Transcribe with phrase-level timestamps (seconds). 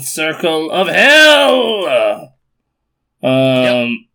[0.00, 2.34] circle of hell.
[3.22, 4.06] Um,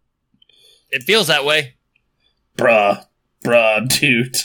[0.92, 1.76] It feels that way.
[2.58, 3.06] bruh,
[3.44, 4.36] bruh, dude.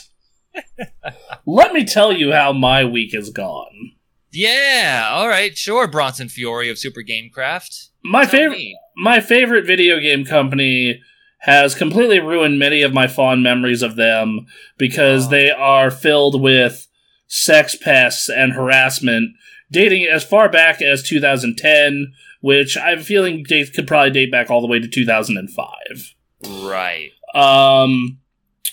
[1.47, 3.93] Let me tell you how my week has gone.
[4.33, 5.09] Yeah.
[5.11, 5.57] All right.
[5.57, 5.87] Sure.
[5.87, 7.89] Bronson Fiore of Super Gamecraft.
[8.05, 8.61] My favorite,
[8.96, 11.01] my favorite video game company
[11.41, 14.46] has completely ruined many of my fond memories of them
[14.79, 15.30] because Oh.
[15.30, 16.87] they are filled with
[17.27, 19.30] sex pests and harassment
[19.75, 24.60] dating as far back as 2010 which i'm feeling dates could probably date back all
[24.62, 26.15] the way to 2005
[26.62, 27.10] Right.
[27.34, 28.18] um,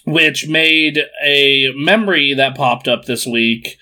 [0.06, 3.78] which made a memory that popped up this week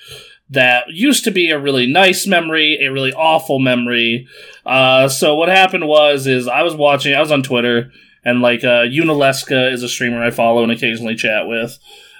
[0.49, 4.27] that used to be a really nice memory, a really awful memory.
[4.65, 7.91] Uh, so what happened was, is I was watching, I was on Twitter,
[8.25, 11.77] and like uh, Yunalesca is a streamer I follow and occasionally chat with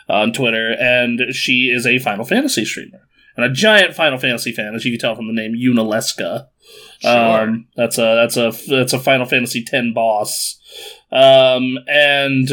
[0.07, 3.07] on Twitter, and she is a Final Fantasy streamer
[3.39, 6.47] and a giant Final Fantasy fan, as you can tell from the name Yunalesca.
[6.99, 7.41] Sure.
[7.41, 10.59] Um, that's a that's a that's a Final Fantasy X boss,
[11.11, 12.49] um, and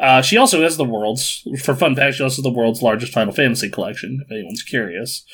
[0.00, 2.16] uh, she also has the world's for fun fact.
[2.16, 4.20] She also has the world's largest Final Fantasy collection.
[4.24, 5.24] If anyone's curious,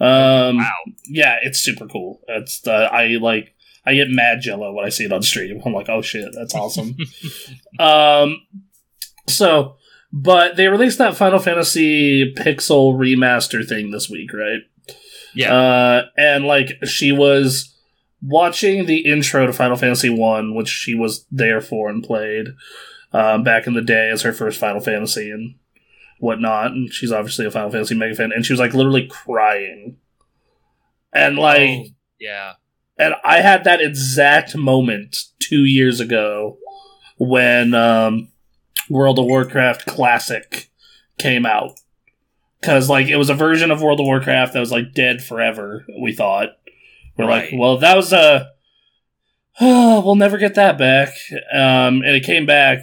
[0.00, 0.70] um, wow.
[1.06, 2.20] yeah, it's super cool.
[2.26, 3.54] It's uh, I like
[3.86, 5.62] I get mad jello when I see it on stream.
[5.64, 6.96] I'm like, oh shit, that's awesome.
[7.78, 8.38] um,
[9.28, 9.76] so,
[10.16, 14.60] but they released that Final Fantasy Pixel remaster thing this week, right?
[15.34, 15.52] Yeah.
[15.52, 17.76] Uh, and like she was
[18.22, 22.46] watching the intro to Final Fantasy One, which she was there for and played
[23.12, 25.56] um, back in the day as her first Final Fantasy and
[26.20, 26.70] whatnot.
[26.70, 29.96] And she's obviously a Final Fantasy mega fan, and she was like literally crying.
[31.12, 31.84] And like, Oh,
[32.20, 32.52] yeah.
[32.98, 36.58] and I had that exact moment two years ago
[37.18, 38.28] when um,
[38.90, 40.70] World of Warcraft Classic
[41.18, 41.72] came out.
[42.60, 45.84] Because like it was a version of World of Warcraft that was like dead forever.
[46.00, 46.48] We thought
[47.16, 47.50] we're Right.
[47.52, 48.50] like, well, that was a
[49.60, 51.10] we'll never get that back.
[51.52, 52.80] Um, and it came back.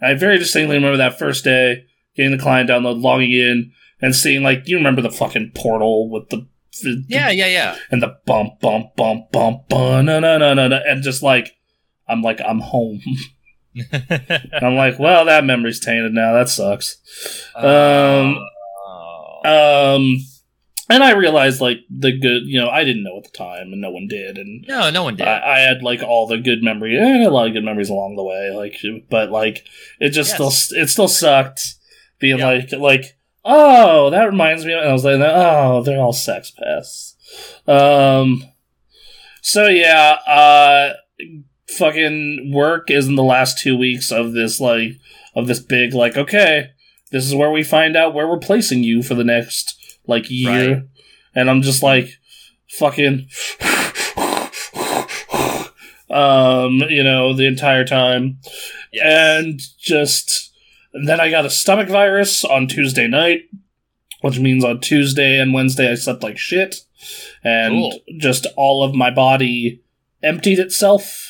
[0.00, 1.84] I very distinctly remember that first day
[2.16, 6.28] getting the client download, logging in, and seeing like you remember the fucking portal with
[6.30, 6.46] the
[6.82, 7.30] the- Yeah.
[7.30, 7.46] Yeah.
[7.46, 7.76] Yeah.
[7.90, 11.56] and the bump, bump, bump, bump, bump, no, no, no, no, no, and just like,
[12.08, 13.00] I'm like, I'm home.
[13.90, 16.32] And I'm like, well, that memory's tainted now.
[16.34, 16.98] That sucks.
[17.56, 18.38] Um,
[18.86, 19.96] Oh.
[19.96, 20.16] Um,
[20.90, 23.80] and I realized like the good, you know, I didn't know at the time, and
[23.80, 25.26] no one did, and no, no one did.
[25.26, 27.00] I, I had like all the good memories.
[27.00, 28.76] I had a lot of good memories along the way, like,
[29.10, 29.66] but like
[30.00, 30.64] it just Yes.
[30.68, 31.74] still it still sucked
[32.20, 32.46] being Yeah.
[32.46, 34.72] like like oh that reminds me.
[34.74, 37.16] And I was like oh they're all sex pests.
[37.66, 38.44] Um.
[39.42, 40.92] So yeah, uh,
[41.78, 44.92] fucking work is in the last two weeks of this like
[45.34, 46.70] of this big like okay
[47.10, 50.74] this is where we find out where we're placing you for the next like year,
[50.74, 50.82] Right.
[51.34, 52.08] and I'm just like
[52.70, 53.28] fucking
[56.10, 58.38] um you know the entire time
[59.02, 60.52] and just
[60.92, 63.42] and then I got a stomach virus on Tuesday night,
[64.20, 66.76] which means on Tuesday and Wednesday I slept like shit,
[67.42, 67.98] and Cool.
[68.18, 69.82] just all of my body
[70.22, 71.23] emptied itself.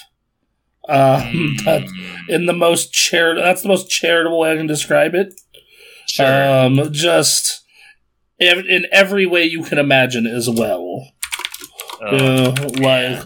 [0.89, 5.15] Um, that, Mm, in the most char- that's the most charitable way I can describe
[5.15, 5.33] it.
[6.07, 6.27] sure.
[6.67, 7.63] Um, just
[8.41, 11.09] ev- in every way you can imagine as well.
[12.03, 13.23] Oh, Uh, like,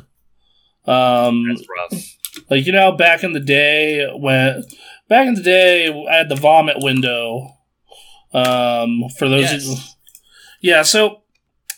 [0.86, 2.04] um, that's rough.
[2.50, 4.62] like you know, back in the day when
[5.08, 7.54] back in the day I had the vomit window.
[8.32, 9.96] Um, for those, Yes.
[10.60, 10.82] yeah.
[10.82, 11.22] So,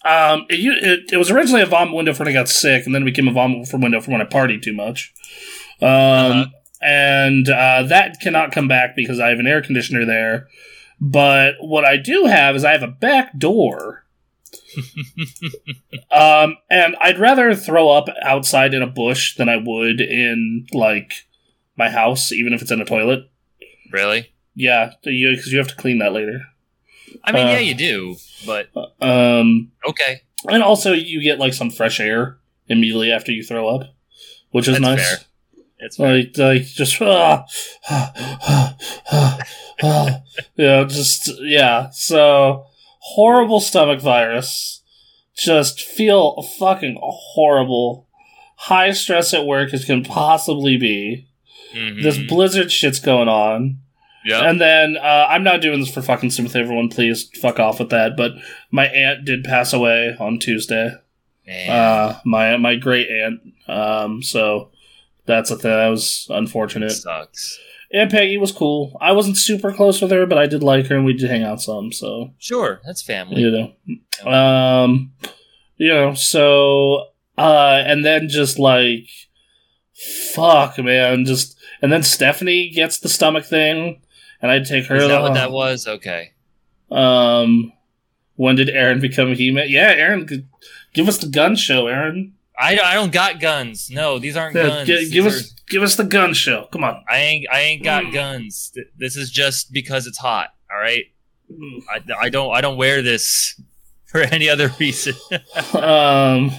[0.04, 2.94] um, it, it it was originally a vomit window for when I got sick, and
[2.94, 5.12] then it became a vomit window for when I partied too much.
[5.82, 6.46] Um, Uh-huh.
[6.82, 10.48] and uh, that cannot come back because I have an air conditioner there.
[11.00, 14.04] But what I do have is I have a back door.
[16.12, 21.12] Um, and I'd rather throw up outside in a bush than I would in like
[21.76, 23.30] my house, even if it's in a toilet.
[23.92, 24.32] Really?
[24.56, 26.42] Yeah, you because you have to clean that later.
[27.24, 28.70] I mean, Uh, yeah, you do, but
[29.00, 30.22] Um, okay.
[30.48, 32.38] and also you get like some fresh air
[32.68, 33.94] immediately after you throw up,
[34.50, 35.08] which is That's nice.
[35.08, 35.18] fair.
[35.80, 35.98] It's.
[35.98, 37.44] Like, like just ah,
[37.88, 38.12] ah,
[39.12, 39.38] ah,
[39.82, 40.22] ah,
[40.56, 41.90] you know, just yeah.
[41.90, 42.66] So
[43.00, 44.82] horrible stomach virus.
[45.36, 48.06] Just feel fucking horrible.
[48.56, 51.28] High stress at work as can possibly be.
[51.74, 52.02] Mhm.
[52.02, 53.78] This blizzard shit's going on.
[54.26, 54.42] Yep.
[54.42, 56.60] And then uh, I'm not doing this for fucking sympathy.
[56.60, 58.16] Everyone, please fuck off with that.
[58.18, 58.32] But
[58.70, 60.92] my aunt did pass away on Tuesday.
[61.68, 63.40] Uh, my my great aunt.
[63.66, 64.69] Um, so
[65.30, 65.70] that's a thing.
[65.70, 66.92] That was unfortunate.
[66.92, 67.58] sucks.
[67.92, 68.96] And Peggy was cool.
[69.00, 71.42] I wasn't super close with her, but I did like her, and we did hang
[71.42, 71.92] out some.
[71.92, 73.40] So Sure, that's family.
[73.40, 75.12] you know, um,
[75.76, 76.14] you know.
[76.14, 77.06] So
[77.38, 79.06] Uh, and then just like,
[80.34, 84.00] fuck, man, just and then Stephanie gets the stomach thing,
[84.42, 84.96] and I take her.
[84.96, 85.86] Is that what that was?
[85.86, 86.32] Okay.
[86.90, 87.72] Um,
[88.36, 89.66] when did Aaron become He-Man?
[89.68, 90.48] Yeah, Aaron,
[90.92, 92.34] give us the gun show, Aaron.
[92.60, 93.88] I, I don't got guns.
[93.90, 94.86] No, these aren't Yeah, guns.
[94.88, 96.66] These give are- us give us the gun show.
[96.72, 97.02] Come on.
[97.08, 98.12] I ain't I ain't got Mm.
[98.12, 98.72] guns.
[98.98, 100.48] This is just because it's hot.
[100.72, 101.04] All right.
[101.90, 103.60] I, I don't I don't wear this
[104.06, 105.14] for any other reason.
[105.74, 106.52] um,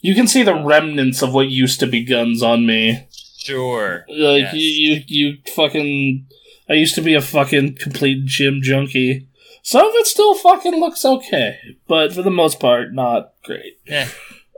[0.00, 3.06] you can see the remnants of what used to be guns on me.
[3.38, 4.04] sure.
[4.08, 4.54] Like Yes.
[4.54, 6.26] you, you, you fucking.
[6.70, 9.26] I used to be a fucking complete gym junkie.
[9.62, 13.78] Some of it still fucking looks okay, but for the most part, not great.
[13.86, 14.08] Yeah.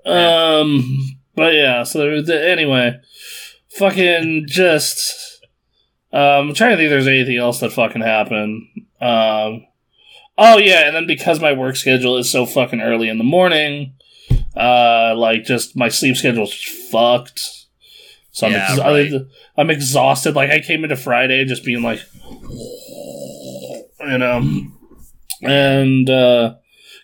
[0.07, 1.83] Um, but yeah.
[1.85, 2.99] So the, anyway,
[3.79, 5.17] fucking just.
[6.13, 6.87] Um, I'm trying to think.
[6.87, 8.63] If there's anything else that fucking happened.
[9.01, 9.67] Um.
[10.43, 13.95] Oh yeah, and then because my work schedule is so fucking early in the morning,
[14.57, 16.55] uh, like just my sleep schedule's
[16.91, 17.41] fucked.
[18.33, 19.13] So I'm, Yeah, ex- right.
[19.59, 20.35] I'm exhausted.
[20.35, 22.01] Like I came into Friday just being like,
[24.01, 24.63] you know,
[25.43, 26.55] and uh,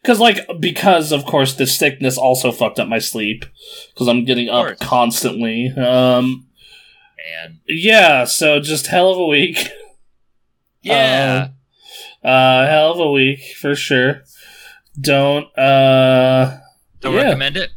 [0.06, 3.44] because like because of course the sickness also fucked up my sleep
[3.92, 5.68] because I'm getting up constantly.
[5.70, 6.46] Um,
[7.18, 7.60] Man.
[7.66, 9.68] yeah, so just hell of a week.
[10.82, 11.48] Yeah.
[12.22, 14.22] Uh, hell of a week for sure.
[15.00, 16.58] Don't uh
[17.00, 17.22] don't yeah.
[17.22, 17.70] recommend it.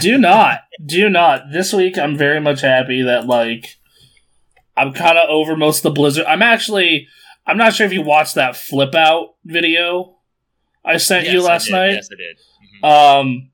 [0.00, 1.50] do not do not.
[1.50, 3.80] This week I'm very much happy that like
[4.76, 6.26] I'm kind of over most of the blizzard.
[6.26, 7.08] I'm actually
[7.44, 10.18] I'm not sure if you watched that flip out video
[10.84, 11.90] I sent you Yes, I last night.
[11.92, 12.38] Yes, I did.
[12.82, 13.20] Mhm.
[13.20, 13.50] Um,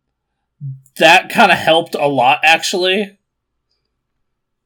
[0.99, 3.17] that kind of helped a lot, actually.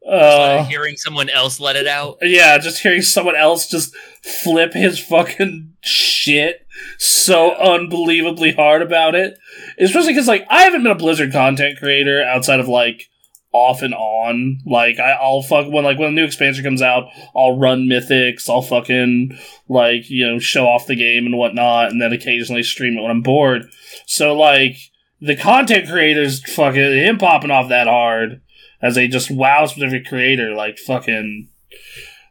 [0.09, 2.19] Uh, hearing someone else let it out.
[2.23, 6.67] yeah, just hearing someone else just flip his fucking shit
[6.99, 9.39] so unbelievably hard about it,
[9.79, 13.11] especially because like I haven't been a Blizzard content creator outside of like
[13.53, 14.59] off and on.
[14.67, 17.05] Like I, I'll fuck when like when a new expansion comes out,
[17.37, 18.49] I'll run mythics.
[18.49, 19.39] I'll fucking
[19.69, 23.11] like you know show off the game and whatnot, and then occasionally stream it when
[23.11, 23.63] I'm bored.
[24.07, 24.77] So like
[25.21, 28.41] the content creators fucking him popping off that hard
[28.81, 31.49] as a just wow specific creator, like fucking.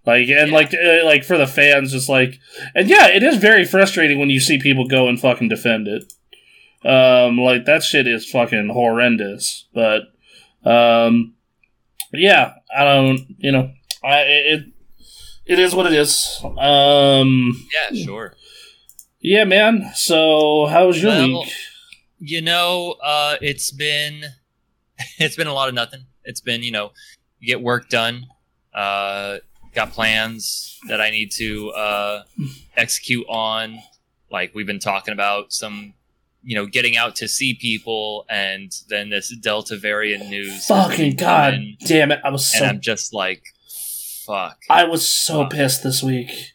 [0.03, 0.55] Like and Yeah.
[0.55, 2.39] like uh, like for the fans, just like
[2.73, 6.11] and yeah, it is very frustrating when you see people go and fucking defend it.
[6.83, 9.67] Um, like that shit is fucking horrendous.
[9.75, 10.10] But
[10.65, 11.33] um,
[12.13, 13.71] yeah, I don't, you know,
[14.03, 14.63] I it
[15.45, 16.39] it is what it is.
[16.43, 18.35] Um, Yeah, sure.
[19.19, 19.91] yeah, man.
[19.95, 21.53] So how was your Well, week?
[22.19, 24.23] You know, uh, it's been
[25.17, 26.05] it's been a lot of nothing.
[26.23, 26.91] It's been you know,
[27.39, 28.27] you get work done.
[28.73, 29.37] Uh,
[29.73, 32.23] got plans that I need to uh,
[32.77, 33.79] execute on.
[34.29, 35.93] Like we've been talking about some,
[36.43, 40.65] you know, getting out to see people, and then this Delta variant news.
[40.65, 42.19] Fucking god coming, damn it!
[42.23, 42.59] I was so.
[42.63, 43.43] And I'm just like,
[44.25, 44.57] fuck.
[44.69, 45.51] I was so Fuck.
[45.51, 46.53] pissed this week.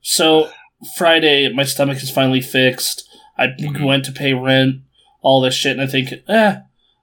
[0.00, 0.50] So
[0.96, 3.08] Friday, my stomach is finally fixed.
[3.38, 3.84] I Mhm.
[3.84, 4.76] went to pay rent,
[5.20, 6.56] all this shit, and I think, eh,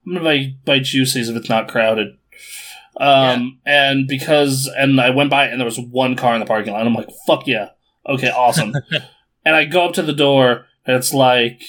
[0.05, 2.17] I'm gonna buy buy juices if it's not crowded.
[2.97, 6.73] Um, and because and I went by and there was one car in the parking
[6.73, 6.85] lot.
[6.85, 7.69] I'm like, fuck yeah,
[8.07, 8.73] okay, awesome.
[9.45, 11.61] and I go up to the door and it's like,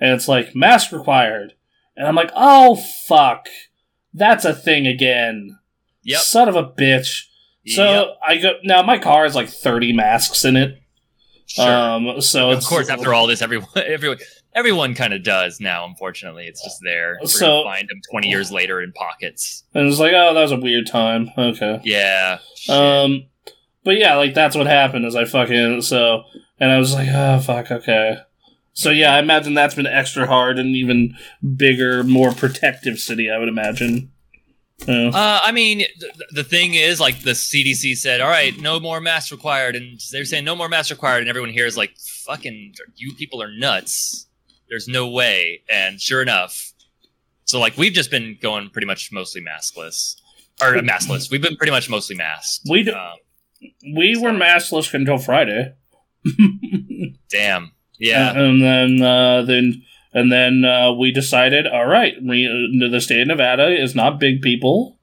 [0.00, 1.54] and it's like mask required,
[1.96, 2.76] and I'm like, oh
[3.06, 3.48] fuck,
[4.14, 5.58] that's a thing again.
[6.02, 6.20] Yep.
[6.20, 7.24] Son of a bitch.
[7.66, 8.06] So Yep.
[8.26, 8.82] I go now.
[8.82, 10.78] My car has like thirty masks in it.
[11.46, 11.66] Sure.
[11.68, 14.18] Um, so of course, after all this, everyone, everyone,
[14.54, 15.84] everyone kind of does now.
[15.84, 17.18] Unfortunately, it's just there.
[17.24, 19.64] So- find them twenty years later in pockets.
[19.74, 21.30] and it's like, oh, that was a weird time.
[21.36, 21.80] Okay.
[21.84, 22.38] Yeah.
[22.56, 22.74] shit.
[22.74, 23.26] Um,
[23.84, 25.04] but yeah, like that's what happened.
[25.04, 26.22] Is I fucking so,
[26.58, 28.18] and I was like, oh fuck, okay.
[28.80, 31.14] So yeah, I imagine that's been extra hard and even
[31.56, 33.30] bigger, more protective city.
[33.30, 34.10] I would imagine.
[34.88, 35.10] Uh,
[35.44, 39.30] I mean, th- the thing is, like the CDC said, all right, no more masks
[39.30, 41.94] required, and they're saying no more masks required, and everyone here is like,
[42.24, 44.26] fucking, you people are nuts.
[44.70, 46.72] There's no way, and sure enough,
[47.44, 50.14] so like we've just been going pretty much mostly maskless,
[50.62, 51.30] or uh, maskless.
[51.30, 52.66] We've been pretty much mostly masked.
[52.70, 53.18] We do- Um,
[53.94, 55.74] we were maskless until Friday.
[57.30, 57.72] damn.
[58.00, 58.32] Yeah.
[58.36, 63.28] and then uh, then and then uh, we decided, all right, re- the state of
[63.28, 64.98] Nevada is not big people,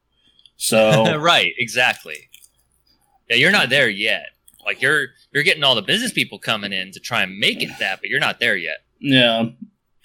[0.58, 2.30] so right, exactly.
[3.30, 4.26] Yeah, you're not there yet.
[4.66, 7.70] Like you're you're getting all the business people coming in to try and make it
[7.80, 8.78] that, but you're not there yet.
[9.00, 9.46] yeah.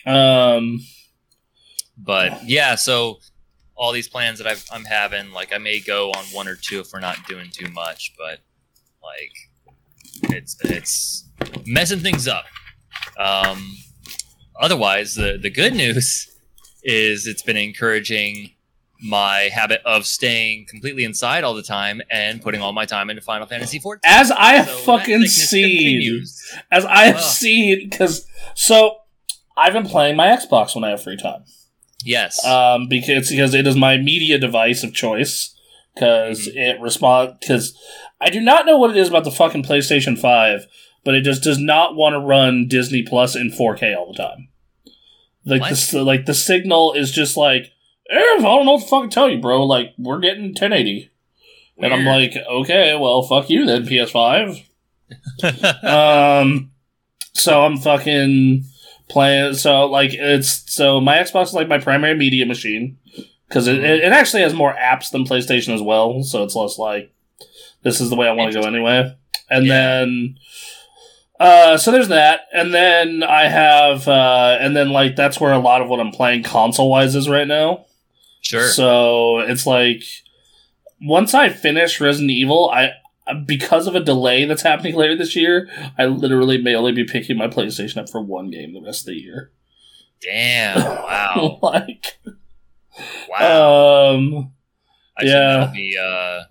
[0.06, 0.80] Um,
[1.96, 3.18] But yeah, so
[3.76, 6.80] all these plans that I've, I'm having, like I may go on one or two
[6.80, 8.40] if we're not doing too much, but
[9.02, 11.28] like it's it's
[11.66, 12.44] messing things up.
[13.18, 13.76] Um,
[14.60, 16.28] otherwise, the the good news
[16.82, 18.50] is it's been encouraging
[19.04, 23.20] my habit of staying completely inside all the time and putting all my time into
[23.22, 23.98] Final Fantasy XIV.
[24.04, 25.64] As I have So fucking seen,
[26.00, 26.56] continues.
[26.70, 27.22] as I have Ugh.
[27.22, 28.96] seen, because so
[29.56, 31.44] I've been playing my Xbox when I have free time.
[32.04, 32.44] Yes.
[32.44, 35.54] um, because because it is my media device of choice.
[35.94, 36.56] Because Mm-hmm.
[36.58, 37.76] it respond because
[38.18, 40.64] I do not know what it is about the fucking PlayStation Five,
[41.04, 44.48] but it just does not want to run Disney Plus in 4K all the time.
[45.44, 45.88] Like What?
[45.90, 47.72] the like the signal is just like,
[48.10, 49.64] eh, I don't know what to fucking tell you, bro.
[49.66, 51.10] Like we're getting 1080,
[51.78, 54.64] and I'm like, okay, well, fuck you then, PS5
[55.82, 56.70] um
[57.34, 58.64] so i'm fucking
[59.08, 62.96] playing so like it's so my xbox is like my primary media machine
[63.48, 66.78] because it, it, it actually has more apps than playstation as well so it's less
[66.78, 67.12] like
[67.82, 69.14] this is the way i want to go anyway
[69.50, 69.74] and Yeah.
[70.00, 70.38] then
[71.42, 75.58] uh so there's that and then i have uh and then like that's where a
[75.58, 77.84] lot of what i'm playing console wise is right now
[78.40, 78.68] sure.
[78.68, 80.02] so it's like
[81.02, 82.92] once I finish Resident Evil, I
[83.46, 85.68] because of a delay that's happening later this year,
[85.98, 89.06] I literally may only be picking my PlayStation up for one game the rest of
[89.06, 89.50] the year.
[90.20, 90.80] Damn.
[91.12, 91.58] Wow.
[91.62, 92.18] like,
[93.28, 94.14] Wow.
[94.14, 94.52] um,
[95.16, 95.72] I should yeah.
[95.74, 95.98] the.
[95.98, 96.44] Uh,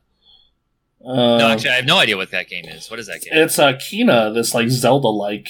[1.06, 2.90] uh, no, actually, I have no idea what that game is.
[2.90, 3.34] What is that game?
[3.34, 5.50] it's uh, Kena, this like Zelda like.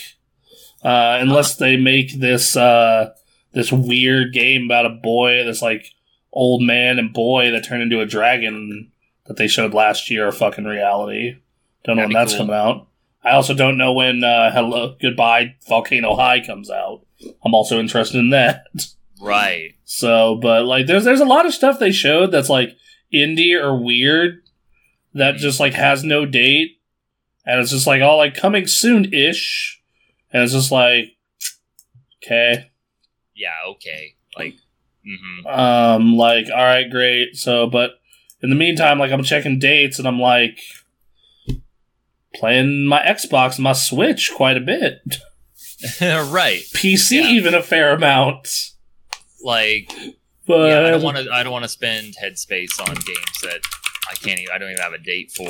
[0.83, 3.13] Uh, unless they make this uh,
[3.51, 5.93] this weird game about a boy, this like
[6.33, 8.91] old man and boy that turned into a dragon
[9.25, 11.37] that they showed last year a fucking reality.
[11.83, 12.47] Don't know That'd when that's cool.
[12.47, 12.87] coming out.
[13.23, 17.05] I also don't know when uh, Hello Goodbye Volcano High comes out.
[17.45, 18.65] I'm also interested in that.
[19.21, 19.75] right.
[19.85, 22.75] So, but like, there's there's a lot of stuff they showed that's like
[23.13, 24.40] indie or weird
[25.13, 26.79] that just like has no date,
[27.45, 29.81] and it's just like all like coming soon ish,
[30.31, 31.15] and it's just like,
[32.23, 32.69] okay,
[33.35, 33.55] Yeah.
[33.71, 34.15] Okay.
[34.37, 34.55] Like.
[35.05, 35.47] mm-hmm.
[35.47, 37.35] um, like all right, great.
[37.35, 37.99] So, but
[38.41, 40.59] in the meantime, like I'm checking dates, and I'm like
[42.35, 45.01] playing my Xbox, my Switch quite a bit,
[46.01, 46.61] right.
[46.73, 47.27] PC Yeah.
[47.29, 48.71] even a fair amount.
[49.43, 49.91] Like.
[50.47, 50.87] But yeah.
[50.87, 51.31] I don't want to.
[51.31, 53.61] I don't want to spend headspace on games that
[54.11, 54.53] I can't even.
[54.53, 55.47] I don't even have a date for.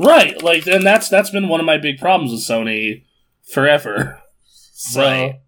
[0.00, 3.04] Right, like, and that's that's been one of my big problems with Sony
[3.52, 4.20] forever.
[4.44, 5.40] So, Right.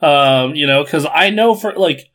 [0.00, 2.10] um, you know, because I know for like,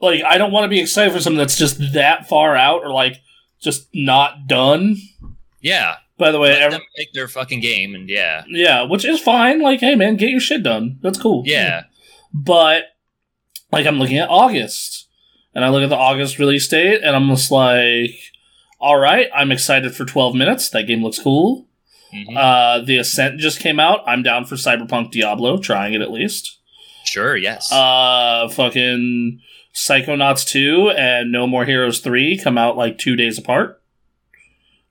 [0.00, 2.90] like I don't want to be excited for something that's just that far out or
[2.90, 3.20] like
[3.60, 4.96] just not done.
[5.60, 5.96] Yeah.
[6.18, 8.44] By the way, Let ev- them make their fucking game, and yeah.
[8.48, 9.60] yeah, which is fine.
[9.60, 10.98] Like, hey man, get your shit done.
[11.02, 11.42] That's cool.
[11.44, 11.84] Yeah.
[12.32, 12.84] but
[13.70, 15.05] like I'm looking at August,
[15.56, 18.12] and I look at the August release date, and I'm just like,
[18.78, 20.68] all right, I'm excited for 12 minutes.
[20.68, 21.66] That game looks cool.
[22.14, 22.36] Mhm.
[22.36, 24.00] Uh, the Ascent just came out.
[24.06, 26.58] I'm down for Cyberpunk Diablo, trying it at least.
[27.04, 27.36] sure.
[27.36, 27.70] Yes.
[27.72, 29.40] Uh, fucking
[29.74, 33.80] Psychonauts 2 and No More Heroes 3 come out like two days apart,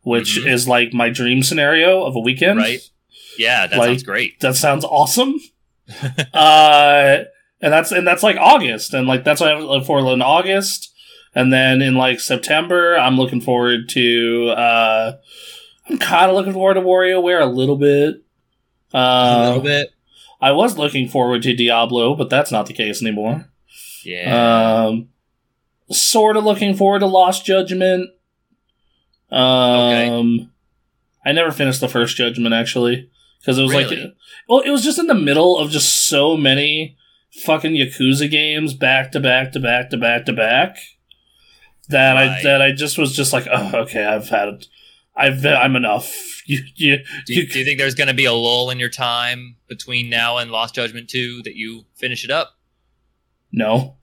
[0.02, 0.48] which Mhm.
[0.52, 2.60] is like my dream scenario of a weekend.
[2.60, 2.80] Right.
[3.38, 3.68] yeah.
[3.68, 4.40] That like- sounds great.
[4.40, 5.40] That sounds awesome.
[6.34, 7.18] uh,
[7.66, 10.22] and that's and that's like August, and like that's what I look forward to in
[10.22, 10.94] August,
[11.34, 14.50] and then in like September, I'm looking forward to.
[14.50, 15.14] Uh,
[15.90, 18.24] I'm kind of looking forward to WarioWare a little bit.
[18.94, 19.90] Uh, a little bit.
[20.40, 23.50] I was looking forward to Diablo, but that's not the case anymore.
[24.04, 24.86] Yeah.
[24.86, 25.10] Um,
[25.90, 28.12] sort of looking forward to Lost Judgment.
[29.32, 30.52] Um,
[31.26, 33.96] I never finished the first Judgment actually because it was Really?
[34.04, 34.14] like,
[34.48, 36.96] well, it was just in the middle of just so many
[37.44, 40.78] fucking Yakuza games back to back to back to back to back
[41.90, 44.66] that I that I just was just like, oh, okay, I've had,
[45.16, 46.14] I've I'm enough.
[46.48, 48.92] You, you, do, you, do you think there's going to be a lull in your
[48.92, 52.60] time between now and Lost Judgment 2 that you finish it up?
[53.52, 53.98] no.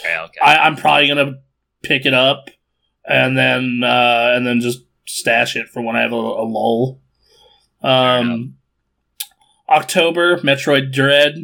[0.00, 0.18] Okay.
[0.18, 0.40] Okay.
[0.42, 1.40] I, I'm probably gonna
[1.82, 2.50] pick it up
[3.08, 7.00] and then uh, and then just stash it for when I have a, a lull.
[7.82, 8.56] Um,
[9.68, 11.36] October, Metroid Dread.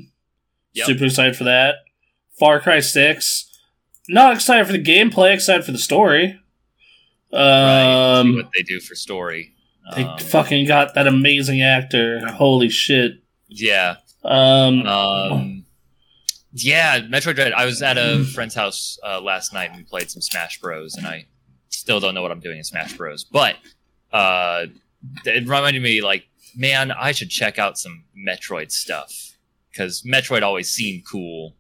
[0.75, 0.87] Yep.
[0.87, 1.76] Super excited for that.
[2.38, 3.49] Far Cry Six.
[4.09, 5.33] Not excited for the gameplay.
[5.35, 6.38] Excited for the story.
[7.33, 7.38] right.
[7.38, 9.52] See Um, what they do for story.
[9.95, 12.21] they Um, fucking got that amazing actor.
[12.26, 13.23] Holy shit.
[13.49, 13.97] yeah.
[14.25, 15.64] Um, Um,
[16.52, 17.52] yeah, Metroid Dread.
[17.52, 20.95] I was at a friend's house uh, last night and we played some Smash Bros.
[20.95, 21.26] And I
[21.69, 23.25] still don't know what I'm doing in Smash Bros.
[23.25, 23.57] But
[24.12, 24.67] uh,
[25.25, 26.25] it reminded me, like,
[26.57, 29.32] man, I should check out some Metroid stuff
[29.73, 31.57] because Metroid always seemed cool.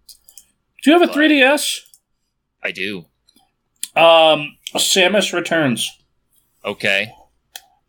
[0.82, 1.80] do you have a 3DS?
[2.62, 3.06] I do.
[3.96, 5.90] Um, Samus Returns.
[6.64, 7.12] Okay.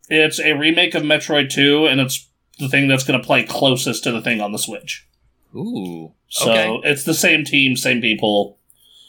[0.08, 2.28] It's a remake of Metroid 2, and it's
[2.58, 5.06] the thing that's going to play closest to the thing on the Switch.
[5.54, 6.12] Ooh.
[6.28, 6.80] So okay.
[6.90, 8.58] it's the same team, same people.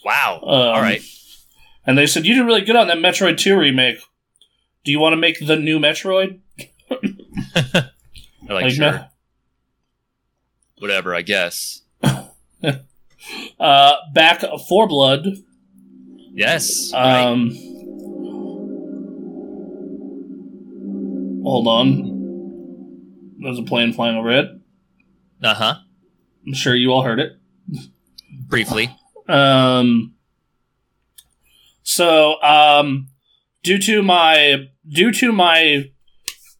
[0.04, 0.40] Wow.
[0.42, 1.02] Um, All right.
[1.86, 3.98] And they said you did really good on that Metroid Two remake.
[4.84, 6.40] Do you want to make the new Metroid?
[8.48, 8.98] Like, Like, sure, Me-
[10.78, 11.82] whatever, I guess.
[12.02, 15.26] uh, back for Blood.
[16.34, 16.92] Yes.
[16.92, 17.22] right.
[17.22, 17.50] Um,
[21.42, 22.16] hold on.
[23.38, 24.60] There's a plane flying overhead.
[25.42, 25.74] Uh huh.
[26.46, 27.32] I'm sure you all heard it.
[28.48, 28.94] Briefly.
[29.28, 30.14] Um,
[31.82, 33.08] so, um,
[33.62, 35.90] due to my due to my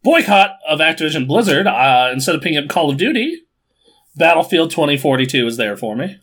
[0.03, 3.41] boycott of Activision Blizzard, uh, instead of picking up Call of Duty,
[4.17, 6.17] Battlefield 2042 is there for me.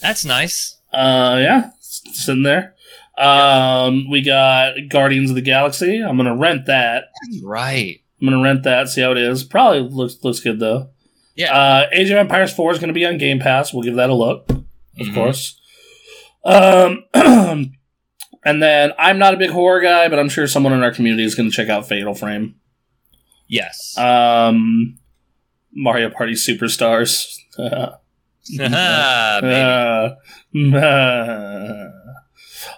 [0.00, 0.78] That's nice.
[0.92, 2.74] Uh, yeah, it's sitting there.
[3.16, 6.00] Um, we got Guardians of the Galaxy.
[6.02, 7.04] I'm gonna rent that.
[7.42, 8.00] Right.
[8.20, 8.88] I'm gonna rent that.
[8.88, 9.42] See how it is.
[9.44, 10.90] Probably looks looks good though.
[11.34, 11.52] Yeah.
[11.56, 13.72] Uh, Age of Empires 4 is gonna be on Game Pass.
[13.72, 14.62] We'll give that a look, of
[14.98, 15.14] Mhm.
[15.14, 15.60] course.
[16.44, 17.04] Um,
[18.44, 21.24] and then I'm not a big horror guy, but I'm sure someone in our community
[21.24, 22.54] is gonna check out Fatal Frame.
[23.48, 23.96] Yes.
[23.98, 24.98] Um,
[25.78, 27.38] Mario Party Superstars.
[28.60, 30.74] Ah, baby.
[30.74, 31.84] Uh,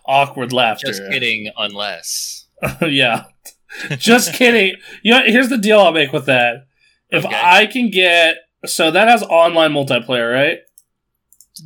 [0.05, 0.89] awkward laughter.
[0.89, 2.47] Just kidding, unless.
[2.83, 3.27] yeah.
[3.91, 4.75] Just kidding.
[5.03, 6.67] You know, here's the deal I'll make with that.
[7.11, 7.41] If Okay.
[7.41, 10.59] I can get so that has online multiplayer, right?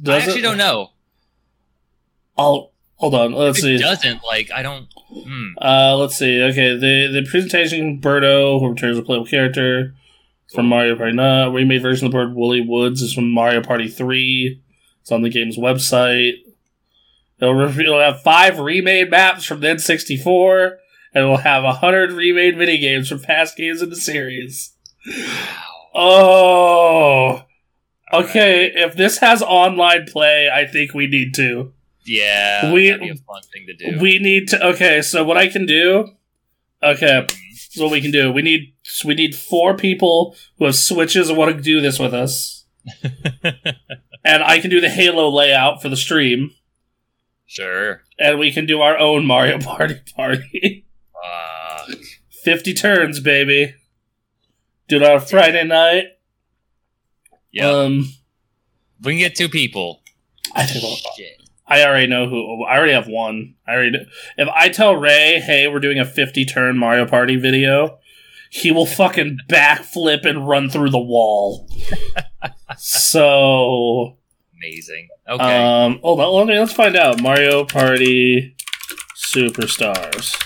[0.07, 0.91] I actually don't know.
[2.37, 3.33] I'll hold on.
[3.33, 3.79] Let's it see.
[3.79, 4.87] doesn't, like, I don't.
[5.09, 5.51] Hmm.
[5.61, 6.43] Uh, let's see.
[6.43, 9.95] Okay, the the presentation Birdo, who returns a playable character
[10.55, 11.13] from Mario Party.
[11.13, 14.63] No, remade version of the bird Woody Woods is from Mario Party Three.
[15.03, 16.35] It's on the game's website.
[17.41, 20.77] It'll, re- it'll have five remade maps from the N64,
[21.13, 24.73] and it will have a hundred remade minigames from past games in the series.
[25.95, 27.43] Oh,
[28.13, 28.71] okay.
[28.75, 31.73] If this has online play, I think we need to.
[32.07, 32.73] Yeah.
[32.73, 33.99] We- that'd be a fun thing to do.
[34.01, 34.67] We need to.
[34.69, 36.09] Okay, so what I can do?
[36.83, 37.27] Okay,
[37.75, 38.31] this is what we can do.
[38.31, 38.73] We need
[39.05, 42.67] we need four people who have switches and want to do this with us,
[44.25, 46.53] and I can do the Halo layout for the stream,
[47.47, 48.03] sure.
[48.17, 50.87] and we can do our own Mario Party party.
[51.13, 51.99] Fuck.
[52.45, 53.75] Fifty turns, baby.
[54.87, 56.05] Do it on a Friday night.
[57.51, 57.71] Yeah.
[57.71, 58.13] Um,
[59.03, 60.03] we can get two people.
[60.55, 60.85] I think
[61.17, 61.44] Shit.
[61.67, 62.65] I already know who.
[62.65, 63.55] I already have one.
[63.67, 64.07] I already.
[64.37, 67.99] If I tell Ray, "Hey, we're doing a fifty-turn Mario Party video,"
[68.51, 71.69] he will fucking backflip and run through the wall.
[72.77, 74.19] so,
[74.57, 75.09] Amazing.
[75.29, 75.57] Okay.
[75.57, 76.35] um, hold on.
[76.35, 77.21] Let me, let's find out.
[77.23, 78.57] Mario Party
[79.17, 80.37] Superstars,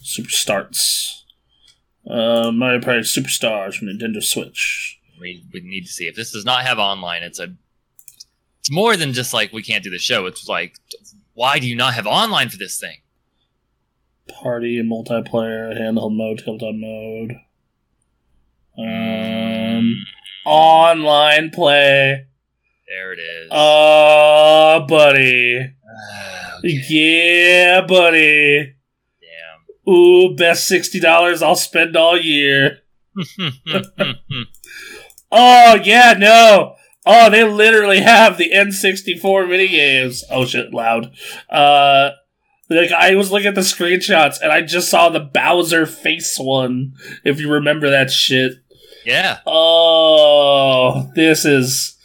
[0.00, 1.24] Super Starts.
[2.08, 4.98] Uh, Mario Party Superstars from Nintendo Switch.
[5.20, 7.22] we, we need to see if this does not have online.
[7.22, 7.54] It's a.
[8.66, 10.26] It's more than just like we can't do the show.
[10.26, 10.74] It's like,
[11.34, 12.96] why do you not have online for this thing?
[14.28, 17.36] Party multiplayer, handheld mode, tabletop mode.
[18.76, 19.94] Um,
[20.44, 22.26] online play.
[22.88, 23.50] There it is.
[23.52, 25.72] Oh, buddy.
[25.88, 26.82] Ah, okay.
[26.88, 28.74] Yeah, buddy.
[29.20, 29.94] Damn.
[29.94, 32.80] Ooh, best $60 I'll spend all year.
[35.32, 36.76] Oh, yeah, no.
[37.08, 40.24] Oh, they literally have the N64 minigames.
[40.28, 41.12] Oh, shit, loud.
[41.48, 42.10] Uh,
[42.68, 46.94] like, I was looking at the screenshots and I just saw the Bowser face one,
[47.24, 48.54] if you remember that shit.
[49.04, 49.38] yeah.
[49.46, 51.96] Oh, this is.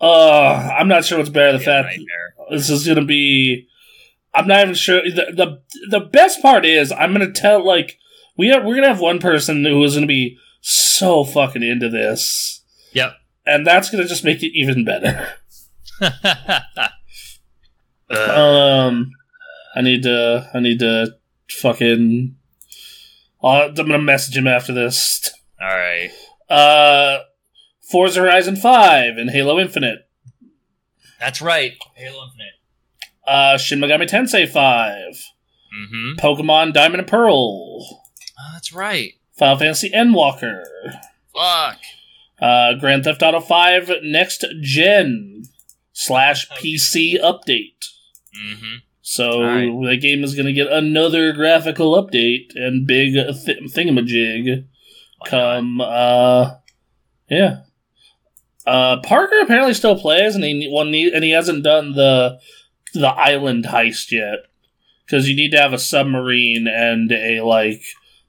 [0.00, 1.58] Oh, I'm not sure what's better.
[1.58, 1.98] The Yeah, fact
[2.50, 3.68] this is gonna be.
[4.34, 5.02] I'm not even sure.
[5.02, 5.62] The, the
[5.98, 7.98] the best part is I'm gonna tell like
[8.36, 12.62] we have, we're gonna have one person who is gonna be so fucking into this,
[12.92, 13.14] Yep.
[13.46, 15.28] And that's gonna just make it even better.
[18.10, 19.10] Um,
[19.74, 20.50] I need to.
[20.52, 21.14] I need to
[21.50, 22.36] fucking.
[23.42, 25.30] i I'm gonna message him after this.
[25.60, 26.10] All right.
[26.50, 27.20] Uh,
[27.90, 30.08] Forza Horizon Five and Halo Infinite.
[31.20, 31.72] That's right.
[31.94, 32.52] Halo Infinite.
[33.26, 35.22] Uh, Shin Megami Tensei 5,
[35.72, 36.18] Mm-hmm.
[36.18, 39.12] Pokemon Diamond and Pearl, Oh, that's right.
[39.38, 40.64] Final Fantasy Endwalker,
[41.34, 41.78] Fuck.
[42.42, 45.44] Uh, Grand Theft Auto 5 Next Gen
[45.92, 47.86] slash PC update.
[48.36, 48.74] Mm-hmm.
[49.02, 49.90] So Alright.
[49.90, 54.64] the game is going to get another graphical update and big th- thingamajig
[55.26, 55.80] come.
[55.80, 56.54] Uh,
[57.28, 57.60] yeah.
[58.66, 62.38] Uh, Parker apparently still plays, and he one need, and he hasn't done the
[62.94, 64.40] the island heist yet
[65.04, 67.82] because you need to have a submarine and a like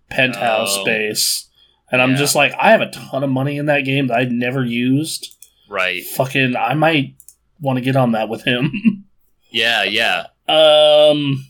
[0.09, 0.81] penthouse Oh.
[0.83, 1.49] space.
[1.91, 4.31] And I'm just like, I have a ton of money in that game that I've
[4.31, 5.35] never used.
[5.69, 6.03] Right.
[6.03, 7.15] Fucking, I might
[7.59, 9.05] want to get on that with him.
[9.53, 10.25] Yeah, yeah.
[10.49, 11.45] Um,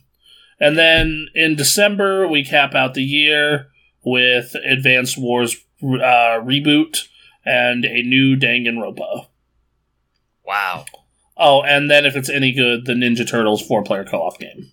[0.60, 3.68] and then in December we cap out the year
[4.04, 7.08] with Advanced Wars uh, reboot
[7.46, 9.28] and a new Danganronpa.
[10.46, 10.86] Wow.
[11.38, 14.72] Oh, and then if it's any good, the Ninja Turtles four-player co-op game.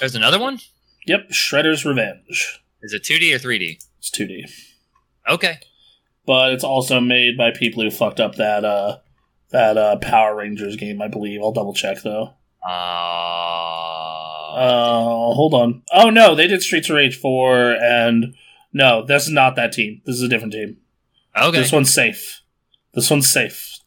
[0.00, 0.58] There's another one.
[1.06, 2.62] Yep, Shredder's Revenge.
[2.82, 3.76] Is it 2D or 3D?
[3.98, 4.50] It's 2D,
[5.28, 5.58] Okay.
[6.26, 8.98] but it's also made by people who fucked up that uh
[9.50, 11.00] that uh Power Rangers game.
[11.02, 11.40] I believe.
[11.42, 12.34] I'll double check though.
[12.68, 15.82] Uh, Uh, hold on.
[15.92, 18.34] Oh no, they did Streets of Rage four, and
[18.72, 20.00] no, this is not that team.
[20.04, 20.78] This is a different team.
[21.36, 21.58] okay.
[21.58, 22.42] This one's safe.
[22.94, 23.78] This one's safe.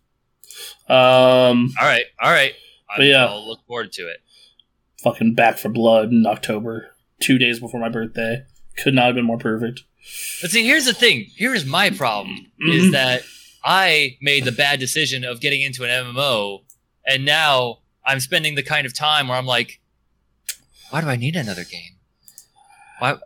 [0.88, 2.06] Um, All right.
[2.22, 2.54] All right.
[2.96, 3.26] But yeah.
[3.26, 4.18] I'll look forward to it.
[5.04, 8.44] fucking Back for Blood in October, two days before my birthday.
[8.78, 9.84] Could not have been more perfect.
[10.42, 11.28] But see, here's the thing.
[11.36, 13.24] Here's my problem: is that
[13.64, 16.64] I made the bad decision of getting into an MMO,
[17.06, 19.80] and now I'm spending the kind of time where I'm like,
[20.90, 21.98] why do I need another game?
[23.00, 23.18] Why?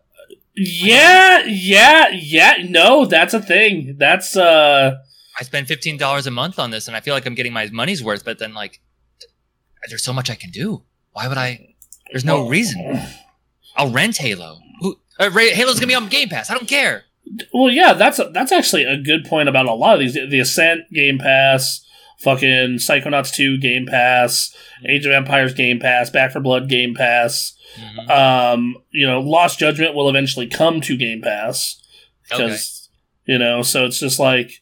[0.56, 2.58] Yeah, yeah, yeah.
[2.68, 3.96] No, that's a thing.
[3.98, 4.98] That's uh,
[5.40, 7.68] I spend fifteen dollars a month on this, and I feel like I'm getting my
[7.72, 8.24] money's worth.
[8.24, 8.80] But then, like,
[9.90, 10.84] there's so much I can do.
[11.12, 11.76] Why would I?
[12.12, 13.02] There's no reason.
[13.76, 14.60] I'll rent Halo.
[15.20, 16.50] Uh, Halo's gonna be on Game Pass.
[16.50, 17.04] I don't care.
[17.54, 20.14] Well, yeah, that's that's actually a good point about a lot of these.
[20.14, 21.84] The Ascent Game Pass,
[22.20, 24.56] fucking Psychonauts two Game Pass,
[24.88, 27.54] Age of Empires Game Pass, Back for Blood Game Pass.
[27.80, 28.10] Mhm.
[28.10, 31.82] Um, you know, Lost Judgment will eventually come to Game Pass
[32.30, 32.90] because
[33.26, 34.62] you know, so it's just like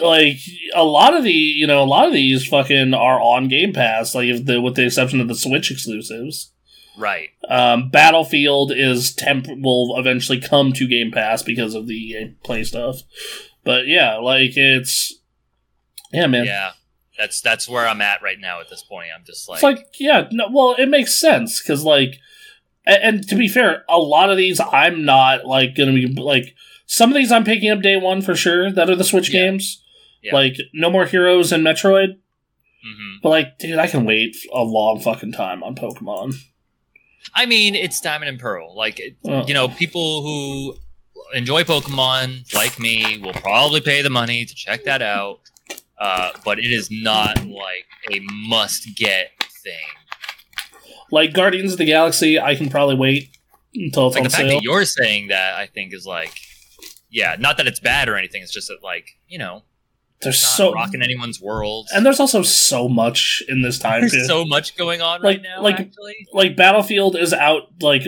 [0.00, 0.38] like
[0.74, 4.14] a lot of the you know a lot of these fucking are on Game Pass,
[4.14, 6.52] like if the with the exception of the Switch exclusives.
[6.96, 7.28] Right.
[7.48, 13.02] Um, Battlefield is temp will eventually come to Game Pass because of the Play stuff.
[13.64, 15.14] But yeah, like it's
[16.12, 16.44] yeah, man.
[16.46, 16.70] Yeah.
[17.18, 18.60] That's that's where I'm at right now.
[18.60, 21.82] At this point, I'm just like, It's like yeah, no, well, it makes sense because
[21.82, 22.16] like,
[22.84, 26.54] and, and to be fair, a lot of these I'm not like gonna be like
[26.84, 29.40] some of these I'm picking up day one for sure that are the Switch Yeah.
[29.46, 29.82] games,
[30.22, 30.34] Yeah.
[30.34, 32.18] like No More Heroes and Metroid.
[32.86, 33.16] mhm.
[33.22, 36.34] But like, dude, I can wait a long fucking time on Pokemon.
[37.34, 38.74] I mean, it's Diamond and Pearl.
[38.76, 40.76] Like, it, Uh, you know, people who
[41.34, 45.40] enjoy Pokemon like me will probably pay the money to check that out.
[45.98, 49.30] Uh, but it is not like a must-get
[49.64, 49.74] thing.
[51.10, 53.30] like Guardians of the Galaxy, I can probably wait
[53.74, 54.56] until it's Like the fact sale.
[54.58, 56.32] that you're saying that, I think is like,
[57.10, 58.42] yeah, not that it's bad or anything.
[58.42, 59.62] It's just that, like, you know,
[60.22, 61.88] There's not so rocking anyone's world.
[61.94, 64.28] and there's also so much in this time there's period.
[64.28, 65.62] so much going on Like- right now.
[65.62, 68.02] like- actually, like Battlefield is out like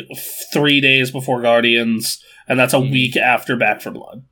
[0.53, 2.91] three days before Guardians, and that's a Mhm.
[2.91, 4.25] week after Back for Blood.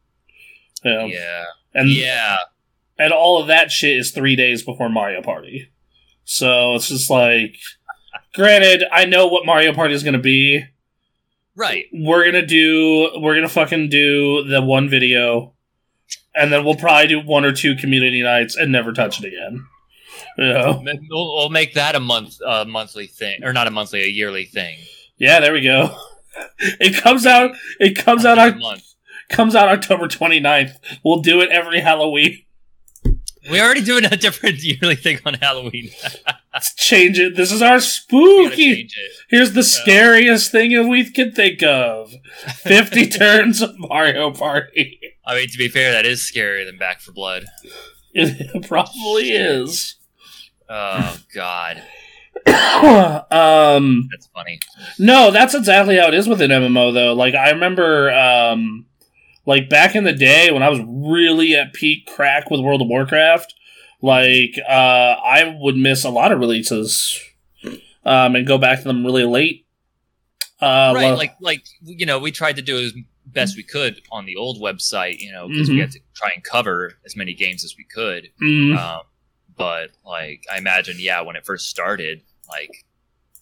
[0.85, 1.05] You know?
[1.07, 2.39] yeah, and yeah.
[2.99, 5.69] and all of that shit is three days before Mario Party.
[6.25, 7.57] So it's just like,
[8.35, 10.65] granted, I know what Mario Party is going to be.
[11.55, 11.87] Right.
[11.93, 15.55] We're gonna do, we're gonna fucking do the one video,
[16.37, 19.67] and then we'll probably do one or two community nights and never touch it again.
[20.39, 20.83] You know?
[21.11, 24.45] We'll, we'll make that a month, uh, monthly thing, or not a monthly, a yearly
[24.45, 24.79] thing.
[25.19, 25.97] Yeah, there we go.
[26.59, 27.53] It comes out.
[27.81, 28.39] It comes out.
[28.39, 28.83] A Oc- month.
[29.31, 30.73] comes out October 29th.
[31.05, 32.43] We'll do it every Halloween.
[33.51, 35.91] We're already doing a different yearly thing on Halloween.
[36.57, 37.37] Let's change it.
[37.37, 38.89] This is our spooky.
[39.29, 42.15] Here's the scariest thing we can think of:
[42.47, 44.99] 50 turns of Mario Party.
[45.27, 47.45] I mean, to be fair, that is scarier than Back for Blood.
[48.15, 49.97] It probably is.
[50.67, 51.83] Oh God,
[53.31, 54.59] um, that's funny.
[54.99, 57.13] no, that's exactly how it is with an MMO, though.
[57.13, 58.87] Like I remember, um,
[59.45, 62.89] like back in the day when I was really at peak crack with World of
[62.89, 63.53] Warcraft,
[64.07, 67.21] like uh, I would miss a lot of releases,
[68.05, 69.67] um, and go back to them really late.
[70.61, 72.93] Uh, right, well- like like you know, we tried to do as
[73.27, 75.81] best we could on the old website, you know, because we Mhm.
[75.81, 78.31] had to try and cover as many games as we could.
[78.41, 79.03] mm, Um,
[79.57, 82.71] but like, I imagine, yeah, when it first started, like,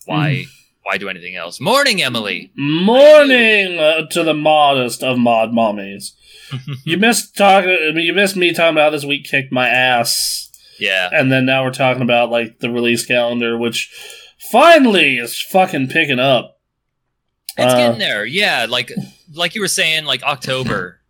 [0.06, 0.46] why
[0.84, 1.60] why do anything else?
[1.60, 2.50] Morning, Emily.
[2.56, 6.12] morning uh, to the modest of mod mommies.
[6.84, 7.70] You missed talking.
[7.88, 10.43] I mean, you missed me talking about how this week kicked my ass.
[10.78, 13.90] Yeah, and then now we're talking about like the release calendar, which
[14.50, 16.58] finally is fucking picking up.
[17.56, 18.24] It's Uh, getting there.
[18.24, 18.92] Yeah, like
[19.32, 21.00] like you were saying, like October,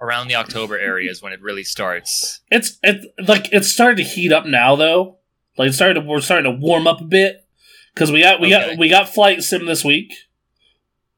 [0.00, 2.40] around the October area is when it really starts.
[2.50, 5.18] It's it like it's starting to heat up now though.
[5.56, 7.44] Like it's starting to we're starting to warm up a bit
[7.94, 8.68] because we got we Okay.
[8.70, 10.12] got we got flight sim this week.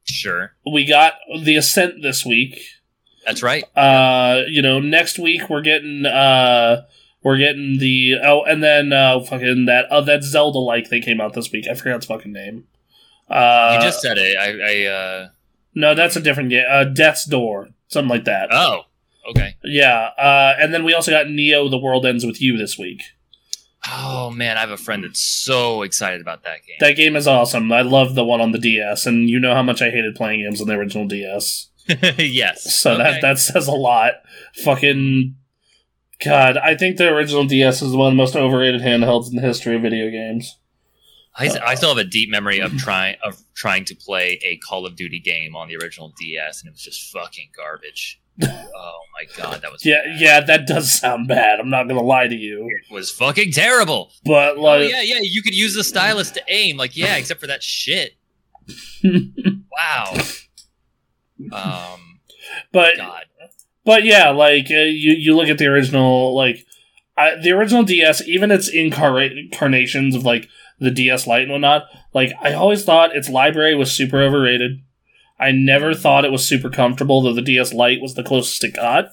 [0.05, 2.59] Sure, We got the ascent this week.
[3.25, 3.63] that's right.
[3.77, 6.83] Uh, you know, next week we're getting uh
[7.21, 11.19] We're getting the oh, and then uh, fucking that uh, that Zelda like thing came
[11.19, 11.67] out this week.
[11.69, 12.65] I forgot its fucking name.
[13.29, 14.37] Uh, you just said it.
[14.37, 15.27] I, I uh,
[15.75, 16.65] no, that's a different game.
[16.69, 18.49] Uh, Death's Door, something like that.
[18.51, 18.83] oh,
[19.29, 19.55] okay.
[19.63, 23.01] Yeah, uh, and then we also got Neo: The World Ends with You this week.
[23.91, 26.75] Oh man, I have a friend that's so excited about that game.
[26.79, 27.71] That game is awesome.
[27.71, 30.41] I love the one on the DS, and you know how much I hated playing
[30.41, 31.67] games on the original DS.
[32.17, 32.75] yes.
[32.75, 33.03] So Okay.
[33.03, 34.13] that that says a lot.
[34.63, 35.35] Fucking
[36.23, 39.41] God, I think the original DS is one of the most overrated handhelds in the
[39.41, 40.57] history of video games.
[41.35, 44.85] I, I still have a deep memory of trying of trying to play a Call
[44.85, 48.19] of Duty game on the original DS, and it was just fucking garbage.
[48.43, 50.19] oh my god, that was Yeah, bad.
[50.19, 51.59] yeah, that does sound bad.
[51.61, 54.11] I'm not gonna lie to you, It was fucking terrible.
[54.25, 56.75] but Oh like, yeah, yeah, you could use the stylus to aim.
[56.75, 58.15] Like yeah, except for that shit.
[59.03, 60.13] wow.
[61.53, 62.19] Um,
[62.73, 63.25] but God.
[63.85, 66.65] But yeah, like uh, you you look at the original like
[67.17, 70.47] I, the original DS, even its incarnations of like
[70.79, 71.85] the DS Lite and whatnot.
[72.13, 74.81] Like I always thought its library was super overrated.
[75.39, 78.75] I never thought it was super comfortable, though the DS Lite was the closest it
[78.75, 79.11] got.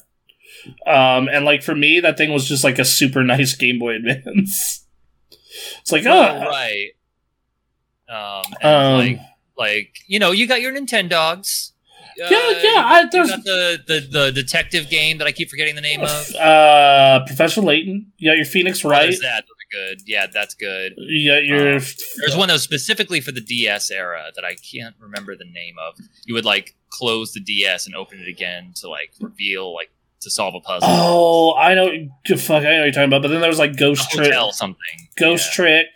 [0.87, 3.97] Um, and like for me, that thing was just like a super nice Game Boy
[3.97, 4.85] Advance.
[5.81, 6.91] it's like, oh, right.
[8.09, 9.21] Um, and um, like,
[9.57, 11.73] like you know, you got your Nintendogs.
[12.23, 15.75] Uh, Yeah, yeah, I- there's- got the, the the detective game that I keep forgetting
[15.75, 16.35] the name of.
[16.37, 18.13] uh, Professor Layton.
[18.25, 19.03] Got your Phoenix Oh, Wright.
[19.05, 19.45] there's that.
[19.73, 20.03] Good.
[20.07, 20.95] Yeah, that's good.
[20.97, 21.75] You got your.
[21.75, 21.83] Um,
[22.19, 25.75] There's one that was specifically for the DS era that I can't remember the name
[25.77, 25.99] of.
[26.25, 30.31] You would like close the DS and open it again to like reveal like to
[30.31, 30.89] solve a puzzle.
[30.89, 31.89] Oh, I know.
[32.37, 33.23] Fuck, I know what you're talking about.
[33.23, 34.79] But then there was like Ghost Trick, something.
[35.19, 35.89] Ghost Yeah, Trick,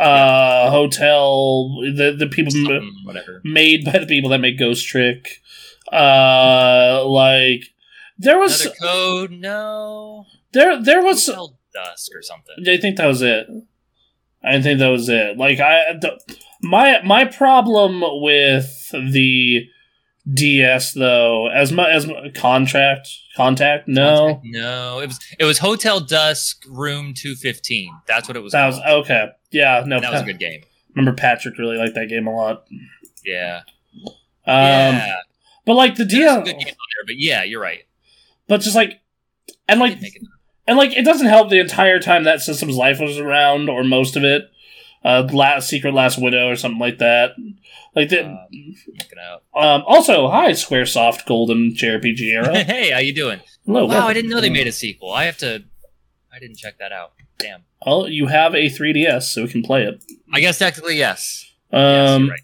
[0.00, 1.68] uh, Hotel.
[1.94, 3.40] The the people m- something, whatever.
[3.44, 5.40] made by the people that make Ghost Trick.
[5.92, 7.64] Uh, like
[8.18, 9.30] there was Another code?
[9.32, 10.26] No.
[10.52, 11.26] there there was.
[11.26, 12.54] Hotel Dusk or something.
[12.68, 13.46] I think that was it.
[14.42, 15.36] I think that was it.
[15.36, 16.18] Like I, the,
[16.62, 19.66] my my problem with the
[20.32, 26.00] DS though, as much as mu- contract contact, no, No, it was it was Hotel
[26.00, 27.92] Dusk Room Two Fifteen.
[28.06, 28.52] That's what it was.
[28.52, 29.28] that was okay.
[29.50, 30.62] Yeah, no, And that was a good game.
[30.94, 32.66] remember Patrick really liked that game a lot.
[33.24, 33.62] Yeah,
[34.04, 34.14] Um,
[34.46, 35.16] yeah.
[35.64, 37.84] but like the deal, some good games on there, but yeah, you're right.
[38.48, 39.00] but just like
[39.68, 40.22] and like Didn't make it-
[40.66, 44.16] and like it doesn't help the entire time that system's life was around or most
[44.16, 44.50] of it.
[45.02, 47.30] Uh, last secret last widow or something like that.
[47.96, 49.42] Like it out.
[49.54, 52.58] Um, also, hi, SquareSoft Golden JRPG era.
[52.64, 53.40] hey, how you doing?
[53.66, 53.86] Hello.
[53.86, 55.10] Wow, I didn't know they made a sequel.
[55.12, 55.64] I have to.
[56.32, 57.12] I didn't check that out.
[57.38, 57.64] Damn.
[57.86, 60.02] Well, you have a 3DS, so we can play it.
[60.32, 61.50] I guess technically yes.
[61.72, 62.40] yes, Um, you're right.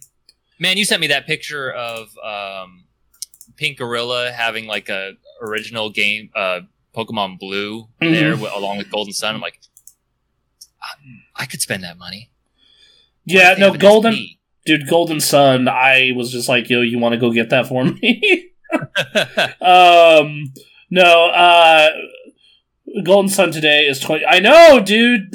[0.59, 2.85] Man, you sent me that picture of um,
[3.57, 6.61] Pink Gorilla having like a original game, uh,
[6.97, 8.13] Pokemon Blue Mhm.
[8.13, 9.35] there along with Golden Sun.
[9.35, 9.61] I'm like,
[10.83, 12.31] I, I could spend that money.
[13.27, 14.17] What yeah, no, Golden,
[14.65, 15.69] dude, Golden Sun.
[15.69, 18.51] I was just like, yo, you want to go get that for me?
[19.61, 20.53] um,
[20.91, 21.89] no, uh,
[23.05, 24.25] Golden Sun today is 20.
[24.27, 25.35] I know, dude.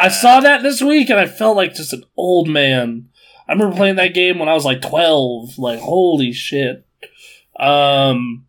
[0.00, 3.08] I saw that this week and I felt like just an old man.
[3.48, 5.58] I remember playing that game when I was like 12.
[5.58, 6.84] Like, holy shit.
[7.58, 8.46] Um,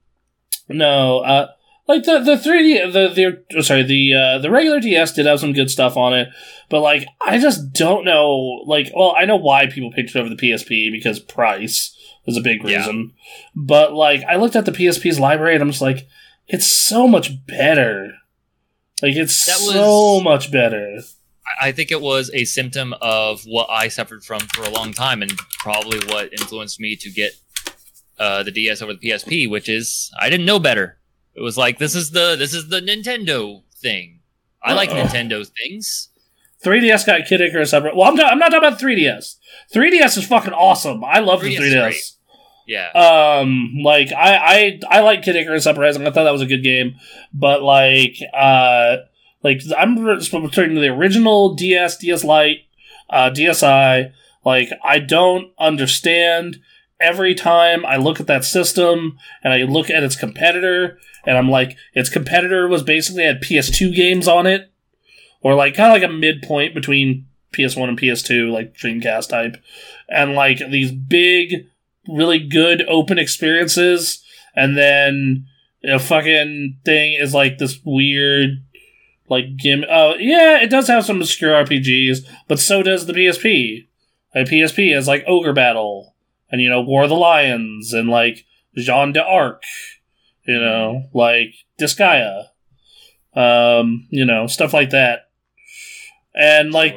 [0.69, 1.47] no, uh,
[1.87, 5.39] like the, the 3D, the, the, oh, sorry, the, uh, the regular DS did have
[5.39, 6.27] some good stuff on it,
[6.69, 10.27] but like, I just don't know, like, well, I know why people picked it over
[10.27, 12.79] the PSP because price was a big Yeah.
[12.79, 13.13] reason,
[13.55, 16.09] but like, I looked at the PSP's library and I'm just like,
[16.49, 18.15] it's so much better.
[19.01, 20.99] Like, it's That was- so much better.
[21.61, 25.21] I- think it was a symptom of what I suffered from for a long time,
[25.21, 27.33] and probably what influenced me to get
[28.19, 30.97] uh, the DS over the PSP, which is I didn't know better.
[31.35, 34.21] It was like this is the this is the Nintendo thing.
[34.63, 35.03] I like Uh-oh.
[35.03, 36.09] Nintendo things.
[36.65, 37.95] 3DS got Kid Icarus separate.
[37.95, 39.35] Well, I'm, not- I'm not talking about 3DS.
[39.73, 41.03] 3DS is fucking awesome.
[41.03, 42.16] I love the 3DS is 3DS.
[42.67, 46.05] Yeah, Um, like I, I, I like Kid Icarus Uprising.
[46.05, 46.97] I thought that was a good game,
[47.33, 48.97] but like, uh,
[49.41, 52.65] like I'm returning to the original DS, DS Lite,
[53.09, 54.11] uh, DSi.
[54.43, 56.57] Like I don't understand.
[56.99, 61.47] Every time I look at that system and I look at its competitor, and I'm
[61.49, 64.71] like, its competitor was basically had PS2 games on it,
[65.41, 69.57] or like kind of like a midpoint between PS1 and PS2, like Dreamcast type,
[70.09, 71.67] and like these big
[72.07, 74.23] really good open experiences,
[74.55, 75.47] and then
[75.83, 78.63] a fucking thing is like this weird,
[79.29, 79.85] like gim.
[79.89, 83.87] Oh yeah, it does have some obscure RPGs, but so does the PSP.
[84.35, 86.15] Like PSP has like Ogre Battle,
[86.51, 89.63] and you know War of the Lions, and like Jean d'Arc,
[90.45, 92.47] you know, like Disgaea.
[93.35, 95.29] Um, you know, stuff like that.
[96.35, 96.95] And like.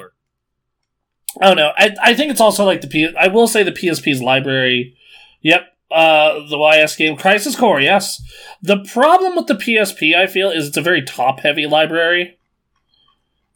[1.40, 1.70] I don't know.
[1.76, 3.14] I I think it's also like the P.
[3.16, 4.96] I will say the PSP's library.
[5.42, 5.62] Yep.
[5.90, 7.80] Uh, the YS game Crisis Core.
[7.80, 8.22] Yes.
[8.62, 12.38] The problem with the PSP, I feel, is it's a very top heavy library.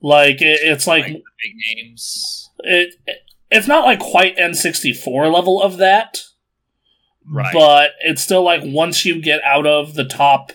[0.05, 2.95] Like it, it's like Like big names, it.
[3.51, 6.21] It's not like quite N64 level of that,
[7.27, 7.55] right?
[7.55, 10.53] but it's still like once you get out of the top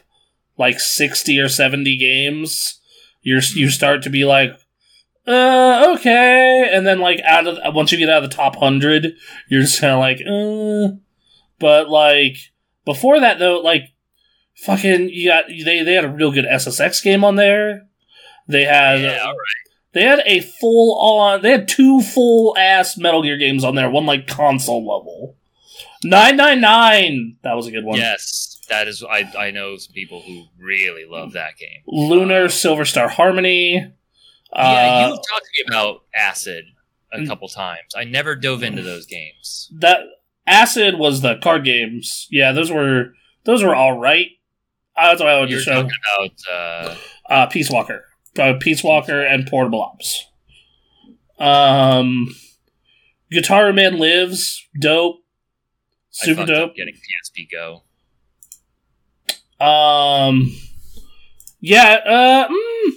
[0.57, 2.79] like 60 or 70 games,
[3.23, 4.51] you're you start to be like
[5.25, 9.13] uh okay and then like out of once you get out of the top 100,
[9.47, 10.95] you're just kind of like uh
[11.59, 12.37] but like
[12.85, 13.83] before that though like
[14.55, 17.87] fucking you got they they had a real good SSX game on there.
[18.47, 19.73] They had yeah, all right.
[19.93, 21.41] they had a full on.
[21.41, 23.89] They had two full ass Metal Gear games on there.
[23.89, 25.35] One like console level.
[26.03, 27.37] Nine nine nine.
[27.43, 27.97] That was a good one.
[27.97, 29.03] Yes, that is.
[29.03, 31.81] I I know some people who really love that game.
[31.87, 33.73] Lunar Uh, Silver Star Harmony.
[34.55, 36.65] yeah, Uh, you've talked to me about Acid
[37.11, 37.93] a couple times.
[37.95, 39.69] I never dove into those games.
[39.79, 39.99] that
[40.49, 42.27] Acid was the card games.
[42.31, 43.13] Yeah, those were
[43.45, 44.27] those were all right.
[44.97, 46.95] Uh, That's what I would You're talking about uh,
[47.29, 48.05] Uh, Peace Walker,
[48.37, 50.25] uh, Peace Walker, and Portable Ops.
[51.37, 52.35] Um,
[53.31, 55.17] Guitar Man Lives, dope,
[56.09, 56.75] super dope.
[56.75, 57.83] getting PSP Go.
[59.63, 60.51] Um,
[61.61, 62.91] yeah, uh, mm,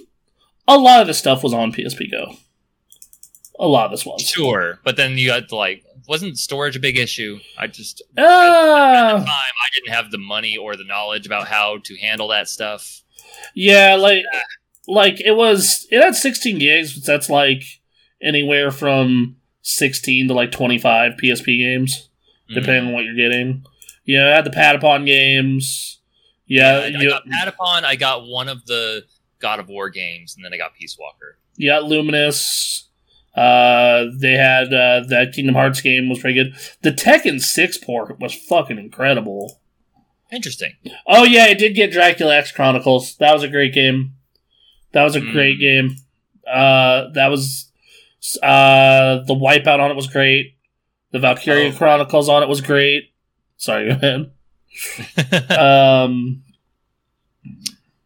[0.67, 2.35] a lot of the stuff was on PSP Go.
[3.59, 4.21] A lot of this was.
[4.21, 7.39] Sure, but then you got to, like, wasn't storage a big issue?
[7.57, 11.47] I just at the Uh, time I didn't have the money or the knowledge about
[11.47, 13.01] how to handle that stuff.
[13.55, 14.23] yeah, like,
[14.87, 15.87] like it was.
[15.91, 17.63] It had 16 gigs, but that's like
[18.21, 22.09] anywhere from 16 to like 25 PSP games,
[22.49, 22.55] Mhm.
[22.55, 23.65] depending on what you're getting.
[24.05, 25.99] Yeah, I had the Patapon games.
[26.45, 27.83] Yeah, I, I you, got Patapon.
[27.85, 29.05] I got one of the
[29.39, 31.37] God of War games, and then I got Peace Walker.
[31.55, 32.83] you got Lumines.
[33.35, 36.55] Uh, they had uh, that Kingdom Hearts game was pretty good.
[36.83, 39.59] The Tekken 6 port was fucking incredible.
[40.31, 40.73] Interesting.
[41.07, 43.15] Oh yeah, it did get Dracula X Chronicles.
[43.17, 44.13] That was a great game.
[44.91, 45.31] That was a Mm.
[45.31, 45.95] great game.
[46.47, 47.71] Uh, that was
[48.41, 50.55] uh the Wipeout on it was great.
[51.11, 51.77] The Valkyria Oh.
[51.77, 53.13] Chronicles on it was great.
[53.57, 54.31] Sorry, go ahead.
[55.59, 56.43] Um,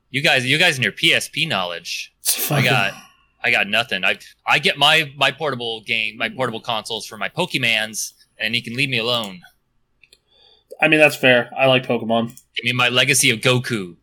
[0.10, 2.14] you guys, you guys, and your PSP knowledge.
[2.50, 2.94] I got,
[3.44, 4.04] I got nothing.
[4.04, 8.62] I I get my my portable game, my portable consoles for my Pokemans, and he
[8.62, 9.42] can leave me alone.
[10.82, 11.50] I mean, that's fair.
[11.58, 12.30] I like Pokemon.
[12.56, 13.96] Give me my Legacy of Goku.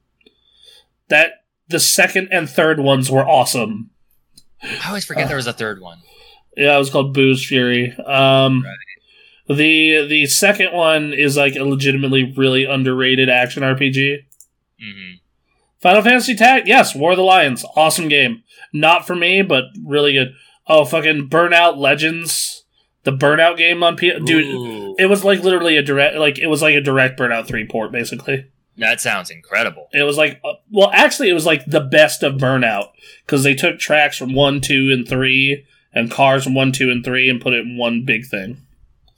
[1.08, 3.90] That the second and third ones were awesome.
[4.62, 5.98] I always forget there was a third one.
[6.56, 7.96] Yeah, it was called Buu's Fury.
[8.06, 8.64] Um,
[9.48, 14.18] the the second one is like a legitimately really underrated action RPG.
[14.80, 15.14] hmm
[15.84, 18.42] Final Fantasy Tag, yes, War of the Lions, awesome game.
[18.72, 20.34] Not for me, but really good.
[20.66, 22.64] Oh, fucking Burnout Legends,
[23.02, 24.10] the Burnout game on P.
[24.18, 27.46] Dude, Ooh, it was like literally a direct, like it was like a direct Burnout
[27.46, 28.46] three port, basically.
[28.78, 29.88] that sounds incredible.
[29.92, 32.92] It was like, uh, well, actually, it was like the best of Burnout
[33.26, 37.04] because they took tracks from one, two, and three, and cars from one, two, and
[37.04, 38.56] three, and put it in one big thing.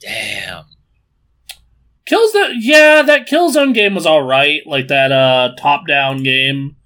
[0.00, 0.64] Damn.
[2.06, 6.76] Kills the yeah, that Killzone game was all right, like that uh top down game.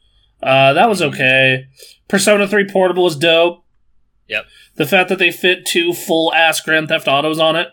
[0.43, 1.67] Uh, that was okay.
[2.09, 3.63] Persona Three Portable was dope.
[4.29, 4.47] Yep.
[4.77, 7.69] The fact that they fit two full ass Grand Theft Autos on it,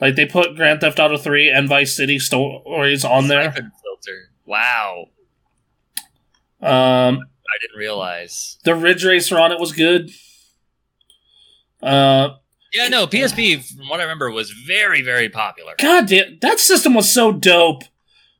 [0.00, 3.50] like they put Grand Theft Auto Three and Vice City stories on there.
[3.52, 4.30] Filter.
[4.44, 5.06] Wow.
[6.60, 8.58] Um, I didn't realize.
[8.64, 10.10] the Ridge Racer on it was good.
[11.82, 12.30] Uh,
[12.72, 15.74] Yeah, no, PSP, from what I remember, was very, very popular.
[15.78, 17.84] God damn, that system was so dope.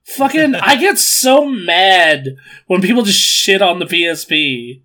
[0.05, 2.37] Fucking, I get so mad
[2.67, 4.81] when people just shit on the PSP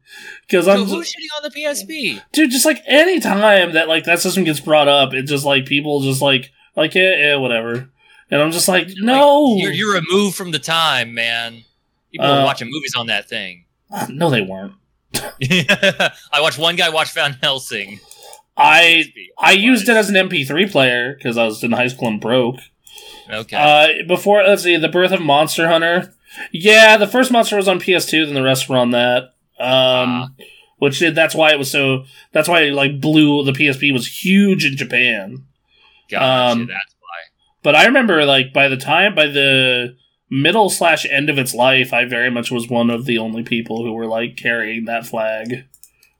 [0.45, 2.21] because I'm Who- who's shitting on the PSP?
[2.33, 2.51] dude.
[2.51, 6.01] Just like any time that like that system gets brought up, it's just like people
[6.01, 7.89] just like like yeah, yeah, whatever.
[8.31, 11.63] And I'm just like, no, You're, you're removed from the time, man.
[12.11, 13.63] People Uh, were watching movies on that thing.
[14.09, 14.73] no, they weren't.
[15.41, 17.99] I watched one guy watch Van Helsing.
[18.55, 19.05] I
[19.39, 22.57] I used it as an MP3 player because I was in high school and broke.
[23.29, 23.55] Okay.
[23.57, 26.13] Uh, before let's see, the birth of Monster Hunter.
[26.51, 29.23] Yeah, the first Monster was on PS2, then the rest were on that.
[29.59, 30.27] Um, Ah.
[30.77, 32.05] which did that's why it was so.
[32.31, 33.43] That's why it, like blew.
[33.43, 35.45] The PSP was huge in Japan.
[36.09, 37.07] Gotcha, um, that's why.
[37.63, 39.95] But I remember like by the time by the
[40.29, 43.83] middle slash end of its life, I very much was one of the only people
[43.83, 45.65] who were like carrying that flag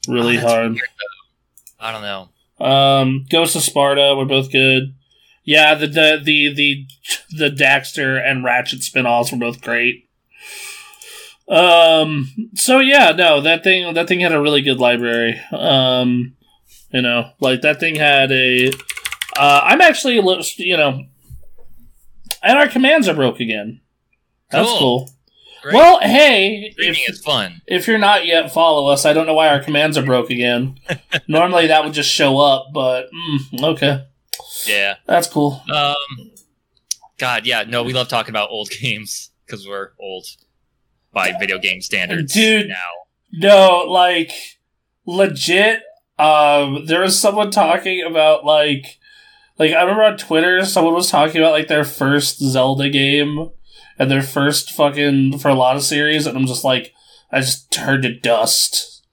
[0.08, 0.72] really Oh, hard.
[0.72, 1.13] weird, though.
[1.84, 2.30] I don't know.
[2.66, 4.96] Um, Ghost of Sparta were both good.
[5.44, 6.88] Yeah, the the the the,
[7.38, 10.08] the Daxter and Ratchet spin-offs were both great.
[11.50, 12.30] Um.
[12.56, 15.40] So yeah, no, that thing that thing had a really good library.
[15.52, 16.36] Um.
[16.92, 18.72] You know, like that thing had a.
[19.38, 20.16] Uh, I'm actually,
[20.58, 21.04] you know,
[22.44, 23.82] and our commands are broke again.
[24.52, 24.78] That's Cool.
[24.80, 25.10] cool.
[25.72, 27.62] Well, hey, Streaming if, is fun.
[27.68, 29.06] if you're not yet, follow us.
[29.06, 30.78] I don't know why our commands are broke again.
[31.28, 34.06] Normally that would just show up, but mm, okay,
[34.68, 34.96] Yeah.
[35.06, 35.62] that's cool.
[35.74, 35.96] Um.
[37.20, 37.64] God, yeah.
[37.64, 40.26] No, we love talking about old games because we're old
[41.14, 42.34] by video game standards.
[42.34, 42.68] Dude.
[42.68, 42.76] now.
[43.32, 44.32] No, like
[45.06, 45.82] legit.
[46.20, 49.00] Um, there was someone talking about like,
[49.58, 53.50] like I remember on Twitter, someone was talking about like their first Zelda game
[54.00, 56.94] and their first fucking for a lot of series, and I'm just like,
[57.32, 59.04] I just turned to dust.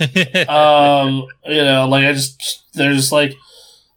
[0.48, 3.34] um, you know, like I just there's like,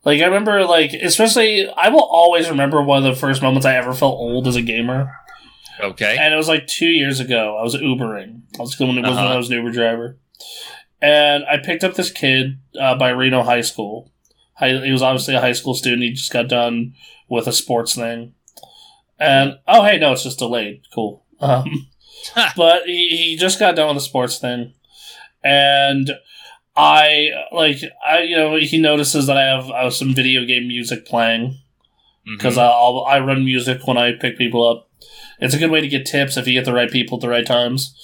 [0.06, 3.76] like I remember like especially I will always remember one of the first moments I
[3.76, 5.12] ever felt old as a gamer.
[5.80, 6.18] okay.
[6.20, 7.58] And it was like two years ago.
[7.58, 8.42] I was Ubering.
[8.60, 9.34] I was when it was when Uh-huh.
[9.34, 10.18] I was an Uber driver,
[11.02, 14.12] and I picked up this kid uh, by Reno High School.
[14.56, 16.04] High, he was obviously a high school student.
[16.04, 16.94] He just got done
[17.28, 18.34] with a sports thing,
[19.22, 20.82] and oh hey, no, it's just delayed.
[20.94, 21.24] Cool.
[21.40, 21.88] Um,
[22.58, 24.74] but he, he just got done with the sports thing,
[25.44, 26.12] and
[26.76, 31.06] I like I you know he notices that I have uh, some video game music
[31.06, 31.58] playing
[32.26, 32.62] because Mhm.
[32.62, 34.90] I'll I run music when I pick people up.
[35.40, 37.30] It's a good way to get tips if you get the right people at the
[37.30, 37.96] right times.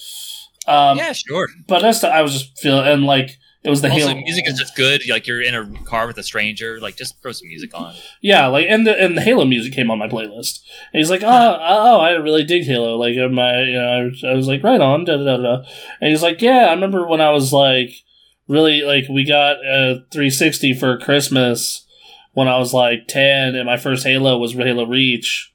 [0.67, 1.47] Um, yeah, sure.
[1.67, 3.37] But that's the, I was just feeling and like
[3.67, 5.01] it was the also, Halo music is just good.
[5.09, 7.93] Like you're in a car with a stranger, like just throw some music on.
[8.21, 10.61] yeah like and the and the Halo music came on my playlist.
[10.93, 11.27] And he's like oh
[11.61, 14.63] oh I really dig Halo like uh, my you know I was, I was like
[14.63, 15.63] right on da da da da
[16.01, 17.91] and he's like yeah I remember when I was like
[18.47, 21.85] really like we got a 360 for Christmas
[22.33, 25.53] when I was like 10 and my first Halo was Halo Reach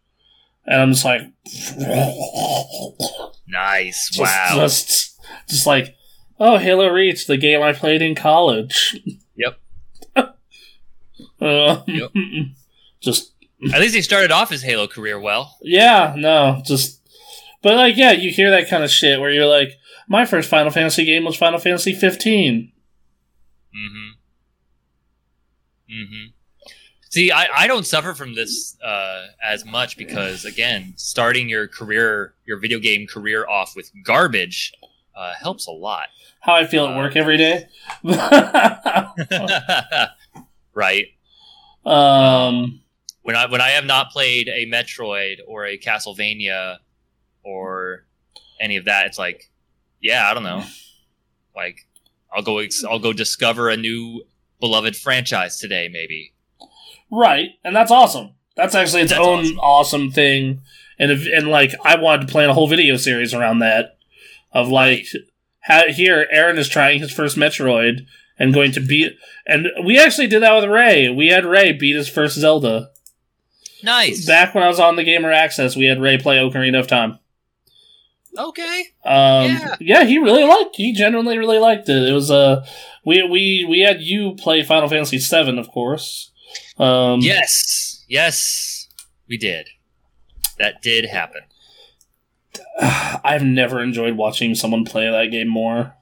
[0.67, 1.23] and I'm just like
[3.53, 4.09] Nice.
[4.09, 4.55] Just, wow.
[4.57, 5.95] Just, just like,
[6.41, 9.01] oh, Halo Reach, the game I played in college.
[9.37, 9.59] Yep.
[10.17, 12.11] Uh, Yep.
[13.01, 13.33] Just,
[13.75, 15.57] At least he started off his Halo career well.
[15.61, 17.01] yeah, no, just.
[17.63, 19.73] But, like, yeah, you hear that kind of shit where you're like,
[20.09, 22.71] my first Final Fantasy game was Final Fantasy 15.
[23.75, 24.09] Mm-hmm.
[25.93, 26.27] Mm-hmm.
[27.11, 32.35] See, I, I don't suffer from this uh, as much because again, starting your career,
[32.47, 34.73] your video game career off with garbage,
[35.17, 36.07] uh, helps a lot.
[36.43, 37.67] How I feel at work every day.
[40.75, 41.07] right.
[41.85, 42.81] um,
[43.23, 46.79] When I when I have not played a Metroid or a Castlevania
[47.45, 48.05] or
[48.61, 49.51] any of that, it's like,
[50.01, 50.65] yeah, I don't know.
[51.55, 51.87] Like,
[52.35, 54.25] I'll go ex- I'll go discover a new
[54.61, 56.33] beloved franchise today, maybe.
[57.11, 58.31] right, and that's awesome.
[58.57, 59.59] That's actually its That's own awesome.
[59.61, 60.11] awesome.
[60.11, 60.61] thing.
[60.99, 63.97] And if, and like I wanted to plan a whole video series around that
[64.53, 65.07] of like
[65.91, 68.07] here Aaron is trying his first Metroid
[68.39, 69.13] and going to beat
[69.47, 71.09] and we actually did that with Ray.
[71.09, 72.91] We had Ray beat his first Zelda.
[73.83, 74.27] Nice.
[74.27, 77.19] Back when I was on the Gamer Access, we had Ray play Ocarina of Time.
[78.39, 78.81] okay.
[79.05, 79.77] Um, Yeah.
[79.81, 80.05] yeah.
[80.05, 80.77] he really liked.
[80.77, 82.09] He genuinely really liked it.
[82.09, 82.65] It was uh,
[83.05, 86.31] we we we had you play Final Fantasy VII, of course.
[86.79, 88.05] Um, Yes.
[88.09, 88.89] Yes.
[89.29, 89.69] We did.
[90.59, 91.43] That did happen.
[92.81, 95.95] I've never enjoyed watching someone play that game more.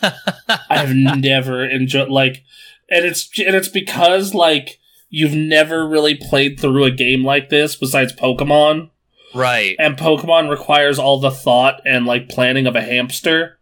[0.70, 2.44] I've never enjoyed like,
[2.90, 7.76] and it's and it's because like you've never really played through a game like this
[7.76, 8.90] besides Pokemon,
[9.34, 9.76] right.
[9.78, 13.58] and Pokemon requires all the thought and like planning of a hamster.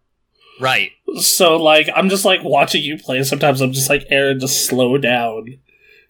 [0.61, 0.91] Right.
[1.17, 3.23] So like I'm just like watching you play.
[3.25, 5.59] Sometimes I'm just like Aaron, just slow down.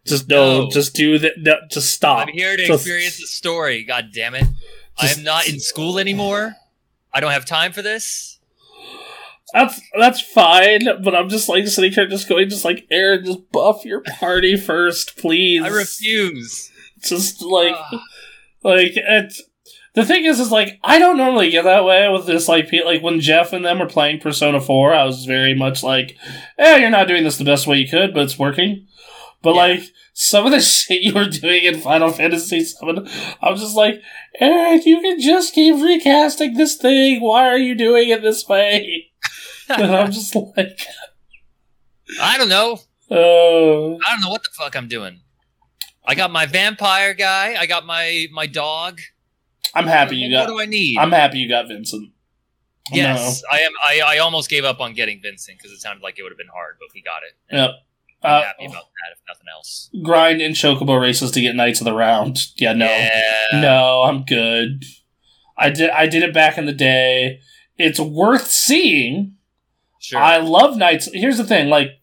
[0.07, 0.71] Just no, No.
[0.71, 1.35] just do that.
[1.39, 2.27] No, just stop.
[2.27, 3.85] I'm here to Just- experience the story.
[3.85, 4.47] God damn it!
[4.99, 6.57] I'm not in school anymore.
[7.15, 8.39] I don't have time for this.
[9.53, 13.53] That's that's fine, but I'm just like sitting here, just going, just like Aaron, just
[13.53, 15.63] buff your party first, please.
[15.63, 16.71] I refuse.
[17.03, 18.03] Just like, ah.
[18.65, 19.43] like it's
[19.95, 22.49] the thing is, is like I don't normally get that way with this.
[22.49, 26.17] Like, like when Jeff and them were playing Persona Four, I was very much like,
[26.59, 28.87] "Yeah, you're not doing this the best way you could, but it's working."
[29.43, 29.61] But Yeah.
[29.61, 29.83] like
[30.15, 33.09] some of the shit you were doing in Final Fantasy Seven,
[33.43, 34.01] I was just like,
[34.41, 37.21] Aaron, you can just keep recasting this thing.
[37.21, 39.11] Why are you doing it this way?
[39.69, 40.81] and I'm just like,
[42.21, 42.79] I don't know.
[43.11, 45.21] oh, I don't know what the fuck I'm doing.
[46.05, 47.55] I got my vampire guy.
[47.59, 49.01] I got my my dog.
[49.75, 50.53] I'm happy you what got.
[50.53, 50.99] What do I need?
[50.99, 52.11] I'm happy you got Vincent.
[52.93, 53.71] yes, I am.
[53.89, 56.39] I, I almost gave up on getting Vincent because it sounded like it would have
[56.39, 57.55] been hard, but we got it.
[57.55, 57.63] No.
[57.67, 57.71] Yep.
[58.23, 59.13] Uh, happy about that.
[59.13, 59.91] If nothing else.
[60.03, 62.39] grind and chocobo races to get knights of the round.
[62.57, 63.61] Yeah, no, Yeah.
[63.61, 64.85] no, I'm good.
[65.59, 65.91] I did.
[65.91, 67.41] I did it back in the day.
[67.79, 69.35] it's worth seeing.
[70.01, 70.21] Sure.
[70.21, 71.09] I love Knights.
[71.13, 72.01] Here's the thing, like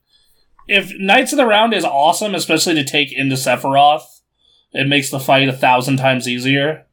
[0.68, 4.04] if Knights of the Round is awesome, especially to take into Sephiroth,
[4.74, 6.86] it makes the fight a thousand times easier.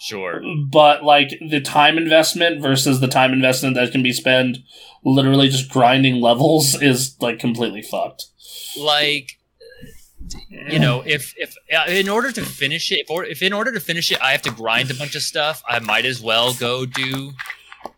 [0.00, 0.42] sure.
[0.70, 4.58] But like the time investment versus the time investment that can be spent
[5.04, 8.26] literally just grinding levels is like completely fucked.
[8.76, 9.38] Like
[10.48, 13.72] you know, if if uh, in order to finish it, if, or, if in order
[13.72, 16.54] to finish it, I have to grind a bunch of stuff, I might as well
[16.54, 17.32] go do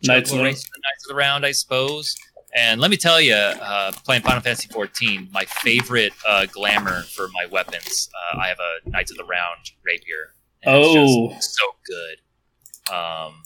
[0.03, 2.15] Knights of the- Race the Knights of the Round, I suppose.
[2.57, 7.27] And let me tell you, uh, playing Final Fantasy XIV, my favorite uh, glamour for
[7.33, 10.33] my weapons, uh, I have a Knights of the Round rapier.
[10.65, 11.31] Oh.
[11.33, 12.93] just so good.
[12.95, 13.43] Um,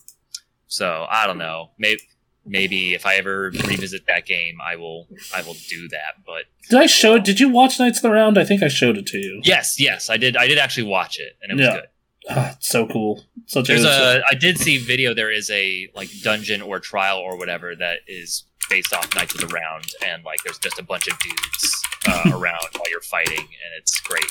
[0.67, 1.71] so I don't know.
[1.79, 2.01] Maybe
[2.49, 6.23] maybe if I ever revisit that game, I will I will do that.
[6.25, 7.17] But Did I show?
[7.19, 8.37] Did you watch Knights of the Round?
[8.37, 9.41] I think I showed it to you.
[9.43, 10.35] yes, yes, I did.
[10.35, 11.73] I did actually watch it, and it was Yeah.
[11.81, 11.87] good.
[12.31, 13.23] Ah, so cool.
[13.47, 15.13] Such There's a, a I did see video.
[15.13, 19.39] There is a like dungeon or trial or whatever that is based off Knights of
[19.41, 23.39] the Round, and like there's just a bunch of dudes uh, around while you're fighting,
[23.39, 24.25] and it's great.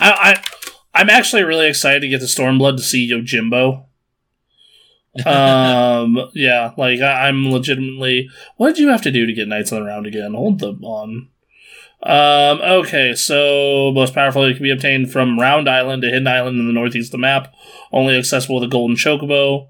[0.00, 0.42] I, I
[0.94, 3.84] I'm actually really excited to get to Stormblood to see Yojimbo.
[5.24, 8.28] Um, yeah, like I, I'm legitimately.
[8.56, 10.34] What did you have to do to get Knights on the Round again?
[10.34, 11.28] Hold the on.
[12.02, 16.58] Um, okay, so most powerful it can be obtained from Round Island to Hidden Island
[16.60, 17.52] in the northeast of the map,
[17.92, 19.68] only accessible with a golden chocobo,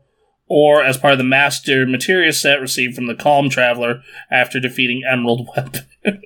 [0.48, 5.02] or as part of the Master Materia set received from the Kalm Traveler after defeating
[5.08, 6.22] Emerald Weapon.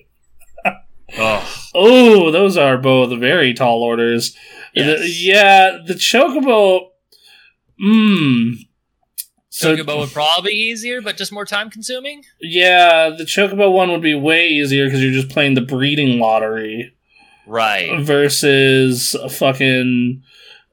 [1.19, 4.35] Oh, Oh, those are both very tall orders.
[4.75, 5.01] Yes.
[5.01, 6.89] The- yeah, the Chocobo.
[7.83, 8.55] Mmm.
[9.53, 12.25] So Chocobo would probably be easier, but just more time consuming.
[12.41, 16.95] yeah, the Chocobo one would be way easier because you're just playing the breeding lottery
[17.47, 18.01] Right.
[18.01, 20.23] versus a fucking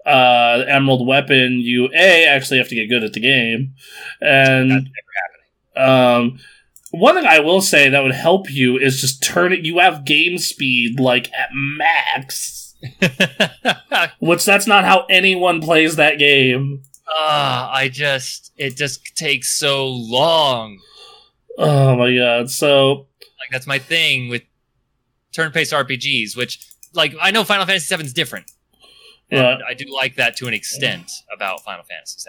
[0.06, 1.60] uh, Emerald Weapon.
[1.60, 3.74] You a actually have to get good at the game,
[4.22, 4.84] and That's
[5.76, 6.34] never happening.
[6.36, 6.40] Um,
[6.92, 9.66] one thing I will say that would help you is just turn it.
[9.66, 12.76] You have game speed like at max,
[14.20, 16.84] which that's not how anyone plays that game.
[17.10, 20.80] Ah, I just it just takes so long.
[21.58, 22.50] Oh my god!
[22.50, 23.08] So
[23.40, 24.44] Like that's my thing with
[25.34, 26.60] turn-based RPGs, which
[26.94, 28.52] like I know Final Fantasy VII is different,
[29.32, 29.58] Yeah.
[29.68, 32.20] I do like that to an extent about Final Fantasy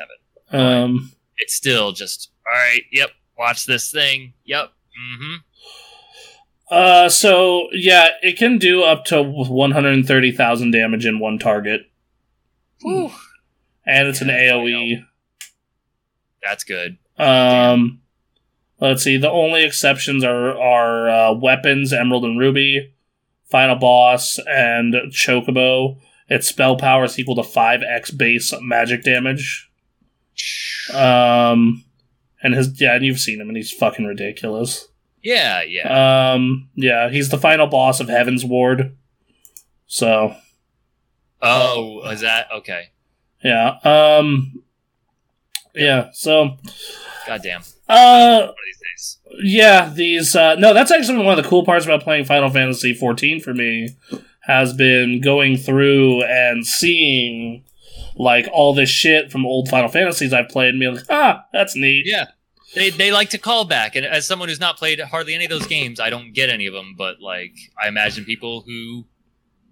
[0.53, 0.57] VII.
[0.59, 2.83] um, It's still just all right.
[2.93, 4.35] Yep, watch this thing.
[4.45, 4.73] Yep.
[5.01, 5.35] Mm-hmm.
[6.71, 11.39] uh, so yeah, it can do up to one hundred thirty thousand damage in one
[11.39, 11.83] target,
[12.83, 13.11] Whew.
[13.89, 15.05] And it's an AOE.
[16.43, 16.99] That's good.
[17.19, 18.03] Um,
[18.81, 19.17] let's see.
[19.17, 22.95] The only exceptions are are uh, weapons, Emerald and Ruby,
[23.51, 25.99] final boss, and Chocobo.
[26.29, 29.71] Its spell power is equal to five x base magic damage.
[30.93, 31.85] Um,
[32.43, 34.89] and his yeah, and you've seen him, and he's fucking ridiculous.
[35.23, 36.33] Yeah, yeah.
[36.33, 38.95] Um, yeah, he's the final boss of Heavensward.
[39.87, 40.37] So
[41.43, 42.91] oh, is that okay?
[43.43, 44.63] Yeah, um,
[45.75, 46.11] yeah.
[46.13, 46.57] So
[47.27, 47.63] Goddamn.
[47.89, 48.49] uh,
[48.97, 49.19] these.
[49.43, 52.95] Yeah, these uh no, that's actually one of the cool parts about playing Final Fantasy
[52.95, 53.91] XIV for me
[54.43, 57.65] has been going through and seeing
[58.17, 61.77] like all this shit from old Final Fantasies I've played and being like, ah, that's
[61.77, 62.05] neat.
[62.07, 62.27] Yeah.
[62.75, 65.51] They, they like to call back, and as someone who's not played hardly any of
[65.51, 66.95] those games, I don't get any of them.
[66.99, 69.07] But like, I imagine people who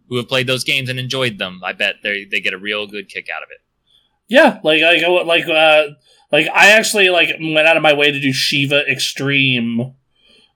[0.09, 2.87] who have played those games and enjoyed them, I bet they they get a real
[2.87, 3.59] good kick out of it.
[4.29, 5.89] Yeah, like I go like uh
[6.33, 9.95] like I actually like went out of my way to do Shiva Extreme,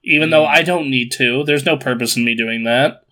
[0.03, 0.49] even though Mm.
[0.55, 1.43] I don't need to.
[1.43, 3.03] There's no purpose in me doing that.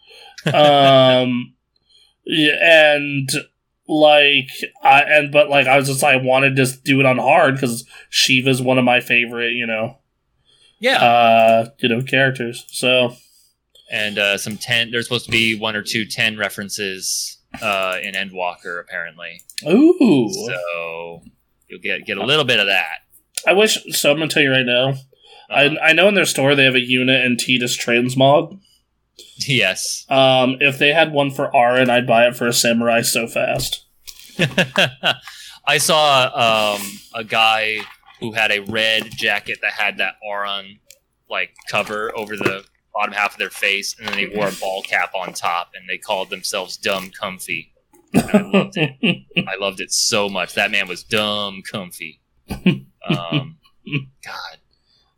[0.53, 1.53] Um,
[2.25, 3.29] yeah, and
[3.87, 4.49] like
[4.83, 7.55] I and but like I was just I wanted to just do it on hard
[7.55, 9.97] because Shiva's one of my favorite, you know,
[10.79, 12.65] Yeah, uh, you know, characters.
[12.67, 13.15] So
[13.91, 14.91] and uh, some ten.
[14.91, 19.41] There's supposed to be one or two ten references uh, in Endwalker, apparently.
[19.67, 21.21] ooh, So
[21.67, 22.99] you'll get get a little bit of that.
[23.47, 23.77] I wish.
[23.97, 24.89] So I'm gonna tell you right now.
[25.49, 28.59] Uh, I I know in their store they have a Yuna and Tidus Transmog.
[29.47, 30.05] yes.
[30.09, 33.85] Um, if they had one for Auron, I'd buy it for a samurai so fast.
[35.67, 36.81] I saw um,
[37.13, 37.79] a guy
[38.19, 40.79] who had a red jacket that had that Auron
[41.29, 42.63] like cover over the
[42.93, 45.87] bottom half of their face, and then they wore a ball cap on top, and
[45.89, 47.73] they called themselves Dumb Comfy.
[48.13, 49.17] And I loved it.
[49.47, 50.53] I loved it so much.
[50.55, 52.21] That man was dumb comfy.
[53.07, 53.57] Um,
[54.25, 54.57] God.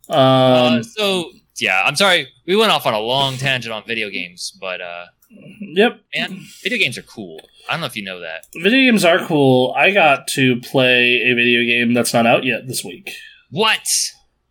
[0.08, 2.28] um, uh, so yeah, I'm sorry.
[2.46, 5.06] We went off on a long tangent on video games, but uh,
[5.60, 6.00] yep.
[6.14, 7.40] man, video games are cool.
[7.68, 8.46] I don't know if you know that.
[8.54, 9.72] Video games are cool.
[9.76, 13.14] I got to play a video game that's not out yet this week.
[13.50, 13.88] What?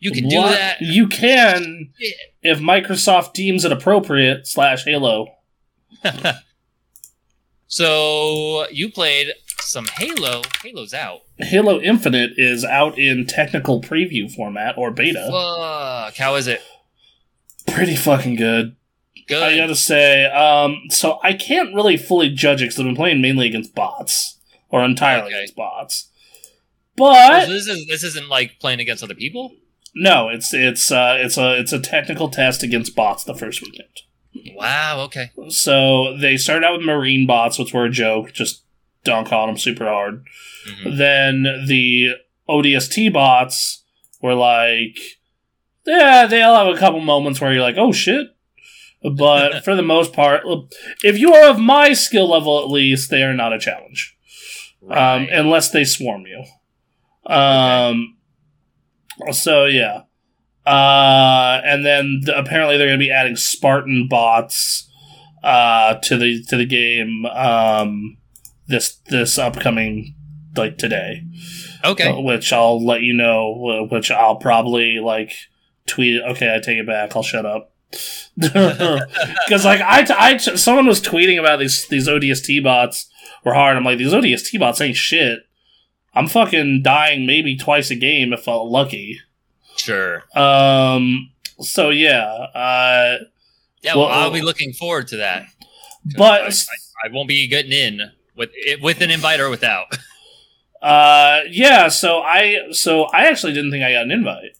[0.01, 0.49] You can do What?
[0.51, 0.81] that?
[0.81, 1.93] You can
[2.41, 4.45] if Microsoft deems it appropriate.
[4.47, 5.27] Slash Halo.
[7.67, 9.29] So you played
[9.61, 10.41] some Halo.
[10.63, 11.21] Halo's out.
[11.37, 15.25] Halo Infinite is out in technical preview format or beta.
[15.31, 16.15] Fuck.
[16.17, 16.61] How is it?
[17.67, 18.75] Pretty fucking good.
[19.27, 19.41] Good.
[19.41, 23.21] I gotta say, um, so I can't really fully judge it because I've been playing
[23.21, 24.37] mainly against bots
[24.69, 25.35] or entirely Okay.
[25.37, 26.09] against bots.
[26.97, 29.55] So But this is this isn't like playing against other people.
[29.93, 33.89] No, it's it's uh, it's a it's a technical test against bots the first weekend.
[34.55, 35.01] Wow.
[35.05, 35.31] Okay.
[35.49, 38.63] So they started out with marine bots, which were a joke, just
[39.03, 40.23] dunk on them super hard.
[40.67, 40.97] Mhm.
[40.97, 42.15] Then the
[42.47, 43.83] ODST bots
[44.21, 44.97] were like,
[45.85, 48.27] yeah, they'll have a couple moments where you're like, oh shit.
[49.03, 50.43] But for the most part,
[51.03, 54.15] if you are of my skill level at least, they are not a challenge.
[54.89, 56.43] Um, unless they swarm you.
[57.31, 58.17] Um,
[59.31, 60.03] so yeah.
[60.65, 64.87] Uh, and then th- apparently they're going to be adding Spartan bots
[65.43, 68.17] uh, to the to the game um,
[68.67, 70.15] this this upcoming
[70.55, 71.23] like today,
[71.83, 72.09] okay.
[72.09, 73.87] uh, which I'll let you know.
[73.89, 75.33] Which I'll probably like
[75.87, 76.21] tweet.
[76.21, 77.15] Okay, I take it back.
[77.15, 77.69] I'll shut up.
[78.37, 83.09] Because like I, I, someone was tweeting about these these ODST bots
[83.43, 83.75] were hard.
[83.75, 85.39] I'm like these ODST bots ain't shit.
[86.13, 89.19] I'm fucking dying maybe twice a game if I'm lucky.
[89.77, 90.23] Sure.
[90.35, 91.31] Um.
[91.59, 92.25] So yeah.
[92.53, 93.17] Uh.
[93.81, 93.95] Yeah.
[93.95, 95.45] Well, Well, I'll be looking forward to that.
[96.17, 96.51] But I, I,
[97.05, 98.01] I won't be getting in
[98.35, 98.49] with
[98.81, 99.87] with an invite or without.
[100.81, 101.41] uh.
[101.49, 101.87] Yeah.
[101.87, 102.57] So I.
[102.71, 104.57] So I actually didn't think I got an invite.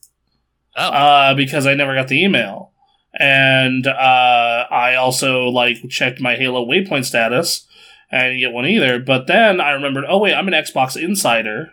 [0.78, 0.88] Oh.
[0.88, 1.34] Uh.
[1.34, 2.72] Because I never got the email,
[3.14, 4.66] and uh.
[4.72, 7.68] I also like checked my Halo Waypoint status.
[8.12, 9.00] I didn't get one either.
[9.00, 10.06] But then I remembered.
[10.08, 11.72] Oh wait, I'm an Xbox Insider.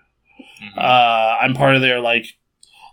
[0.62, 0.78] Mhm.
[0.78, 2.26] Uh, I'm part of their like.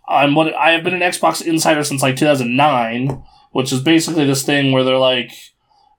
[0.08, 3.24] I'm what I have been an Xbox insider since like 2009,
[3.54, 5.32] which is basically this thing where they're like,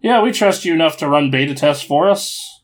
[0.01, 2.63] "Yeah, we trust you enough to run beta tests for us,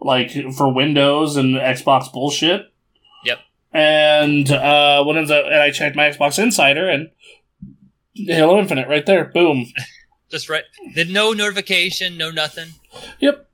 [0.00, 2.62] like for Windows and Xbox bullshit."
[3.26, 3.40] Yep.
[3.74, 7.10] And uh, what ends up, and I checked my Xbox Insider and
[8.14, 9.66] Halo Infinite right there, boom.
[10.30, 10.64] Just right.
[10.94, 12.68] Did no notification, no nothing.
[13.18, 13.49] Yep.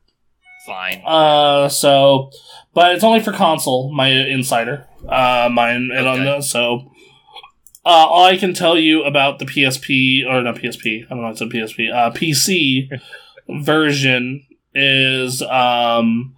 [0.66, 1.02] Fine.
[1.06, 2.30] Uh, so,
[2.74, 3.92] but it's only for console.
[3.94, 6.24] My insider, uh, mine and on Okay.
[6.24, 6.90] the so.
[7.84, 11.28] Uh, all I can tell you about the PSP or not PSP, I don't know.
[11.28, 11.92] It's a PSP.
[11.94, 12.88] Uh, PC
[13.62, 14.44] version
[14.74, 16.34] is um,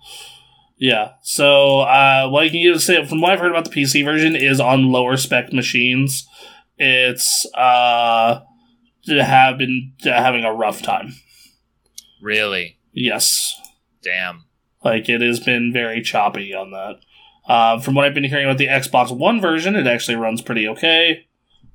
[0.76, 1.12] yeah.
[1.22, 4.36] So uh, what I can use say from what I've heard about the PC version
[4.36, 6.28] is on lower spec machines.
[6.76, 8.40] It's uh,
[9.08, 11.14] have been having a rough time.
[12.20, 12.78] Really?
[12.92, 13.58] Yes.
[14.03, 14.44] Damn.
[14.84, 17.01] Like it has been very choppy on that.
[17.49, 20.68] Uh, from what I've been hearing about the Xbox One version, it actually runs pretty
[20.68, 21.26] okay.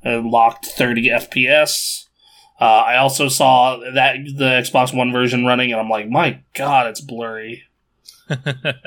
[0.04, 2.06] It locked 30 FPS.
[2.62, 6.88] Uh, I also saw that the Xbox One version running, and I'm like, my god,
[6.88, 7.64] it's blurry.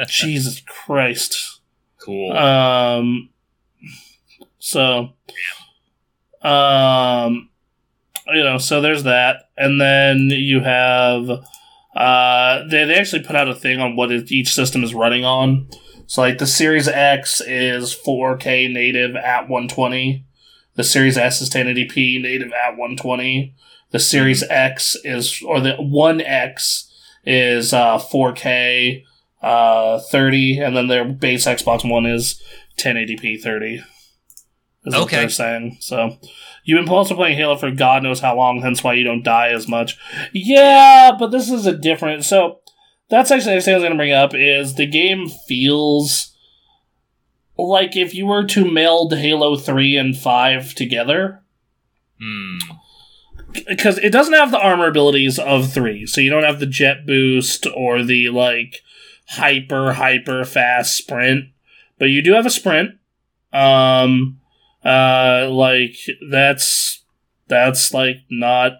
[0.09, 1.61] Jesus Christ.
[1.99, 2.33] cool.
[2.33, 3.31] Um.
[4.59, 5.13] So,
[6.43, 7.51] um,
[8.27, 11.29] you know, so there's that, and then you have,
[11.97, 15.25] uh, they they actually put out a thing on what it, each system is running
[15.25, 15.69] on.
[16.07, 20.25] So, like the Series X is 4K native at 120.
[20.75, 23.55] The Series S is 1080p native at 120.
[23.91, 26.93] The Series X is, or the One X
[27.25, 29.03] is uh, 4K
[29.43, 32.41] uh, 30, and then their base Xbox One is
[32.79, 33.75] 1080p 30.
[33.77, 33.85] Is
[34.85, 35.17] what Okay.
[35.17, 35.79] they're saying.
[35.81, 36.19] So
[36.67, 39.49] you've been also playing Halo for God knows how long, hence why you don't die
[39.49, 39.97] as much.
[40.33, 42.25] Yeah, but this is a different.
[42.25, 42.61] So
[43.09, 46.37] that's actually the next thing I was going to bring up is the game feels
[47.57, 51.43] like if you were to meld Halo 3 and 5 together,
[52.21, 52.59] Hmm.
[53.67, 57.07] because it doesn't have the armor abilities of three, so you don't have the jet
[57.07, 58.81] boost or the like
[59.29, 61.47] hyper hyper fast sprint,
[61.99, 62.93] but you do have a sprint.
[63.53, 64.41] Um,
[64.85, 65.97] uh, like
[66.31, 67.03] that's
[67.49, 68.73] that's like not,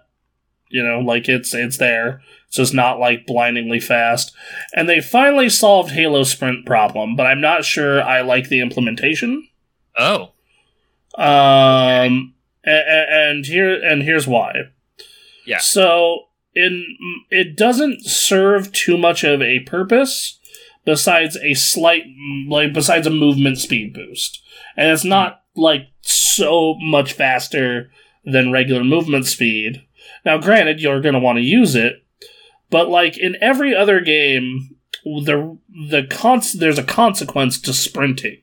[0.69, 2.21] you know, like it's it's there.
[2.49, 4.33] So it's not like blindingly fast.
[4.73, 9.47] And they finally solved Halo sprint problem, but I'm not sure I like the implementation.
[9.97, 10.31] Oh.
[11.17, 12.33] Um,
[12.65, 14.53] a- a- and here and here's why.
[15.45, 15.59] Yeah.
[15.59, 16.85] So in
[17.29, 20.39] it doesn't serve too much of a purpose
[20.85, 22.03] besides a slight
[22.47, 24.41] like besides a movement speed boost,
[24.75, 27.91] and it's not like so much faster
[28.23, 29.83] than regular movement speed.
[30.25, 32.03] Now, granted, you're going to want to use it,
[32.69, 35.57] but like in every other game, the
[35.89, 38.41] the cons- there's a consequence to sprinting.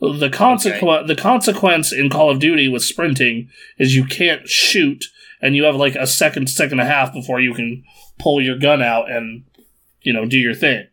[0.00, 5.04] The consequence the consequence in Call of Duty with sprinting is you can't shoot,
[5.40, 7.84] and you have like a second, second and a half before you can
[8.18, 9.44] pull your gun out and
[10.00, 10.88] you know do your thing.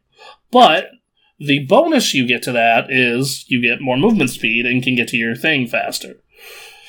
[0.52, 0.92] But
[1.40, 5.08] the bonus you get to that is you get more movement speed and can get
[5.10, 6.16] to your thing faster.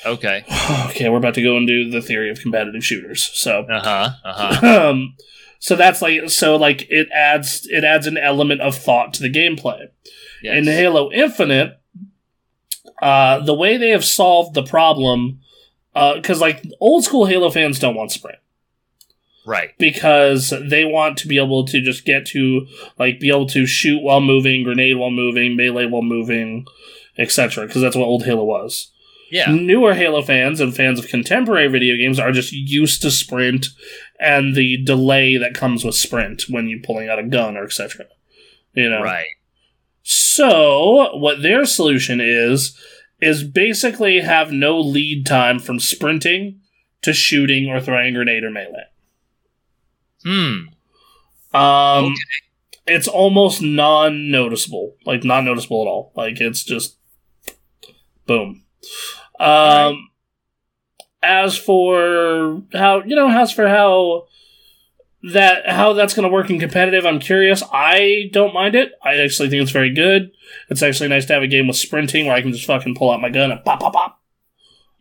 [0.05, 0.43] Okay.
[0.89, 3.29] okay, we're about to go into the theory of competitive shooters.
[3.33, 4.09] So, Uh huh.
[4.23, 4.89] Uh huh.
[4.89, 5.15] um,
[5.59, 9.31] so that's like so like it adds it adds an element of thought to the
[9.31, 9.87] gameplay.
[10.41, 10.57] Yes.
[10.57, 11.79] In Halo Infinite,
[13.01, 15.39] uh, the way they have solved the problem,
[15.93, 18.39] uh because like old school Halo fans don't want sprint
[19.45, 19.71] right.
[19.77, 22.65] because they want to be able to just get to
[22.99, 26.65] like be able to shoot while moving, grenade while moving, melee while moving,
[27.17, 27.67] etc.
[27.67, 28.91] Because that's what old Halo was.
[29.31, 29.49] Yeah.
[29.51, 33.67] Newer Halo fans and fans of contemporary video games are just used to sprint
[34.19, 38.07] and the delay that comes with sprint when you're pulling out a gun or etc.
[38.73, 39.25] You know, Right.
[40.03, 42.77] so, what their solution is,
[43.21, 46.59] is basically have no lead time from sprinting
[47.01, 48.85] to shooting or throwing a grenade or melee.
[50.23, 50.67] Hmm.
[51.53, 52.15] Um, Okay.
[52.87, 54.95] It's almost non noticeable.
[55.05, 56.11] Like, not noticeable at all.
[56.15, 56.97] Like, it's just
[58.25, 58.63] boom.
[59.39, 60.09] Um,
[61.23, 64.25] As for how, you know, as for how
[65.33, 67.61] that how that's going to work in competitive, I'm curious.
[67.71, 68.93] I don't mind it.
[69.03, 70.31] I actually think it's very good.
[70.69, 73.11] It's actually nice to have a game with sprinting where I can just fucking pull
[73.11, 74.20] out my gun and pop, pop, pop.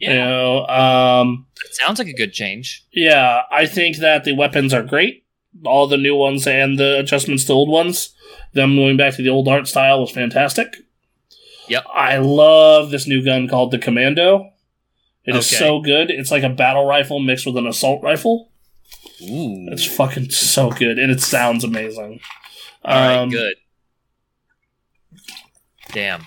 [0.00, 0.10] Yeah.
[0.12, 2.84] You know, um, It sounds like a good change.
[2.92, 5.24] yeah, I think that the weapons are great.
[5.64, 8.14] All the new ones and the adjustments to old ones.
[8.54, 10.74] Them going back to the old art style was fantastic.
[11.68, 11.84] Yep.
[11.94, 14.50] I love this new gun called the Commando.
[15.24, 15.56] It is Okay.
[15.64, 16.10] so good.
[16.10, 18.50] It's like a battle rifle mixed with an assault rifle.
[19.22, 19.68] Ooh.
[19.70, 22.20] It's fucking so good, and it sounds amazing.
[22.84, 23.16] All right.
[23.18, 23.54] Um, Good.
[25.92, 26.26] Damn.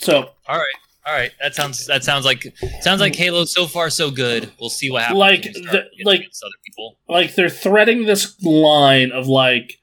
[0.00, 0.66] So, All right.
[1.06, 1.32] All right.
[1.40, 1.86] That sounds.
[1.86, 2.46] That sounds like.
[2.80, 3.44] Sounds like Halo.
[3.44, 4.52] So far, so good.
[4.60, 5.18] We'll see what happens.
[5.18, 6.98] Like, when you start the- like- other people.
[7.08, 9.80] like they're threading this line of like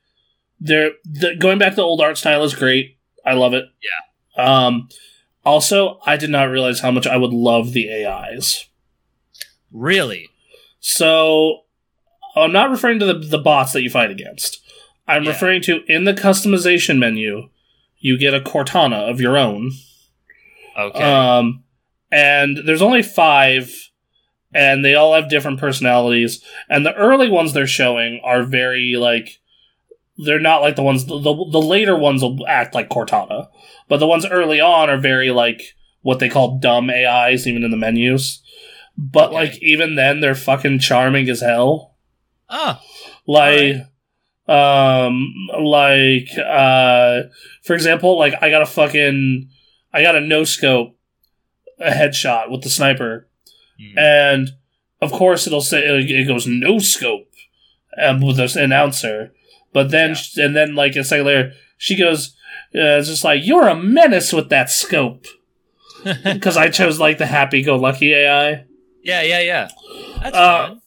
[0.62, 2.98] they're the, going back to the old art style is great.
[3.26, 3.66] I love it.
[3.84, 4.44] Yeah.
[4.66, 4.88] Um.
[5.46, 8.66] Also, I did not realize how much I would love the AIs.
[9.72, 10.30] Really.
[10.80, 11.62] So,
[12.36, 14.62] I'm not referring to the the bots that you fight against.
[15.08, 15.32] I'm Yeah.
[15.32, 17.50] referring to in the customization menu,
[18.00, 19.72] you get a Cortana of your own.
[20.80, 21.04] Okay.
[21.04, 21.64] Um,
[22.12, 23.72] and there's only five,
[24.54, 26.44] and they all have different personalities.
[26.70, 29.40] And the early ones they're showing are very like
[30.18, 33.48] they're not like the ones the the later ones will act like Cortana,
[33.88, 35.62] but the ones early on are very like
[36.02, 38.42] what they call dumb AIs, even in the menus.
[38.98, 39.36] But Okay.
[39.36, 41.96] like even then, they're fucking charming as hell.
[42.50, 42.82] ah.
[43.28, 43.76] Like,
[44.48, 47.22] um, like, uh,
[47.64, 49.50] for example, like I got a fucking,
[49.94, 50.96] I got a no scope,
[51.80, 53.28] a headshot with the sniper,
[53.80, 53.98] Hmm.
[53.98, 54.50] and
[55.02, 57.28] of course it'll say it goes no scope,
[58.02, 59.34] um, with this announcer,
[59.74, 62.36] but then and then like a second later she goes,
[62.76, 65.26] uh, it's just like you're a menace with that scope
[66.24, 68.66] because I chose like the happy go lucky AI.
[69.04, 69.22] yeah.
[69.22, 69.40] Yeah.
[69.42, 69.70] Yeah.
[70.22, 70.82] That's Uh, fun.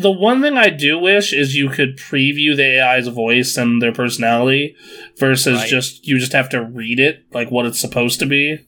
[0.00, 3.92] The one thing I do wish is you could preview the AI's voice and their
[3.92, 4.74] personality
[5.18, 5.68] versus Right.
[5.68, 8.58] just you just have to read it like what it's supposed to be.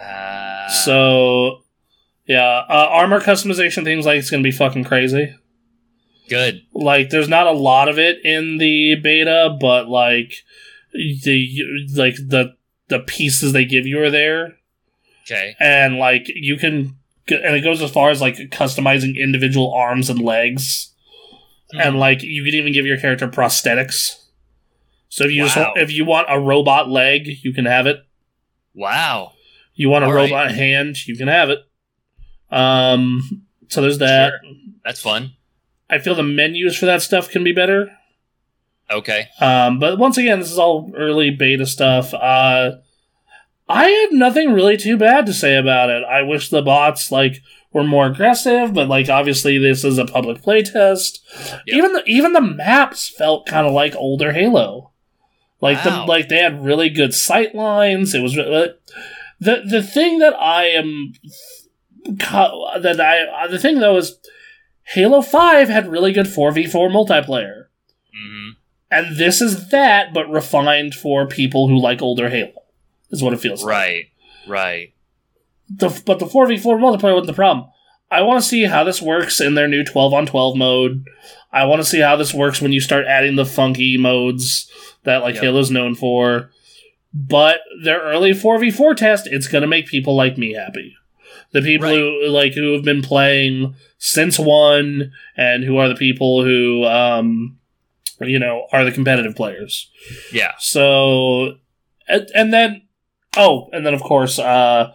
[0.00, 1.62] Uh, so
[2.26, 5.34] yeah, uh, armor customization things like it's gonna be fucking crazy.
[6.28, 6.62] good.
[6.72, 10.32] Like there's not a lot of it in the beta, but like
[10.92, 12.54] the like the
[12.88, 14.56] the pieces they give you are there,
[15.26, 15.56] Okay.
[15.58, 16.96] and like you can
[17.28, 20.88] and it goes as far as like customizing individual arms and legs.
[21.72, 21.80] Hmm.
[21.80, 24.16] and like you can even give your character prosthetics.
[25.08, 25.48] So if you Wow.
[25.48, 27.98] just if you want a robot leg, you can have it.
[28.74, 29.32] Wow.
[29.74, 30.24] You want a All right.
[30.30, 31.60] robot hand, you can have it.
[32.50, 34.34] Um, so there's that.
[34.84, 35.32] That's fun.
[35.88, 37.90] I feel the menus for that stuff can be better.
[38.90, 39.28] Okay.
[39.40, 42.12] Um, but once again, this is all early beta stuff.
[42.12, 42.72] Uh,
[43.68, 46.02] I had nothing really too bad to say about it.
[46.04, 47.42] I wish the bots like
[47.72, 51.18] were more aggressive, but like obviously this is a public playtest.
[51.66, 51.76] Yeah.
[51.76, 54.90] Even the even the maps felt kind of like older Halo.
[55.60, 56.04] Like Wow.
[56.04, 58.14] the like they had really good sight lines.
[58.14, 58.74] It was re-
[59.40, 61.14] the the thing that I am
[62.04, 64.18] that I the thing though is
[64.84, 67.66] Halo Five had really good four v four multiplayer.
[68.12, 68.50] hmm
[68.90, 72.61] And this is that, but refined for people who like older Halo,
[73.12, 73.70] is what it feels like.
[73.70, 74.04] Right.
[74.48, 74.94] Right.
[75.68, 77.68] The, but the 4v4 multiplayer wasn't the problem.
[78.10, 81.06] I want to see how this works in their new 12 on 12 mode.
[81.52, 84.70] I want to see how this works when you start adding the funky modes
[85.04, 85.44] that like Yep.
[85.44, 86.50] Halo's known for.
[87.14, 90.94] but their early 4v4 test, it's going to make people like me happy.
[91.52, 91.98] The people Right.
[91.98, 97.58] who like who have been playing since one and who are the people who um
[98.20, 99.90] you know are the competitive players.
[100.32, 100.52] Yeah.
[100.58, 101.56] So
[102.08, 102.82] and, and then
[103.36, 104.92] oh, and then of course uh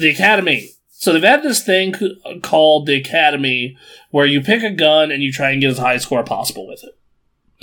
[0.00, 0.70] the academy.
[0.90, 1.94] So they've had this thing
[2.42, 3.76] called the academy
[4.10, 6.66] where you pick a gun and you try and get as high a score possible
[6.66, 6.90] with it.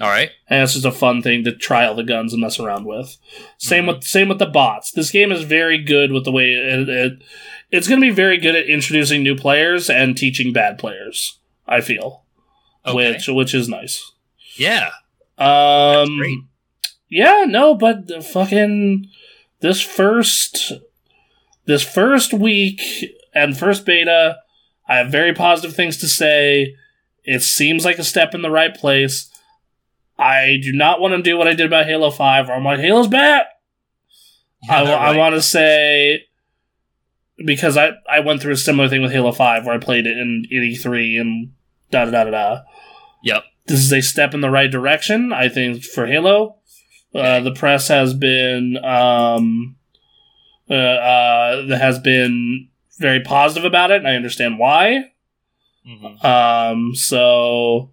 [0.01, 0.30] All right.
[0.49, 3.18] And it's just a fun thing to try all the guns and mess around with.
[3.57, 4.91] Same with same with the bots.
[4.91, 7.24] This game is very good with the way it, it
[7.72, 11.39] it's going to be very good at introducing new players and teaching bad players.
[11.68, 12.24] I feel,
[12.86, 13.13] Okay.
[13.13, 14.11] which which is nice.
[14.57, 14.91] yeah.
[15.38, 16.38] Um, great.
[17.09, 19.07] yeah, no, but the fucking
[19.66, 20.72] this first
[21.66, 22.80] this first week
[23.34, 24.38] and first beta,
[24.88, 26.76] I have very positive things to say.
[27.24, 29.32] It seems like a step in the right place.
[30.20, 32.80] I do not want to do what I did about Halo Five, where I'm like,
[32.80, 33.47] Halo's bad.
[34.70, 36.26] I, wa- I want to say
[37.43, 40.18] because I, I went through a similar thing with Halo Five, where I played it
[40.18, 41.51] in E3 and
[41.91, 42.61] da da da da da
[43.24, 43.43] Yep.
[43.68, 45.34] this is a step in the right direction.
[45.34, 46.57] I think for Halo,
[47.16, 49.76] uh, the press has been um,
[50.70, 55.11] uh, uh, has been very positive about it, and I understand why.
[55.88, 56.24] Mhm.
[56.24, 57.91] Um, so,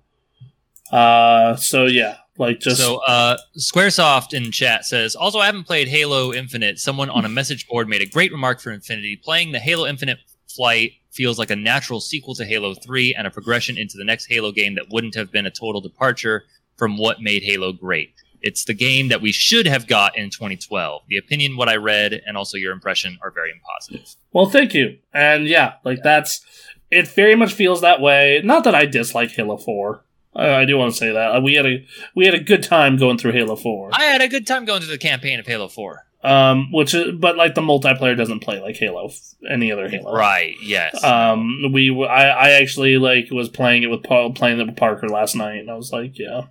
[0.90, 5.88] uh, so yeah, like just so, uh, Squaresoft in chat says, also, I haven't played
[5.88, 6.78] Halo Infinite.
[6.78, 9.16] Someone on a message board made a great remark for Infinity.
[9.16, 10.18] Playing the Halo Infinite
[10.48, 14.26] flight feels like a natural sequel to Halo 3 and a progression into the next
[14.26, 16.44] Halo game that wouldn't have been a total departure
[16.76, 18.14] from what made Halo great.
[18.42, 21.02] It's the game that we should have got in 2012.
[21.08, 24.14] The opinion, what I read, and also your impression are very positive.
[24.32, 26.44] well, thank you, and yeah, like that's
[26.90, 27.08] it.
[27.08, 28.40] Very much feels that way.
[28.44, 30.04] Not that I dislike Halo Four.
[30.34, 32.62] I, I do want to say that Uh, we had a we had a good
[32.62, 33.90] time going through Halo Four.
[33.92, 36.06] I had a good time going through the campaign of Halo 4.
[36.24, 39.10] um, which is, but like the multiplayer doesn't play like Halo,
[39.50, 40.14] any other Halo.
[40.14, 41.02] Right, yes.
[41.04, 45.08] Um, we I, I actually like was playing it with Pa- playing it with Parker
[45.08, 46.42] last night, and I was like, yeah.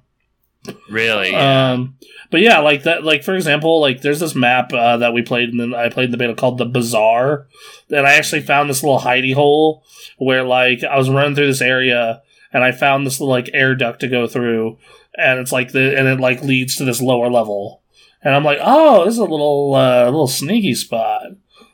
[0.89, 1.32] Really?
[1.32, 1.72] yeah.
[1.72, 1.97] Um,
[2.30, 3.03] but yeah, like that.
[3.03, 6.05] Like for example, like there's this map uh, that we played, and then I played
[6.05, 7.47] in the beta called the Bazaar,
[7.89, 9.84] and I actually found this little hidey hole
[10.18, 12.22] where like I was running through this area,
[12.53, 14.78] and I found this little like air duct to go through,
[15.18, 17.82] and it's like the and it like leads to this lower level,
[18.24, 21.24] and I'm like, oh, this is a little uh, little sneaky spot.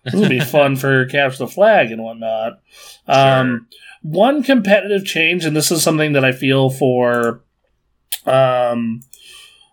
[0.04, 2.62] This would be fun for capture the flag and whatnot.
[3.08, 3.68] Um,
[4.02, 7.44] one competitive change, and this is something that I feel for.
[8.26, 9.02] Um,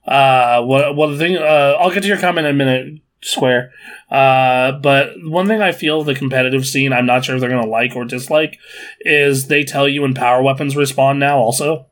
[0.06, 1.36] uh, what the thing?
[1.36, 3.72] Uh, I'll get to your comment in a minute, Square.
[4.10, 7.66] Uh, but one thing I feel the competitive scene, I'm not sure if they're gonna
[7.66, 8.58] like or dislike,
[9.00, 11.38] is they tell you when power weapons respawn now.
[11.38, 11.86] Also,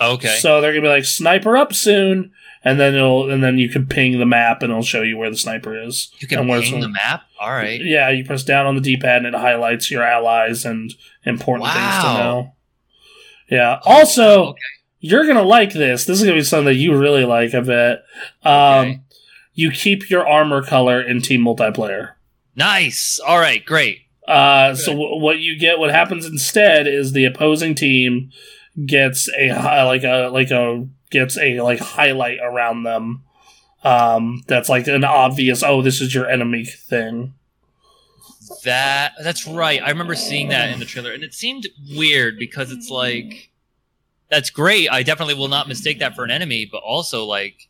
[0.00, 0.36] okay.
[0.40, 2.32] so they're gonna be like sniper up soon,
[2.64, 5.30] and then it'll and then you can ping the map and it'll show you where
[5.30, 6.10] the sniper is.
[6.18, 7.22] you can ping it's- the map?
[7.40, 7.82] All right.
[7.82, 10.92] yeah, you press down on the D-pad and it highlights your allies and
[11.24, 12.52] important things to know.
[13.50, 13.80] Yeah.
[13.84, 14.60] Also, Okay.
[15.00, 16.04] You're gonna like this.
[16.04, 17.54] This is gonna be something that you really like.
[17.54, 18.04] I bet.
[18.44, 18.52] Um,
[18.86, 19.00] Okay.
[19.54, 22.12] You keep your armor color in team multiplayer.
[22.56, 23.18] Nice.
[23.26, 23.62] All right.
[23.64, 23.98] Great.
[24.26, 28.30] Uh, so w- what you get, what happens instead, is the opposing team
[28.86, 33.24] gets a hi- like a like a gets a like highlight around them.
[33.82, 35.62] Um, that's like an obvious.
[35.62, 37.34] Oh, this is your enemy thing.
[38.64, 39.80] That that's right.
[39.82, 43.49] I remember seeing that in the trailer, and it seemed weird because it's like
[44.30, 44.88] that's great.
[44.90, 47.68] I definitely will not mistake that for an enemy, but also like.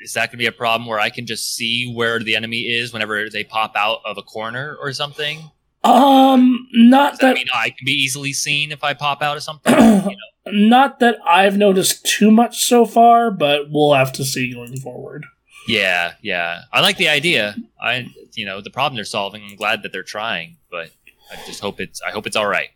[0.00, 2.60] Is that going to be a problem where I can just see where the enemy
[2.60, 5.50] is whenever they pop out of a corner or something?
[5.82, 9.36] Um, not Does that that mean I can be easily seen if I pop out
[9.36, 9.74] of something?
[9.76, 10.52] you know?
[10.52, 15.26] Not that I've noticed too much so far, but we'll have to see going forward.
[15.66, 16.62] Yeah, yeah.
[16.72, 17.54] I like the idea.
[17.80, 19.42] I, you know, the problem they're solving.
[19.42, 20.90] I'm glad that they're trying, but
[21.30, 22.00] I just hope it's.
[22.00, 22.70] I hope it's all right.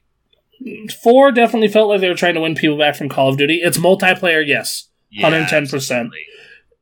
[1.02, 3.60] Four definitely felt like they were trying to win people back from Call of Duty.
[3.62, 6.10] It's multiplayer, yes, Yeah, 110%.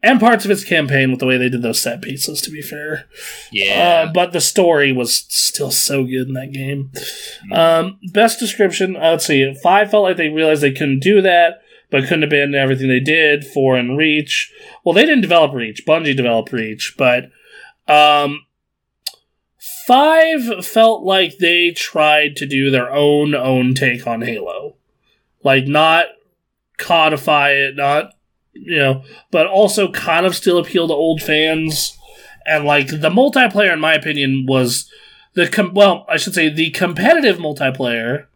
[0.02, 2.40] and parts of its campaign with the way they did those set pieces.
[2.42, 3.06] To be fair,
[3.52, 4.04] Yeah.
[4.08, 6.90] uh, but the story was still so good in that game.
[7.52, 7.56] Mm.
[7.58, 9.52] Um, best description, uh, let's see.
[9.62, 11.60] Five felt like they realized they couldn't do that,
[11.90, 13.44] but couldn't abandon everything they did.
[13.44, 14.52] Four and Reach.
[14.84, 15.84] Well, they didn't develop Reach.
[15.86, 17.30] Bungie developed Reach, but
[17.88, 18.40] um,
[19.90, 24.76] five felt like they tried to do their own own take on Halo,
[25.42, 26.06] like not
[26.78, 28.12] codify it, not
[28.52, 31.96] you know, but also kind of still appeal to old fans.
[32.46, 34.90] And like the multiplayer, in my opinion, was
[35.34, 38.26] the com- well, I should say the competitive multiplayer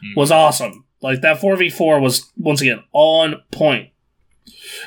[0.00, 0.14] Hmm.
[0.16, 0.84] was awesome.
[1.02, 3.90] Like that four v four was once again on point.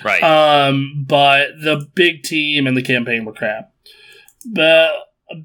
[0.03, 0.21] Right.
[0.23, 3.71] Um, but the big team and the campaign were crap.
[4.43, 4.89] The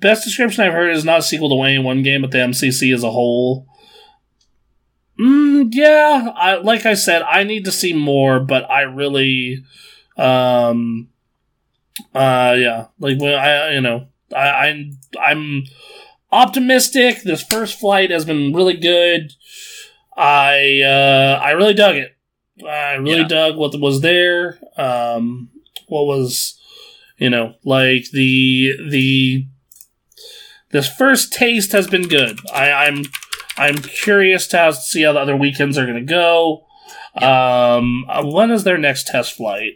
[0.01, 2.95] best description I've heard is not a sequel to Wayne one game, but the MCC
[2.95, 3.67] as a whole.
[5.21, 9.65] Mm, yeah, I, like I said, I need to see more, but I really,
[10.17, 11.09] um,
[12.15, 15.65] uh, yeah, like when I, you know, I, I'm, I'm
[16.31, 17.23] optimistic.
[17.23, 19.33] This first flight has been really good.
[20.17, 22.15] I, uh, I really dug it.
[22.65, 23.29] I really Yeah.
[23.29, 24.59] dug what was there.
[24.77, 25.51] Um,
[25.89, 26.61] what was,
[27.17, 29.47] you know, like the the
[30.71, 32.41] this first taste has been good.
[32.53, 33.05] I, I'm
[33.57, 36.67] I'm curious to how, see how the other weekends are going to go.
[37.17, 39.73] Um, uh, when is their next test flight?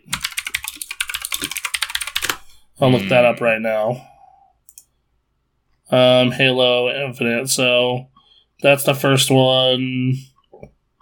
[2.80, 4.08] I'll look that up right now.
[5.90, 7.48] Um, Halo Infinite.
[7.48, 8.06] So
[8.62, 10.14] that's the first one.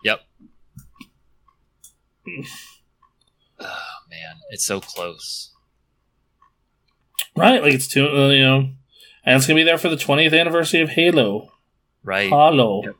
[0.05, 0.21] Yep.
[3.63, 5.53] Oh man, it's so close.
[7.37, 8.71] Right, like it's two, uh, you know,
[9.25, 11.53] and it's gonna be there for the 20th anniversary of Halo.
[12.03, 12.29] Right.
[12.29, 12.83] Halo.
[12.85, 12.95] Yep.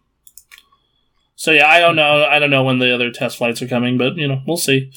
[1.37, 2.25] So yeah, I don't know.
[2.25, 4.91] I don't know when the other test flights are coming, but you know, we'll see.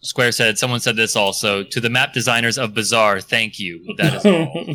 [0.00, 3.20] Square said someone said this also to the map designers of Bazaar.
[3.20, 3.94] Thank you.
[3.98, 4.74] That is all.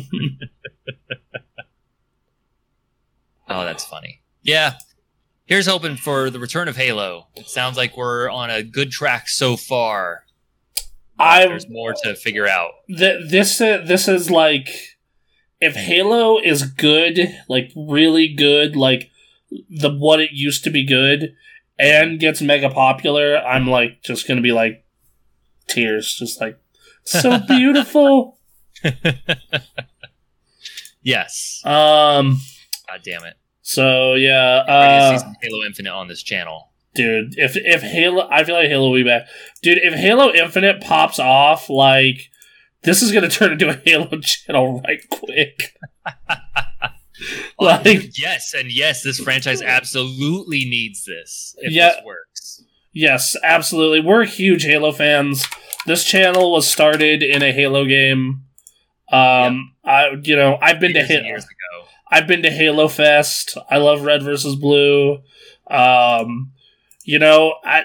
[3.48, 4.20] oh, that's funny.
[4.42, 4.74] Yeah.
[5.46, 7.26] Here's hoping for the return of Halo.
[7.34, 10.24] It sounds like we're on a good track so far.
[11.18, 12.70] I- there's more to figure out.
[12.88, 14.68] Th- this uh, this is like
[15.64, 19.10] if Halo is good, like really good, like
[19.70, 21.34] the what it used to be good,
[21.78, 24.84] and gets mega popular, I'm like just gonna be like
[25.66, 26.58] tears, just like
[27.04, 28.38] so beautiful.
[31.02, 31.60] Yes.
[31.64, 32.40] um.
[32.88, 33.34] God damn it.
[33.62, 34.64] So yeah.
[34.68, 36.70] Uh, Halo Infinite on this channel.
[36.94, 39.26] dude if if halo i feel like halo will be back
[39.62, 42.30] dude if halo infinite pops off like
[42.84, 45.74] this is gonna turn into a halo channel right quick
[47.58, 51.54] Oh, Like- yes, and yes, this franchise absolutely needs this.
[51.58, 51.90] If Yeah.
[51.90, 52.64] this works.
[52.96, 55.46] yes absolutely we're huge halo fans
[55.86, 58.42] this channel was started in a halo game
[59.10, 61.88] um i you know i've been Years to halo years ago.
[62.10, 63.56] I've been to Halo Fest.
[63.68, 65.18] I love Red versus Blue.
[65.68, 66.52] Um,
[67.04, 67.84] you know, I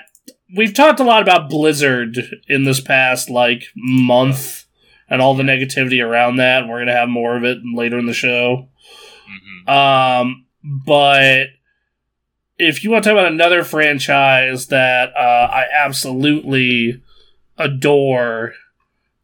[0.55, 2.15] we've talked a lot about Blizzard
[2.47, 4.65] in this past like month
[5.09, 6.67] and all the negativity around that.
[6.67, 8.69] We're gonna have more of it later in the show.
[9.27, 11.47] hmm Um, but
[12.57, 17.01] if you want to talk about another franchise that uh, I absolutely
[17.57, 18.53] adore,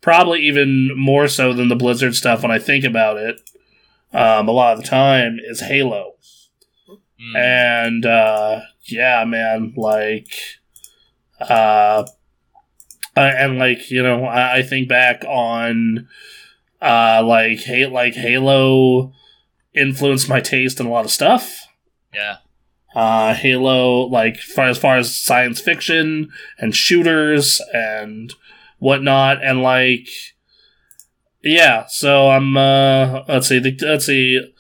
[0.01, 3.41] probably even more so than the Blizzard stuff when I think about it,
[4.13, 6.13] um, a lot of the time is Halo.
[6.89, 7.37] Mm.
[7.37, 10.29] And uh, yeah, man, like,
[11.41, 12.05] uh,
[13.15, 16.07] uh, and like you know, I, I think back on
[16.81, 19.13] uh, like ha- like Halo
[19.73, 21.67] influenced my taste in a lot of stuff.
[22.13, 22.37] Yeah.
[22.93, 28.33] Uh, Halo, like far as far as science fiction and shooters and
[28.79, 30.07] whatnot, and like
[31.43, 31.85] yeah.
[31.87, 34.53] So I'm uh, let's see, the, let's see.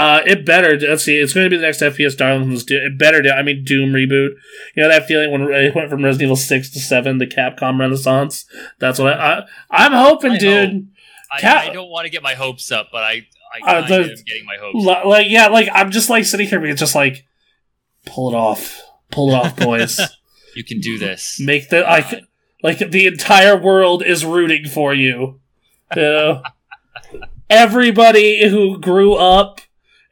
[0.00, 0.78] Uh, it better.
[0.78, 1.18] Let's see.
[1.18, 2.64] It's going to be the next FPS Darlings.
[2.64, 3.20] Do it better.
[3.20, 4.30] Do, I mean, Doom reboot.
[4.74, 7.78] You know that feeling when it went from Resident Evil six to seven, the Capcom
[7.78, 8.46] Renaissance.
[8.78, 9.40] That's what I.
[9.70, 10.88] I I'm hoping, I dude.
[11.30, 14.14] I, I don't want to get my hopes up, but I I uh, the, am
[14.24, 15.06] getting my hopes.
[15.06, 17.26] Like yeah, like I'm just like sitting here being just like,
[18.06, 18.80] pull it off,
[19.10, 20.00] pull it off, boys.
[20.56, 21.38] You can do this.
[21.38, 22.24] Make the like
[22.60, 25.38] like the entire world is rooting for you.
[25.94, 26.42] You know?
[27.50, 29.60] Everybody who grew up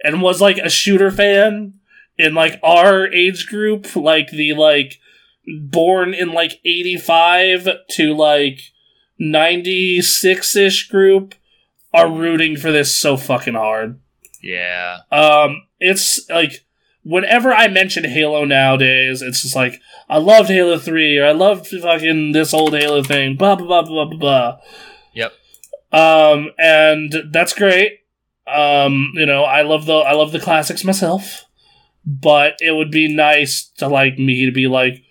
[0.03, 1.75] and was like a shooter fan
[2.17, 4.99] in like our age group, like the like
[5.61, 8.61] born in like 85 to like
[9.19, 11.35] 96 ish group
[11.93, 13.99] are rooting for this so fucking hard.
[14.43, 14.99] Yeah.
[15.11, 16.65] Um, it's like
[17.03, 21.67] whenever I mention Halo nowadays, it's just like I loved Halo Three or I loved
[21.69, 23.37] fucking this old Halo thing.
[23.37, 24.59] Blah blah blah blah blah blah.
[25.15, 25.33] Yep.
[25.93, 28.01] Um, and that's great.
[28.49, 31.45] Um, you know, I love the I love the classics myself,
[32.05, 35.03] but it would be nice to like me to be like,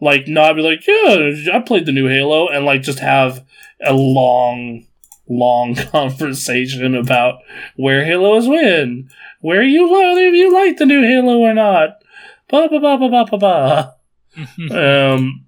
[0.00, 3.44] like not be like, yeah, I played the new Halo, and like just have
[3.84, 4.86] a long,
[5.28, 7.40] long conversation about
[7.76, 9.10] where Halo is win,
[9.40, 12.02] where you whether you like the new Halo or not.
[12.48, 13.94] Ba ba ba ba ba ba ba.
[14.70, 15.46] Um.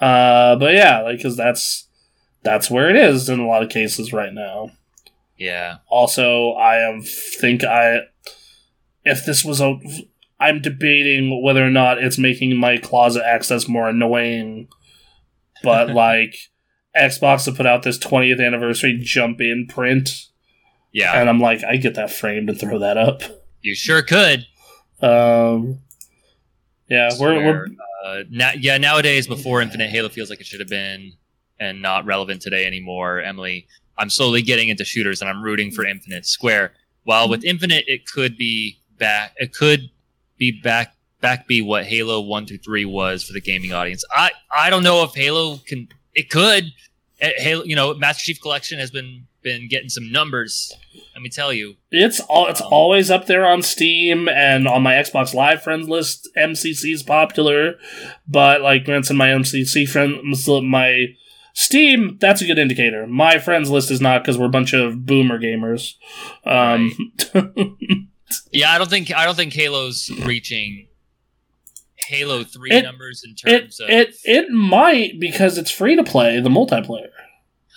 [0.00, 0.56] Uh.
[0.56, 1.88] But yeah, like, cause that's
[2.42, 4.70] that's where it is in a lot of cases right now.
[5.42, 5.76] Yeah.
[5.88, 8.00] Also, I am think I
[9.04, 9.78] if this was a
[10.38, 14.68] I'm debating whether or not it's making my closet access more annoying
[15.62, 16.34] but like
[16.96, 20.26] Xbox to put out this 20th anniversary jump in print,
[20.92, 23.22] Yeah, and I'm like, I get that framed and throw that up.
[23.62, 24.46] you sure could.
[25.00, 25.78] Um,
[26.88, 27.66] yeah, we're, we're
[28.04, 28.76] uh, na- yeah.
[28.78, 31.12] Nowadays, before Infinite, Halo feels like it should have been
[31.58, 33.20] and not relevant today anymore.
[33.20, 33.68] Emily,
[33.98, 36.72] I'm slowly getting into shooters, and I'm rooting for Infinite Square.
[37.04, 39.34] While with Infinite, it could be back.
[39.36, 39.90] It could
[40.38, 40.94] be back.
[41.20, 44.04] Back be what Halo one through three was for the gaming audience.
[44.12, 45.88] I I don't know if Halo can.
[46.14, 46.72] It could.
[47.20, 50.72] Eh, Halo, you know, Master Chief Collection has been been getting some numbers.
[51.14, 51.76] Let me tell you.
[51.90, 56.28] It's all it's always up there on Steam and on my Xbox Live friends list.
[56.36, 57.74] MCC's popular,
[58.26, 60.20] but like Grant's in my MCC friend
[60.68, 61.14] my
[61.54, 62.16] Steam.
[62.20, 63.06] That's a good indicator.
[63.06, 65.94] My friends list is not because we're a bunch of boomer gamers.
[66.44, 66.92] Um,
[68.50, 70.88] Yeah, I don't think I don't think Halo's reaching
[71.96, 73.90] Halo three It- numbers in it terms of.
[73.90, 77.10] it it might because it's free to play the multiplayer.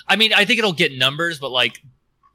[0.08, 1.82] I mean, I think it'll get numbers, but like,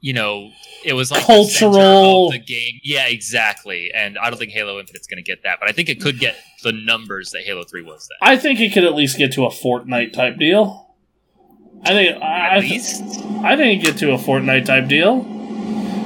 [0.01, 0.51] you know,
[0.85, 2.79] it was like the Cultural- of the game.
[2.83, 3.91] Yeah, exactly.
[3.95, 6.19] And I don't think Halo Infinite's going to get that, but I think it could
[6.19, 8.07] get the numbers that Halo Three was.
[8.07, 10.90] Then I think it could at least get to a Fortnite type deal.
[11.83, 13.01] I think I, at I, least.
[13.43, 15.21] I think it get to a Fortnite type deal,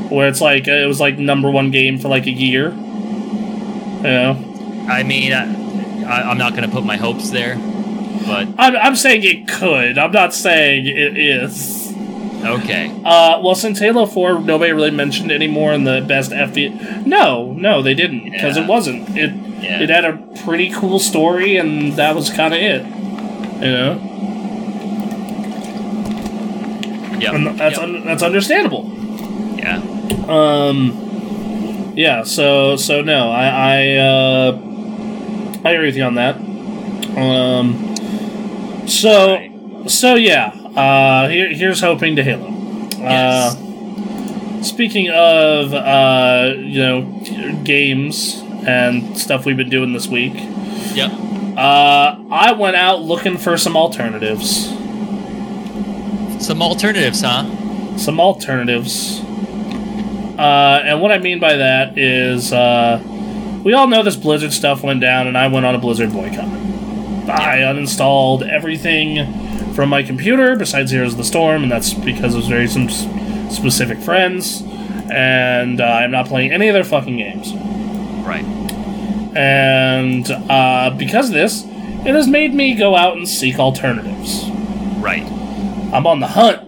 [0.10, 2.70] where it's like it was like number one game for like a year.
[2.70, 7.56] You know, I mean, I, I'm not going to put my hopes there,
[8.26, 9.98] but I'm, I'm saying it could.
[9.98, 11.92] I'm not saying it is.
[12.46, 12.92] okay.
[13.04, 17.06] Uh, well, since Halo Four, nobody really mentioned anymore in the best FP.
[17.06, 18.64] No, no, they didn't because Yeah.
[18.64, 19.10] it wasn't.
[19.18, 19.82] It Yeah.
[19.82, 22.86] it had a pretty cool story, and that was kind of it.
[22.86, 24.15] You know,
[27.20, 27.34] Yep.
[27.34, 27.84] and that's Yep.
[27.88, 28.92] un- that's understandable.
[29.58, 29.82] yeah.
[30.28, 32.24] Um, yeah.
[32.24, 34.58] So so no, I I uh,
[35.66, 36.36] I agree with you on that.
[37.18, 37.96] Um,
[38.88, 39.52] so Right.
[39.90, 40.52] so yeah.
[40.76, 42.50] Uh, here, here's hoping to Halo.
[43.00, 43.56] Yes.
[43.56, 47.02] Uh, speaking of uh, you know
[47.64, 50.34] games and stuff we've been doing this week,
[50.96, 51.12] Yep.
[51.56, 54.72] uh, I went out looking for some alternatives.
[56.46, 57.98] Some alternatives, huh?
[57.98, 59.20] some alternatives.
[60.38, 63.02] Uh, and what I mean by that is, uh,
[63.64, 66.46] we all know this Blizzard stuff went down, and I went on a Blizzard boycott.
[67.28, 72.38] I uninstalled everything from my computer besides Heroes of the Storm, and that's because it
[72.38, 72.90] was very some
[73.50, 74.62] specific friends,
[75.12, 77.54] and uh, I'm not playing any of their fucking games.
[78.24, 78.46] Right.
[79.36, 84.48] And uh, because of this, it has made me go out and seek alternatives.
[85.00, 85.28] Right.
[85.96, 86.60] I'm on the hunt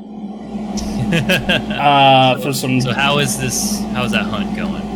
[1.71, 3.79] uh, for some So how is this?
[3.93, 4.87] How is that hunt going?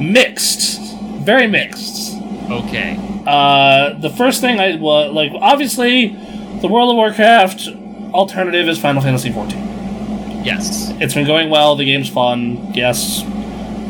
[0.00, 0.80] mixed,
[1.20, 2.16] very mixed.
[2.50, 2.96] Okay.
[3.26, 6.08] Uh, the first thing I was like, obviously,
[6.60, 7.68] the World of Warcraft
[8.12, 10.44] alternative is Final Fantasy XIV.
[10.44, 10.90] Yes.
[11.00, 11.76] It's been going well.
[11.76, 12.72] The game's fun.
[12.72, 13.22] Yes,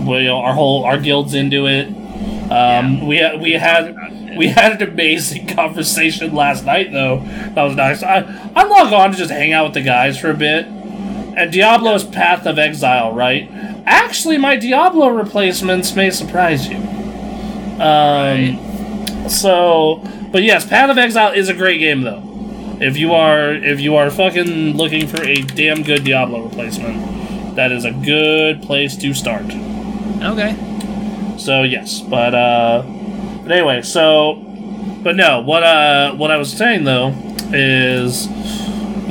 [0.06, 1.86] we our whole our guild's into it.
[2.50, 3.94] Um, we we had
[4.36, 7.20] we had an amazing conversation last night though.
[7.54, 8.02] That was nice.
[8.02, 8.18] I
[8.54, 10.66] I log on to just hang out with the guys for a bit.
[10.66, 13.48] And Diablo's Path of Exile, right?
[13.86, 16.76] Actually, my Diablo replacements may surprise you.
[17.80, 20.02] Um, so,
[20.32, 22.22] but yes, Path of Exile is a great game though.
[22.80, 27.72] If you are if you are fucking looking for a damn good Diablo replacement, that
[27.72, 29.44] is a good place to start.
[30.22, 30.56] Okay.
[31.38, 32.82] So yes, but uh,
[33.50, 34.34] but anyway, so
[35.02, 37.08] but no, what uh, what I was saying though
[37.52, 38.28] is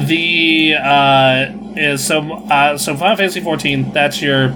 [0.08, 3.92] the uh is so uh so Final Fantasy fourteen.
[3.92, 4.50] That's your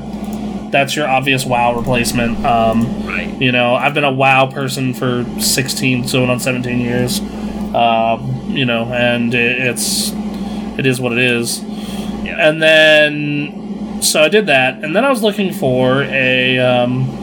[0.71, 2.45] that's your obvious WoW replacement.
[2.45, 3.39] Um, Right.
[3.41, 7.19] you know, I've been a WoW person for sixteen, so on seventeen years.
[7.75, 10.11] Um, you know, and it, it's
[10.77, 11.61] it is what it is.
[12.23, 12.37] Yeah.
[12.39, 17.22] And then, so I did that, and then I was looking for a um,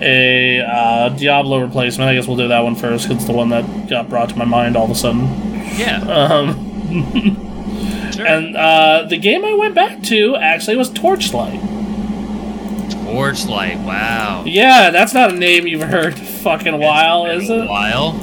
[0.00, 2.08] a uh, Diablo replacement.
[2.10, 4.36] I guess we'll do that one first because it's the one that got brought to
[4.38, 5.22] my mind all of a sudden.
[5.76, 6.00] Yeah.
[6.02, 7.46] Um,
[8.12, 8.26] Sure.
[8.26, 11.60] and uh, the game I went back to actually was Torchlight.
[13.04, 13.78] Torchlight.
[13.78, 14.42] Wow.
[14.46, 17.68] Yeah, that's not a name you've heard fucking while, is it?
[17.68, 18.14] While.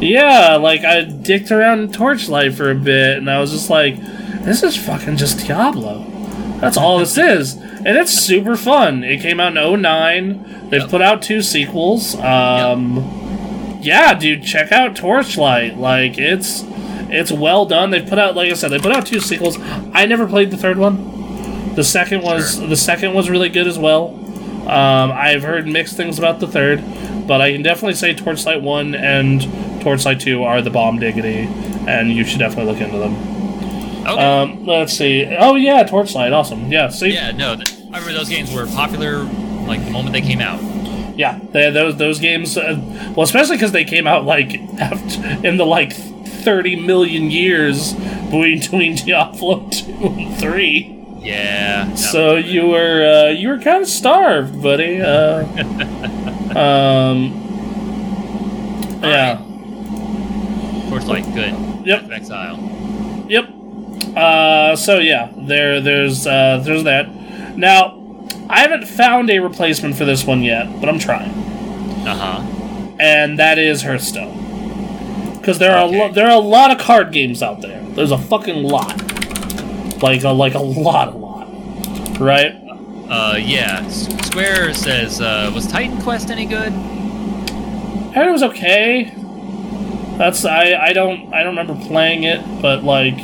[0.00, 3.96] Yeah, like I dicked around in Torchlight for a bit, and I was just like,
[4.44, 6.04] this is fucking just Diablo.
[6.60, 7.56] That's all this is.
[7.84, 9.04] And it's super fun.
[9.04, 10.68] It came out in 09.
[10.70, 10.90] They've Yep.
[10.90, 12.16] put out two sequels.
[12.20, 13.14] Um,
[13.80, 15.78] Yeah, dude, check out Torchlight.
[15.78, 16.64] Like, it's
[17.10, 17.90] it's well done.
[17.90, 19.56] They've put out, like I said, they put out two sequels.
[19.94, 21.74] I never played the third one.
[21.76, 22.66] The second was Sure.
[22.66, 24.14] the second was really good as well.
[24.66, 26.82] Um, I've heard mixed things about the third,
[27.26, 29.46] but I can definitely say Torchlight one and
[29.80, 31.48] Torchlight 2 are the bomb diggity,
[31.86, 33.14] and you should definitely look into them.
[34.08, 34.22] Okay.
[34.22, 35.26] Um, let's see.
[35.38, 36.32] Oh, yeah, Torchlight.
[36.32, 36.70] Awesome.
[36.72, 37.12] Yeah, see?
[37.12, 39.24] yeah, no, th- I remember those games were popular
[39.66, 40.60] like the moment they came out.
[41.16, 42.56] Yeah, they, those those games.
[42.56, 42.76] Uh,
[43.16, 47.92] well, especially because they came out like after, in the like thirty million years
[48.30, 50.94] between Diablo two and three.
[51.20, 51.94] Yeah.
[51.96, 55.00] So you were uh, you were kind of starved, buddy.
[55.02, 55.44] Uh,
[56.56, 57.44] um,
[59.02, 59.44] yeah.
[60.88, 61.86] Torchlight, good.
[61.86, 62.10] Yep.
[62.10, 62.56] Exile.
[63.28, 63.57] Yep.
[64.16, 67.08] Uh, so yeah, there, there's, uh, there's that.
[67.56, 67.94] Now,
[68.48, 71.30] I haven't found a replacement for this one yet, but I'm trying,
[72.06, 72.96] Uh huh.
[72.98, 74.36] and that is Hearthstone.
[75.36, 77.80] Because there are a lo- there are a lot of card games out there.
[77.90, 78.96] There's a fucking lot,
[80.02, 81.48] like a like a lot, a lot,
[82.20, 82.54] right?
[83.08, 83.82] Uh, yeah.
[83.86, 86.72] S- Square says, uh, was Titan Quest any good?
[86.72, 89.12] I heard it was okay.
[90.18, 93.16] That's I I don't I don't remember playing it, but like,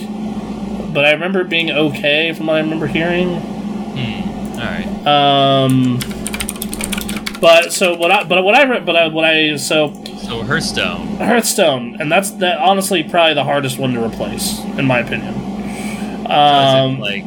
[0.95, 3.41] but I remember it being okay from what I remember hearing.
[3.41, 4.59] Hmm.
[4.59, 5.07] All right.
[5.07, 5.99] Um,
[7.41, 9.93] but so what I but what I but I, what I so
[10.23, 11.16] So Hearthstone.
[11.19, 15.35] Hearthstone, and that's that honestly probably the hardest one to replace in my opinion.
[16.25, 17.25] So Um, it like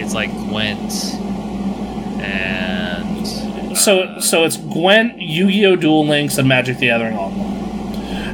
[0.00, 0.92] it's like Gwent
[2.20, 3.26] and
[3.78, 5.76] so so it's Gwent, Yu-Gi-Oh!
[5.76, 7.47] Duel Links, and Magic the Gathering Online.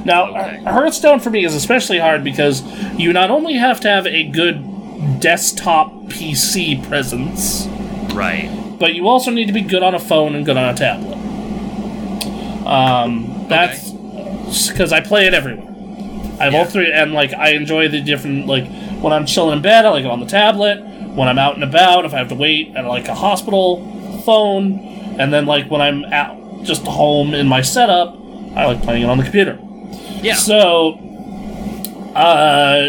[0.05, 0.63] Now, Okay.
[0.65, 2.63] Hearthstone for me is especially hard because
[2.99, 7.67] you not only have to have a good desktop PC presence,
[8.15, 8.51] right.
[8.79, 11.17] but you also need to be good on a phone and good on a tablet.
[12.67, 13.91] Um, that's
[14.69, 15.71] because I play it everywhere.
[16.41, 18.47] I have all three, and like I enjoy the different.
[18.47, 18.67] Like
[19.01, 20.81] when I'm chilling in bed, I like it on the tablet.
[21.15, 24.79] When I'm out and about, if I have to wait at like a hospital, phone,
[25.19, 28.17] and then like when I'm out just home in my setup,
[28.57, 29.59] I like playing it on the computer.
[30.25, 30.35] Yeah.
[30.35, 30.95] So,
[32.15, 32.89] uh,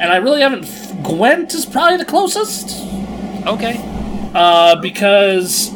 [0.00, 0.64] and I really haven't.
[1.02, 2.84] Gwent is probably the closest
[3.46, 3.80] okay.
[4.34, 5.70] uh, because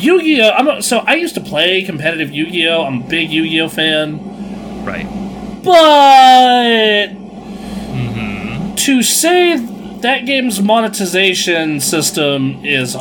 [0.00, 0.50] Yu-Gi-Oh.
[0.50, 2.82] I'm a, so I used to play competitive Yu-Gi-Oh.
[2.84, 5.06] I'm a big Yu-Gi-Oh fan, Right.
[5.64, 7.08] but
[7.94, 8.74] Mm-hmm.
[8.74, 12.94] to say that game's monetization system is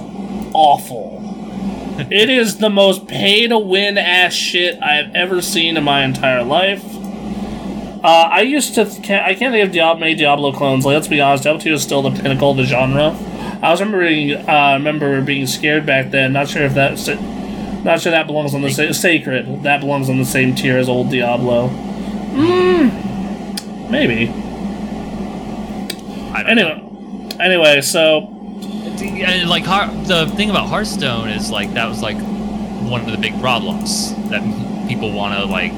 [0.54, 1.17] awful.
[2.12, 6.84] it is the most pay-to-win ass shit I've ever seen in my entire life.
[8.04, 10.86] Uh, I used to can't, I can't think of Diablo, many Diablo clones.
[10.86, 13.18] Like, let's be honest, Diablo 2 is still the pinnacle of the genre.
[13.64, 16.34] I was remembering, uh, remember being scared back then.
[16.34, 16.92] Not sure if that,
[17.84, 19.64] not sure that belongs on the sa- sacred.
[19.64, 21.70] That belongs on the same tier as old Diablo.
[21.70, 24.30] Mm, maybe.
[26.32, 26.84] I don't know.
[27.40, 28.37] Anyway, anyway, so
[29.02, 29.66] Uh, like
[30.08, 34.42] the thing about Hearthstone is like that was like one of the big problems that
[34.88, 35.72] people want to like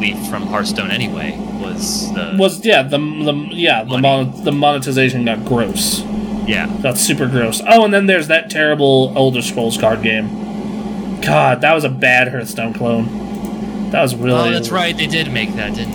[0.00, 5.24] leave from Hearthstone anyway was the was yeah the the yeah the mon- the monetization
[5.24, 6.02] got gross,
[6.46, 7.60] yeah got super gross.
[7.66, 11.20] Oh, and then there's that terrible Elder Scrolls card game.
[11.20, 13.90] God, that was a bad Hearthstone clone.
[13.90, 15.94] That was really oh that's right they did make that didn't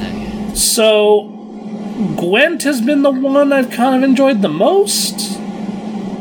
[0.49, 1.29] they So,
[2.17, 5.39] Gwent has been the one I've kind of enjoyed the most.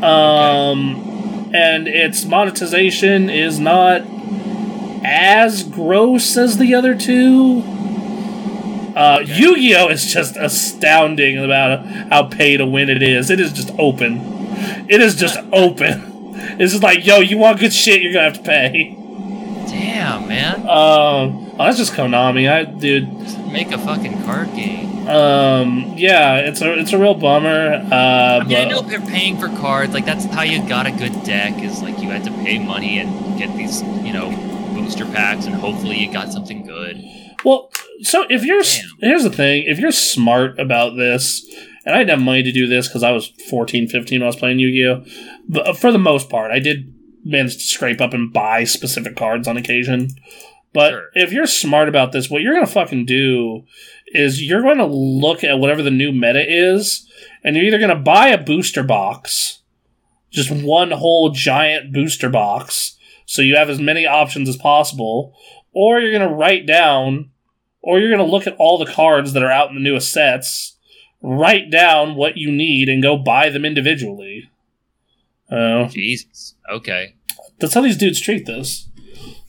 [0.03, 4.01] Um, and its monetization is not
[5.05, 7.63] as gross as the other two.
[8.95, 13.29] Uh, Yu-Gi-Oh is just astounding about how pay to win it is.
[13.29, 14.19] It is just open.
[14.89, 16.11] It is just open.
[16.59, 18.95] It's just like, yo, you want good shit, you're gonna have to pay.
[19.67, 22.51] damn man Um, oh, that's just Konami.
[22.51, 23.11] I, dude,
[23.51, 27.73] make a fucking card game Um, yeah, it's a it's a real bummer.
[27.91, 30.91] Uh, I mean I know they're paying for cards like that's how you got a
[30.91, 34.29] good deck is like you had to pay money and get these you know
[34.73, 37.03] booster packs and hopefully you got something good
[37.43, 37.71] well,
[38.01, 38.89] so if you're Damn.
[38.99, 41.45] here's the thing, if you're smart about this,
[41.85, 44.27] and I didn't have money to do this because I was 14, 15 when I
[44.27, 45.03] was playing Yu-Gi-Oh,
[45.47, 46.93] but for the most part, I did
[47.25, 50.09] manage to scrape up and buy specific cards on occasion.
[50.73, 51.09] But Sure.
[51.13, 53.65] if you're smart about this, what you're gonna fucking do
[54.07, 57.07] is you're going to look at whatever the new meta is,
[57.43, 59.59] and you're either gonna buy a booster box,
[60.29, 65.35] just one whole giant booster box, so you have as many options as possible,
[65.71, 67.31] or you're gonna write down,
[67.81, 70.77] or you're gonna look at all the cards that are out in the newest sets,
[71.21, 74.49] write down what you need, and go buy them individually.
[75.51, 75.87] Oh.
[75.87, 77.13] Jesus okay
[77.59, 78.89] that's how these dudes treat this.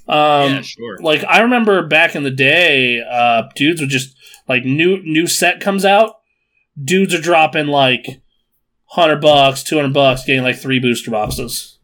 [0.07, 4.15] Um, yeah sure like I remember back in the day, uh, dudes would just
[4.49, 6.17] like new new set comes out,
[6.83, 8.23] dudes are dropping like
[8.87, 11.79] hundred bucks, two hundred bucks, getting like three booster boxes,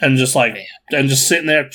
[0.00, 0.56] and just like
[0.90, 1.70] and just sitting there,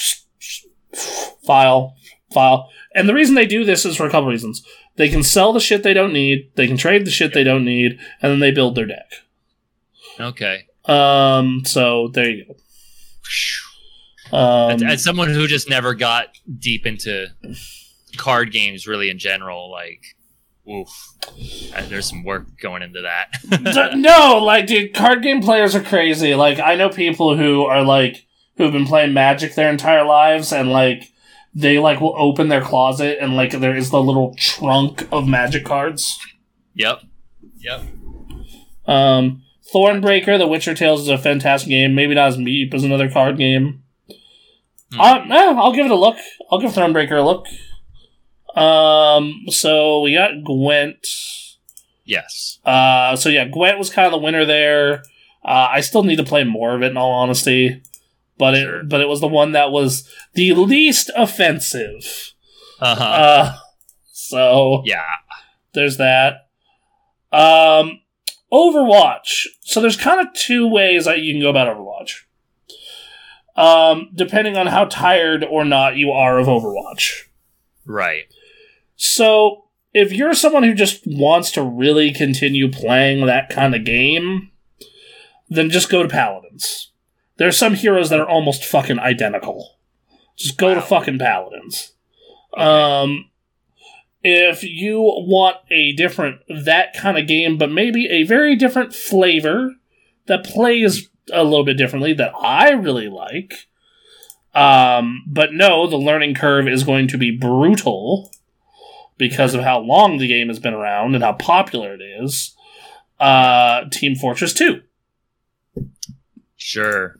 [1.45, 1.95] file,
[2.34, 2.69] file.
[2.94, 4.65] And the reason they do this is for a couple reasons.
[4.98, 7.65] They can sell the shit they don't need, they can trade the shit they don't
[7.65, 9.11] need, and then they build their deck.
[10.19, 10.68] Okay.
[10.86, 12.56] Um, so there you go.
[14.35, 16.27] Um, as, as someone who just never got
[16.59, 17.27] deep into
[18.17, 20.01] card games, really in general, like,
[20.69, 20.89] oof,
[21.75, 23.93] uh, there's some work going into that.
[23.93, 26.35] D- no, like, dude, card game players are crazy.
[26.35, 28.25] Like, I know people who are like
[28.57, 31.11] who've been playing Magic their entire lives, and like
[31.53, 35.63] they like will open their closet and like there is the little trunk of Magic
[35.65, 36.19] cards.
[36.73, 36.99] yep.
[37.59, 37.81] Yep.
[38.85, 39.41] Um,
[39.73, 41.95] Thronebreaker, The Witcher Tales is a fantastic game.
[41.95, 43.81] Maybe not as deep as another card game.
[44.93, 45.01] Hmm.
[45.01, 46.17] Uh, no, I'll give it a look.
[46.51, 47.47] I'll give Thronebreaker a look.
[48.55, 51.05] Um, so we got Gwent.
[52.05, 52.59] Yes.
[52.63, 55.03] Uh, so yeah, Gwent was kind of the winner there.
[55.43, 57.83] Uh, I still need to play more of it in all honesty,
[58.37, 62.33] but it but it was the one that was the least offensive.
[62.79, 63.03] Uh huh.
[63.03, 63.57] Uh,
[64.11, 65.03] so yeah.
[65.73, 66.47] there's that.
[67.31, 67.99] Um,
[68.51, 69.47] Overwatch.
[69.61, 72.24] So there's kind of two ways that you can go about Overwatch.
[73.56, 77.23] Um, depending on how tired or not you are of Overwatch.
[77.86, 78.26] Right.
[78.98, 84.52] So, if you're someone who just wants to really continue playing that kind of game,
[85.49, 86.91] then just go to Paladins.
[87.38, 89.77] There are some heroes that are almost fucking identical.
[90.36, 91.94] Just go to fucking Paladins.
[92.53, 92.64] Okay.
[92.64, 93.30] Um,
[94.23, 99.76] if you want a different, that kind of game, but maybe a very different flavor
[100.26, 103.68] that plays a little bit differently that I really like.
[104.53, 108.31] Um, but no, the learning curve is going to be brutal
[109.18, 112.56] because of how long the game has been around and how popular it is.
[113.19, 114.81] Uh, Team Fortress 2.
[116.56, 117.19] Sure.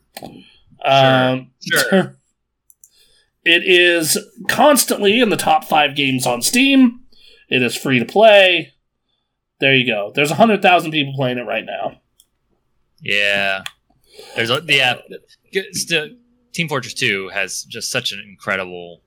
[0.84, 2.18] Um, Sure.
[3.45, 4.18] it is
[4.49, 7.02] constantly in the top five games on Steam.
[7.49, 8.73] It is free to play.
[9.60, 10.11] There you go.
[10.14, 11.99] There's 100,000 people playing it right now.
[12.99, 13.64] Yeah.
[14.35, 14.95] There's a yeah.
[15.71, 16.09] Still,
[16.53, 19.01] Team Fortress Two has just such an incredible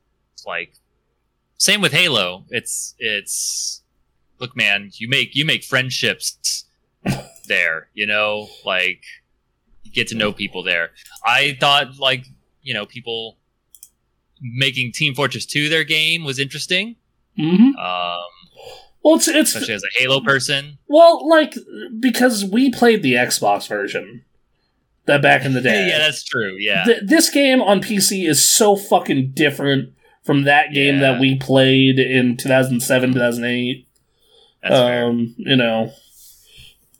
[0.46, 0.72] like.
[1.60, 2.44] Same with Halo.
[2.50, 3.82] It's it's
[4.38, 4.90] look, man.
[4.94, 6.64] You make you make friendships
[7.46, 7.88] there.
[7.94, 9.02] You know, like
[9.82, 10.90] you get to know people there.
[11.24, 12.26] I thought like
[12.62, 13.38] you know people
[14.40, 16.94] making Team Fortress Two their game was interesting.
[17.36, 18.20] hmm Um,
[19.02, 20.78] Well, it's it's especially as a Halo person.
[20.86, 21.54] well, like
[21.98, 24.24] because we played the Xbox version
[25.08, 25.88] that back in the day.
[25.88, 26.56] yeah, that's true.
[26.58, 26.84] Yeah.
[26.84, 29.92] Th- this game on PC is so fucking different
[30.24, 31.12] from that game Yeah.
[31.12, 33.86] that we played in 2007, 2008.
[34.62, 35.04] That's fair.
[35.06, 35.90] um, you know,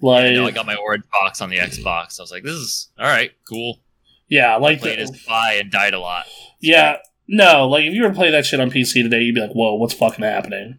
[0.03, 2.19] I like know I got my orange box on the Xbox.
[2.21, 3.81] I was like, this is all right, cool.
[4.29, 6.27] yeah, like Played the- as Spy and died a lot.
[6.61, 9.41] yeah, no, like if you were to play that shit on PC today, you'd be
[9.41, 10.79] like, whoa, what's fucking happening?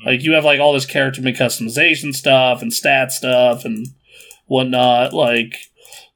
[0.00, 0.06] Hmm.
[0.08, 3.88] Like you have like all this character customization stuff and stat stuff and
[4.46, 5.12] whatnot.
[5.12, 5.56] Like,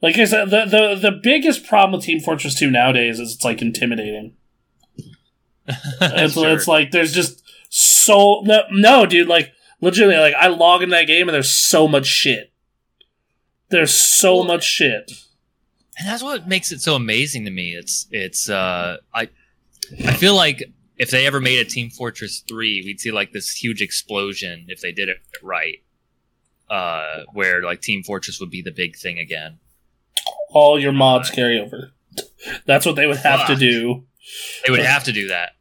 [0.02, 3.44] like I said, the the the biggest problem with Team Fortress Two nowadays is it's
[3.44, 4.34] like intimidating.
[6.00, 6.48] It's, Sure.
[6.50, 9.28] it's like there's just so no, no, dude.
[9.28, 12.52] Like legitimately, like I log in that game and there's so much shit.
[13.68, 15.12] There's so Well- much shit.
[15.98, 17.74] and that's what makes it so amazing to me.
[17.76, 19.28] It's it's uh I
[20.04, 20.64] I feel like
[20.96, 24.80] if they ever made a Team Fortress 3, we'd see like this huge explosion if
[24.80, 25.82] they did it right.
[26.68, 29.58] Uh where like Team Fortress would be the big thing again.
[30.50, 31.92] All your mods carry over.
[32.66, 34.04] That's what they would have to do.
[34.64, 35.52] They would have to do that.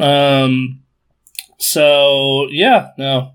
[0.00, 0.82] Um.
[1.58, 3.32] So yeah, no.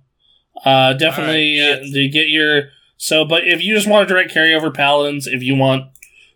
[0.64, 3.26] Uh, definitely right, uh, to get your so.
[3.26, 5.86] But if you just want to direct carryover paladins, if you want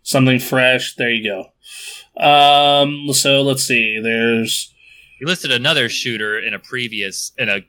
[0.02, 2.22] something fresh, there you go.
[2.22, 3.12] Um.
[3.12, 4.00] So let's see.
[4.02, 4.74] There's
[5.20, 7.60] You listed another shooter in a previous in a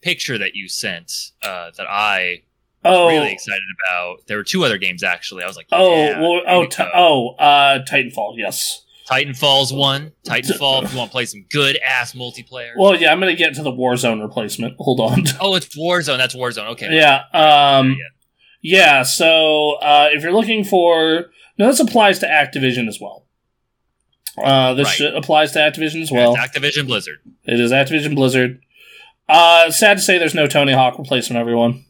[0.00, 2.42] picture that you sent uh that I
[2.86, 4.26] oh really excited about.
[4.26, 5.42] There were two other games actually.
[5.44, 6.90] I was like, oh yeah, well, oh go.
[6.94, 8.34] oh uh Titanfall.
[8.36, 8.82] Yes.
[9.10, 10.12] Titanfall's one.
[10.26, 10.82] Titanfall.
[10.82, 12.72] if you want to play some good ass multiplayer.
[12.76, 13.12] Well, yeah.
[13.12, 14.74] I'm gonna get to the Warzone replacement.
[14.80, 15.24] Hold on.
[15.40, 16.18] oh, it's Warzone.
[16.18, 16.70] That's Warzone.
[16.72, 16.88] Okay.
[16.94, 17.22] Yeah.
[17.32, 17.96] Um.
[18.62, 19.02] Yeah.
[19.04, 21.26] So uh, if you're looking for
[21.58, 23.26] no, this applies to Activision as well.
[24.36, 25.14] Uh, this Right.
[25.14, 26.34] applies to Activision as well.
[26.36, 27.18] It's Activision Blizzard.
[27.44, 28.60] It is Activision Blizzard.
[29.28, 31.40] Uh, sad to say, there's no Tony Hawk replacement.
[31.40, 31.84] Everyone.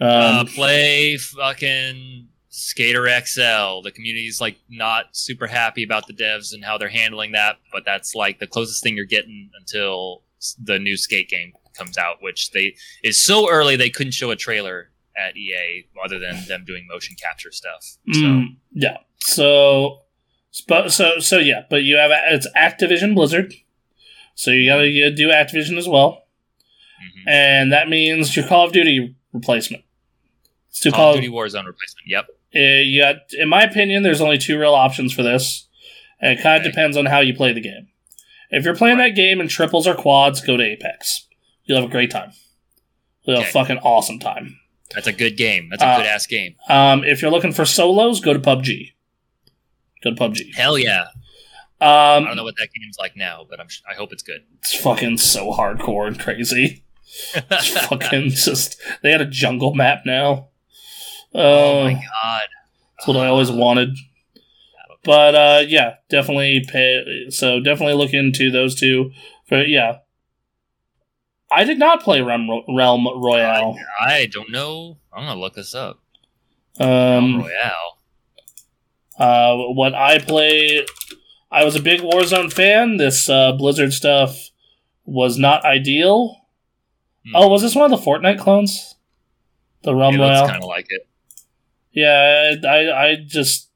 [0.00, 3.82] Uh, Um, play fucking Skater XL.
[3.82, 7.84] The community's like not super happy about the devs and how they're handling that, but
[7.84, 10.22] that's like the closest thing you're getting until
[10.62, 14.36] the new Skate game comes out, which they is so early they couldn't show a
[14.36, 17.98] trailer at EA other than them doing motion capture stuff.
[18.12, 18.98] So mm, yeah.
[19.18, 20.00] So,
[20.66, 21.62] but so so yeah.
[21.68, 23.52] But you have it's Activision Blizzard.
[24.34, 26.24] So you gotta you do Activision as well,
[26.98, 29.84] hmm and that means your Call of Duty replacement.
[30.70, 32.06] It's too Call of Duty Warzone replacement.
[32.06, 32.26] Yep.
[32.54, 35.68] Uh, you got, in my opinion, there's only two real options for this,
[36.20, 36.70] and it kind of Okay.
[36.70, 37.88] depends on how you play the game.
[38.50, 41.26] If you're playing that game in triples or quads, go to Apex.
[41.64, 42.32] You'll have a great time.
[43.22, 44.58] You'll have a fucking awesome time.
[44.94, 45.68] That's a good game.
[45.70, 46.56] That's a Uh, good ass game.
[46.68, 48.92] Um, if you're looking for solos, go to PUBG.
[50.02, 50.54] Go to PUBG.
[50.56, 51.06] Hell yeah.
[51.80, 53.68] I don't Um, know what that game's like now, but I'm.
[53.68, 54.42] sh- I hope it's good.
[54.58, 56.82] it's fucking so hardcore and crazy.
[57.34, 58.80] It's fucking just.
[59.02, 60.49] They had a jungle map now.
[61.34, 62.42] Oh Uh, my god.
[62.98, 63.96] That's what I always wanted.
[65.04, 67.30] But uh, yeah, definitely pay.
[67.30, 69.12] So definitely look into those two.
[69.48, 69.98] For yeah,
[71.50, 73.78] I did not play Realm, Realm Royale.
[74.00, 74.98] I don't know.
[75.12, 76.00] I'm gonna look this up.
[76.78, 77.98] Um, Royale.
[79.18, 80.84] uh, what I play,
[81.50, 82.98] I was a big Warzone fan.
[82.98, 84.50] This uh, Blizzard stuff
[85.04, 86.36] was not ideal.
[87.26, 87.32] Hmm.
[87.36, 88.94] Oh, was this one of the Fortnite clones?
[89.82, 90.46] The Realm It Royale.
[90.46, 91.06] kind of like it.
[91.92, 93.68] Yeah, I I just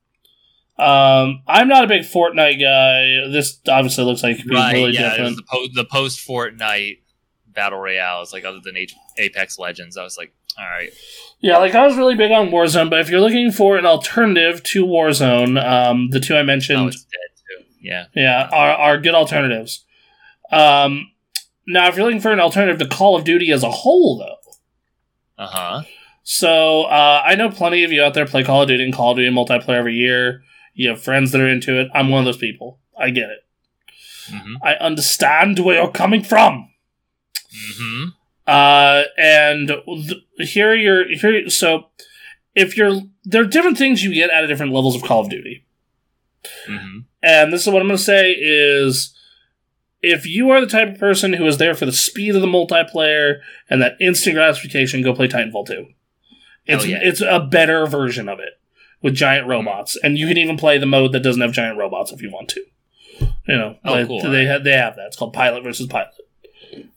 [0.78, 3.30] um I'm not a big Fortnite guy.
[3.30, 4.74] This obviously looks like it could be Right?
[4.74, 5.10] really yeah.
[5.10, 5.36] different.
[5.36, 6.98] The, po- the post Fortnite
[7.48, 9.96] battle royale is like other than H- Apex Legends.
[9.96, 10.90] I was like, all right.
[11.40, 14.62] Yeah, like I was really big on Warzone, but if you're looking for an alternative
[14.64, 17.64] to Warzone, um the two I mentioned Oh, it's dead too.
[17.80, 18.06] Yeah.
[18.14, 19.84] yeah, are are good alternatives.
[20.50, 21.10] Um
[21.66, 25.42] now if you're looking for an alternative to Call of Duty as a whole though.
[25.44, 25.82] Uh huh.
[26.24, 29.12] So uh, I know plenty of you out there play Call of Duty and Call
[29.12, 30.42] of Duty multiplayer every year.
[30.72, 31.88] You have friends that are into it.
[31.94, 32.80] I'm one of those people.
[32.98, 33.44] I get it.
[34.30, 36.70] hmm I understand where you're coming from.
[37.52, 38.04] hmm
[38.46, 41.48] Uh, and th- here are your here.
[41.50, 41.86] So,
[42.54, 45.30] if you're there are different things you get out of different levels of Call of
[45.30, 45.64] Duty,
[46.66, 49.14] hmm and this is what I'm going to say is,
[50.02, 52.46] if you are the type of person who is there for the speed of the
[52.46, 53.40] multiplayer
[53.70, 55.86] and that instant gratification, go play Titanfall 2.
[56.66, 56.98] It's yeah.
[57.02, 58.58] it's a better version of it
[59.02, 62.10] with giant robots, and you can even play the mode that doesn't have giant robots
[62.12, 62.64] if you want to.
[63.46, 64.22] You know, Oh, like, cool.
[64.22, 65.06] they have they have that.
[65.06, 66.08] It's called Pilot versus Pilot.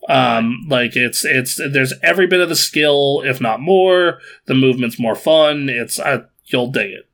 [0.09, 4.19] Um, like it's it's there's every bit of the skill, if not more.
[4.45, 5.67] The movement's more fun.
[5.69, 7.09] It's uh, you'll dig it.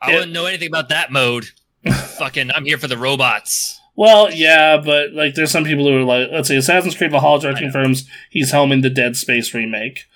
[0.00, 0.14] I Yeah.
[0.16, 1.46] wouldn't know anything about that mode.
[2.18, 3.80] Fucking, I'm here for the robots.
[3.94, 7.50] Well, yeah, but like there's some people who are like, let's see, Assassin's Creed Valhalla
[7.50, 10.06] I confirms he's helming the Dead Space remake.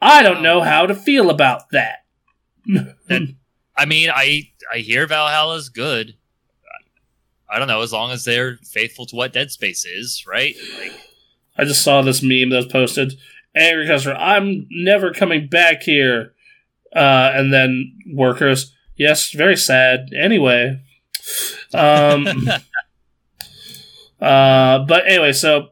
[0.00, 0.42] I don't Oh.
[0.42, 2.04] know how to feel about that.
[3.76, 6.16] I mean, I I hear Valhalla's good.
[7.48, 10.56] I don't know, as long as they're faithful to what Dead Space is, right?
[10.80, 10.92] Like,
[11.56, 13.14] I just saw this meme that was posted.
[13.54, 16.34] Angry customer, I'm never coming back here.
[16.94, 20.08] Uh, and then workers, yes, very sad.
[20.14, 20.80] Anyway,
[21.72, 22.26] um,
[24.20, 25.68] uh, but anyway, so,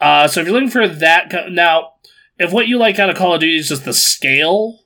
[0.00, 1.92] uh, so if you're looking for that, co- now,
[2.38, 4.80] if what you like out of Call of Duty is just the scale,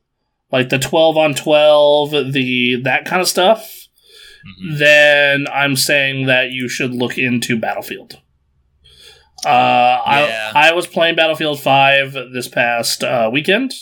[0.52, 3.88] like the 12 on 12, the that kind of stuff,
[4.46, 4.78] mhm.
[4.78, 8.20] then I'm saying that you should look into Battlefield.
[9.44, 10.52] Uh, Yeah.
[10.54, 13.72] I I was playing Battlefield Five this past uh, weekend,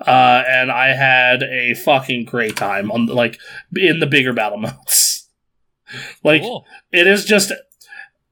[0.00, 3.38] uh, and I had a fucking great time on like
[3.76, 5.28] in the bigger battle modes.
[6.24, 6.64] like cool.
[6.92, 7.52] it is just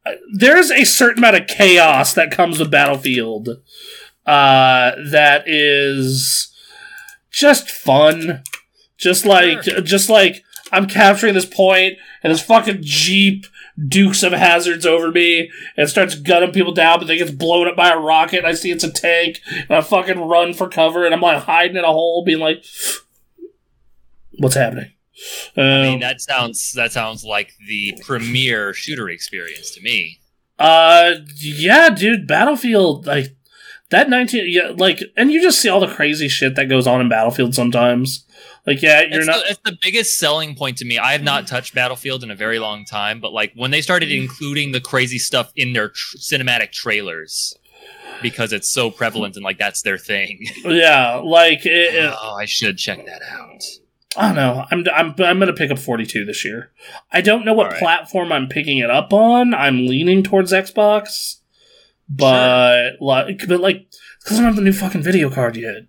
[0.06, 3.60] uh, there's a certain amount of chaos that comes with Battlefield
[4.26, 6.52] uh, that is
[7.30, 8.42] just fun.
[8.96, 13.46] Just like just like I'm capturing this point and this fucking jeep
[13.88, 17.74] dukes of hazards over me and starts gunning people down, but then gets blown up
[17.74, 18.38] by a rocket.
[18.38, 21.42] And I see it's a tank, and I fucking run for cover, and I'm like
[21.42, 22.64] hiding in a hole, being like,
[24.38, 24.92] "What's happening?"
[25.56, 30.20] Um, I mean, that sounds that sounds like the premier shooter experience to me.
[30.58, 33.34] Uh, yeah, dude, Battlefield, like
[33.92, 37.00] that nineteen, yeah, like, and you just see all the crazy shit that goes on
[37.00, 38.26] in Battlefield sometimes.
[38.66, 39.44] Like, yeah, you're It's, not.
[39.44, 40.98] the, it's the biggest selling point to me.
[40.98, 44.10] I have not touched Battlefield in a very long time, but like when they started
[44.10, 44.22] mm.
[44.22, 47.56] including the crazy stuff in their tr- cinematic trailers,
[48.20, 50.46] because it's so prevalent and like that's their thing.
[50.64, 53.62] yeah, like, it, it- oh, I should check that out.
[54.14, 54.66] I don't know.
[54.70, 56.70] I'm I'm I'm gonna pick up 42 this year.
[57.10, 57.80] I don't know what Alright.
[57.80, 59.54] platform I'm picking it up on.
[59.54, 61.36] I'm leaning towards Xbox,
[62.16, 63.86] but like, but like,
[64.22, 65.86] because I don't have the new fucking video card yet.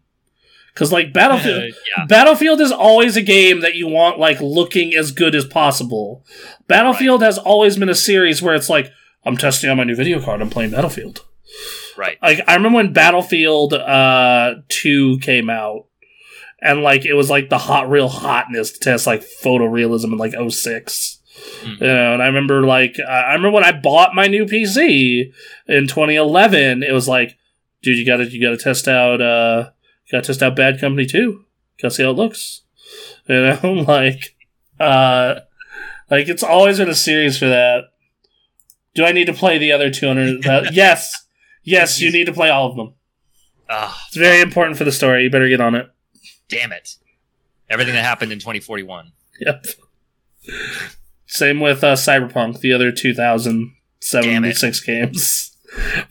[0.74, 5.12] Because like Battlefield, yeah, Battlefield is always a game that you want like looking as
[5.12, 6.26] good as possible.
[6.68, 8.92] Battlefield has always been a series where it's like
[9.24, 10.42] I'm testing out my new video card.
[10.42, 11.26] I'm playing Battlefield.
[11.98, 12.18] right.
[12.22, 15.86] Like I remember when Battlefield uh 2 came out
[16.60, 20.34] and like it was like the hot real hotness to test like photorealism in like
[20.50, 21.20] 06.
[21.64, 21.80] Mm.
[21.82, 25.32] You know, and I remember like I remember when I bought my new PC
[25.68, 26.84] in 2011.
[26.84, 27.38] It was like,
[27.82, 29.70] dude, you gotta you gotta test out uh,
[30.12, 31.44] gotta test out Bad Company 2.
[31.82, 32.62] Gotta see how it looks.
[33.30, 34.36] You know, like
[34.82, 35.40] uh,
[36.12, 37.86] like it's always been a series for that.
[38.94, 40.46] Do I need to play the other 200?
[40.46, 41.26] Uh, yes,
[41.64, 42.94] yes, you need to play all of them.
[43.70, 45.24] Ah, It's very important for the story.
[45.24, 45.90] You better get on it.
[46.50, 46.96] damn it!
[47.70, 49.14] Everything that happened in 2041.
[49.40, 49.66] Yep.
[51.34, 55.50] Same with uh, Cyberpunk, the other 2076 games.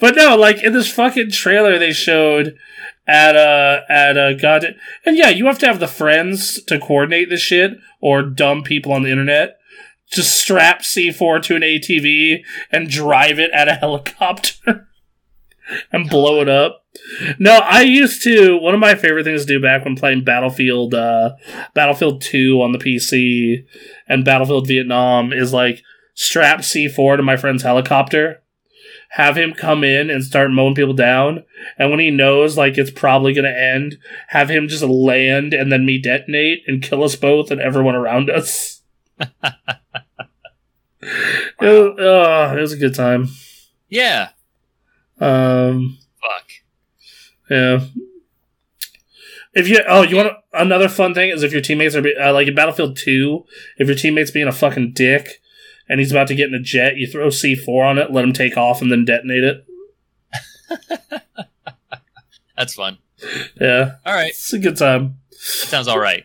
[0.00, 2.56] But no, like in this fucking trailer they showed
[3.06, 4.74] at a at uh god
[5.06, 8.92] and yeah, you have to have the friends to coordinate this shit or dumb people
[8.92, 9.58] on the internet.
[10.10, 12.42] to strap C4 to an ATV
[12.72, 14.88] and drive it at a helicopter
[15.92, 16.84] and blow it up.
[17.38, 20.92] No, I used to one of my favorite things to do back when playing Battlefield
[20.92, 21.36] uh
[21.74, 23.64] Battlefield 2 on the PC
[24.12, 25.82] and Battlefield Vietnam is like
[26.14, 28.42] strap C4 to my friend's helicopter,
[29.10, 31.44] have him come in and start mowing people down,
[31.78, 33.96] and when he knows like it's probably gonna end,
[34.28, 38.28] have him just land and then me detonate and kill us both and everyone around
[38.28, 38.82] us.
[39.18, 39.32] it,
[41.60, 43.28] was, oh, it was a good time.
[43.88, 44.30] Yeah.
[45.20, 46.50] Um, Fuck.
[47.50, 47.80] Yeah.
[49.54, 52.32] If you oh you want another fun thing is if your teammates are be- uh,
[52.32, 53.44] like in Battlefield Two,
[53.76, 55.40] if your teammate's being a fucking dick
[55.88, 58.24] and he's about to get in a jet, you throw C four on it, let
[58.24, 59.66] him take off, and then detonate it.
[62.56, 62.98] That's fun.
[63.60, 64.28] Yeah, All right.
[64.30, 65.18] it's a good time.
[65.30, 66.24] That sounds all right.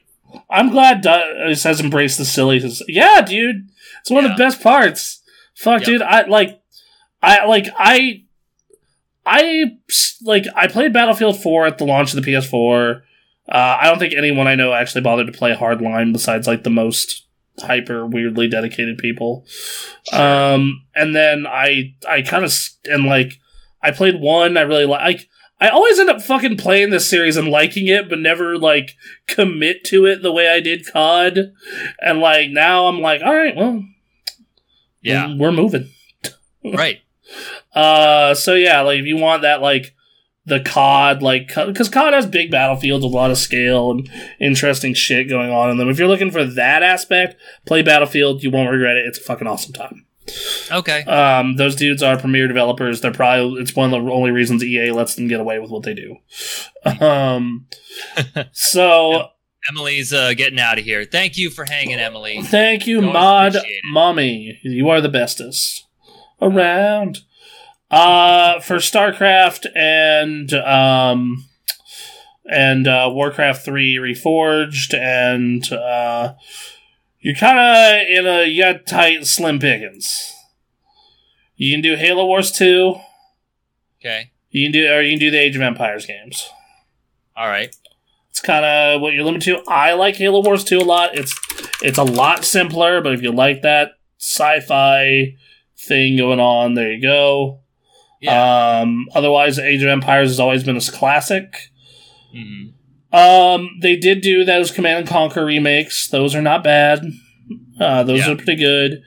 [0.50, 2.62] I'm glad Dust has embraced the silly.
[2.88, 3.70] Yeah, dude,
[4.02, 5.22] it's one of the best parts.
[5.56, 5.86] Fuck, Yep.
[5.86, 6.60] dude, I like,
[7.22, 8.24] I like, I,
[9.26, 9.72] I
[10.24, 13.02] like, I played Battlefield Four at the launch of the PS4.
[13.50, 16.70] Uh, I don't think anyone I know actually bothered to play Hardline besides like the
[16.70, 17.26] most
[17.60, 19.46] hyper weirdly dedicated people.
[20.12, 22.54] Um, and then I, I kind of
[22.86, 23.34] and like,
[23.82, 24.58] I played one.
[24.58, 25.28] I really like.
[25.60, 28.92] I always end up fucking playing this series and liking it, but never like
[29.28, 31.52] commit to it the way I did COD.
[32.00, 33.84] And like now I'm like, all right, well,
[35.02, 35.34] Yeah.
[35.36, 35.90] we're moving.
[36.64, 37.00] right.
[37.74, 39.96] Uh, so yeah, like if you want that, like
[40.48, 44.10] the COD, like because COD has big battlefields with a lot of scale and
[44.40, 45.90] interesting shit going on in them.
[45.90, 48.44] If you're looking for that aspect, play Battlefield.
[48.44, 49.06] You won't regret it.
[49.06, 50.06] It's a fucking awesome time.
[50.72, 51.04] Okay.
[51.04, 53.02] Um, those dudes are premier developers.
[53.02, 55.84] They're probably it's one of the only reasons EA lets them get away with what
[55.84, 56.18] they do.
[57.02, 57.68] Um,
[58.54, 59.30] so
[59.70, 61.04] Emily's uh, getting out of here.
[61.04, 62.42] Thank you for hanging, Emily.
[62.42, 63.58] thank you, Mod.
[63.84, 64.60] Mommy.
[64.64, 65.86] You are the bestest
[66.42, 67.20] around.
[67.90, 71.46] Uh, for StarCraft and um,
[72.50, 76.34] and uh, Warcraft Three Reforged, and uh,
[77.22, 80.34] you're kind of in a you got tight slim pickings.
[81.56, 82.96] You can do Halo Wars Two.
[84.00, 84.32] Okay.
[84.50, 86.50] You can do, or you can do the Age of Empires games.
[87.36, 87.76] All right.
[88.30, 89.72] It's kind of what you're limited to.
[89.72, 91.18] I like Halo Wars 2 a lot.
[91.18, 91.36] It's
[91.82, 95.36] it's a lot simpler, but if you like that sci-fi
[95.76, 97.62] thing going on, there you go.
[98.22, 98.80] Yeah.
[98.82, 101.70] Um, otherwise, Age of Empires has always been this classic.
[102.36, 102.74] Mhm.
[103.14, 106.08] Um, they did do those Command and Conquer remakes.
[106.10, 107.06] Those are not bad.
[107.80, 108.32] Uh, those Yeah.
[108.32, 109.02] are pretty good.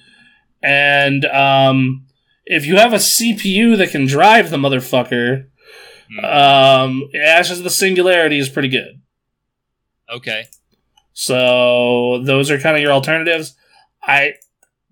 [0.62, 2.06] And um,
[2.46, 5.46] if you have a CPU that can drive the motherfucker,
[6.10, 6.24] Hmm.
[6.24, 9.00] um, Ashes of the Singularity is pretty good.
[10.12, 10.44] Okay.
[11.12, 13.54] So those are kind of your alternatives.
[14.02, 14.34] I,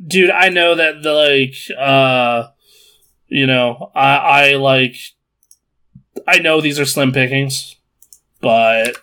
[0.05, 2.49] dude, I know that the like, uh,
[3.29, 4.97] you know, I, I like,
[6.27, 7.77] I know these are slim pickings,
[8.41, 8.97] but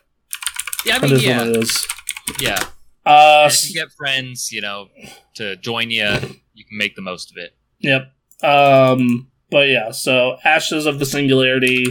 [0.85, 0.97] Yeah.
[0.97, 1.37] I mean, is yeah.
[1.39, 1.87] what it is.
[2.39, 2.59] Yeah.
[3.05, 4.87] Uh, if you get friends, you know,
[5.35, 6.05] to join you,
[6.53, 7.55] you can make the most of it.
[7.79, 8.11] Yep.
[8.43, 11.85] Um, but yeah, so Ashes of the Singularity.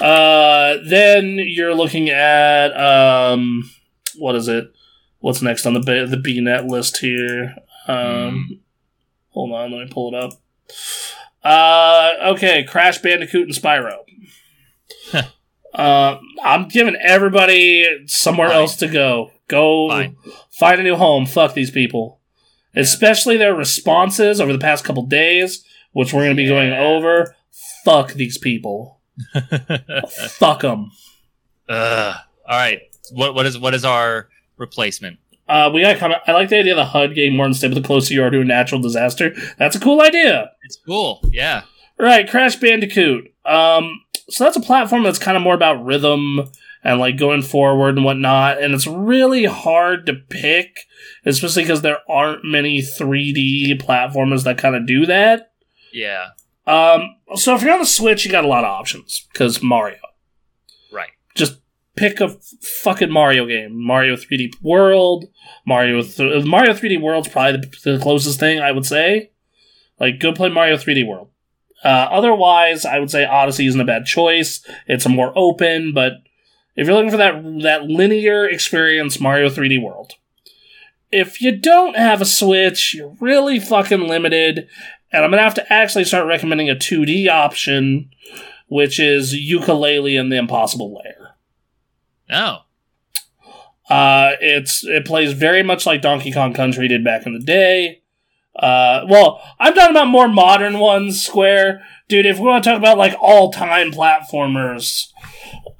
[0.00, 3.68] Uh, then you're looking at um,
[4.16, 4.72] what is it?
[5.20, 7.54] What's next on the B- the BNet list here?
[7.88, 8.60] Um,
[9.30, 10.32] hold on, let me pull it up.
[11.46, 13.98] Uh, okay, Crash Bandicoot and Spyro.
[15.74, 18.56] uh, I'm giving everybody somewhere Fine.
[18.56, 19.30] else to go.
[19.48, 20.16] Go Fine.
[20.58, 21.26] find a new home.
[21.26, 22.16] Fuck these people
[22.76, 27.34] especially their responses over the past couple days, which we're going to be going over.
[27.84, 29.00] Fuck these people.
[30.10, 30.92] Fuck them.
[31.68, 32.16] Ugh.
[32.48, 32.80] All right.
[33.12, 35.18] What what is what is our replacement?
[35.48, 36.20] Uh, we got of.
[36.26, 38.40] I like the idea of the HUD game more unstable the closer you are to
[38.40, 39.34] a natural disaster.
[39.58, 40.50] That's a cool idea.
[40.64, 41.20] It's cool.
[41.30, 41.62] Yeah.
[41.98, 43.32] Right, Crash Bandicoot.
[43.44, 46.50] Um, so that's a platform that's kind of more about rhythm
[46.82, 48.62] and like going forward and whatnot.
[48.62, 50.80] And it's really hard to pick,
[51.24, 55.52] especially because there aren't many 3D platformers that kind of do that.
[55.92, 56.28] Yeah.
[56.66, 59.98] Um, so if you're on the Switch, you got a lot of options because Mario.
[61.96, 63.82] Pick a fucking Mario game.
[63.82, 65.26] Mario 3D World.
[65.66, 69.30] Mario th- Mario 3D World's probably the, the closest thing I would say.
[69.98, 71.30] Like, go play Mario 3D World.
[71.82, 74.66] Uh, otherwise, I would say Odyssey isn't a bad choice.
[74.86, 76.14] It's more open, but
[76.74, 80.14] if you're looking for that that linear experience, Mario 3D World.
[81.10, 84.68] If you don't have a Switch, you're really fucking limited,
[85.12, 88.10] and I'm gonna have to actually start recommending a 2D option,
[88.68, 91.25] which is Yooka-Laylee and the Impossible Lair.
[92.30, 92.58] Oh.
[93.88, 98.02] Uh, it's it plays very much like Donkey Kong Country did back in the day.
[98.56, 101.82] Uh, well, I'm talking about more modern ones, Square.
[102.08, 105.08] Dude, if we want to talk about like all time platformers,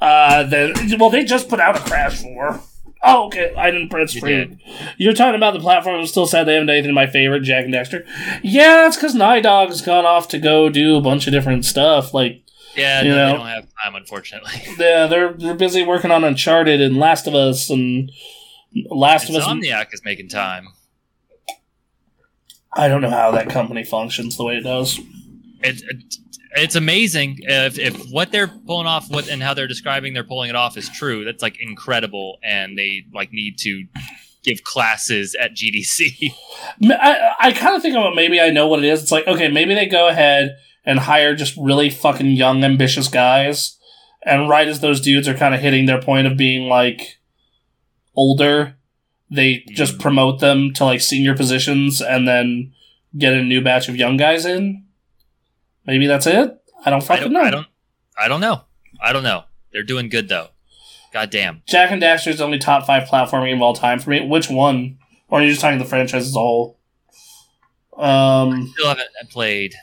[0.01, 2.61] uh, then well, they just put out a Crash Four.
[3.03, 3.55] Oh, okay.
[3.57, 4.59] I didn't press You free.
[4.99, 6.01] You're talking about the platform.
[6.01, 8.05] I'm still sad they haven't done anything my favorite, Jak and Daxter.
[8.43, 12.13] Yeah, it's because Naughty Dog's gone off to go do a bunch of different stuff.
[12.13, 12.43] Like,
[12.77, 13.27] Yeah, You no, know.
[13.27, 14.53] they don't have time, unfortunately.
[14.79, 18.11] yeah, they're they're busy working on Uncharted and Last of Us and
[18.91, 19.45] Last of Us.
[19.45, 20.69] Insomniac is making time.
[22.73, 24.99] I don't know how that company functions the way it does.
[25.63, 26.17] It, it,
[26.53, 30.51] it's amazing if, if what they're pulling off, what and how they're describing they're pulling
[30.51, 31.25] it off is true.
[31.25, 33.85] That's like incredible, and they like need to
[34.43, 36.33] give classes at GDC.
[36.91, 39.03] I, I kind of think about maybe I know what it is.
[39.03, 43.77] It's like, okay, maybe they go ahead and hire just really fucking young, ambitious guys.
[44.25, 47.19] And right as those dudes are kind of hitting their point of being like
[48.15, 48.77] older,
[49.31, 50.01] they just Mhm.
[50.01, 52.73] promote them to like senior positions and then
[53.19, 54.85] get a new batch of young guys in.
[55.85, 56.51] Maybe that's it.
[56.85, 57.41] I don't I fucking don't, know.
[57.43, 57.67] I don't,
[58.19, 58.63] I don't know.
[59.03, 59.45] I don't know.
[59.73, 60.49] They're doing good though.
[61.13, 61.63] God damn.
[61.67, 64.21] Jak and Daxter is the only top five platforming of all time for me.
[64.27, 64.99] Which one?
[65.29, 66.79] Or are you just talking the franchise as a whole?
[67.97, 69.75] Um, Still haven't played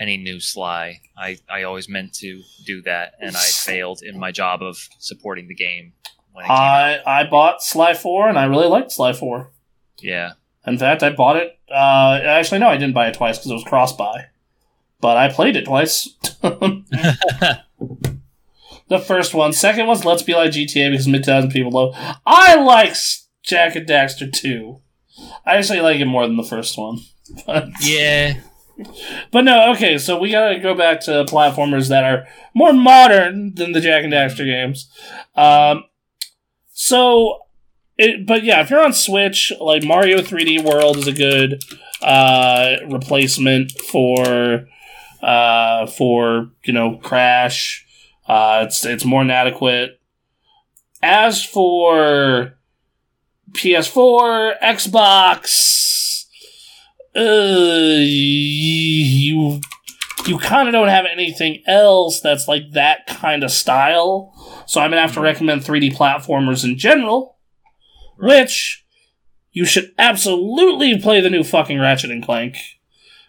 [0.00, 1.00] any new Sly.
[1.16, 5.46] I, I always meant to do that, and I failed in my job of supporting
[5.46, 5.92] the game
[6.32, 7.06] when it came out.
[7.06, 9.50] I I bought Sly Four and I really liked Sly Four.
[9.98, 10.32] Yeah.
[10.66, 11.58] In fact, I bought it.
[11.70, 14.26] Uh, actually, no, I didn't buy it twice because it was cross buy.
[15.00, 16.14] But I played it twice.
[16.42, 17.62] the
[18.98, 21.94] first one, second one's Let's Be Like GTA because mid thousand people love.
[22.26, 22.94] I like
[23.42, 24.80] Jak and Daxter too.
[25.46, 27.00] I actually like it more than the first one.
[27.46, 28.40] But, yeah.
[29.30, 33.72] But no, okay, so we gotta go back to platformers that are more modern than
[33.72, 34.90] the Jak and Daxter games.
[35.34, 35.84] Um,
[36.72, 37.40] so,
[37.98, 41.62] it, but yeah, if you're on Switch, like Mario 3D World is a good
[42.02, 44.66] uh, replacement for
[45.22, 47.86] uh, for you know Crash.
[48.26, 50.00] Uh, it's it's more than adequate.
[51.02, 52.58] As for
[53.52, 55.48] PS4, Xbox,
[57.16, 59.60] uh, you
[60.26, 64.32] you kind of don't have anything else that's like that kind of style.
[64.66, 67.36] So I'm gonna have to recommend 3D platformers in general,
[68.18, 68.84] which
[69.52, 72.56] you should absolutely play the new fucking Ratchet and Clank.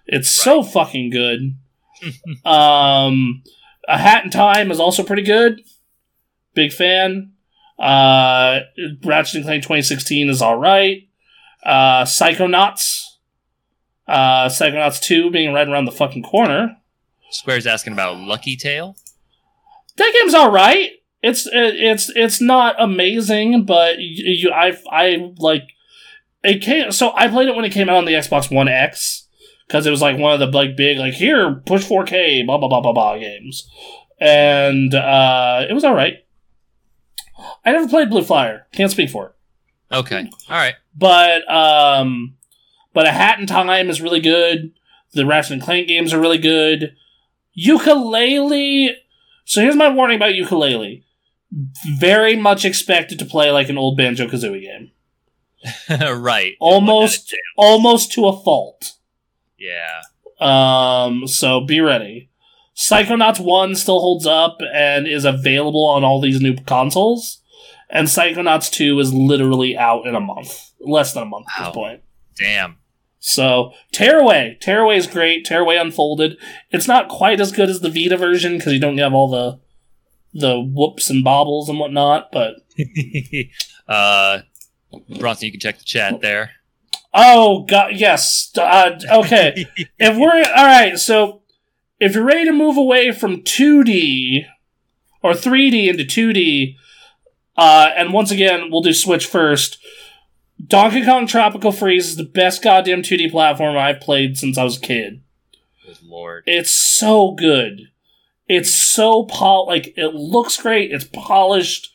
[0.05, 1.55] It's so fucking good.
[2.45, 3.43] um,
[3.87, 5.61] A Hat in Time is also pretty good.
[6.53, 7.33] Big fan.
[7.79, 8.59] Uh,
[9.03, 11.07] Ratchet and Clank 2016 is all right.
[11.63, 13.10] Uh, Psychonauts.
[14.11, 16.77] Uh, Psychonauts 2 being right around the fucking corner.
[17.31, 18.97] Square's asking about Lucky Tail.
[19.95, 20.91] that game's all right.
[21.23, 25.63] It's it, it's it's not amazing, but you, you I I like
[26.43, 26.91] it came.
[26.91, 29.27] So I played it when it came out on the Xbox One X
[29.67, 32.67] because it was like one of the like big like here push 4K blah blah
[32.67, 33.69] blah blah blah games,
[34.19, 36.17] and uh, it was all right.
[37.63, 38.67] I never played Blue Flyer.
[38.73, 39.95] Can't speak for it.
[39.95, 40.29] Okay.
[40.49, 40.75] All right.
[40.95, 42.35] But um,
[42.93, 44.72] but a Hat in Time is really good.
[45.13, 46.95] The Ratchet and Clank games are really good.
[47.57, 48.91] Yooka-Laylee.
[49.45, 51.03] So here's my warning about Yooka-Laylee.
[51.99, 54.91] Very much expected to play like an old Banjo Kazooie game,
[56.18, 56.53] right.
[56.61, 58.93] almost almost to a fault.
[59.59, 60.01] Yeah.
[60.39, 62.30] Um, so be ready.
[62.73, 67.41] Psychonauts 1 still holds up and is available on all these new consoles.
[67.89, 70.72] And Psychonauts 2 is literally out in a month.
[70.80, 71.65] Less than a month at Wow.
[71.68, 72.01] this point.
[72.38, 72.77] Damn.
[73.23, 74.57] So, Tearaway.
[74.60, 75.45] Tearaway is great.
[75.45, 76.38] Tearaway Unfolded.
[76.72, 79.60] It's not quite as good as the Vita version because you don't have all the
[80.34, 82.56] the whoops and bobbles and whatnot, but
[83.88, 84.39] uh,
[85.19, 86.52] Bronson, you can check the chat there.
[87.14, 88.49] oh god, yes.
[88.57, 89.65] Uh, okay,
[89.99, 91.41] if we're all right, so
[91.99, 94.45] if you're ready to move away from 2D
[95.22, 96.76] or 3D into 2D,
[97.57, 99.77] Uh, and once again, we'll do Switch first.
[100.67, 104.77] Donkey Kong Tropical Freeze is the best goddamn 2D platform I've played since I was
[104.77, 105.21] a kid.
[105.85, 106.43] Good lord.
[106.45, 107.89] It's so good.
[108.47, 110.91] It's so pol like it looks great.
[110.91, 111.89] It's polished.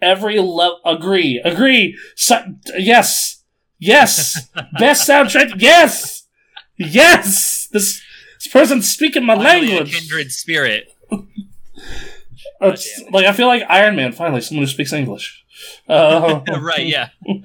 [0.00, 0.80] Every level.
[0.84, 1.40] Agree.
[1.44, 1.98] Agree.
[2.16, 3.42] So- yes.
[3.78, 4.48] Yes.
[4.78, 5.54] Best soundtrack.
[5.60, 6.24] Yes.
[6.76, 7.68] Yes.
[7.72, 8.00] This
[8.38, 9.98] this person's speaking my Finally, a language.
[9.98, 10.88] kindred spirit.
[12.60, 14.10] Like I feel like Iron Man.
[14.12, 15.44] Finally, someone who speaks English.
[15.88, 17.10] Uh, right, yeah.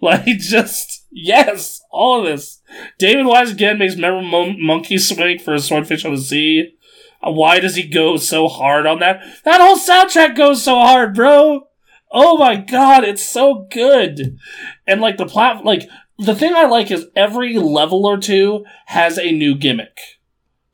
[0.00, 2.60] Like just yes, all of this.
[2.98, 6.76] David Wise again makes memorable mon- monkey swing for a swordfish on the sea.
[7.20, 9.22] Uh, Why does he go so hard on that?
[9.44, 11.66] That whole soundtrack goes so hard, bro.
[12.12, 14.38] Oh my god, it's so good.
[14.86, 15.88] And like the plat, like
[16.18, 19.98] the thing I like is every level or two has a new gimmick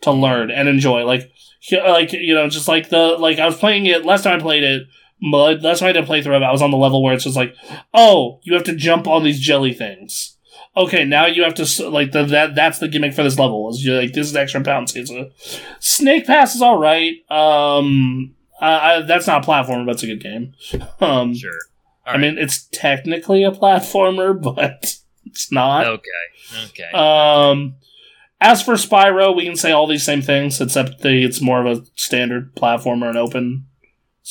[0.03, 1.05] to learn and enjoy.
[1.05, 1.33] Like,
[1.73, 4.65] like you know, just like the like I was playing it last time I played
[4.65, 4.83] it.
[5.23, 7.15] My- That's why I did a playthrough of it, I was on the level where
[7.15, 7.55] it's just like,
[7.94, 10.36] oh, you have to jump on these jelly things.
[10.77, 12.55] Okay, now you have to like the, that.
[12.55, 13.69] That's the gimmick for this level.
[13.70, 15.07] Is you're like this is extra bouncy.
[15.07, 15.31] So,
[15.81, 17.12] Snake Pass is all right.
[17.31, 20.55] Um, I, I, that's not a platformer, but it's a good game.
[21.01, 21.51] Um, Sure.
[22.07, 24.97] I mean, it's technically a platformer, but
[25.27, 25.86] it's not.
[25.86, 26.09] Okay.
[26.70, 26.90] Okay.
[26.93, 27.77] Um,
[28.40, 31.78] as for Spyro, we can say all these same things, except the, it's more of
[31.78, 33.66] a standard platformer and open.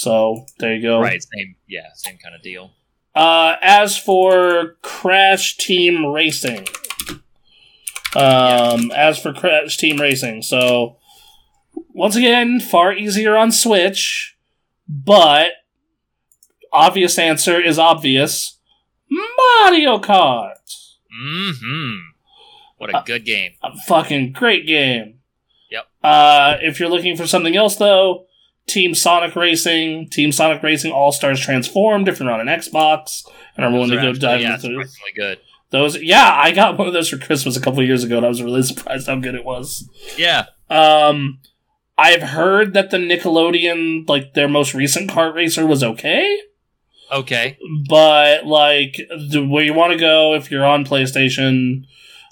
[0.02, 1.00] So there you go.
[1.00, 1.22] right.
[1.22, 1.56] Same.
[1.68, 1.88] Yeah.
[1.94, 2.72] Same kind of deal.
[3.14, 6.66] Uh, as for Crash Team Racing,
[8.16, 10.98] um, as for Crash Team Racing, so
[11.94, 14.36] once again, far easier on Switch,
[14.88, 15.52] but
[16.74, 18.58] obvious answer is obvious:
[19.10, 20.56] Mario Kart.
[21.14, 21.96] Mm hmm.
[22.78, 23.52] What a Uh, good game.
[23.62, 25.20] A fucking great game.
[25.70, 25.86] Yep.
[26.04, 28.26] Uh, if you're looking for something else, though,
[28.72, 32.08] Team Sonic Racing, Team Sonic Racing All Stars Transformed.
[32.08, 33.24] If you're on an Xbox
[33.56, 35.40] and are willing to go actually, dive yeah, into surprisingly good.
[35.72, 38.30] those, yeah, I got one of those for Christmas a couple years ago, and I
[38.30, 39.90] was really surprised how good it was.
[40.18, 40.46] Yeah.
[40.70, 41.40] Um,
[41.98, 46.40] I've heard that the Nickelodeon, like their most recent kart racer, was okay,
[47.12, 47.58] Okay.
[47.90, 48.96] but like
[49.30, 51.84] the where you want to go if you're on PlayStation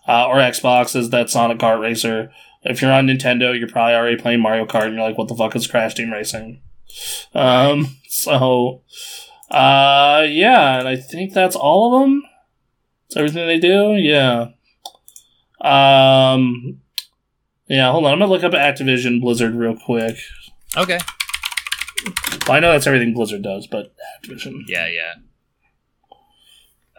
[0.08, 2.32] uh, or Xbox is that Sonic Kart Racer.
[2.64, 5.36] If you're on Nintendo, you're probably already playing Mario Kart, and you're like, "What the
[5.36, 6.62] fuck is Crash Team Racing?"
[7.34, 8.82] Um, so,
[9.50, 12.24] uh, yeah, and I think that's all of them.
[13.08, 13.94] That's everything they do.
[13.96, 14.50] Yeah.
[15.62, 16.82] Um,
[17.68, 17.92] yeah.
[17.92, 20.18] Hold on, I'm gonna look up Activision Blizzard real quick.
[20.76, 21.00] Okay.
[22.48, 24.64] Well, I know that's everything Blizzard does, but Activision.
[24.68, 24.88] Yeah.
[24.88, 25.14] Yeah.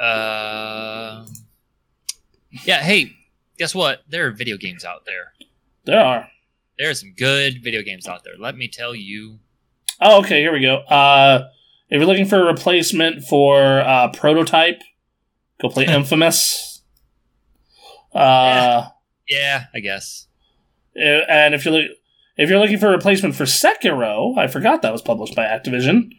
[0.03, 1.27] Uh.
[2.65, 2.81] Yeah.
[2.81, 3.13] Hey,
[3.59, 4.03] guess what?
[4.09, 5.33] There are video games out there.
[5.85, 6.29] There are.
[6.79, 8.35] There are some good video games out there.
[8.39, 9.39] Let me tell you.
[10.01, 10.77] Oh, okay, here we go.
[10.79, 11.49] Uh,
[11.91, 14.81] if you're looking for a replacement for uh, Prototype,
[15.61, 16.83] go play Infamous.
[18.15, 18.89] Uh,
[19.29, 20.27] Yeah, I guess.
[20.97, 21.91] and if you're look,
[22.37, 26.13] if you're looking for a replacement for Sekiro, I forgot that was published by Activision.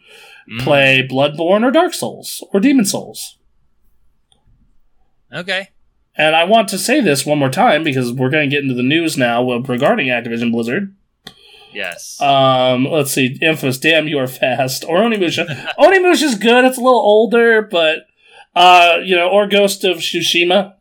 [0.52, 3.38] Mm, Play Bloodborne or Dark Souls or Demon Souls.
[5.34, 5.70] Okay.
[6.18, 8.76] And I want to say this one more time because we're going to get into
[8.76, 10.94] the news now regarding Activision Blizzard.
[11.74, 12.20] Yes.
[12.22, 14.84] Um, let's see, Infamous, damn, you are fast.
[14.88, 15.74] Or Onimusha.
[15.78, 16.66] Onimusha's good.
[16.66, 18.08] It's a little older, but
[18.56, 20.74] uh, you know, or Ghost of Tsushima,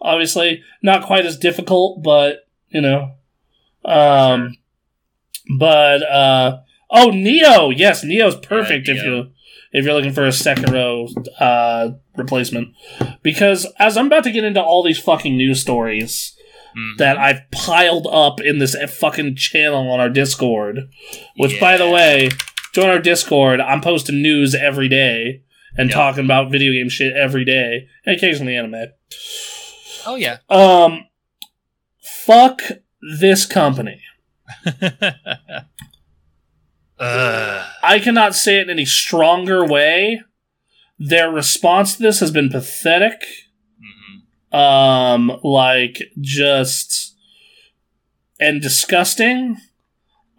[0.00, 3.12] obviously not quite as difficult, but you know,
[3.84, 4.56] um,
[5.56, 6.58] but uh,
[6.90, 9.04] oh, Nioh, yes, Nioh's perfect if Nioh.
[9.04, 9.30] you
[9.72, 11.08] if you're looking for a Sekiro
[11.40, 12.68] uh replacement,
[13.22, 16.36] because as I'm about to get into all these fucking news stories
[16.76, 16.98] Mhm.
[16.98, 20.88] that I've piled up in this fucking channel on our Discord.
[21.36, 22.30] Which, by the way,
[22.72, 23.60] join our Discord.
[23.60, 25.42] I'm posting news every day
[25.76, 25.94] and Yep.
[25.94, 28.86] talking about video game shit every day, and occasionally anime.
[30.06, 30.38] Oh yeah.
[30.50, 31.06] Um,
[32.26, 32.62] fuck
[33.18, 34.00] this company.
[36.98, 37.66] Ugh.
[37.82, 40.22] I cannot say it in any stronger way.
[41.08, 43.20] Their response to this has been pathetic.
[44.52, 44.56] Mhm.
[44.58, 47.14] Um, like just
[48.40, 49.56] and disgusting.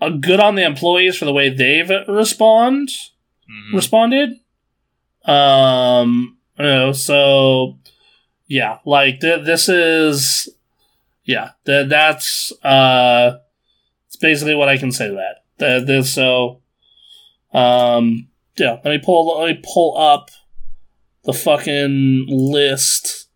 [0.02, 2.90] Uh, good on the employees for the way they've respond
[3.50, 3.74] Mhm.
[3.74, 4.30] responded.
[5.26, 7.78] Um, you know, so
[8.48, 10.50] yeah, like th- this is
[11.24, 13.38] yeah, th- that's uh,
[14.08, 15.44] it's basically what I can say to that.
[15.60, 16.62] Th- this so
[17.54, 18.28] um,
[18.58, 18.80] yeah.
[18.84, 20.30] Let me pull let me pull up
[21.26, 23.28] the fucking list,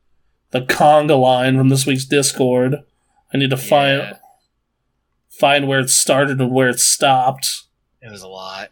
[0.51, 2.75] the conga line from this week's Discord.
[3.33, 4.17] I need to find Yeah.
[5.29, 7.63] find where it started and where it stopped.
[8.01, 8.71] It was a lot.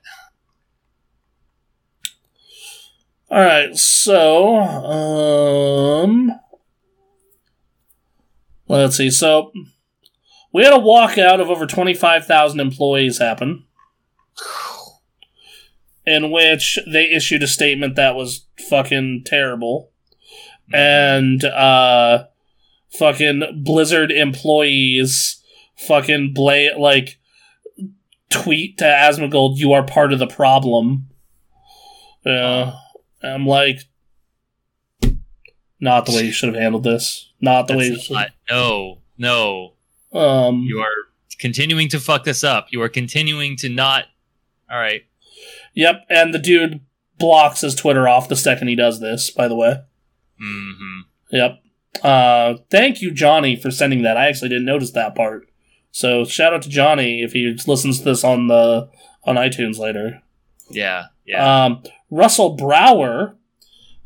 [3.29, 6.31] All right, so um,
[8.69, 9.09] let's see.
[9.11, 9.51] So
[10.53, 13.65] we had a walkout of over twenty five thousand employees happen,
[16.07, 19.91] in which they issued a statement that was fucking terrible,
[20.73, 22.25] and uh,
[22.97, 25.43] fucking Blizzard employees
[25.75, 27.19] fucking blay like
[28.29, 31.09] tweet to Asmongold, "You are part of the problem."
[32.25, 32.73] Yeah.
[33.23, 33.81] I'm like,
[35.79, 37.31] not the way you should have handled this.
[37.41, 38.13] Not the way you should.
[38.13, 39.73] not- no, no.
[40.13, 40.91] Um, You are
[41.39, 42.67] continuing to fuck this up.
[42.71, 44.05] You are continuing to not.
[44.69, 45.03] All right.
[45.77, 46.81] Yep, and the dude
[47.17, 49.29] blocks his Twitter off the second he does this.
[49.29, 49.81] By the way,
[50.39, 51.01] hmm
[51.31, 51.59] yep.
[52.03, 54.17] Uh, thank you, Johnny, for sending that.
[54.17, 55.47] I actually didn't notice that part.
[55.91, 58.89] So shout out to Johnny if he listens to this on the
[59.23, 60.21] on iTunes later.
[60.69, 61.05] Yeah.
[61.25, 61.65] Yeah.
[61.65, 63.35] Um, Russell Brower,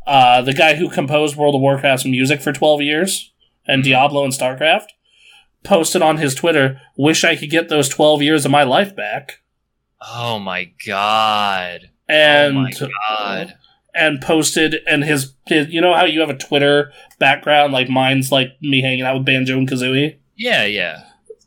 [0.08, 3.32] uh, the guy who composed World of Warcraft's music for 12 years
[3.68, 4.88] and Diablo and StarCraft,
[5.64, 9.42] posted on his Twitter, Wish I could get those 12 years of my life back.
[10.02, 11.90] Oh my god.
[12.08, 13.56] And, oh my god.
[13.94, 18.32] and posted, and his, his, you know how you have a Twitter background, like mine's
[18.32, 20.18] like me hanging out with Banjo and Kazooie?
[20.36, 20.66] Yeah.
[20.66, 21.04] Yeah.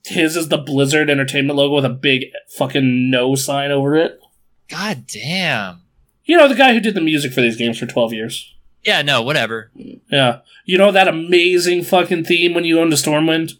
[0.06, 2.26] His is the Blizzard Entertainment logo with a big
[2.56, 4.20] fucking no sign over it.
[4.68, 5.82] God damn.
[6.24, 8.54] You know, the guy who did the music for these games for 12 years.
[8.82, 9.02] Yeah.
[9.02, 9.22] No.
[9.22, 9.70] Whatever.
[10.10, 10.40] Yeah.
[10.66, 13.52] You know that amazing fucking theme when you owned a Stormwind?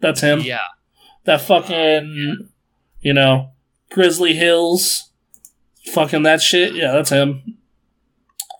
[0.00, 0.40] That's him.
[0.40, 0.60] Yeah.
[1.24, 2.48] That fucking,
[3.00, 3.52] you know,
[3.92, 5.10] Grizzly Hills.
[5.92, 6.74] Fucking that shit.
[6.74, 7.58] Yeah, that's him.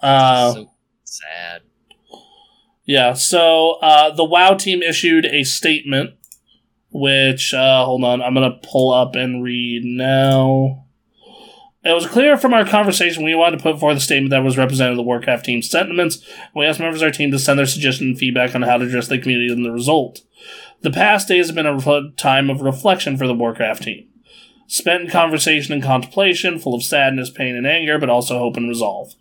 [0.02, 0.70] Uh, so
[1.04, 1.62] sad.
[2.84, 6.14] yeah, so uh, the WoW team issued a statement,
[6.90, 10.86] which, uh, hold on, I'm going to pull up and read now.
[11.84, 14.58] It was clear from our conversation we wanted to put forth a statement that was
[14.58, 16.24] representative of the Warcraft team's sentiments.
[16.54, 18.84] We asked members of our team to send their suggestions and feedback on how to
[18.84, 20.20] address the community and the result.
[20.82, 24.11] The past days have been a time of reflection for the Warcraft team.
[24.72, 28.70] Spent in conversation and contemplation, full of sadness, pain, and anger, but also hope and
[28.70, 29.12] resolve.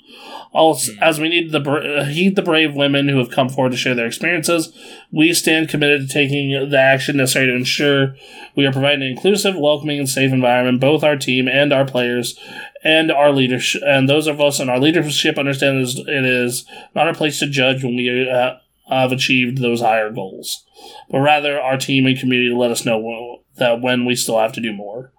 [0.53, 3.77] Also, as we need to bra- heed the brave women who have come forward to
[3.77, 4.71] share their experiences,
[5.11, 8.15] we stand committed to taking the action necessary to ensure
[8.55, 10.79] we are providing an inclusive, welcoming, and safe environment.
[10.79, 12.39] Both our team and our players,
[12.81, 16.65] and our leadership, and those of us in our leadership understand it is, it is
[16.95, 18.53] not our place to judge when we uh,
[18.87, 20.65] have achieved those higher goals,
[21.09, 24.53] but rather our team and community to let us know that when we still have
[24.53, 25.11] to do more.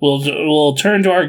[0.00, 1.28] We'll we'll turn to our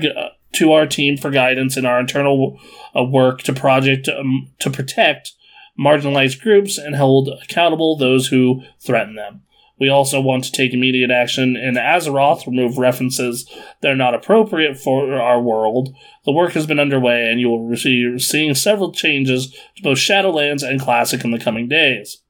[0.54, 2.60] to our team for guidance in our internal
[2.96, 5.34] uh, work to project um, to protect
[5.80, 9.44] marginalized groups and hold accountable those who threaten them.
[9.80, 13.48] We also want to take immediate action in Azeroth, remove references
[13.82, 15.96] that are not appropriate for our world.
[16.26, 20.68] The work has been underway, and you will receive seeing several changes to both Shadowlands
[20.68, 22.24] and Classic in the coming days.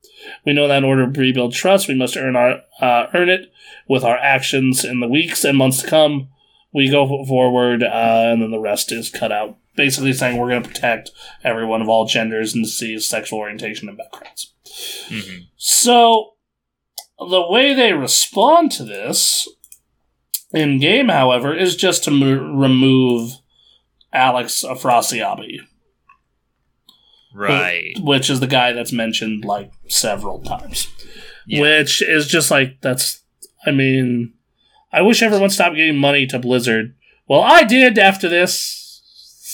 [0.45, 3.51] We know that in order to rebuild trust, we must earn our uh, earn it
[3.87, 6.29] with our actions in the weeks and months to come.
[6.73, 7.87] We go forward, uh,
[8.31, 9.57] and then the rest is cut out.
[9.75, 11.11] Basically, saying we're going to protect
[11.43, 14.53] everyone of all genders and disease, sexual orientation, and backgrounds.
[15.07, 16.33] hmm So,
[17.19, 19.47] the way they respond to this
[20.53, 23.33] in game, however, is just to mo- remove
[24.13, 25.59] Alex Afrasiabi,
[27.37, 27.93] Right.
[27.99, 30.87] which is the guy that's mentioned like several times.
[31.45, 31.61] Yeah.
[31.61, 33.23] Which is just like that's.
[33.65, 34.33] I mean,
[34.91, 36.95] I wish everyone stopped giving money to Blizzard.
[37.27, 39.01] Well, I did after this.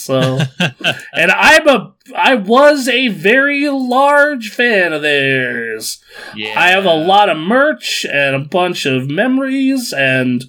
[0.03, 0.39] So,
[1.13, 6.03] and I'm a, I was a very large fan of theirs.
[6.35, 6.59] yeah.
[6.59, 10.43] I have a lot of merch and a bunch of memories, and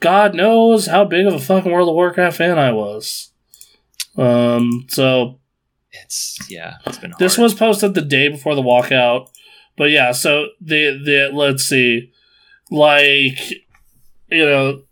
[0.00, 3.30] God knows how big of a fucking World of Warcraft fan I was.
[4.16, 5.40] Um, so
[6.02, 6.74] It's yeah.
[6.86, 7.20] It's been hard.
[7.20, 9.28] this was posted the day before the walkout,
[9.76, 10.12] but yeah.
[10.12, 12.12] So the the let's see,
[12.70, 13.38] like
[14.30, 14.82] you know,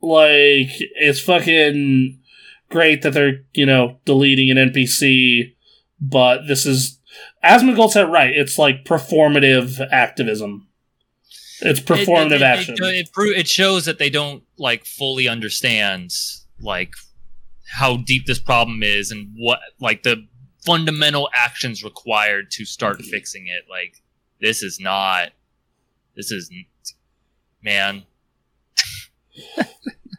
[0.00, 2.20] like it's fucking
[2.70, 5.54] great that they're you know deleting an NPC,
[6.00, 6.98] but this is
[7.44, 8.32] Asmongold said right.
[8.34, 10.68] It's like performative activism.
[11.60, 12.74] It's performative it, it, action.
[12.74, 16.12] It, it, pro- it shows that they don't like fully understand
[16.60, 16.94] like
[17.70, 20.26] how deep this problem is and what like the
[20.64, 23.64] fundamental actions required to start fixing it.
[23.70, 24.02] Like
[24.40, 25.30] this is not.
[26.16, 26.50] This is
[27.62, 28.04] man.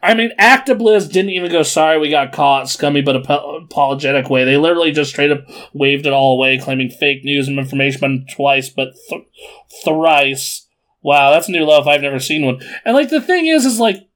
[0.02, 4.44] I mean, ActiBlizz didn't even go, sorry, we got caught, scummy but ap- apologetic way.
[4.44, 5.44] They literally just straight up
[5.74, 9.26] waved it all away, claiming fake news and information twice, but th-
[9.84, 10.66] thrice.
[11.02, 11.86] Wow, that's a new love.
[11.86, 12.60] I've never seen one.
[12.84, 14.08] And, like, the thing is, is, like,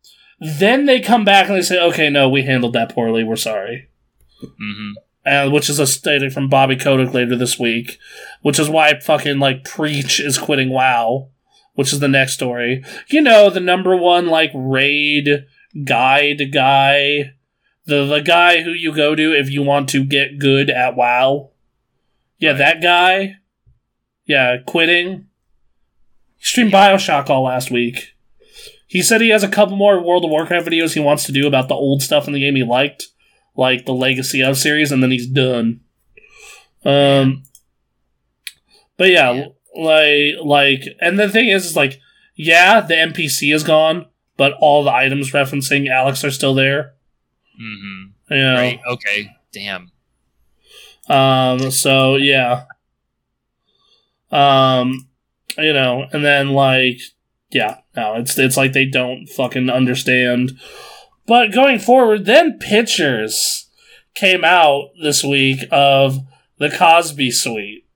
[0.45, 3.89] then they come back and they say, okay, no, we handled that poorly, we're sorry.
[4.41, 4.93] hmm
[5.27, 7.99] uh, which is a statement from Bobby Kotick later this week,
[8.43, 11.29] which is why fucking like Preach is quitting WoW,
[11.75, 12.85] which is the next story.
[13.09, 15.47] You know, the number one like raid
[15.85, 17.33] guide guy,
[17.87, 21.51] the the guy who you go to if you want to get good at WoW.
[22.39, 23.37] Yeah, that guy.
[24.27, 25.27] Yeah, quitting.
[26.37, 28.14] He streamed Bioshock all last week.
[28.95, 31.49] He said he has a couple more World of Warcraft videos he wants to do
[31.49, 33.09] about the old stuff in the game he liked,
[33.57, 35.81] like the Legacy of series, and then he's done.
[36.85, 37.43] Um,
[38.97, 39.47] but yeah, Yeah.
[39.75, 41.99] like like, and the thing is, is like,
[42.37, 44.07] yeah, the NPC is gone,
[44.37, 46.95] but all the items referencing Alex are still there.
[47.61, 48.33] Mm-hmm.
[48.33, 48.55] Yeah.
[48.55, 48.81] Right.
[48.89, 49.31] Okay.
[49.53, 49.91] Damn.
[51.09, 52.67] Um, so yeah.
[54.31, 55.09] Um,
[55.59, 56.99] you know, and then like,
[57.55, 60.59] yeah, no, it's it's like they don't fucking understand.
[61.27, 63.71] But going forward, then pictures
[64.15, 66.19] came out this week of
[66.59, 67.87] the Cosby Suite.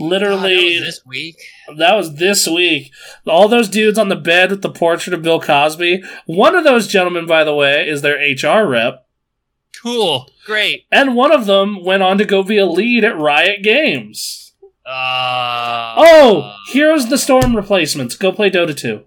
[0.00, 1.36] Oh, that Literally, was this week.
[1.76, 2.92] that was this week.
[3.26, 6.02] All those dudes on the bed with the portrait of Bill Cosby.
[6.26, 9.06] One of those gentlemen, by the way, is their HR rep.
[9.80, 10.28] Cool.
[10.46, 10.86] Great.
[10.90, 14.41] And one of them went on to go be a lead at Riot Games.
[14.84, 18.16] Uh, Oh, here's the Storm replacements.
[18.16, 19.02] Go play Dota 2.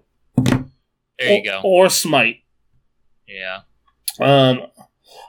[1.18, 1.60] There you or, go.
[1.64, 2.36] Or Smite.
[3.26, 3.60] Yeah.
[4.20, 4.62] Um,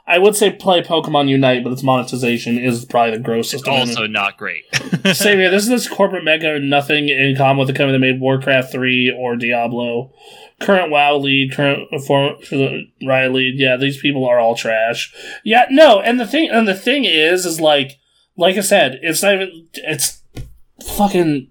[0.06, 3.68] I would say play Pokemon Unite, but its monetization is probably the grossest.
[3.68, 3.76] any.
[3.76, 4.64] Also not great.
[5.12, 5.50] Same here.
[5.50, 9.14] This is this corporate mega, nothing in common with the company that made Warcraft 3
[9.16, 10.12] or Diablo.
[10.60, 13.54] Current WoW lead, current for, for the Riot lead.
[13.58, 15.14] Yeah, these people are all trash.
[15.44, 17.98] Yeah, no, and the thing and the thing is, is like,
[18.36, 19.68] like I said, it's not even.
[19.74, 20.22] It's
[20.84, 21.50] fucking.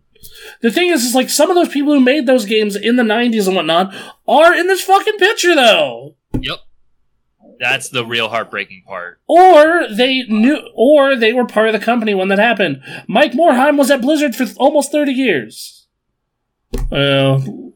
[0.61, 3.03] The thing is, is like some of those people who made those games in the
[3.03, 3.93] '90s and whatnot
[4.27, 6.15] are in this fucking picture though.
[6.39, 6.59] Yep.
[7.59, 9.19] That's the real heartbreaking part.
[9.27, 12.83] Or they knew, or they were part of the company when that happened.
[13.07, 15.87] Mike Morhaime was at Blizzard for th- almost thirty years.
[16.91, 17.73] Well,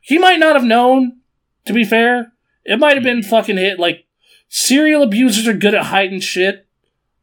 [0.00, 1.18] he might not have known.
[1.66, 2.32] To be fair,
[2.64, 3.28] it might have been hmm.
[3.28, 3.78] fucking hit.
[3.78, 4.06] Like
[4.48, 6.66] serial abusers are good at hiding shit.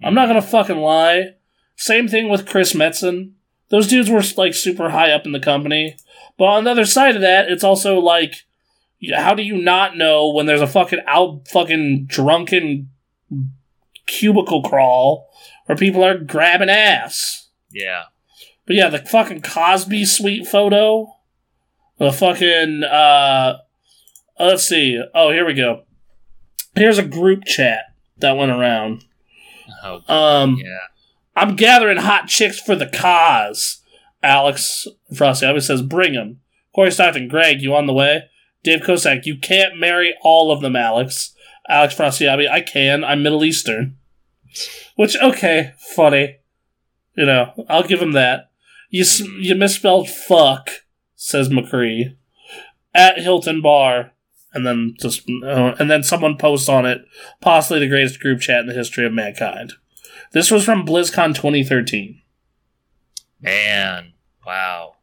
[0.01, 0.35] I'm not hmm.
[0.35, 1.35] gonna fucking lie.
[1.75, 3.33] Same thing with Chris Metzen.
[3.69, 5.97] Those dudes were like super high up in the company.
[6.37, 8.45] But on the other side of that, it's also like,
[9.15, 12.89] how do you not know when there's a fucking out fucking drunken
[14.05, 15.29] cubicle crawl
[15.65, 17.49] where people are grabbing ass?
[17.71, 18.03] Yeah.
[18.65, 21.13] But yeah, the fucking Cosby suite photo.
[21.97, 23.57] The fucking uh
[24.39, 25.01] let's see.
[25.13, 25.83] Oh, here we go.
[26.75, 27.85] Here's a group chat
[28.17, 29.03] that went around.
[29.83, 30.77] Oh, Um yeah.
[31.37, 33.83] I'm gathering hot chicks for the cause.
[34.23, 36.39] Alex Frosty always says, bring them.
[36.73, 38.23] Cory Stockton, Greg, you on the way?
[38.63, 41.35] Dave Kosak, you can't marry all of them, Alex.
[41.69, 43.03] Alex Frosty, I can.
[43.03, 43.97] I'm Middle Eastern.
[44.95, 46.37] Which, okay, funny.
[47.15, 48.49] You know, I'll give him that.
[48.89, 49.05] You,
[49.39, 50.71] you misspelled fuck,
[51.15, 52.15] says McCree.
[52.95, 54.11] At Hilton Bar.
[54.53, 57.05] And then just, uh, and then someone posts on it,
[57.41, 59.73] possibly the greatest group chat in the history of mankind.
[60.33, 62.21] This was from BlizzCon 2013.
[63.41, 64.13] Man.
[64.45, 64.95] Wow.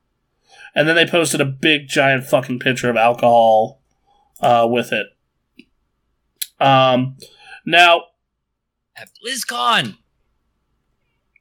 [0.75, 3.81] And then they posted a big giant fucking picture of alcohol
[4.41, 5.07] uh, with it.
[6.61, 7.17] Um,
[7.65, 8.03] now,
[8.97, 9.97] At BlizzCon.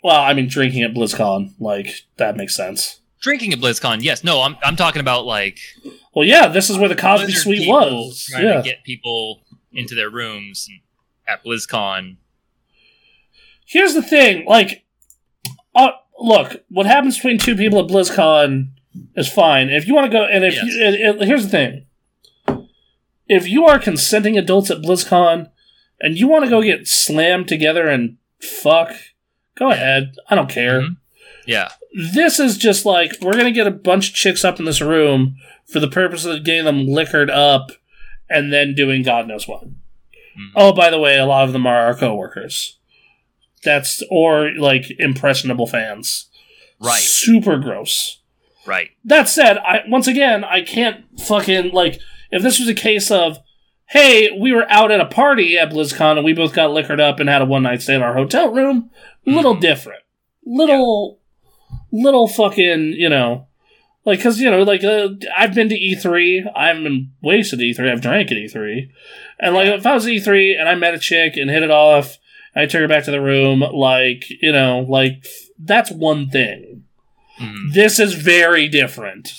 [0.04, 3.00] well, I mean, drinking at BlizzCon, like, that makes sense.
[3.22, 4.02] Drinking at BlizzCon.
[4.02, 4.24] Yes.
[4.24, 5.58] No, I'm, I'm talking about like
[6.14, 8.28] Well, yeah, this is where the Cosby Suite was.
[8.30, 8.58] Trying Yeah.
[8.58, 10.68] to get people into their rooms
[11.28, 12.18] at BlizzCon.
[13.74, 14.86] Here's the thing, like,
[15.76, 18.68] uh, look, what happens between two people at BlizzCon
[19.16, 19.70] is fine.
[19.70, 20.64] If you want to go, and if Yes.
[20.66, 21.86] you, it, it- here's the thing,
[23.28, 25.50] if you are consenting adults at BlizzCon
[26.00, 28.92] and you want to go get slammed together and fuck,
[29.56, 30.14] go ahead.
[30.30, 30.82] I don't care.
[30.82, 30.98] Mhm.
[31.48, 31.70] Yeah.
[32.14, 35.36] This is just like we're gonna get a bunch of chicks up in this room
[35.66, 37.72] for the purpose of getting them liquored up
[38.30, 39.64] and then doing God knows what.
[39.66, 40.52] Mhm.
[40.56, 42.78] Oh, by the way, a lot of them are our coworkers.
[43.64, 46.30] That's or like impressionable fans.
[46.80, 47.00] Right.
[47.00, 48.20] Super gross.
[48.66, 48.92] Right.
[49.06, 52.00] That said, I once again I can't fucking like
[52.32, 53.38] if this was a case of
[53.88, 57.20] hey, we were out at a party at BlizzCon and we both got liquored up
[57.20, 58.90] and had a one night stay in our hotel room,
[59.26, 59.62] little Mhm.
[59.62, 60.02] different.
[60.46, 61.20] Little
[61.92, 63.48] little fucking, you know,
[64.06, 67.92] like cuz you know, like uh, I've been to E3, I've been wasted at E3,
[67.92, 68.90] I've drank at E3.
[69.40, 71.72] And like if I was at E3 and I met a chick and hit it
[71.72, 72.18] off,
[72.56, 75.26] I took her back to the room like, you know, like
[75.60, 76.84] that's one thing
[77.40, 77.74] Mhm.
[77.74, 79.34] this is very different.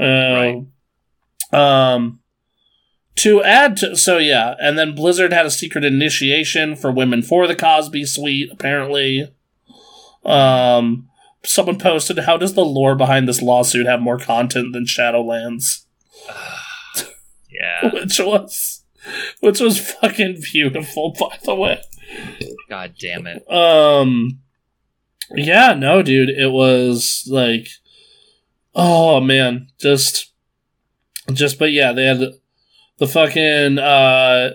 [0.00, 0.62] Uh, Right.
[1.52, 2.20] Um,
[3.16, 7.46] To add to, so yeah, and then Blizzard had a secret initiation for women for
[7.48, 9.28] the Cosby Suite, apparently.
[10.24, 11.08] Um,
[11.44, 15.84] someone posted, How does the lore behind this lawsuit have more content than Shadowlands?
[17.50, 17.90] yeah.
[17.92, 18.84] which was,
[19.40, 21.80] which was fucking beautiful, by the way.
[22.68, 23.50] God damn it.
[23.50, 24.40] Um,
[25.34, 27.68] yeah, no, dude, it was like,
[28.74, 30.32] oh man, just,
[31.32, 32.20] just, but yeah, they had
[32.98, 34.50] the, fucking, uh,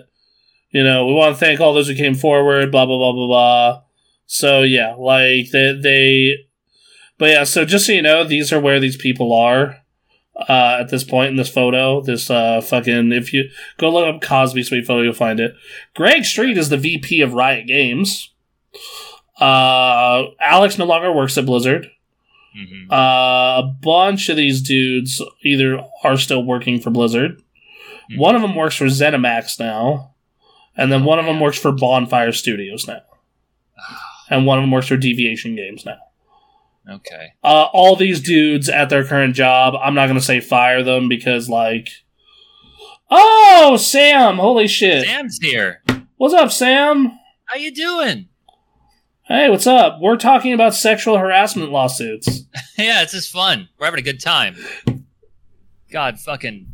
[0.70, 3.26] you know, we want to thank all those who came forward, blah blah blah blah
[3.26, 3.82] blah.
[4.26, 6.36] So yeah, like they they,
[7.16, 9.83] but yeah, so just so you know, these are where these people are.
[10.36, 13.48] Uh, at this point in this photo, this uh fucking if you
[13.78, 15.54] go look up Cosby Suite photo, you'll find it.
[15.94, 18.30] Greg Street is the VP of Riot Games.
[19.40, 21.88] Uh, Alex no longer works at Blizzard.
[22.54, 27.40] hmm Uh, a bunch of these dudes either are still working for Blizzard.
[28.10, 28.18] Mhm.
[28.18, 30.14] One of them works for ZeniMax now,
[30.76, 33.00] and then one of them works for Bonfire Studios now,
[34.30, 35.98] and one of them works for Deviation Games now.
[36.88, 37.28] Okay.
[37.42, 41.48] Uh, all these dudes at their current job, I'm not gonna say fire them because
[41.48, 41.88] like,
[43.10, 45.82] oh Sam, holy shit, Sam's here.
[46.16, 47.18] what's up, Sam?
[47.46, 48.28] How you doing?
[49.26, 50.00] Hey, what's up?
[50.00, 52.42] We're talking about sexual harassment lawsuits.
[52.78, 53.70] yeah, it's just fun.
[53.78, 54.56] We're having a good time.
[55.90, 56.66] God fucking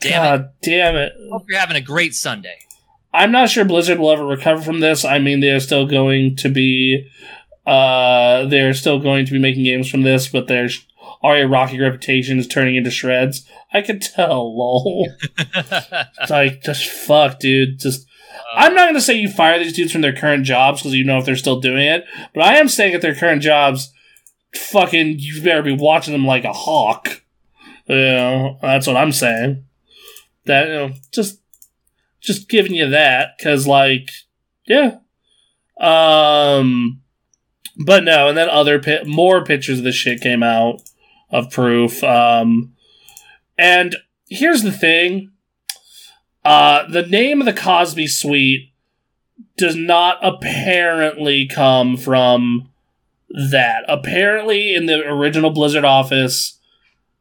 [0.00, 0.38] damn it.
[0.38, 1.12] God damn it.
[1.32, 2.58] Hope you're having a great Sunday.
[3.12, 5.04] I'm not sure Blizzard will ever recover from this.
[5.04, 7.10] I mean, they're still going to be,
[7.66, 10.68] uh, they're still going to be making games from this, but their
[11.22, 13.48] already rocky reputation is turning into shreds.
[13.72, 15.08] I could tell, lol.
[15.38, 17.80] It's like, just fuck, dude.
[17.80, 18.06] Just,
[18.54, 21.18] I'm not gonna say you fire these dudes from their current jobs because you know
[21.18, 23.92] if they're still doing it, but I am saying at their current jobs,
[24.54, 27.22] fucking, you better be watching them like a hawk.
[27.88, 29.64] You know, that's what I'm saying.
[30.44, 31.40] That you know, just,
[32.20, 34.10] just giving you that because, like,
[34.66, 34.98] yeah.
[35.80, 37.02] Um,
[37.76, 40.82] but no, and then other pi- more pictures of this shit came out
[41.30, 42.02] of proof.
[42.02, 42.74] Um,
[43.58, 43.96] and
[44.28, 45.32] here's the thing.
[46.44, 48.72] Uh, the name of the Cosby Suite
[49.56, 52.70] does not apparently come from
[53.28, 53.84] that.
[53.88, 56.58] Apparently, in the original Blizzard office,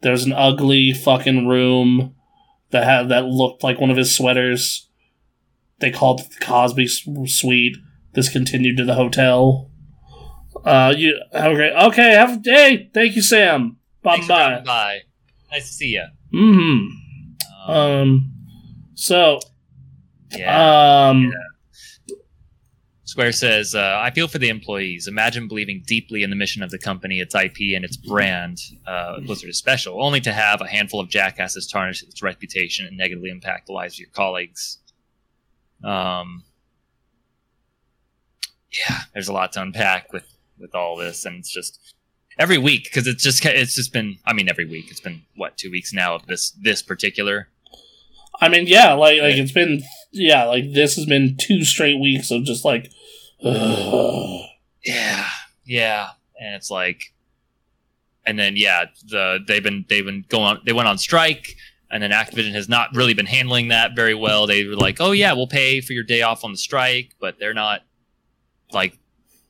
[0.02, 2.15] there's an ugly fucking room
[2.72, 4.88] that had that looked like one of his sweaters.
[5.80, 7.77] They called it the Cosby Suite.
[8.14, 9.69] This continued to the hotel.
[10.66, 11.74] Uh, you have a great.
[11.74, 13.78] Okay, have a hey, thank you, Sam.
[14.02, 15.00] Bye for bye.
[15.52, 16.06] Nice to see you.
[16.34, 17.72] Mm-hmm.
[17.72, 18.32] Um, Um.
[18.96, 19.40] So.
[20.32, 21.08] yeah.
[21.10, 21.32] Um.
[23.08, 25.08] Square says, uh, I feel for the employees.
[25.08, 29.22] Imagine believing deeply in the mission of the company, its IP, and its brand, uh,
[29.22, 33.30] Blizzard is special, only to have a handful of jackasses tarnish its reputation and negatively
[33.30, 34.80] impact the lives of your colleagues.
[35.82, 36.44] Um,
[38.90, 40.26] yeah, there's a lot to unpack with,
[40.60, 41.94] with all this, and it's just
[42.38, 45.57] every week because it's just it's just been I mean every week it's been what
[45.57, 47.49] two weeks now of this this particular
[48.41, 52.32] I mean, yeah, like like it's been yeah, like this has been two straight weeks
[52.32, 52.91] of just like
[53.44, 54.41] ugh.
[54.84, 55.27] Yeah,
[55.65, 56.10] yeah,
[56.40, 57.14] and it's like,
[58.26, 60.61] and then yeah, the they've been they've been going on.
[60.65, 61.56] They went on strike,
[61.90, 64.48] and then Activision has not really been handling that very well.
[64.48, 67.40] They were like, oh yeah, we'll pay for your day off on the strike, but
[67.40, 67.82] they're not
[68.72, 68.98] like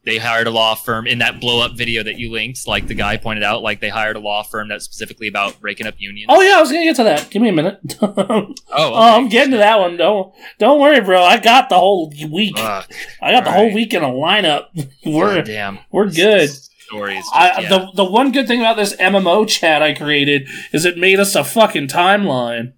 [0.05, 2.67] they hired a law firm in that blow up video that you linked.
[2.67, 5.87] Like the guy pointed out, like they hired a law firm that's specifically about breaking
[5.87, 6.27] up unions.
[6.29, 7.29] Oh yeah, I was gonna get to that.
[7.31, 7.97] Give me a minute.
[8.01, 8.93] oh, oh.
[8.93, 9.97] I'm getting to that one.
[9.97, 11.23] Don't don't worry, bro.
[11.23, 12.55] I got the whole week.
[12.57, 12.85] Ugh,
[13.21, 14.67] I got the whole week in a lineup.
[15.05, 16.49] We're damn, we're good.
[16.49, 17.25] Stories.
[17.33, 17.69] I, yeah.
[17.69, 21.33] the the one good thing about this MMO chat I created is it made us
[21.33, 22.73] a fucking timeline.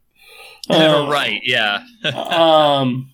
[0.70, 1.84] Uh, right, yeah.
[2.14, 3.12] um.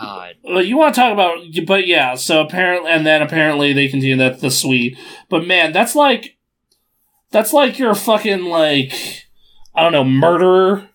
[0.00, 0.34] God.
[0.42, 2.14] Well, you want to talk about, but yeah.
[2.14, 4.96] So apparently, and then apparently they continue that the suite.
[5.28, 6.36] But man, that's like,
[7.30, 8.92] that's like your fucking like,
[9.74, 10.88] I don't know, murderer,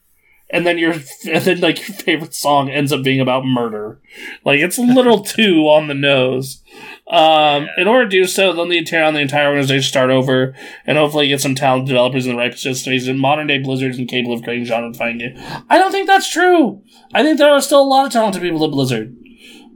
[0.49, 3.99] and then your and then like your favorite song ends up being about murder.
[4.43, 6.61] Like it's a little too on the nose.
[7.07, 10.09] Um, in order to do so, they'll need to tear down the entire organization, start
[10.09, 10.55] over,
[10.87, 13.07] and hopefully get some talented developers in the right positions.
[13.07, 15.35] In modern day Blizzard is incapable of creating genre defining game.
[15.69, 16.81] I don't think that's true.
[17.13, 19.15] I think there are still a lot of talented people at Blizzard.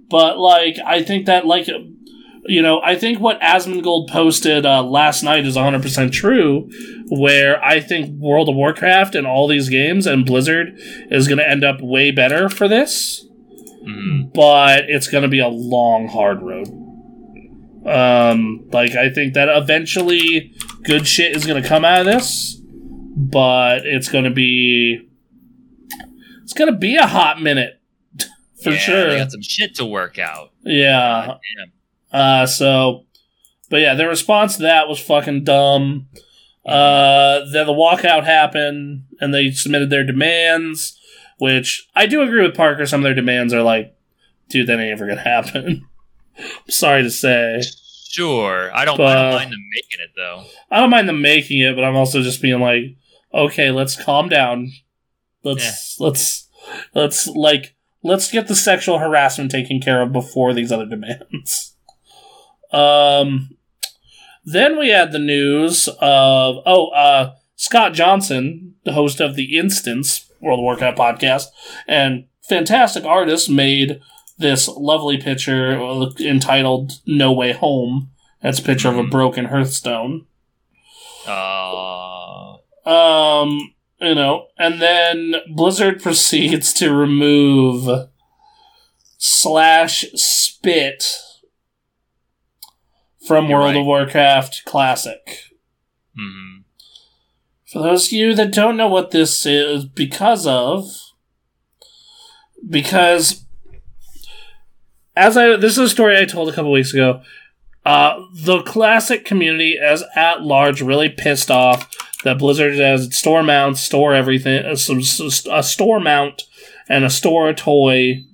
[0.09, 1.67] But like, I think that like,
[2.45, 6.67] you know, I think what Asmongold posted uh, last night is 100% true.
[7.11, 10.73] Where I think World of Warcraft and all these games and Blizzard
[11.11, 13.23] is going to end up way better for this,
[13.87, 14.33] Mhm.
[14.33, 16.69] but it's going to be a long, hard road.
[17.85, 20.53] Um, like I think that eventually
[20.83, 22.55] good shit is going to come out of this,
[23.15, 25.05] but it's going to be
[26.43, 27.79] it's gonna be a hot minute
[28.63, 29.09] for Yeah, sure.
[29.11, 30.51] They got some shit to work out.
[30.63, 31.35] yeah.
[32.11, 33.05] Uh, so,
[33.69, 36.07] but yeah, their response to that was fucking dumb.
[36.65, 40.99] Uh, then the walkout happened, and they submitted their demands,
[41.37, 42.85] which I do agree with Parker.
[42.87, 43.95] Some of their demands are like,
[44.49, 45.85] dude, that ain't ever gonna happen.
[46.39, 47.61] I'm sorry to say.
[48.09, 48.75] Sure.
[48.75, 50.43] I don't, I don't mind them making it though.
[50.71, 52.95] I don't mind them making it, but I'm also just being like,
[53.33, 54.71] okay, let's calm down.
[55.43, 56.49] Let's let's
[56.93, 61.75] let's like let's get the sexual harassment taken care of before these other demands.
[62.71, 63.57] Um
[64.45, 70.31] then we had the news of oh uh Scott Johnson, the host of the Instance
[70.39, 71.45] World of Warcraft podcast,
[71.87, 74.01] and fantastic artist made
[74.39, 75.73] this lovely picture
[76.19, 78.09] entitled No Way Home.
[78.41, 79.11] That's a picture of a Mhm.
[79.11, 80.25] broken Hearthstone.
[81.27, 82.55] Uh,
[82.85, 88.07] Um, you know, and then Blizzard proceeds to remove
[89.17, 91.03] slash spit
[93.27, 93.79] from You're World right.
[93.81, 95.43] of Warcraft Classic.
[96.17, 96.63] mhm.
[97.65, 100.89] For those of you that don't know what this is, because of
[102.67, 103.45] because
[105.19, 107.21] as I this is a story I told a couple weeks ago.
[107.85, 111.89] Uh, the classic community as at large really pissed off
[112.23, 116.43] that Blizzard has store mounts, store everything, a store mount,
[116.87, 118.25] and a store toy,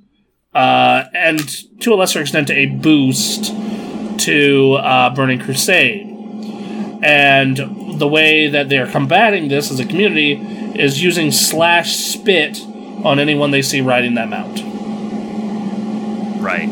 [0.53, 1.39] uh, and
[1.81, 3.53] to a lesser extent a boost
[4.19, 6.07] to uh, Burning Crusade.
[7.03, 10.33] And the way that they're combating this as a community
[10.79, 12.59] is using slash spit
[13.03, 14.74] on anyone they see riding that mount.
[16.45, 16.69] Right.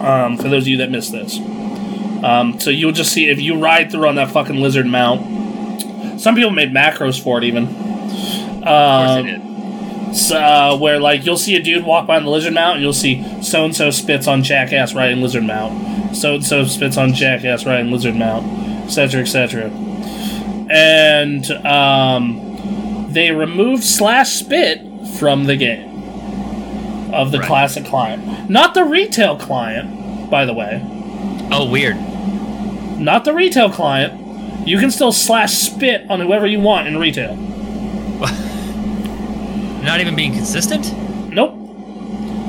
[0.00, 1.38] Um, for those of you that missed this.
[2.22, 6.20] Um, so you'll just see if you ride through on that fucking lizard mount.
[6.20, 7.64] Some people made macros for it even.
[7.66, 10.16] Of course Um, they did.
[10.16, 12.82] so, uh, where like you'll see a dude walk by on the lizard mount and
[12.82, 16.96] you'll see so and so spits on jackass riding lizard mount, so and so spits
[16.96, 18.44] on jackass riding lizard mount,
[18.84, 19.20] etc.
[19.20, 19.70] etc.
[20.70, 24.80] And um, they removed slash spit
[25.18, 25.87] from the game
[27.12, 27.46] of the Right.
[27.46, 30.82] classic client, not the retail client, by the way,
[31.50, 31.96] Oh, weird.
[32.98, 34.12] not the retail client.
[34.66, 37.36] You can still slash spit on whoever you want in retail.
[39.82, 40.92] Not even being consistent?
[41.32, 41.54] Nope.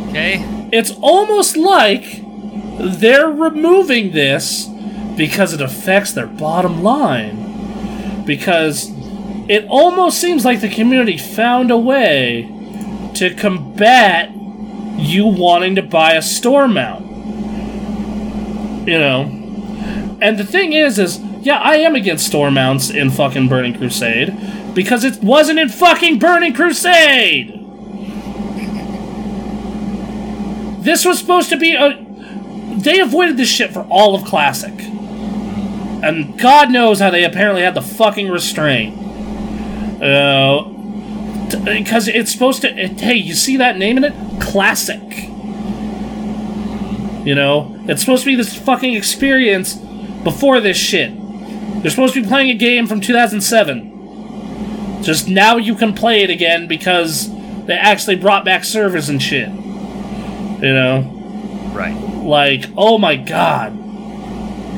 [0.10, 0.44] Okay.
[0.72, 2.04] it's almost like
[2.80, 4.68] they're removing this
[5.16, 8.24] because it affects their bottom line.
[8.26, 8.92] Because
[9.48, 12.52] it almost seems like the community found a way
[13.16, 14.30] to combat
[15.00, 17.06] you wanting to buy a store mount.
[18.88, 19.24] You know?
[20.22, 24.36] And the thing is, is, yeah, I am against store mounts in fucking Burning Crusade
[24.74, 27.56] because it wasn't in fucking Burning Crusade!
[30.84, 32.06] This was supposed to be a.
[32.78, 34.74] They avoided this shit for all of Classic.
[36.02, 38.98] And God knows how they apparently had the fucking restraint.
[40.02, 40.69] Uh.
[41.64, 42.70] Because it's supposed to.
[42.70, 44.14] It, hey, you see that name in it?
[44.42, 45.02] Classic.
[47.26, 47.76] You know?
[47.88, 49.76] It's supposed to be this fucking experience
[50.24, 51.12] before this shit.
[51.12, 55.04] You're supposed to be playing a game from 2007.
[55.04, 57.30] Just now you can play it again because
[57.66, 59.50] they actually brought back servers and shit.
[59.50, 61.02] You know?
[61.74, 61.96] Right.
[62.24, 63.78] Like, oh my god.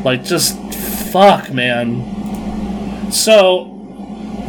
[0.03, 0.57] Like, just
[1.11, 3.11] fuck, man.
[3.11, 3.70] So,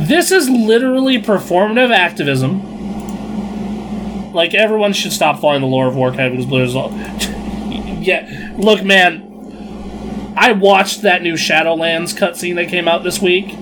[0.07, 2.71] this is literally performative activism.
[4.33, 6.91] Like, everyone should stop following the lore of Warcraft because Blizzard's all.
[8.01, 9.29] yeah, look, man.
[10.35, 13.55] I watched that new Shadowlands cutscene that came out this week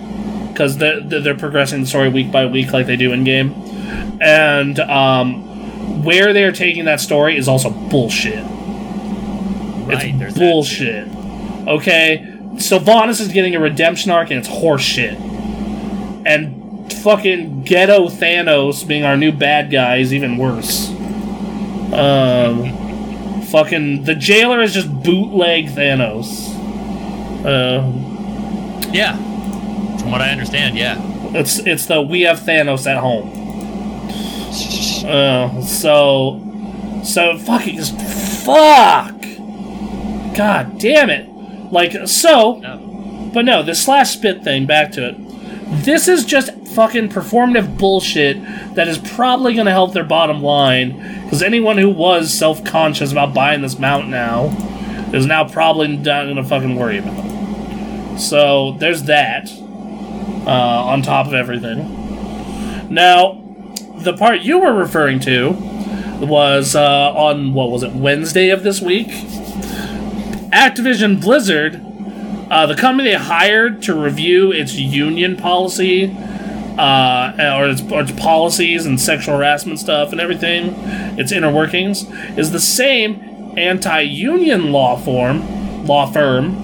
[0.49, 3.53] because they're, they're progressing the story week by week like they do in game.
[4.21, 5.51] And, um,
[6.05, 8.45] where they're taking that story is also bullshit.
[8.45, 10.15] Right.
[10.15, 11.09] It's bullshit.
[11.67, 12.37] Okay?
[12.55, 15.19] Sylvanas is getting a redemption arc and it's horseshit.
[16.31, 20.91] And fucking ghetto Thanos being our new bad guy is even worse.
[21.93, 22.79] Um
[23.51, 26.49] fucking the jailer is just bootleg Thanos.
[27.45, 27.83] Uh.
[28.93, 29.17] Yeah.
[29.99, 30.97] From what I understand, yeah.
[31.35, 33.37] it's it's the we have Thanos at home.
[35.01, 36.39] Uh, so,
[37.03, 37.99] so fucking just
[38.45, 39.15] fuck.
[40.37, 41.27] God damn it!
[41.73, 43.31] Like so, No.
[43.33, 44.67] but no, the slash spit thing.
[44.67, 45.17] Back to it.
[45.71, 48.43] This is just fucking performative bullshit
[48.75, 51.23] that is probably going to help their bottom line.
[51.25, 54.47] Because anyone who was self conscious about buying this mount now
[55.13, 58.19] is now probably not going to fucking worry about it.
[58.19, 59.51] So there's that.
[60.47, 62.93] Uh, on top of everything.
[62.93, 63.41] Now,
[63.99, 65.51] the part you were referring to
[66.21, 69.09] was uh, on what was it Wednesday of this week.
[70.51, 71.75] Activision Blizzard,
[72.51, 76.17] uh, the company they hired to review its union policy,
[76.79, 80.75] uh, or, its, or its policies and sexual harassment stuff and everything,
[81.19, 86.57] its inner workings, is the same anti-union law form, law firm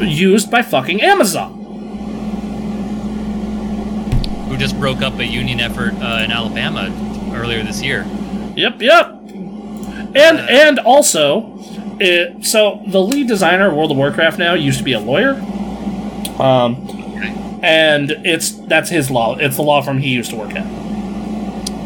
[0.00, 1.52] used by fucking Amazon.
[4.48, 6.88] Who just broke up a union effort uh, in Alabama
[7.34, 8.06] earlier this year?
[8.56, 9.06] Yep, yep.
[10.16, 11.53] And Uh, and also,
[12.00, 15.34] it, so the lead designer of World of Warcraft now used to be a lawyer.
[16.40, 16.76] Um,
[17.62, 19.36] and it's that's his law.
[19.36, 20.66] It's the law firm he used to work at.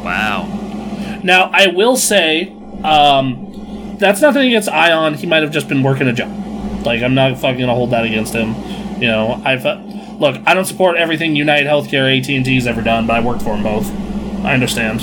[0.04, 1.20] Wow.
[1.22, 2.52] Now, I will say,
[2.82, 5.14] um, that's nothing against Ion.
[5.14, 6.30] He might have just been working a job.
[6.84, 8.54] Like, I'm not fucking gonna hold that against him.
[9.00, 9.80] You know, I've uh,
[10.18, 10.40] look.
[10.46, 13.54] I don't support everything United Healthcare, AT and T's ever done, but I worked for
[13.54, 13.88] them both.
[14.44, 15.00] I understand.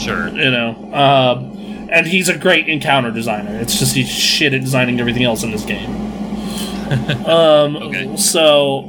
[0.00, 0.28] Sure.
[0.28, 1.61] You know, um,
[1.92, 3.58] and he's a great encounter designer.
[3.60, 5.90] It's just he's shit at designing everything else in this game.
[7.26, 8.16] um, Okay.
[8.16, 8.88] So,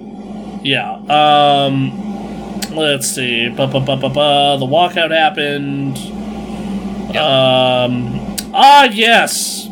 [0.64, 0.94] yeah.
[1.10, 3.50] Um, let's see.
[3.50, 4.58] Ba, ba, ba, ba, ba.
[4.58, 5.98] The walkout happened.
[7.18, 9.68] Um, ah, yes.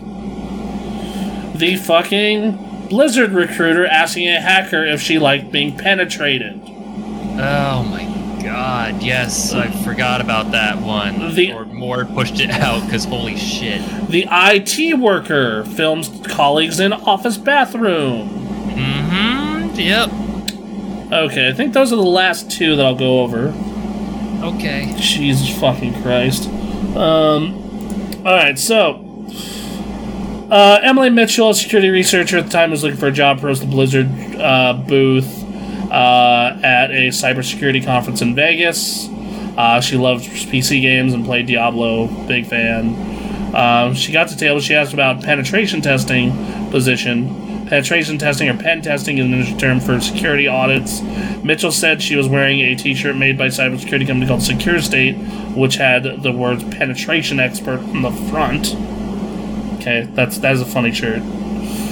[1.55, 6.59] The fucking Blizzard recruiter asking a hacker if she liked being penetrated.
[6.63, 8.10] Oh my
[8.43, 11.33] god, yes, I forgot about that one.
[11.35, 13.81] The- or more pushed it out because holy shit.
[14.09, 18.29] The IT worker films colleagues in office bathroom.
[18.69, 19.79] Mm-hmm.
[19.79, 20.09] Yep.
[21.11, 23.53] Okay, I think those are the last two that I'll go over.
[24.43, 24.93] Okay.
[24.97, 26.47] Jesus fucking Christ.
[26.95, 27.55] Um,
[28.25, 29.07] alright, so.
[30.49, 33.49] Uh, Emily Mitchell, a security researcher at the time, was looking for a job for
[33.49, 35.40] us the Blizzard uh, booth
[35.91, 39.09] uh, at a cybersecurity conference in Vegas.
[39.57, 43.53] Uh, she loved PC games and played Diablo, big fan.
[43.53, 44.61] Um, she got to table.
[44.61, 46.31] She asked about penetration testing
[46.71, 47.67] position.
[47.67, 51.01] Penetration testing or pen testing is an industry term for security audits.
[51.43, 55.15] Mitchell said she was wearing a T-shirt made by a cybersecurity company called Secure State,
[55.55, 58.75] which had the words "penetration expert" on the front.
[59.75, 61.21] Okay, that's that is a funny shirt.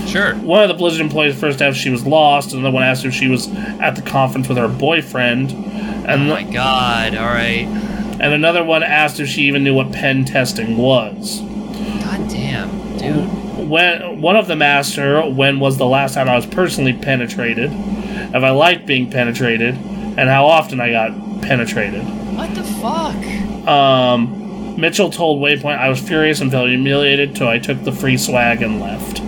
[0.09, 0.33] Sure.
[0.35, 3.05] One of the Blizzard employees first asked if she was lost, and the one asked
[3.05, 3.47] if she was
[3.79, 7.67] at the conference with her boyfriend, Oh and my god, alright.
[7.67, 11.41] and another one asked if she even knew what pen testing was.
[11.41, 13.69] God damn, dude.
[13.69, 17.69] When one of them asked her when was the last time I was personally penetrated,
[17.71, 21.11] if I liked being penetrated, and how often I got
[21.43, 22.01] penetrated.
[22.35, 23.67] What the fuck?
[23.67, 28.17] Um, Mitchell told Waypoint I was furious and felt humiliated, so I took the free
[28.17, 29.18] swag and left.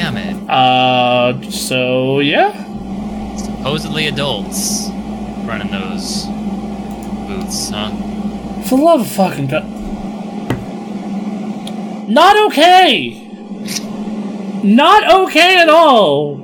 [0.00, 0.48] Damn it.
[0.48, 2.54] Uh, so yeah,
[3.36, 4.88] Supposedly adults
[5.44, 6.24] running those
[7.26, 7.90] booths, huh?
[8.62, 9.68] for the love of fucking God,
[12.08, 13.26] not okay.
[14.64, 16.36] Not okay at all.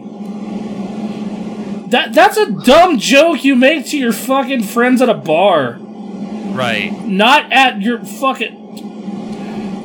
[1.89, 5.79] That that's a dumb joke you make to your fucking friends at a bar.
[5.81, 6.93] Right.
[7.07, 8.65] not at your fucking.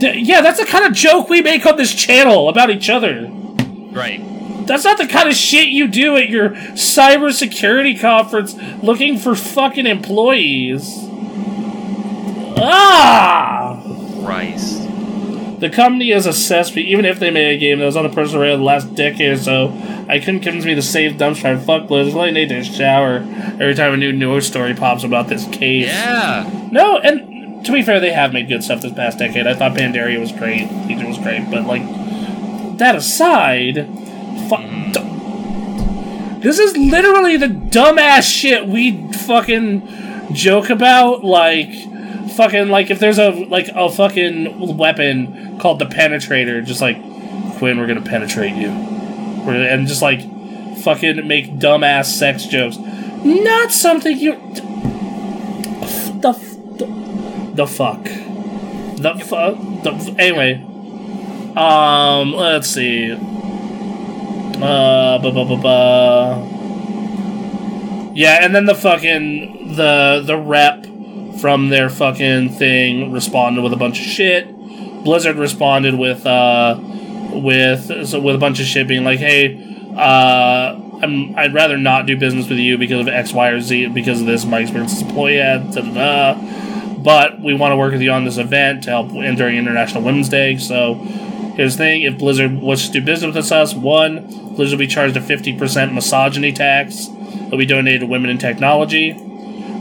[0.01, 3.31] Yeah, that's the kind of joke we make on this channel about each other.
[3.91, 4.21] Right.
[4.67, 9.85] That's not the kind of shit you do at your cybersecurity conference looking for fucking
[9.85, 10.97] employees.
[12.57, 13.81] Ah!
[14.23, 14.81] Christ.
[15.59, 18.09] The company is assessed, but even if they made a game that was on the
[18.09, 19.69] personal around the last decade or so,
[20.09, 22.19] I couldn't convince me to save dumpster and fuck Blizzard.
[22.19, 23.17] I need to shower
[23.59, 25.85] every time a new news story pops about this case.
[25.85, 26.49] Yeah.
[26.71, 29.45] No, and to be fair, they have made good stuff this past decade.
[29.45, 31.83] I thought Pandaria was great, Legion was great, but like
[32.81, 33.85] that aside,
[34.49, 41.23] fu- d- this is literally the dumbass shit we fucking joke about.
[41.23, 41.69] Like,
[42.35, 46.97] fucking like if there's a like a fucking weapon called the Penetrator, just like
[47.57, 48.69] Quinn, we're gonna penetrate you,
[49.45, 50.19] We're- and just like
[50.79, 52.77] fucking make dumbass sex jokes.
[53.23, 54.33] Not something you.
[56.21, 56.87] The f- the,
[57.53, 58.03] the fuck.
[58.97, 59.57] The fuck.
[60.19, 60.65] Anyway.
[61.57, 62.33] Um.
[62.33, 63.11] Let's see.
[63.11, 63.17] Uh.
[65.19, 66.47] Ba ba ba ba.
[68.13, 70.85] Yeah, and then the fucking the the rep
[71.39, 74.47] from their fucking thing responded with a bunch of shit.
[75.03, 76.77] Blizzard responded with uh
[77.33, 79.55] with so with a bunch of shit being like, hey,
[79.95, 83.87] uh, I'm I'd rather not do business with you because of X, Y, or Z
[83.87, 85.83] because of this my experience as a employee da da
[86.33, 86.97] da.
[86.97, 90.03] But we want to work with you on this event to help in during International
[90.03, 90.57] Women's Day.
[90.57, 90.95] So
[91.55, 94.87] here's the thing: if Blizzard wishes to do business with us, one, Blizzard will be
[94.87, 97.07] charged a fifty percent misogyny tax.
[97.47, 99.13] It'll be donated to women in technology.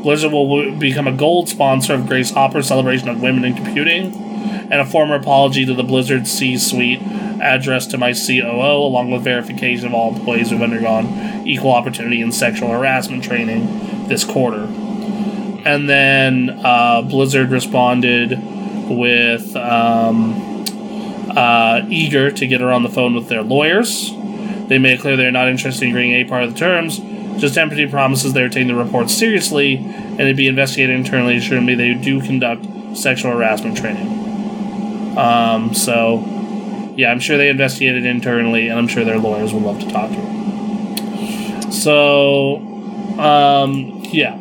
[0.02, 4.74] Blizzard will become a gold sponsor of Grace Hopper's celebration of women in computing, and
[4.74, 7.00] a formal apology to the Blizzard C suite
[7.42, 12.34] addressed to my COO, along with verification of all employees who've undergone equal opportunity and
[12.34, 14.64] sexual harassment training this quarter.
[15.64, 18.38] And then uh, Blizzard responded
[18.88, 20.49] with um,
[21.36, 24.10] uh, eager to get her on the phone with their lawyers.
[24.68, 26.98] They made clear they're not interested in agreeing any part of the terms.
[27.40, 31.74] Just empty promises they're taking the report seriously and it'd be investigated internally, assuring me
[31.74, 32.66] they do conduct
[32.96, 35.16] sexual harassment training.
[35.16, 36.24] Um, so,
[36.96, 40.10] yeah, I'm sure they investigated internally, and I'm sure their lawyers would love to talk
[40.10, 41.72] to her.
[41.72, 42.56] So,
[43.18, 44.39] um, yeah.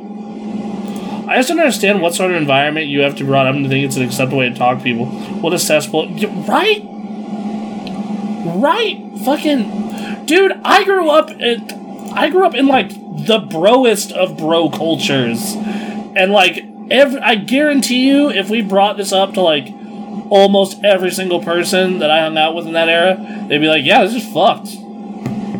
[1.30, 3.86] I just don't understand what sort of environment you have to brought up to think
[3.86, 5.06] it's an acceptable way to talk to people.
[5.06, 6.10] What a cesspool.
[6.48, 6.82] Right?
[8.46, 9.12] Right?
[9.24, 10.26] Fucking.
[10.26, 11.70] Dude, I grew up in.
[12.14, 12.90] I grew up in, like,
[13.28, 15.54] the broest of bro cultures.
[15.54, 19.68] And, like, every, I guarantee you, if we brought this up to, like,
[20.32, 23.86] almost every single person that I hung out with in that era, they'd be like,
[23.86, 24.70] yeah, this is fucked.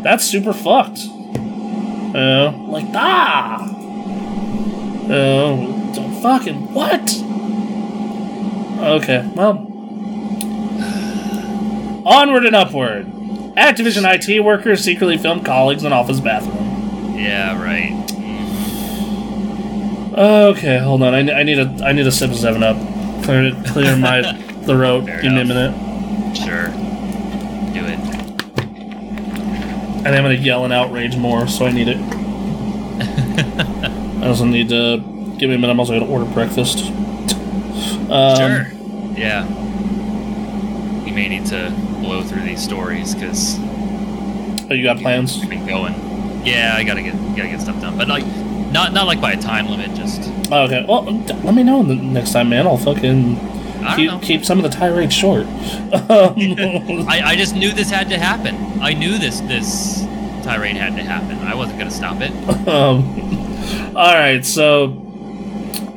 [0.02, 0.98] That's super fucked.
[2.12, 3.76] Uh, like, ah!
[5.10, 5.56] Uh,
[6.22, 7.12] fucking what?
[8.80, 9.66] Okay, well.
[12.06, 13.06] Onward and upward.
[13.56, 17.16] Activision IT workers secretly filmed colleagues in office bathroom.
[17.18, 17.92] Yeah, right.
[20.16, 21.14] Okay, hold on.
[21.14, 22.76] I, I need a I need a sip of Seven Up.
[23.24, 24.22] Clear clear my
[24.64, 25.06] throat.
[25.06, 26.36] Fair Give me a minute.
[26.36, 26.68] Sure.
[27.72, 27.98] Do it.
[30.06, 31.98] And I'm gonna yell and outrage more, so I need it.
[34.22, 34.98] I also need to
[35.38, 35.70] give me a minute.
[35.70, 36.84] I'm also gonna order breakfast.
[38.10, 38.66] Um, Sure.
[39.16, 39.46] Yeah.
[41.04, 43.58] We may need to blow through these stories because
[44.70, 45.38] Oh, you got plans?
[45.40, 45.94] we've been going.
[46.44, 48.24] Yeah, I gotta get gotta get stuff done, but like
[48.72, 49.94] not not like by a time limit.
[49.94, 50.84] Just Oh, okay.
[50.88, 52.66] Well, let me know the next time, man.
[52.66, 53.36] I'll fucking
[53.96, 55.46] keep, keep some of the tirade short.
[55.92, 58.54] I, I just knew this had to happen.
[58.82, 60.02] I knew this this
[60.42, 61.38] tirade had to happen.
[61.38, 62.32] I wasn't gonna stop it.
[62.68, 63.49] um,
[63.96, 65.06] all right, so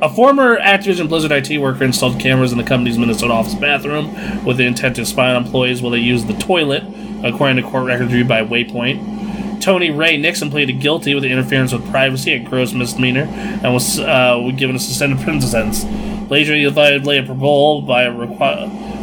[0.02, 4.58] a former Activision Blizzard IT worker installed cameras in the company's Minnesota office bathroom with
[4.58, 6.84] the intent to spy on employees while they used the toilet,
[7.24, 9.62] according to court records reviewed by Waypoint.
[9.62, 14.52] Tony Ray Nixon pleaded guilty with interference with privacy, a gross misdemeanor, and was uh,
[14.58, 16.30] given a suspended prison sentence.
[16.30, 18.10] Later, he violated parole by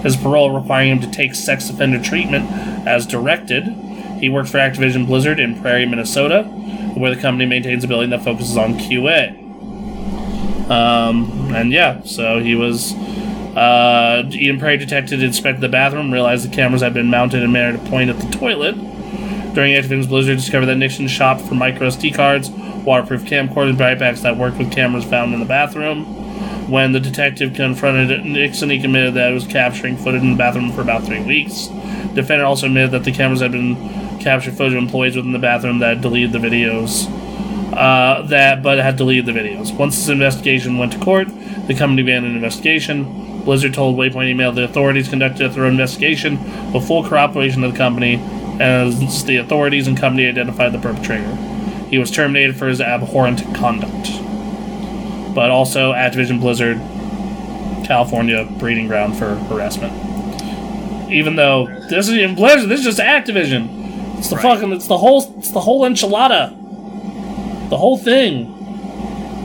[0.02, 2.50] his parole requiring him to take sex offender treatment
[2.86, 3.64] as directed.
[4.18, 6.42] He worked for Activision Blizzard in Prairie, Minnesota,
[7.00, 9.38] where the company maintains a building that focuses on QA.
[10.70, 12.94] Um, and yeah, so he was.
[13.56, 17.52] Uh, Eden Prairie detective inspected the bathroom, realized the cameras had been mounted in a
[17.52, 18.76] manner to point at the toilet.
[19.54, 24.22] During Activision's Blizzard, discovered that Nixon shopped for micro SD cards, waterproof camcorders, and backpacks
[24.22, 26.04] that worked with cameras found in the bathroom.
[26.70, 30.70] When the detective confronted Nixon, he admitted that it was capturing footage in the bathroom
[30.70, 31.66] for about three weeks.
[32.14, 33.74] Defendant also admitted that the cameras had been
[34.20, 37.08] captured footage of employees within the bathroom that deleted the videos.
[37.72, 39.76] Uh, that, but had deleted the videos.
[39.76, 41.28] Once this investigation went to court,
[41.66, 43.42] the company began an investigation.
[43.44, 47.78] Blizzard told Waypoint Email the authorities conducted a thorough investigation with full cooperation of the
[47.78, 48.16] company,
[48.60, 51.34] as the authorities and company identified the perpetrator.
[51.88, 54.10] He was terminated for his abhorrent conduct.
[55.34, 56.76] But also, Activision Blizzard,
[57.86, 59.92] California breeding ground for harassment.
[61.10, 63.79] Even though this isn't Blizzard, this is just Activision.
[64.20, 64.42] It's the Right.
[64.42, 66.50] fucking, it's the whole, it's the whole enchilada.
[67.70, 68.44] The whole thing.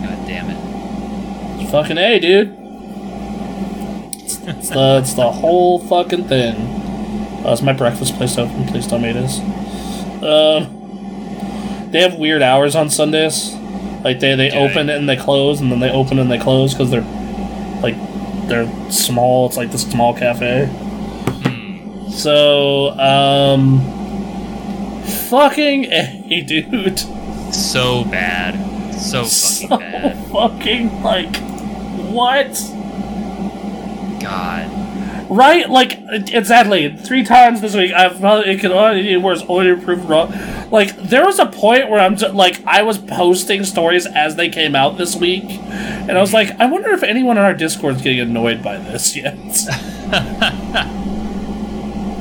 [0.03, 1.61] God damn it.
[1.61, 2.53] It's fucking A, dude.
[4.15, 6.55] It's, it's the, it's the whole fucking thing.
[7.45, 8.65] Oh, is my breakfast place open?
[8.67, 9.39] Please tell me it is.
[10.21, 13.53] Um, they have weird hours on Sundays.
[14.03, 14.57] Like they, they they?
[14.57, 17.01] open and they close, and then they open and they close because they're
[17.81, 17.95] like
[18.49, 19.45] they're small.
[19.47, 20.65] It's like the small cafe.
[20.67, 22.09] Hmm.
[22.11, 23.79] So, um,
[25.29, 26.99] fucking A, dude.
[27.53, 28.93] So bad.
[28.93, 30.27] So So fucking bad.
[30.31, 31.35] fucking like
[32.11, 32.53] what?
[34.21, 35.29] God.
[35.29, 35.69] Right?
[35.69, 37.91] Like exactly three times this week.
[37.93, 39.43] I've probably it could only get worse.
[39.47, 40.33] Only proof wrong.
[40.71, 44.49] Like there was a point where I'm just, like I was posting stories as they
[44.49, 46.49] came out this week, and I was mm-hmm.
[46.51, 49.35] like, I wonder if anyone on our Discord's getting annoyed by this yet.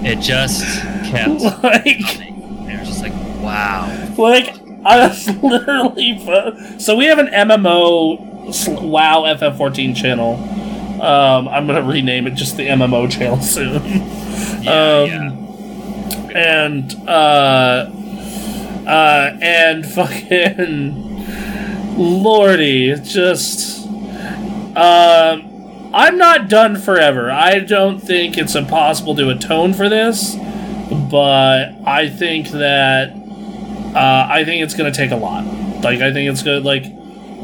[0.07, 2.34] It just kept like, coming.
[2.69, 3.13] It was just like,
[3.43, 3.87] wow.
[4.17, 4.55] like
[4.85, 6.79] I was literally.
[6.79, 8.19] So we have an MMO
[8.83, 10.35] WoW FF14 channel.
[11.03, 13.83] Um, I'm gonna rename it just the MMO channel soon.
[14.63, 16.31] Yeah, Um, yeah.
[16.35, 17.91] and uh
[18.87, 21.03] uh and fucking
[21.97, 23.87] Lordy, just.
[24.77, 25.51] Um,
[25.95, 27.31] I'm not done forever.
[27.31, 30.35] I don't think it's impossible to atone for this,
[31.11, 33.11] but I think that.
[33.95, 35.45] Uh, I think it's going to take a lot.
[35.85, 36.65] Like, I think it's good.
[36.65, 36.83] Like,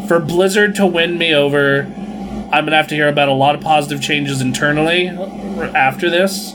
[0.08, 3.54] for Blizzard to win me over, I'm going to have to hear about a lot
[3.54, 6.52] of positive changes internally after this.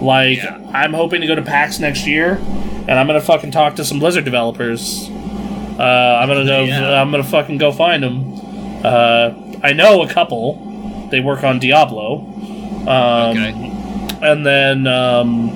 [0.00, 0.58] Like, Yeah.
[0.72, 2.36] I'm hoping to go to PAX next year,
[2.88, 5.10] and I'm going to fucking talk to some Blizzard developers.
[5.78, 6.62] Uh, I'm gonna go.
[6.64, 7.00] Yeah.
[7.02, 8.32] I'm gonna fucking go find them.
[8.84, 11.08] Uh, I know a couple.
[11.10, 12.20] They work on Diablo.
[12.86, 13.70] Um, Okay.
[14.22, 15.50] And then um,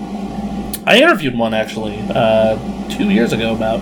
[0.89, 2.57] I interviewed one actually uh,
[2.91, 3.55] two years ago.
[3.55, 3.81] About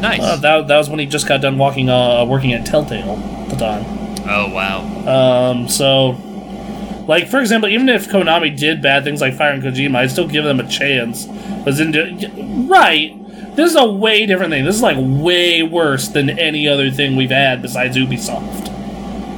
[0.00, 0.20] Nice.
[0.20, 0.68] uh, that.
[0.68, 3.84] That was when he just got done walking, uh, working at Telltale at the time.
[4.28, 5.50] oh wow.
[5.50, 6.10] Um, so,
[7.06, 10.44] like for example, even if Konami did bad things like firing Kojima, I'd still give
[10.44, 11.26] them a chance.
[11.66, 11.92] Was in
[12.68, 13.14] right.
[13.56, 14.64] This is a way different thing.
[14.64, 18.68] This is like way worse than any other thing we've had besides Ubisoft.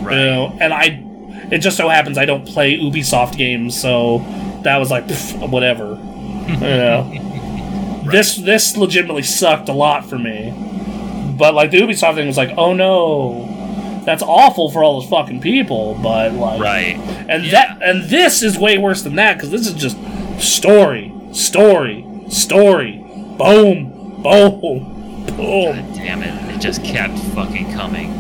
[0.05, 0.19] Right.
[0.19, 1.03] You know, and I,
[1.51, 4.19] it just so happens I don't play Ubisoft games, so
[4.63, 5.95] that was like pff, whatever.
[6.55, 10.53] You know, this this legitimately sucked a lot for me.
[11.39, 15.41] But like the Ubisoft thing was like, oh no, that's awful for all those fucking
[15.41, 15.99] people.
[16.03, 16.97] But like, Right.
[17.29, 17.51] and Yeah.
[17.53, 19.97] that and this is way worse than that because this is just
[20.39, 23.03] story, story, story,
[23.39, 24.97] boom, boom, boom.
[25.37, 26.55] God damn it!
[26.55, 28.11] It just kept fucking coming,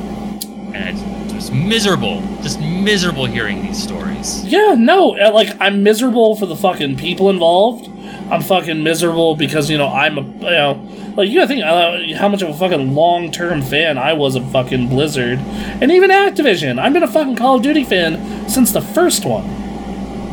[0.74, 0.98] and
[1.30, 2.22] it was miserable.
[2.42, 4.44] Just miserable hearing these stories.
[4.46, 7.89] Yeah, no, uh, like I'm miserable for the fucking people involved.
[8.30, 12.16] I'm fucking miserable because you know I'm a you know like you gotta think uh,
[12.18, 16.10] how much of a fucking long term fan I was of fucking Blizzard and even
[16.10, 16.78] Activision.
[16.78, 19.44] I've been a fucking Call of Duty fan since the first one.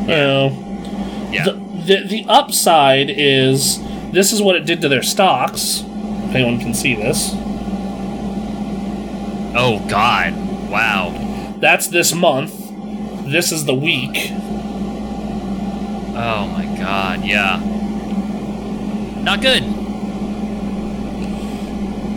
[0.02, 1.44] You know, Yeah.
[1.46, 1.52] the,
[1.86, 3.80] the the upside is
[4.12, 5.84] this is what it did to their stocks.
[6.30, 7.32] If anyone can see this,
[9.56, 10.34] oh God.
[10.70, 11.56] Wow.
[11.60, 12.54] that's this month.
[13.32, 14.32] This is the week.
[16.20, 17.24] Oh my God.
[17.24, 17.60] Yeah.
[19.28, 19.62] Not good.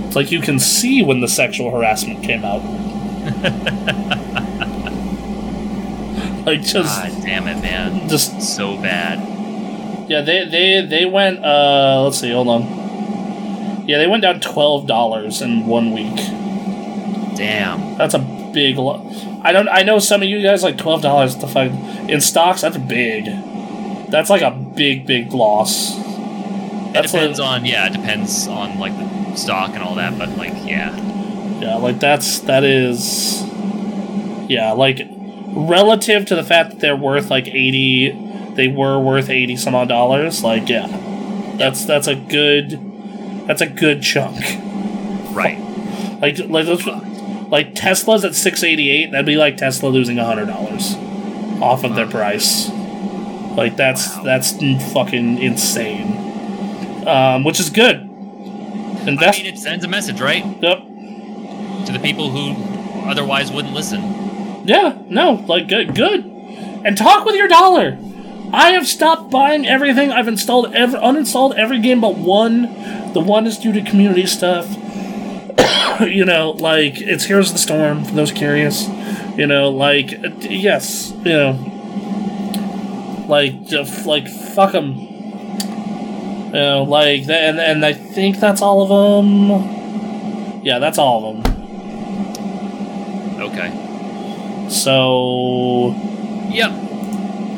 [0.06, 2.62] It's like you can see when the sexual harassment came out.
[6.46, 8.08] like just God damn it, man.
[8.08, 9.18] just So bad.
[10.08, 13.88] yeah, they they they went uh let's see, hold on.
[13.88, 16.14] Yeah, they went down twelve dollars in one week.
[17.36, 17.98] Damn.
[17.98, 18.20] That's a
[18.54, 19.04] big lo-
[19.42, 21.72] I don't I know some of you guys like twelve dollars to fuck
[22.08, 23.24] in stocks, that's big.
[24.10, 25.98] That's like a big, big loss.
[26.94, 27.86] It depends like, on yeah.
[27.86, 30.96] It depends on like the stock and all that, but like yeah.
[31.60, 33.42] Yeah, like that's that is
[34.48, 35.00] Yeah, like
[35.52, 39.88] relative to the fact that they're worth like 80 they were worth 80 some odd
[39.88, 40.86] dollars, like yeah.
[41.56, 44.40] That's that's a good that's a good chunk.
[45.34, 45.58] Right.
[46.20, 46.86] Like like those,
[47.50, 52.68] like Tesla's at 688, that'd be like Tesla losing $100 off of their price.
[53.56, 54.22] Like that's Wow.
[54.24, 54.52] that's
[54.92, 56.29] fucking insane.
[57.06, 57.96] Um, which is good.
[57.96, 60.78] I Invest mean, it sends a message, right, Yep.
[61.86, 64.66] to the people who otherwise wouldn't listen.
[64.66, 66.24] Yeah, no, like good, good.
[66.84, 67.98] And talk with your dollar.
[68.52, 70.10] I have stopped buying everything.
[70.10, 72.62] I've installed every, uninstalled every game but one.
[73.12, 74.68] The one is due to community stuff.
[76.00, 78.88] you know, like it's Heroes of the Storm for those curious.
[79.36, 81.56] You know, like uh, yes, you know,
[83.28, 85.06] like just like fuck them.
[86.52, 88.88] You know, like that, and and I think that's all of
[89.24, 90.62] them.
[90.64, 91.52] Yeah, that's all of them.
[93.40, 94.68] Okay.
[94.68, 95.94] So
[96.50, 96.70] Yep.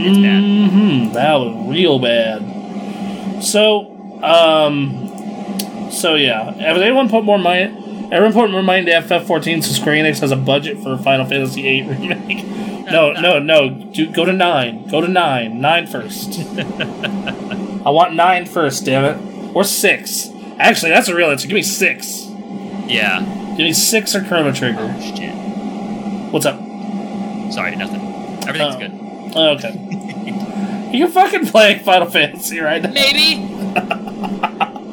[0.05, 0.43] It's bad.
[0.71, 3.43] hmm That was real bad.
[3.43, 3.91] So,
[4.23, 6.53] um, so yeah.
[6.53, 7.79] Has anyone put more money?
[8.13, 11.63] Everyone put more money into FF14 so Square Enix has a budget for Final Fantasy
[11.63, 12.45] VIII remake.
[12.83, 13.71] No, no, no.
[13.71, 14.87] Do, go to nine.
[14.89, 15.61] Go to nine.
[15.63, 16.33] Nine first.
[17.85, 19.55] I want nine first, damn it.
[19.57, 20.29] Or six.
[20.59, 21.47] Actually, that's a real answer.
[21.49, 22.27] Give me six.
[22.87, 23.21] Yeah.
[23.57, 24.79] Give me six or Chrono Trigger.
[24.81, 25.35] Oh shit.
[26.33, 26.59] What's up?
[27.53, 28.01] Sorry, nothing.
[28.49, 28.79] Everything's Oh.
[28.79, 28.93] good.
[29.65, 30.91] Okay.
[30.97, 32.91] you fucking playing Final Fantasy right now.
[32.93, 33.49] Maybe.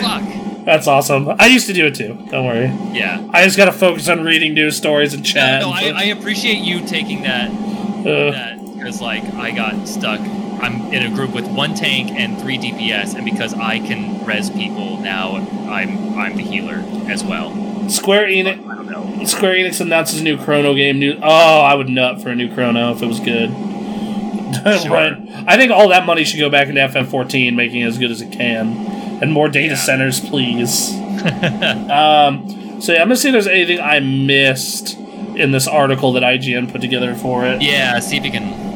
[0.00, 0.64] Fuck.
[0.64, 1.28] That's awesome.
[1.38, 2.14] I used to do it too.
[2.30, 2.66] Don't worry.
[2.92, 3.26] Yeah.
[3.32, 5.60] I just gotta focus on reading news stories and chat.
[5.60, 10.20] no, and I, I appreciate you taking that uh, that because like I got stuck.
[10.64, 14.50] I'm in a group with one tank and three DPS, and because I can res
[14.50, 15.36] people now,
[15.68, 17.52] I'm I'm the healer as well.
[17.88, 18.64] Square I Enix.
[18.64, 18.86] don't
[19.18, 19.24] know.
[19.26, 20.98] Square Enix announces a new Chrono game.
[20.98, 21.18] New.
[21.22, 23.50] Oh, I would nut for a new Chrono if it was good.
[24.54, 24.90] Sure.
[24.92, 25.12] right.
[25.48, 28.22] I think all that money should go back into FF14, making it as good as
[28.22, 28.68] it can,
[29.20, 29.80] and more data Yeah.
[29.80, 30.92] centers, please.
[31.90, 34.96] um, So yeah, I'm gonna see if there's anything I missed
[35.36, 37.62] in this article that IGN put together for it.
[37.62, 38.73] Yeah, see if you can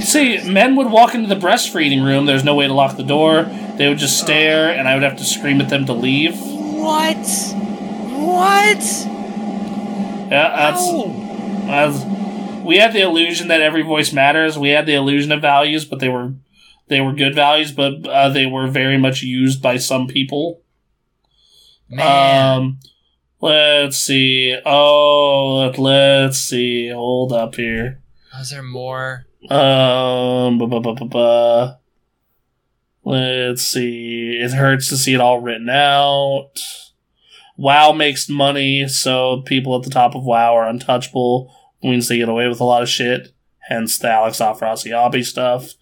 [0.00, 2.26] See, men would walk into the breastfeeding room.
[2.26, 3.44] There's no way to lock the door.
[3.76, 6.36] They would just stare, and I would have to scream at them to leave.
[6.38, 7.16] What?
[8.14, 8.84] What?
[10.30, 10.86] Yeah, that's,
[11.66, 12.14] that's
[12.64, 14.58] we had the illusion that every voice matters.
[14.58, 16.32] We had the illusion of values, but they were
[16.88, 20.62] they were good values, but uh, they were very much used by some people.
[21.88, 22.58] Man.
[22.58, 22.78] Um,
[23.40, 24.58] let's see.
[24.64, 26.88] Oh, let, let's see.
[26.88, 28.00] Hold up here.
[28.36, 29.26] Was there more?
[29.50, 31.74] Um, bu- bu- bu- bu- bu.
[33.04, 34.38] let's see.
[34.40, 36.50] It hurts to see it all written out.
[37.56, 41.54] WoW makes money, so people at the top of WoW are untouchable.
[41.82, 43.32] Means they get away with a lot of shit.
[43.68, 45.74] Hence the Alex Afrasiabi stuff,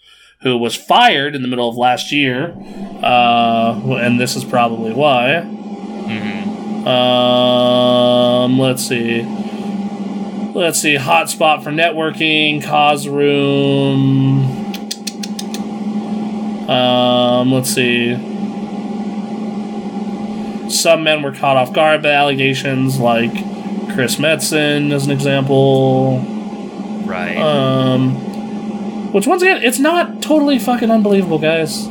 [0.42, 2.54] who was fired in the middle of last year.
[3.02, 5.40] Uh, and this is probably why.
[5.40, 9.22] hmm Um, let's see.
[10.54, 10.96] Let's see.
[10.96, 12.62] Hotspot for networking.
[12.62, 14.42] Cause room.
[16.68, 18.14] Um, let's see.
[20.70, 23.32] Some men were caught off guard by allegations, like
[23.92, 26.18] Chris Metzen, as an example.
[27.04, 27.36] Right.
[27.36, 31.88] Um, which once again, it's not totally fucking unbelievable, guys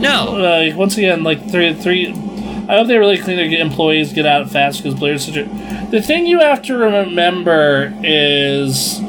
[0.00, 0.36] no.
[0.36, 2.14] uh, once again, like three, three.
[2.68, 5.88] I hope they really clean their employees get out fast because Blizzard's such a.
[5.90, 9.00] The thing you have to remember is.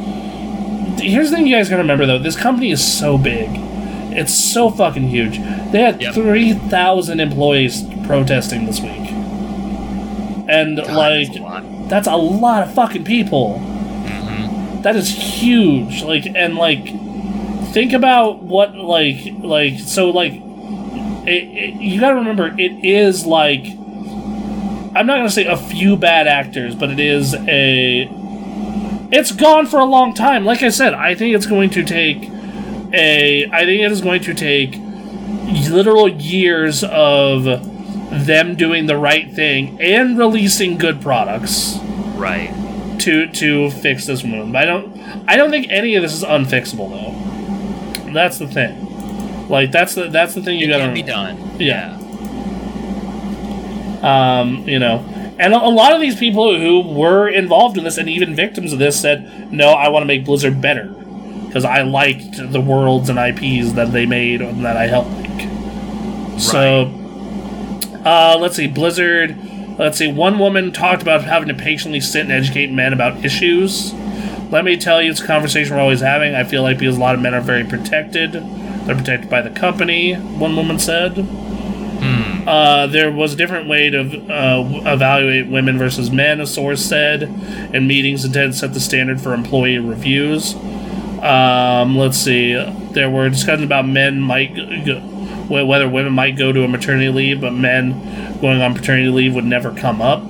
[1.02, 2.19] Here's the thing you guys gotta remember though.
[2.19, 3.49] This company is so big.
[4.11, 5.38] It's so fucking huge.
[5.72, 6.14] They had Yep.
[6.14, 8.91] 3,000 employees protesting this week.
[10.49, 11.90] And, God, like, that's a lot.
[11.90, 13.61] that's a lot of fucking people.
[14.06, 14.81] Mhm.
[14.84, 16.03] That is huge.
[16.03, 16.86] Like and like
[17.72, 20.41] think about what like like so like
[21.28, 23.66] it, it, you got to remember it is like
[24.96, 28.10] I'm not to say a few bad actors, but it is a
[29.12, 30.46] it's gone for a long time.
[30.46, 32.24] Like I said, I think it's going to take
[32.94, 34.76] a I think it is going to take
[35.69, 37.43] literal years of
[38.26, 41.77] them doing the right thing and releasing good products
[42.16, 42.50] Right.
[43.02, 44.58] to to fix this wound.
[44.58, 48.11] I don't I don't think any of this is unfixable though.
[48.14, 48.88] That's the thing.
[49.50, 51.60] Like that's the that's the thing you It gotta can be done.
[51.60, 51.95] Yeah.
[54.02, 55.03] Um, you know.
[55.40, 58.74] And a, a lot of these people who were involved in this and even victims
[58.74, 60.86] of this said, "No, I want to make Blizzard better
[61.48, 66.40] because I liked the worlds and IPs that they made and that I helped make."
[66.40, 66.92] So,
[68.06, 69.36] uh, let's see, Blizzard.
[69.78, 73.94] Let's see, one woman talked about having to patiently sit and educate men about issues.
[74.52, 76.36] Let me tell you, it's a conversation we're always having.
[76.36, 78.36] I feel like because a lot of men are very protected.
[78.85, 81.17] They're protected by the company, one woman said.
[81.17, 82.48] Hmm.
[82.48, 87.24] Uh, there was a different way to uh, evaluate women versus men, a source said,
[87.74, 90.56] in meetings intended to set the standard for employee reviews.
[91.22, 92.53] Um, let's see.
[92.93, 94.99] There were discussions about men might go,
[95.49, 99.45] whether women might go to a maternity leave, but men going on paternity leave would
[99.45, 100.24] never come up.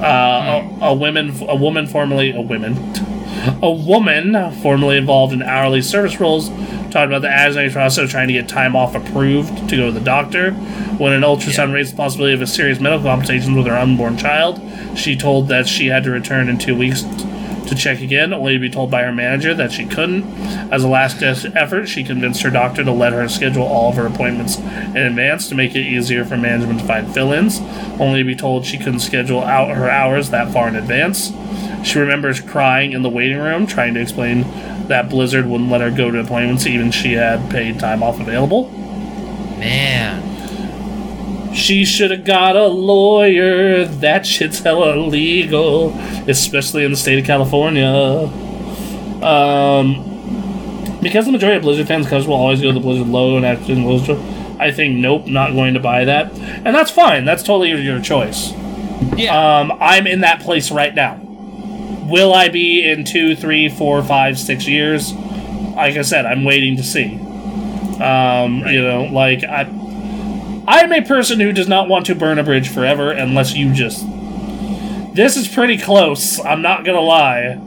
[0.00, 2.74] Uh, a, a woman, a woman formerly a woman,
[3.62, 6.50] a woman formerly involved in hourly service roles
[6.94, 9.92] talked about the agonizing process of trying to get time off approved to go to
[9.92, 10.52] the doctor.
[10.52, 14.62] When an ultrasound raised the possibility of a serious medical complications with her unborn child,
[14.96, 17.02] she told that she had to return in two weeks
[17.68, 20.24] to check again, only to be told by her manager that she couldn't.
[20.72, 24.06] As a last effort, she convinced her doctor to let her schedule all of her
[24.06, 27.60] appointments in advance to make it easier for management to find fill ins,
[28.00, 31.32] only to be told she couldn't schedule out her hours that far in advance.
[31.84, 34.42] She remembers crying in the waiting room, trying to explain
[34.88, 38.70] that Blizzard wouldn't let her go to appointments even she had paid time off available.
[39.58, 40.33] Man.
[41.54, 43.84] She should have got a lawyer.
[43.86, 45.96] That shit's hella illegal,
[46.28, 47.86] especially in the state of California.
[49.22, 50.10] Um,
[51.00, 53.46] because the majority of Blizzard fans customers will always go to the Blizzard logo and
[53.46, 54.18] act in Blizzard.
[54.58, 57.24] I think nope, not going to buy that, and that's fine.
[57.24, 58.52] That's totally your choice.
[59.16, 59.58] Yeah.
[59.58, 61.20] Um, I'm in that place right now.
[62.08, 65.12] Will I be in two, three, four, five, six years?
[65.12, 67.14] Like I said, I'm waiting to see.
[68.00, 69.64] Um, You know, like I,
[70.66, 74.04] I'm a person who does not want to burn a bridge forever unless you just.
[75.14, 76.40] This is pretty close.
[76.40, 77.60] I'm not gonna lie,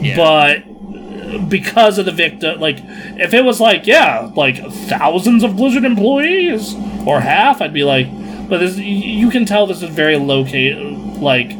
[0.00, 0.16] yeah.
[0.16, 4.56] but because of the victim, like if it was like yeah, like
[4.88, 6.74] thousands of Blizzard employees
[7.06, 8.06] or half, I'd be like,
[8.48, 11.50] but this, you- can tell this is very located, like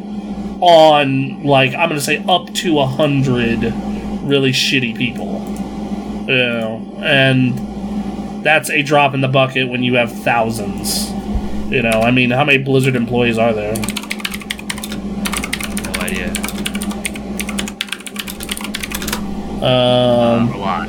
[0.61, 3.61] on like I'm gonna say up to a hundred
[4.23, 5.41] really shitty people,
[6.27, 7.57] you know, and
[8.45, 11.09] that's a drop in the bucket when you have thousands.
[11.71, 13.73] You know, I mean, how many Blizzard employees are there?
[13.73, 13.81] No
[15.99, 16.27] idea.
[19.65, 20.87] Um, a lot.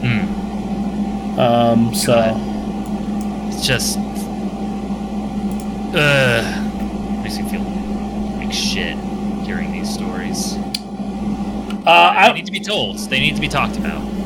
[0.00, 1.38] Hmm.
[1.38, 2.40] Um, so.
[3.48, 3.98] It's just.
[5.94, 6.62] Uh,
[7.22, 7.60] makes me feel
[8.38, 9.05] like shit hearing these stories.
[11.86, 12.98] Uh, they I, need to be told.
[12.98, 14.16] They need to be talked about.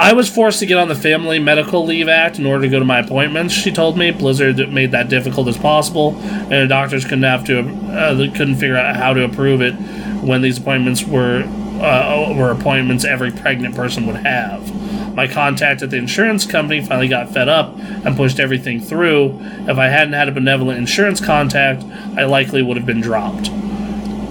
[0.00, 2.78] I was forced to get on the Family Medical Leave Act in order to go
[2.78, 3.52] to my appointments.
[3.52, 7.60] She told me Blizzard made that difficult as possible, and the doctors couldn't have to
[7.60, 9.74] uh, couldn't figure out how to approve it
[10.22, 11.42] when these appointments were
[11.80, 15.14] uh, were appointments every pregnant person would have.
[15.14, 19.36] My contact at the insurance company finally got fed up and pushed everything through.
[19.68, 21.82] If I hadn't had a benevolent insurance contact,
[22.16, 23.50] I likely would have been dropped.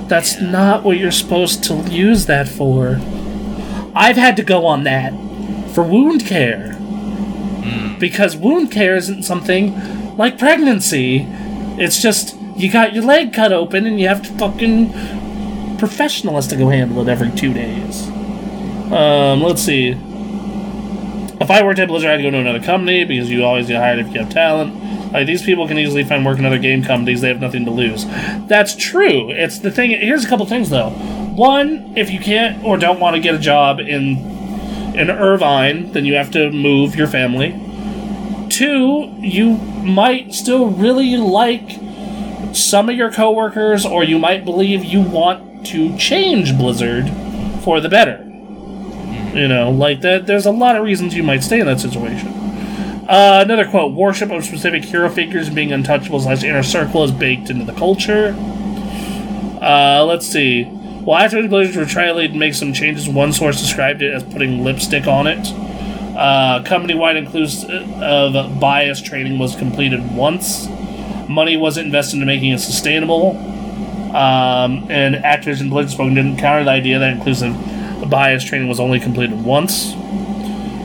[0.07, 2.99] That's not what you're supposed to use that for.
[3.93, 5.11] I've had to go on that
[5.73, 6.73] for wound care.
[7.99, 11.25] Because wound care isn't something like pregnancy.
[11.79, 14.91] It's just you got your leg cut open and you have to fucking
[15.77, 18.07] professional has to go handle it every two days.
[18.91, 19.89] Um, let's see.
[21.39, 23.99] If I worked at Blizzard, I'd go to another company because you always get hired
[23.99, 24.73] if you have talent.
[25.11, 27.71] Like these people can easily find work in other game companies; they have nothing to
[27.71, 28.05] lose.
[28.47, 29.29] That's true.
[29.31, 29.91] It's the thing.
[29.91, 30.89] Here's a couple things though.
[30.89, 34.17] One, if you can't or don't want to get a job in
[34.95, 37.51] in Irvine, then you have to move your family.
[38.49, 41.79] Two, you might still really like
[42.55, 47.09] some of your coworkers, or you might believe you want to change Blizzard
[47.63, 48.23] for the better.
[49.37, 50.25] You know, like that.
[50.25, 52.46] There's a lot of reasons you might stay in that situation.
[53.07, 57.49] Uh, another quote: "Worship of specific hero figures being untouchable slash inner circle is baked
[57.49, 58.35] into the culture."
[59.61, 60.65] Uh, let's see.
[61.09, 64.63] After the Blizzard were trying to make some changes, one source described it as putting
[64.63, 65.53] lipstick on it.
[66.17, 67.69] Uh, company-wide inclusive
[68.01, 70.67] of bias training was completed once.
[71.29, 73.37] Money wasn't invested into making it sustainable.
[74.15, 77.55] Um, and actors in Blizzard didn't counter the idea that inclusive
[78.09, 79.93] bias training was only completed once.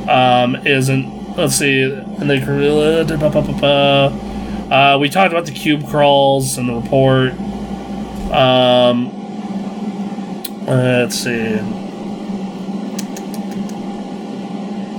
[0.09, 2.41] Um, isn't let's see, and they
[4.70, 7.33] uh, we talked about the cube crawls and the report.
[8.33, 9.11] Um,
[10.67, 11.59] let's see.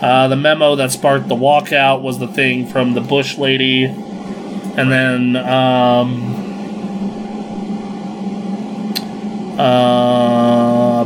[0.01, 4.91] Uh, the memo that sparked the walkout was the thing from the Bush lady, and
[4.91, 6.43] then um,
[9.57, 11.05] uh,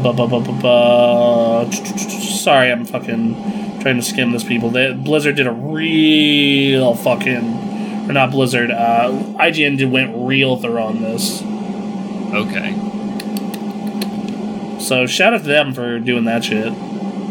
[1.72, 4.44] sorry, I'm fucking trying to skim this.
[4.44, 8.70] People, they, Blizzard did a real fucking, or not Blizzard.
[8.70, 11.42] Uh, IGN did went real thorough on this.
[12.34, 12.74] Okay.
[14.82, 16.74] So shout out to them for doing that shit.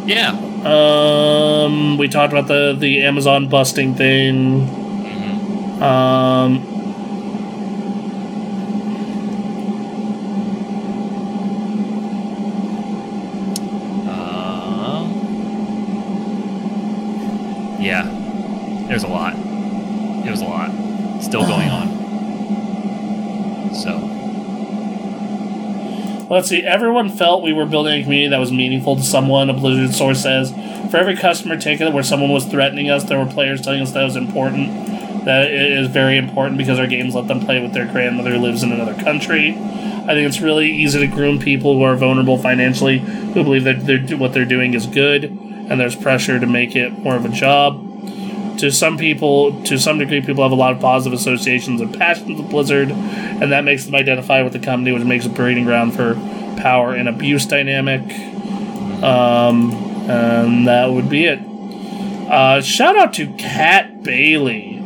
[0.07, 0.31] Yeah.
[0.65, 4.67] Um, we talked about the the Amazon busting thing.
[4.67, 6.73] hmm Um,
[14.09, 15.07] Uh,
[17.81, 18.05] yeah.
[18.89, 19.35] There's a lot.
[19.35, 20.71] It was a lot.
[21.23, 21.89] Still going on.
[23.75, 24.13] So.
[26.37, 26.63] Let's see.
[26.63, 29.49] Everyone felt we were building a community that was meaningful to someone.
[29.49, 30.51] A Blizzard source says,
[30.91, 34.05] for every customer ticket where someone was threatening us, there were players telling us that
[34.05, 35.25] was important.
[35.25, 38.39] That it is very important because our games let them play with their grandmother who
[38.39, 39.53] lives in another country.
[39.53, 43.87] I think it's really easy to groom people who are vulnerable financially, who believe that
[43.87, 47.31] they're, what they're doing is good, and there's pressure to make it more of a
[47.31, 47.83] job.
[48.59, 52.41] To some people, to some degree, people have a lot of positive associations and passions
[52.41, 55.95] with Blizzard, and that makes them identify with the company, which makes a breeding ground
[55.95, 56.15] for
[56.57, 58.01] power and abuse dynamic.
[59.03, 59.73] Um,
[60.09, 61.41] and that would be it.
[62.31, 64.83] Uh, shout out to Kat Bailey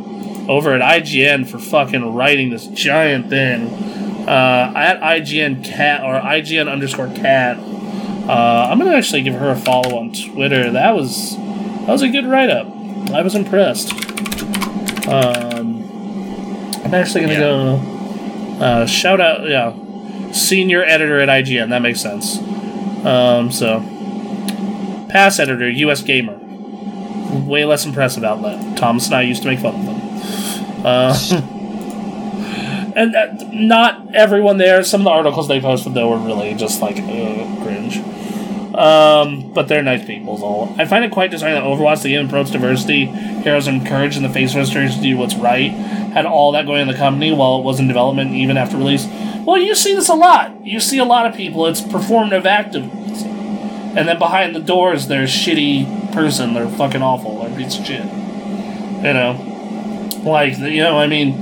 [0.48, 3.68] over at IGN for fucking writing this giant thing.
[4.28, 7.56] Uh, at IGN Cat or IGN underscore Cat.
[7.58, 10.70] Uh, I'm gonna actually give her a follow on Twitter.
[10.70, 12.66] That was that was a good write up.
[13.14, 13.92] I was impressed.
[15.08, 15.82] Um,
[16.84, 17.38] I'm actually gonna Yeah.
[17.40, 17.80] go
[18.64, 19.72] uh, shout out, yeah,
[20.32, 21.70] senior editor at IGN.
[21.70, 22.38] That makes sense.
[23.04, 23.80] Um, so
[25.08, 26.02] past editor, U.S.
[26.02, 26.36] Gamer.
[27.46, 28.76] Way less impressive outlet.
[28.76, 30.00] Thomas and I used to make fun of them.
[30.84, 31.16] Uh,
[32.96, 34.82] and uh, not everyone there.
[34.84, 38.00] Some of the articles they posted though were really just like uh, cringe.
[38.74, 40.42] Um, but they're nice people.
[40.44, 44.22] All I find it quite disheartening that Overwatch, the game promotes diversity, heroes encouraged in
[44.22, 47.58] the face restrictions to do what's right, had all that going in the company while
[47.58, 49.06] it was in development, even after release.
[49.44, 50.64] Well, you see this a lot.
[50.64, 51.66] You see a lot of people.
[51.66, 52.90] It's performative activism.
[53.96, 56.54] and then behind the doors there's shitty person.
[56.54, 57.42] They're fucking awful.
[57.42, 58.04] They're piece of shit.
[58.04, 61.32] You know, like you know, I mean,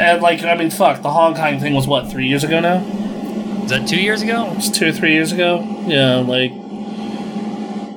[0.00, 1.02] and like I mean, fuck.
[1.02, 2.80] The Hong Kong thing was what three years ago now.
[3.62, 4.50] Is that two years ago?
[4.50, 5.60] It was two or three years ago.
[5.86, 6.52] Yeah, like.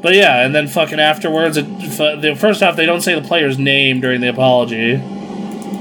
[0.01, 3.27] But yeah, and then fucking afterwards, it, f- the first off, they don't say the
[3.27, 4.95] player's name during the apology.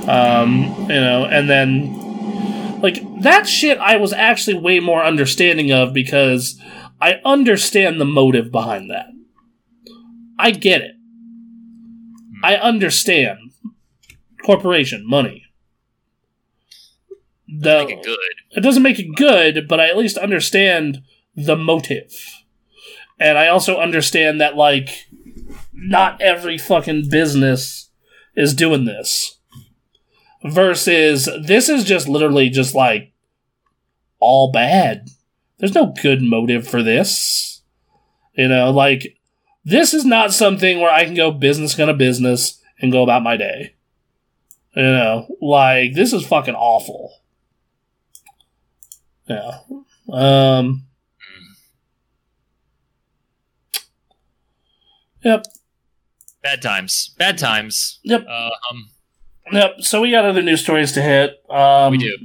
[0.09, 5.93] Um, you know, and then like that shit, I was actually way more understanding of
[5.93, 6.61] because
[7.01, 9.07] I understand the motive behind that.
[10.39, 10.95] I get it.
[12.43, 13.39] I understand.
[14.45, 15.43] Corporation, money.
[17.60, 18.18] The, Make it good.
[18.57, 21.02] it doesn't make it good, but I at least understand
[21.36, 22.12] the motive.
[23.18, 25.08] And I also understand that, like,
[25.73, 27.91] not every fucking business
[28.34, 29.39] is doing this.
[30.44, 33.12] Versus, this is just literally just like
[34.18, 35.08] all bad.
[35.58, 37.62] There's no good motive for this.
[38.36, 39.16] You know, like,
[39.65, 43.36] this is not something where I can go business gonna business and go about my
[43.36, 43.74] day.
[44.76, 47.12] You know, like, this is fucking awful.
[49.28, 49.59] Yeah.
[50.12, 50.86] Um.
[55.25, 55.44] Yep.
[56.43, 57.15] Bad times.
[57.19, 58.01] Bad times.
[58.05, 58.27] Yep.
[58.28, 58.91] Uh, um,
[59.53, 59.81] Yep.
[59.81, 61.33] So we got other news stories to hit.
[61.51, 62.17] Um, we do.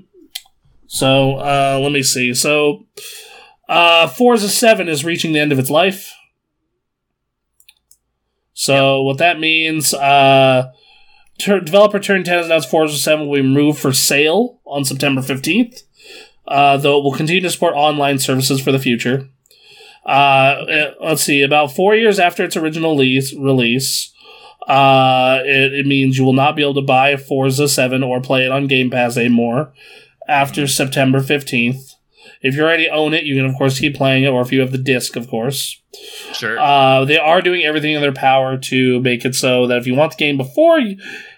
[0.88, 2.34] So uh, let me see.
[2.34, 2.86] So
[3.68, 6.14] uh, Forza Seven is reaching the end of its life.
[8.53, 10.72] So what that means, uh,
[11.40, 15.22] tur- developer Turn Ten has announced Forza Seven will be removed for sale on September
[15.22, 15.82] fifteenth.
[16.50, 19.30] Uh, though it will continue to support online services for the future.
[20.03, 21.44] Uh, eh, let's see.
[21.44, 24.11] About four years after its original lease, release,
[24.68, 28.45] uh, it, it means you will not be able to buy Forza 7 or play
[28.45, 29.72] it on Game Pass anymore
[30.28, 31.94] after September 15th.
[32.42, 34.61] If you already own it, you can, of course, keep playing it, or if you
[34.61, 35.80] have the disc, of course.
[36.34, 36.58] Sure.
[36.58, 39.94] Uh, they are doing everything in their power to make it so that if you
[39.94, 40.80] want the game before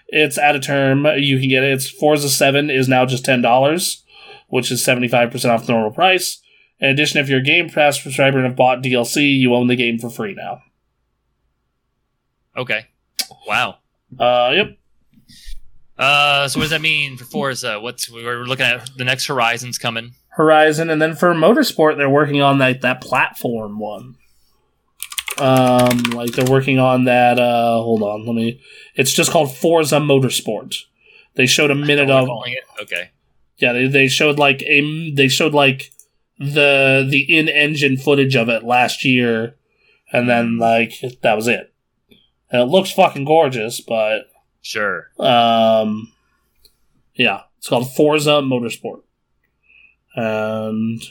[0.08, 1.72] it's out of term, you can get it.
[1.72, 4.01] It's Forza 7 is now just $10,
[4.52, 6.38] which is 75% off the normal price.
[6.78, 9.76] In addition, if you're a Game Pass subscriber and have bought DLC, you own the
[9.76, 10.60] game for free now.
[12.54, 12.84] okay.
[13.48, 13.78] Wow.
[14.20, 14.78] Uh, yep.
[15.96, 17.80] Uh, so what does that mean for Forza?
[17.80, 20.12] What's we're looking at the next Horizon's coming.
[20.28, 24.16] Horizon, and then for Motorsport, they're working on that that platform one.
[25.38, 27.38] Um, like they're working on that.
[27.38, 28.60] Uh, hold on, let me.
[28.96, 30.74] It's just called Forza Motorsport.
[31.36, 32.82] They showed a minute of it.
[32.82, 33.12] Okay.
[33.58, 33.72] Yeah.
[33.72, 35.90] They, they showed like a they showed like
[36.38, 39.56] the the in engine footage of it last year,
[40.12, 41.72] and then like that was it.
[42.50, 44.22] And it looks fucking gorgeous, but
[44.60, 45.06] Sure.
[45.18, 46.12] um,
[47.14, 49.02] yeah, it's called Forza Motorsport,
[50.14, 51.02] and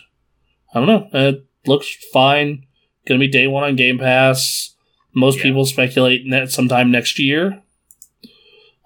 [0.73, 1.09] I don't know.
[1.13, 2.65] It looks fine.
[3.07, 4.75] Gonna be day one on Game Pass.
[5.13, 5.43] Most Yeah.
[5.43, 7.61] people speculate net sometime next year.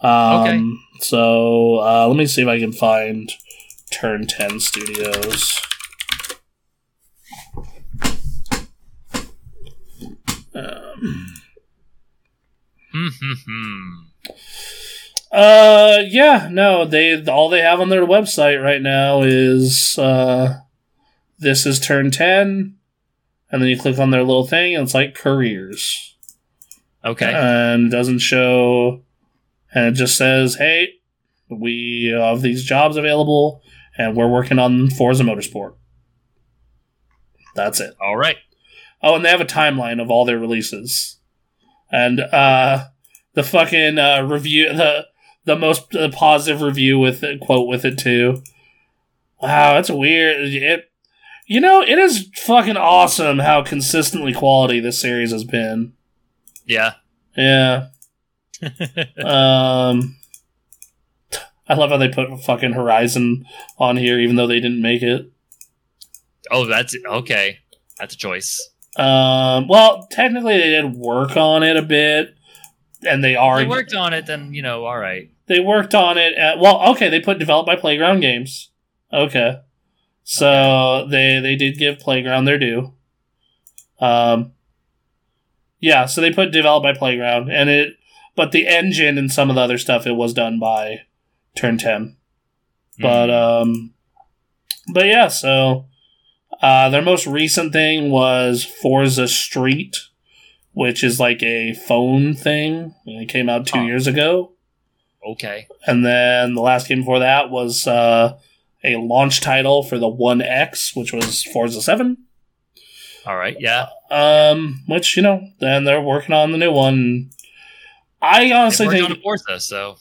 [0.01, 3.31] Um, So uh, let me see if I can find
[3.95, 5.61] Turn Ten Studios.
[10.53, 11.33] Um.
[15.31, 20.59] Uh, yeah, no, they all they have on their website right now is uh,
[21.39, 22.75] this is turn ten,
[23.51, 26.15] and then you click on their little thing, and it's like careers,
[27.03, 27.31] Okay.
[27.33, 29.03] and it doesn't show,
[29.73, 30.89] and it just says, "Hey,
[31.49, 33.61] we have these jobs available,
[33.97, 35.75] and we're working on Forza Motorsport."
[37.55, 37.95] That's it.
[38.01, 38.37] All right.
[39.01, 41.17] Oh, and they have a timeline of all their releases,
[41.91, 42.85] and uh,
[43.33, 45.07] the fucking uh, review the
[45.45, 48.43] the most uh, positive review with it, quote with it too.
[49.41, 50.53] Wow, that's weird.
[50.53, 50.89] It,
[51.47, 55.93] you know, it is fucking awesome how consistently quality this series has been.
[56.65, 56.93] Yeah.
[57.37, 57.89] Yeah.
[59.23, 60.17] um,
[61.67, 63.45] I love how they put fucking Horizon
[63.77, 65.31] on here, even though they didn't make it.
[66.51, 67.59] oh, that's okay.
[67.99, 68.69] That's a choice.
[68.97, 72.35] Um, well, technically they did work on it a bit,
[73.07, 74.85] and they are They worked on it, then you know.
[74.85, 75.31] All right.
[75.47, 76.33] they worked on it.
[76.35, 78.69] At, well, okay, they put developed by Playground Games.
[79.11, 79.59] Okay,
[80.23, 82.93] so they they did give Playground their due.
[83.99, 84.53] Um,
[85.79, 87.93] yeah, so they put developed by Playground, and it,
[88.35, 91.01] but the engine and some of the other stuff it was done by
[91.55, 92.17] Turn Ten.
[92.99, 93.93] But um,
[94.93, 95.85] but yeah, so
[96.61, 99.97] uh, their most recent thing was Forza Street,
[100.73, 102.93] which is like a phone thing.
[103.05, 103.85] and It came out two Oh.
[103.85, 104.53] years ago,
[105.27, 105.67] okay.
[105.85, 108.37] and then the last game before that was uh,
[108.83, 112.17] a launch title for the One X, which was Forza Seven.
[113.25, 113.57] All right.
[113.59, 113.87] Yeah.
[114.11, 117.31] Um, which you know, then they're working on the new one.
[118.21, 119.97] I honestly think on Forza, so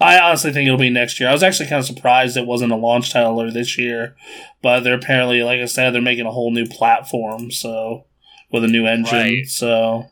[0.00, 1.28] I honestly think it'll be next year.
[1.28, 4.14] I was actually kind of surprised it wasn't a launch title or this year,
[4.62, 8.04] but they're apparently, like I said, they're making a whole new platform, so
[8.52, 9.18] with a new engine.
[9.18, 9.46] Right.
[9.46, 10.06] So,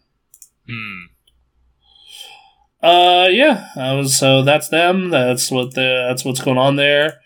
[0.69, 1.05] hmm.
[2.83, 5.11] uh, yeah, I was so that's them.
[5.11, 7.21] That's what the that's what's going on there.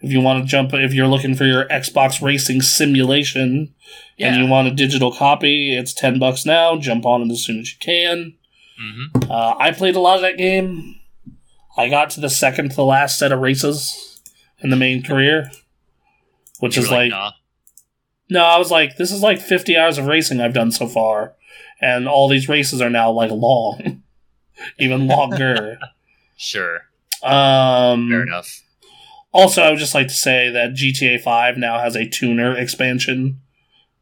[0.00, 3.74] If you want to jump, if you're looking for your Xbox racing simulation
[4.18, 4.28] Yeah.
[4.34, 6.76] and you want a digital copy, it's ten bucks now.
[6.76, 8.34] Jump on it as soon as you can.
[8.78, 10.96] hmm Uh, I played a lot of that game.
[11.76, 14.20] I got to the second to the last set of races
[14.60, 15.50] in the main career,
[16.60, 17.32] which You is were like, nah.
[18.30, 21.34] no, I was like, this is like 50 hours of racing I've done so far,
[21.80, 24.02] and all these races are now like long,
[24.78, 25.78] even longer.
[26.36, 26.80] sure,
[27.22, 28.62] um, fair enough.
[29.32, 33.42] Also, I would just like to say that GTA 5 now has a tuner expansion,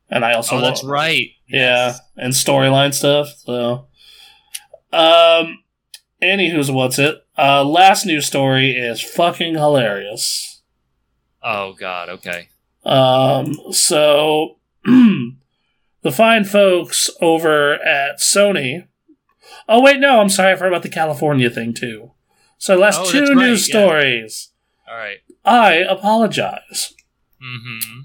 [0.08, 1.30] and I also oh, that's right.
[1.48, 2.00] Yeah, Yes.
[2.16, 3.34] and storyline stuff.
[3.38, 3.88] So,
[4.92, 5.58] um,
[6.22, 7.23] anywho's what's it?
[7.36, 10.62] Uh, last news story is fucking hilarious.
[11.42, 12.08] Oh God.
[12.08, 12.48] Okay.
[12.84, 18.86] Um, so the fine folks over at Sony.
[19.68, 22.12] Oh wait, no, I'm sorry, I forgot about the California thing too.
[22.58, 23.72] So last Oh, two right, news yeah.
[23.86, 24.50] stories.
[24.88, 25.18] All right.
[25.44, 26.94] I apologize.
[27.42, 28.00] Mm-hmm.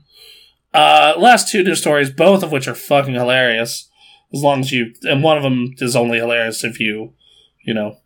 [0.74, 3.90] Uh, last two news stories, both of which are fucking hilarious.
[4.34, 7.14] As long as you, and one of them is only hilarious if you,
[7.64, 7.98] you know,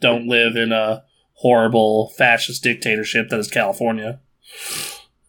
[0.00, 4.20] don't live in a horrible fascist dictatorship that is California.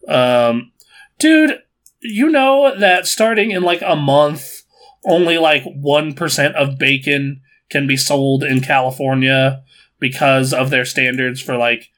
[0.06, 0.72] Um,
[1.18, 1.58] dude,
[2.00, 4.62] you know that starting in like a month,
[5.04, 7.40] only like 1% of bacon
[7.70, 9.62] can be sold in California
[9.98, 11.90] because of their standards for like,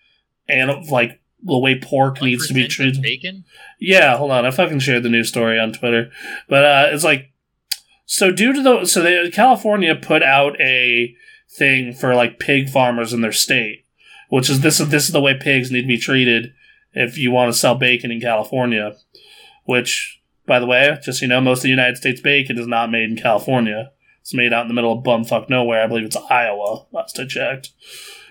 [0.49, 3.03] and like the way pork needs to be treated.
[3.03, 3.45] Bacon.
[3.81, 4.47] Yeah, hold on.
[4.47, 6.11] I fucking shared the news story on Twitter,
[6.49, 7.33] but uh, it's like
[8.07, 11.15] so due to the so they California put out a
[11.55, 13.85] thing for like pig farmers in their state,
[14.29, 16.53] which is this is this is the way pigs need to be treated
[16.93, 18.97] if you want to sell bacon in California.
[19.65, 22.67] Which, by the way, just so you know, most of the United States bacon is
[22.67, 23.93] not made in California.
[24.21, 25.83] It's made out in the middle of bumfuck nowhere.
[25.83, 26.87] I believe it's Iowa.
[26.93, 27.71] Last I checked.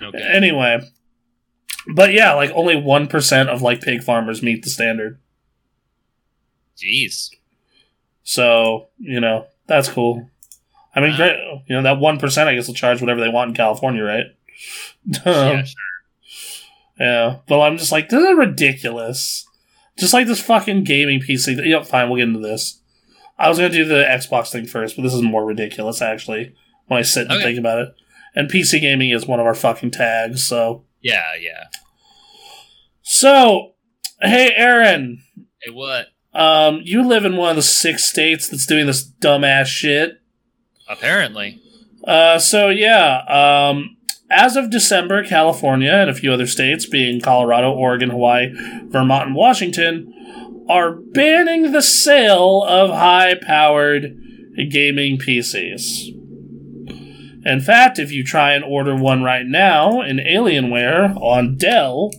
[0.02, 0.22] Okay.
[0.22, 0.82] Anyway,
[1.94, 5.20] but yeah, like only one percent of like pig farmers meet the standard.
[6.78, 7.30] Jeez.
[8.24, 10.30] So, you know, that's cool.
[10.96, 11.38] I mean, great.
[11.68, 14.26] You know, that 1%, I guess, will charge whatever they want in California, right?
[15.26, 15.64] yeah.
[15.64, 15.74] Sure.
[17.00, 17.38] yeah.
[17.48, 19.46] But I'm just like, this is ridiculous.
[19.98, 21.56] Just like this fucking gaming PC.
[21.56, 22.80] Th- yep, fine, we'll get into this.
[23.38, 26.54] I was going to do the Xbox thing first, but this is more ridiculous, actually,
[26.88, 27.44] when I sit and Okay.
[27.44, 27.90] think about it.
[28.36, 30.86] And PC gaming is one of our fucking tags, so.
[31.02, 31.34] Yeah.
[31.40, 31.66] Yeah.
[33.02, 33.74] So,
[34.22, 35.24] hey, Aaron.
[35.62, 36.08] Hey, what?
[36.34, 40.20] Um, you live in one of the six states that's doing this dumbass shit.
[40.88, 41.62] Apparently.
[42.06, 43.98] Uh, so yeah, um,
[44.30, 48.50] as of December, California and a few other states, being Colorado, Oregon, Hawaii,
[48.88, 54.18] Vermont, and Washington, are banning the sale of high-powered
[54.70, 56.10] gaming PCs.
[57.46, 62.12] In fact, if you try and order one right now in Alienware on Dell,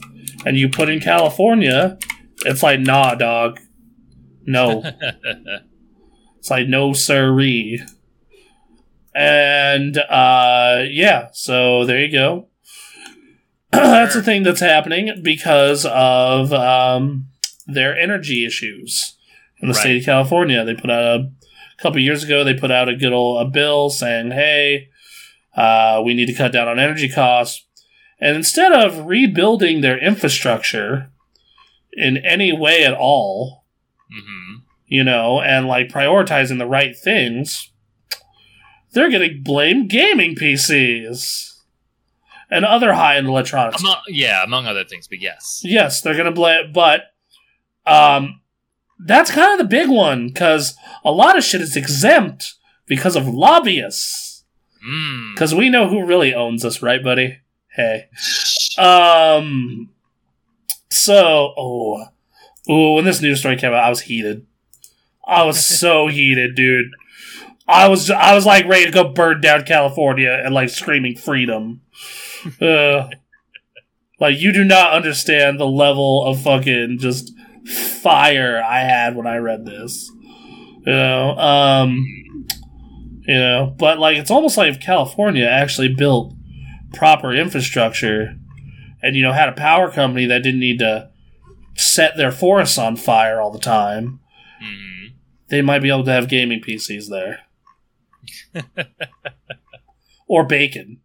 [0.45, 1.99] and you put in California,
[2.45, 3.61] it's like, nah, dog.
[4.47, 4.85] No.
[6.45, 7.81] It's like no siree.
[9.15, 12.49] And uh yeah, so there you go.
[13.71, 17.27] that's the thing that's happening because of um
[17.67, 19.17] their energy issues
[19.61, 20.65] in the state of California.
[20.65, 21.31] They put out a,
[21.79, 22.45] a couple years ago.
[22.45, 24.89] They put out a good old a bill saying, "Hey,
[25.57, 27.65] uh, we need to cut down on energy costs."
[28.21, 31.11] And instead of rebuilding their infrastructure
[31.93, 33.65] in any way at all,
[34.11, 37.71] hmm you know, and like prioritizing the right things,
[38.95, 41.55] they're getting blame gaming PCs
[42.51, 43.83] and other high end electronics.
[43.83, 45.61] Among, yeah, among other things, but yes.
[45.65, 47.03] yes, they're going to blame, but
[47.87, 48.41] um,
[48.99, 52.55] that's kind of the big one because a lot of shit is exempt
[52.87, 54.45] because of lobbyists.
[54.87, 55.35] Mm.
[55.35, 57.39] Because we know who really owns us, right, buddy?
[57.71, 58.09] Hey.
[58.79, 59.91] Um.
[60.91, 62.07] So, oh,
[62.71, 64.47] ooh, when this news story came out, I was heated.
[65.27, 66.91] I was so heated, dude.
[67.67, 71.81] I was, I was like ready to go burn down California and like screaming freedom.
[72.61, 73.09] Uh,
[74.21, 77.33] like you do not understand the level of fucking just
[78.03, 80.11] fire I had when I read this.
[80.87, 82.05] You know, um,
[83.27, 86.35] you know, but like it's almost like if California actually built
[86.93, 88.37] proper infrastructure
[89.03, 91.09] and you know had a power company that didn't need to
[91.77, 94.21] set their forests on fire all the time
[94.63, 95.15] Mhm.
[95.49, 97.41] they might be able to have gaming PCs there.
[100.27, 101.01] or bacon.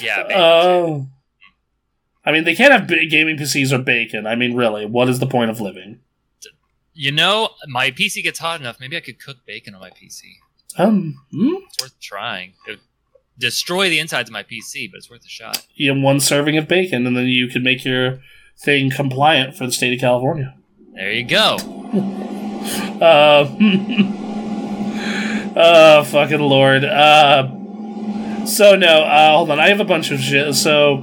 [0.00, 0.24] Yeah.
[0.28, 0.34] maybe.
[0.36, 1.06] Oh.
[2.24, 4.26] I mean, they can't have gaming PCs or bacon.
[4.26, 6.00] I mean, really, what is the point of living?
[7.00, 8.78] you know, my PC gets hot enough.
[8.78, 10.22] Maybe I could cook bacon on my PC.
[10.76, 11.54] Um, hmm?
[11.66, 12.54] It's worth trying.
[12.66, 12.80] It would
[13.38, 15.66] destroy the insides of my PC, but it's worth a shot.
[15.74, 18.20] you have one serving of bacon, and then you could make your
[18.58, 20.54] thing compliant for the state of California.
[20.94, 21.56] There you go.
[23.00, 23.44] Uh,
[25.56, 26.84] oh, fucking lord.
[26.84, 27.48] Uh,
[28.46, 29.60] so no, uh, hold on.
[29.60, 30.54] I have a bunch of shit.
[30.54, 30.96] So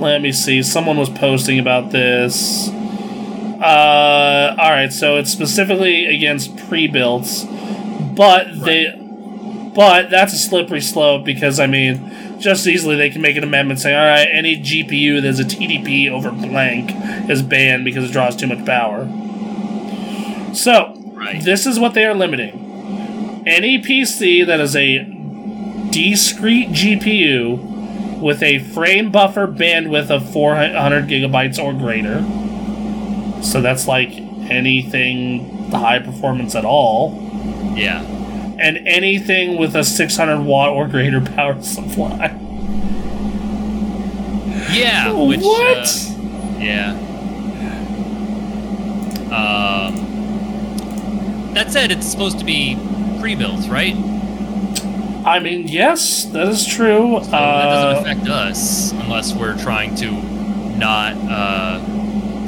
[0.00, 0.62] let me see.
[0.62, 2.68] Someone was posting about this.
[2.68, 4.92] Uh, all right.
[4.92, 7.44] So it's specifically against pre-builts,
[8.14, 8.94] but they,
[9.74, 13.80] but that's a slippery slope because I mean, just easily they can make an amendment
[13.80, 16.90] saying, all right, any GPU that's a TDP over blank
[17.30, 19.06] is banned because it draws too much power.
[20.54, 20.95] So
[21.26, 21.42] Right.
[21.42, 23.42] this is what they are limiting.
[23.46, 24.98] Any PC that is a
[25.90, 32.22] discrete GPU with a frame buffer bandwidth of 400 gigabytes or greater.
[33.42, 34.10] So that's like
[34.50, 37.14] anything high performance at all.
[37.74, 38.02] Yeah.
[38.58, 42.26] And anything with a 600 watt or greater power supply.
[44.72, 45.12] Yeah.
[45.12, 45.78] Which, what?
[45.88, 47.02] uh, yeah.
[49.26, 50.05] Um,
[51.56, 52.76] that said, it's supposed to be
[53.18, 53.96] pre-built, right?
[55.24, 57.18] I mean, yes, that is true.
[57.24, 60.12] So that doesn't Uh, affect us unless we're trying to
[60.76, 61.80] not uh,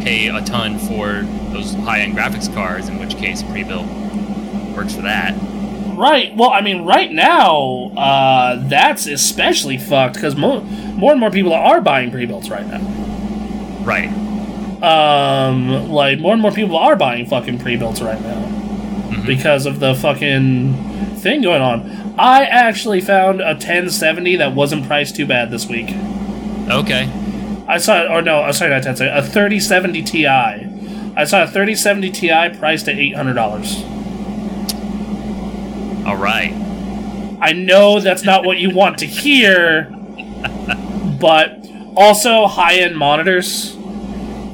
[0.03, 1.23] pay a ton for
[1.53, 2.89] those high-end graphics cards.
[2.89, 3.87] In which case, pre-built
[4.77, 5.35] works for that.
[5.97, 6.37] Right.
[6.37, 11.55] Well, I mean, right now, uh, that's especially fucked because mo- more and more people
[11.55, 12.81] are buying pre-builts right now.
[13.85, 14.11] Right.
[14.83, 18.58] Um, like more and more people are buying fucking pre-builts right now
[19.09, 19.27] Mhm.
[19.27, 20.75] because of the fucking
[21.19, 22.15] thing going on.
[22.19, 25.95] I actually found a 1070 that wasn't priced too bad this week.
[26.69, 27.09] Okay.
[27.67, 30.27] I saw, or no, I'm sorry, not 1070, a 3070 Ti.
[30.27, 33.83] I saw a 3070 Ti priced at eight hundred dollars.
[36.07, 36.53] All right.
[37.41, 39.85] I know that's not what you want to hear,
[41.21, 43.77] but also high end monitors.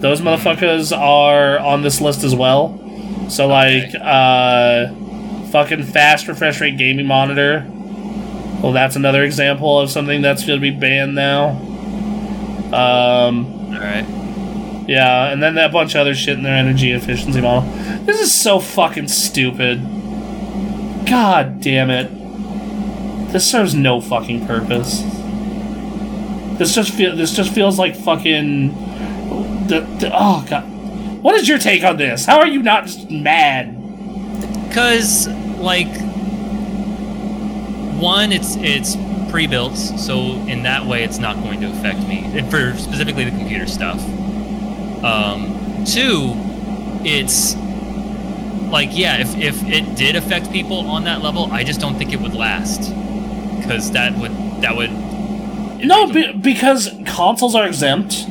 [0.00, 2.80] Those motherfuckers are on this list as well.
[3.28, 4.92] So, like, uh,
[5.50, 7.64] fucking fast refresh rate gaming monitor.
[8.62, 11.50] Well, that's another example of something that's going to be banned now.
[12.72, 14.04] Um, All right.
[14.88, 17.70] yeah, and then that bunch of other shit in their energy efficiency model.
[18.04, 19.80] This is so fucking stupid.
[21.06, 22.10] God damn it.
[23.32, 25.02] This serves no fucking purpose.
[26.58, 28.68] This just feel this just feels like fucking
[29.66, 30.64] the, the oh god.
[31.24, 32.26] What is your take on this?
[32.26, 33.74] How are you not just mad?
[34.74, 35.88] Cause like
[37.98, 38.94] one, it's it's
[39.30, 43.30] pre-built, so in that way, it's not going to affect me, and for specifically the
[43.30, 43.98] computer stuff.
[45.02, 46.34] Um, two,
[47.06, 47.54] it's
[48.70, 52.12] like yeah, if if it did affect people on that level, I just don't think
[52.12, 52.80] it would last,
[53.62, 54.90] because that would that would
[55.82, 58.26] No, be, because consoles are exempt,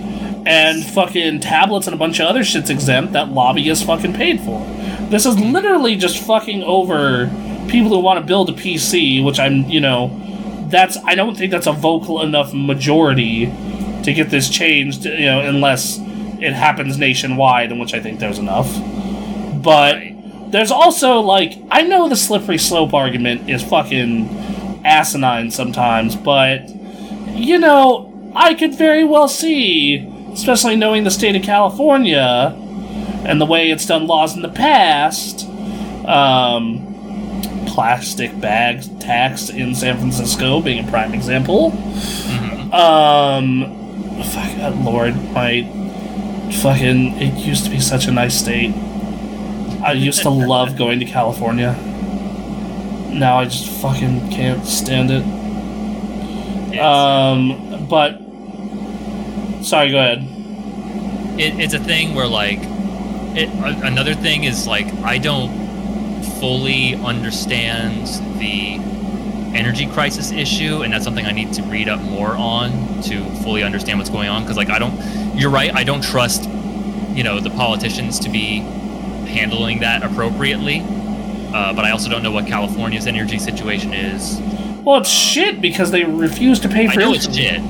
[0.45, 4.65] and fucking tablets and a bunch of other shit's exempt that lobbyists fucking paid for.
[5.09, 7.27] This is literally just fucking over
[7.67, 10.19] people who want to build a PC, which I'm, you know,
[10.69, 13.45] that's I don't think that's a vocal enough majority
[14.03, 18.39] to get this changed, you know, unless it happens nationwide, in which I think there's
[18.39, 18.69] enough.
[19.63, 20.01] But
[20.51, 26.69] there's also like I know the slippery slope argument is fucking asinine sometimes, but
[27.30, 29.99] you know, I could very well see,
[30.33, 32.55] especially knowing the state of California
[33.25, 35.47] and the way it's done laws in the past,
[36.05, 36.89] um,
[37.67, 41.71] plastic bag tax in San Francisco being a prime example.
[42.73, 45.63] Um, fuck, uh, Lord, my
[46.61, 48.73] fucking, it used to be such a nice state.
[49.83, 51.73] I used to love going to California.
[53.11, 55.23] Now I just fucking can't stand it.
[56.79, 58.23] Um, but
[59.64, 60.19] sorry, go ahead.
[61.40, 62.59] it, it's a thing where like
[63.35, 65.51] it, a- another thing is like i don't
[66.40, 68.06] fully understand
[68.40, 68.75] the
[69.58, 73.64] energy crisis issue and that's something i need to read up more on to fully
[73.64, 74.93] understand what's going on because like i don't
[75.38, 76.43] you're right i don't trust
[77.16, 78.59] you know the politicians to be
[79.30, 80.82] handling that appropriately
[81.53, 84.40] uh, but i also don't know what california's energy situation is
[84.83, 86.93] Well, it's shit because they refuse to pay for.
[86.93, 87.25] i know it.
[87.25, 87.61] it's shit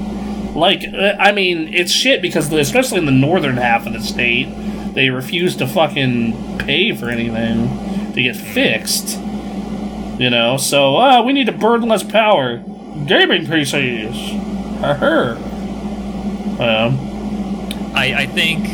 [0.56, 4.00] Like, uh, I mean, it's shit because, the, especially in the northern half of the
[4.02, 4.48] state,
[4.94, 9.20] they refuse to fucking pay for anything to get fixed.
[10.20, 12.58] You know, so uh, we need to burn less power.
[12.58, 14.40] Gaming PCs.
[14.98, 15.36] Her.
[16.62, 17.00] Um,
[17.96, 18.68] I, I think,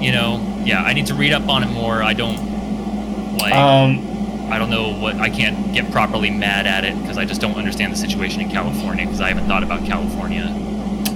[0.00, 2.02] you know, yeah, I need to read up on it more.
[2.02, 3.54] I don't like.
[3.54, 4.06] um,
[4.50, 7.56] I don't know what I can't get properly mad at it because I just don't
[7.56, 10.44] understand the situation in California because I haven't thought about California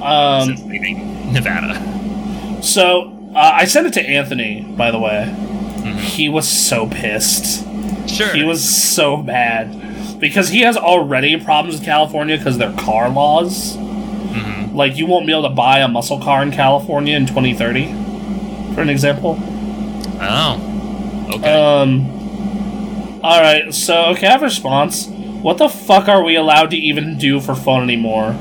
[0.02, 2.62] um, since leaving Nevada.
[2.62, 5.32] so uh, I sent it to Anthony, by the way.
[5.80, 5.96] Mhm.
[5.98, 7.64] He was so pissed.
[8.08, 8.28] Sure.
[8.34, 13.76] He was so mad because he has already problems with California because their car laws.
[13.76, 14.74] Mhm.
[14.74, 17.86] Like, you won't be able to buy a muscle car in California in 2030,
[18.74, 19.38] for an example.
[20.20, 21.26] Oh.
[21.34, 21.52] Okay.
[21.54, 23.20] Um.
[23.22, 25.06] Alright, so, okay, I have a response.
[25.08, 28.34] What the fuck are we allowed to even do for fun anymore?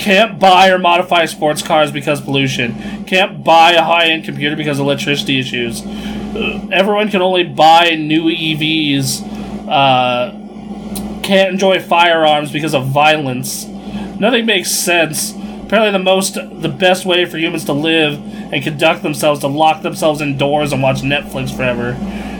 [0.00, 3.04] Can't buy or modify sports cars because pollution.
[3.04, 5.84] Can't buy a high end computer because electricity issues.
[5.84, 9.68] Uh, everyone can only buy new EVs.
[9.68, 10.30] Uh,
[11.22, 13.66] can't enjoy firearms because of violence.
[13.66, 15.34] Nothing makes sense.
[15.34, 18.14] Apparently, the most, the best way for humans to live
[18.54, 21.92] and conduct themselves to lock themselves indoors and watch Netflix forever.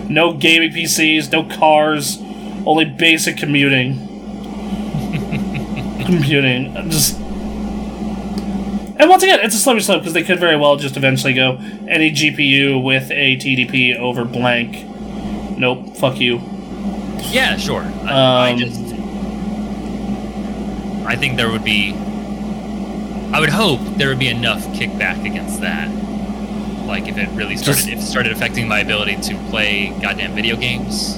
[0.09, 2.17] No gaming PCs, no cars,
[2.65, 3.99] only basic commuting.
[6.07, 7.20] computing, just.
[9.01, 11.53] And once again, it's a slippery slope because they could very well just eventually go
[11.89, 14.87] any GPU with a TDP over blank.
[15.59, 16.37] Nope, fuck you.
[17.31, 17.81] yeah, sure.
[17.81, 18.79] I, I um, just.
[21.07, 21.95] I think there would be.
[23.33, 25.89] I would hope there would be enough kickback against that.
[26.85, 30.35] Like if it really started, Just- if it started affecting my ability to play goddamn
[30.35, 31.17] video games,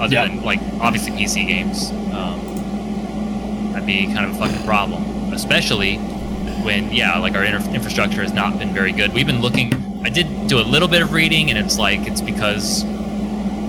[0.00, 0.28] other Yeah.
[0.28, 5.02] than like obviously PC games, um, that'd be kind of a fucking problem.
[5.34, 6.00] Especially
[6.68, 9.14] when yeah, like our inter- infrastructure has not been very good.
[9.14, 9.72] We've been looking.
[10.04, 12.84] I did do a little bit of reading, and it's like it's because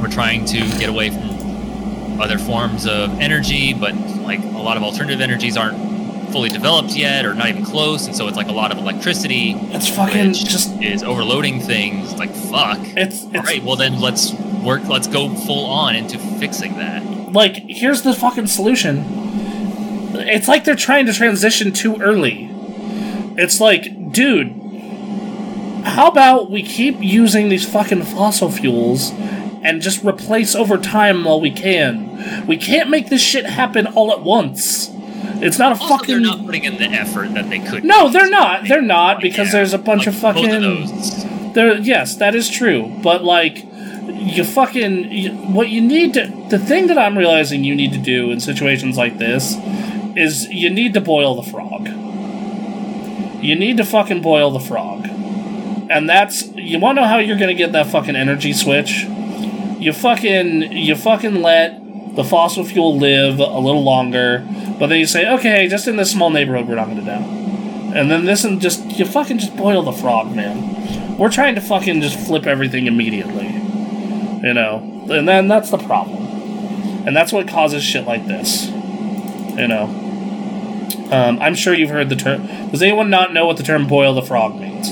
[0.02, 4.84] we're trying to get away from other forms of energy, but like a lot of
[4.84, 5.78] alternative energies aren't
[6.34, 9.54] fully developed yet or not even close, and so it's like a lot of electricity
[9.72, 10.70] It's fucking just.
[10.82, 12.14] is overloading things.
[12.20, 12.80] Like fuck.
[12.82, 14.86] It's, it's All right, well then let's work.
[14.90, 17.02] Let's go full on into fixing that.
[17.32, 19.06] like here's the fucking solution.
[20.36, 22.48] It's like they're trying to transition too early.
[23.40, 24.52] It's like, dude,
[25.86, 29.12] how about we keep using these fucking fossil fuels
[29.64, 32.46] and just replace over time while we can?
[32.48, 34.90] We can't make this shit happen all at once.
[35.42, 37.86] It's not a Also, fucking they're not putting in the effort that they could.
[37.86, 38.68] No, they're not.
[38.68, 41.54] They're not because Yeah, there's a bunch like, of fucking those.
[41.54, 42.94] there, yes, that is true.
[43.02, 43.66] But like,
[44.08, 48.00] you fucking you, what you need to the thing that I'm realizing you need to
[48.00, 49.56] do in situations like this
[50.18, 51.88] is you need to boil the frog.
[53.42, 57.38] You need to fucking boil the frog, and that's you want to know how you're
[57.38, 59.06] gonna get that fucking energy switch.
[59.80, 64.46] You fucking you fucking let the fossil fuel live a little longer,
[64.78, 67.40] but then you say, okay, just in this small neighborhood, we're not gonna die.
[67.96, 71.18] And then this and just you fucking just boil the frog, man.
[71.18, 73.48] We're trying to fucking just flip everything immediately.
[73.48, 75.06] You know?
[75.10, 76.26] And then that's the problem.
[77.06, 78.68] And that's what causes shit like this.
[78.68, 80.09] You know?
[81.12, 82.46] Um, I'm sure you've heard the term.
[82.72, 84.90] Does anyone not know what the term boil the frog means?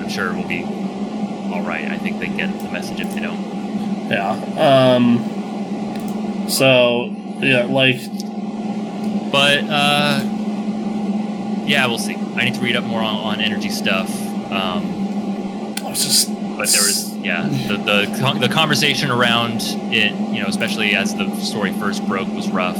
[0.00, 0.62] I'm sure it will be
[1.52, 1.84] all right.
[1.90, 4.08] I think they get the message if they don't.
[4.08, 4.30] Yeah.
[4.96, 7.06] Um, so,
[7.40, 8.00] yeah, like,
[9.32, 10.20] But uh,
[11.66, 12.14] yeah, we'll see.
[12.14, 14.08] I need to read up more on, on energy stuff.
[14.50, 16.28] Um, I was just.
[16.28, 19.60] but there was yeah the the the conversation around
[19.92, 22.76] it you know especially as the story first broke was rough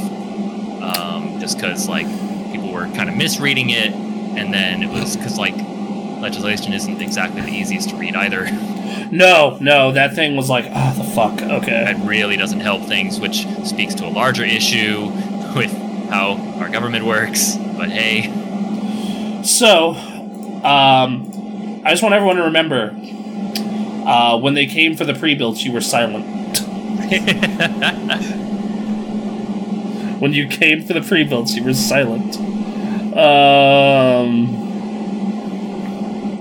[0.97, 2.05] um, just because like
[2.51, 5.55] people were kind of misreading it and then it was because like
[6.21, 8.45] legislation isn't exactly the easiest to read either
[9.11, 11.89] No, no, that thing was like, oh, the fuck, okay.
[11.91, 15.05] it really doesn't help things which speaks to a larger issue
[15.55, 15.71] with
[16.09, 18.31] how our government works but hey
[19.43, 19.91] So,
[20.63, 22.93] um, I just want everyone to remember
[24.05, 26.25] uh, when they came for the pre builds, you were silent.
[30.19, 32.37] when you came for the pre builds, you were silent.
[33.17, 34.67] Um,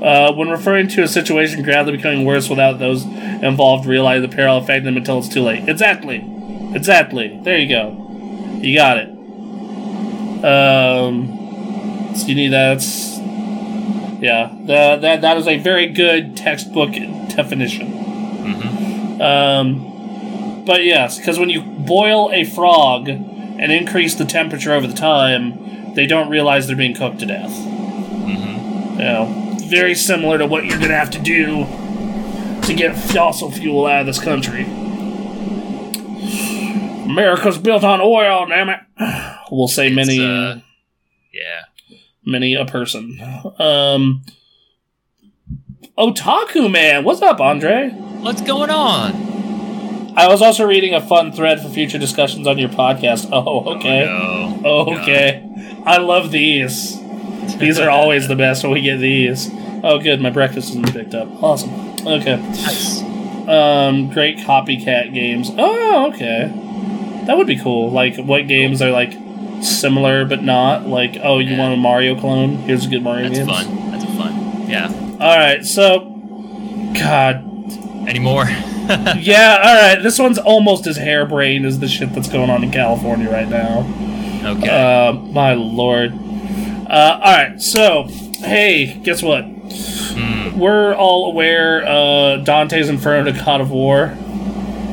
[0.02, 4.58] uh, when referring to a situation gradually becoming worse without those involved realize the peril
[4.58, 5.68] affecting them until it's too late.
[5.68, 6.24] Exactly.
[6.74, 7.38] Exactly.
[7.42, 8.58] There you go.
[8.60, 9.08] You got it.
[10.44, 13.18] Um, so you need that's
[14.20, 14.54] yeah.
[14.60, 17.86] The, that that is a very good textbook definition.
[17.90, 23.06] hmm Um, but yes, because when you boil a frog
[23.58, 27.52] and increase the temperature over the time, they don't realize they're being cooked to death.
[27.52, 31.66] hmm You know, very similar to what you're gonna have to do
[32.66, 34.64] to get fossil fuel out of this country.
[37.04, 38.80] America's built on oil, damn it.
[39.50, 40.58] We'll say many, uh,
[41.32, 41.62] yeah.
[42.22, 43.18] many a person.
[43.58, 44.22] Um,
[45.96, 47.88] Otaku man, what's up, Andre?
[47.88, 49.12] What's going on?
[50.18, 53.28] I was also reading a fun thread for future discussions on your podcast.
[53.32, 54.08] Oh, okay.
[54.08, 54.62] Oh, no.
[54.64, 55.44] Oh, okay.
[55.86, 56.98] I love these.
[57.58, 59.48] These are always the best when we get these.
[59.84, 60.20] Oh, good.
[60.20, 61.28] My breakfast isn't picked up.
[61.42, 61.70] Awesome.
[62.04, 62.36] Okay.
[62.36, 63.00] Nice.
[63.48, 65.50] Um, great copycat games.
[65.56, 66.50] Oh, okay.
[67.26, 67.90] That would be cool.
[67.92, 69.14] Like, what games are like
[69.62, 70.86] similar but not?
[70.86, 71.58] Like, oh, you Yeah.
[71.60, 72.56] want a Mario clone?
[72.56, 73.46] Here's a good Mario That's game.
[73.46, 73.90] That's fun.
[73.92, 74.68] That's fun.
[74.68, 74.88] Yeah.
[75.20, 75.64] All right.
[75.64, 76.00] So,
[76.98, 77.44] God.
[78.08, 78.46] Any more?
[79.18, 79.58] Yeah.
[79.62, 80.02] All right.
[80.02, 83.80] This one's almost as harebrained as the shit that's going on in California right now.
[84.56, 84.68] okay.
[85.08, 86.12] Uh, my lord.
[86.88, 88.04] Uh, all right, so
[88.38, 89.44] hey, guess what?
[89.44, 90.58] Hmm.
[90.58, 94.16] We're all aware uh, Dante's Inferno to God of War.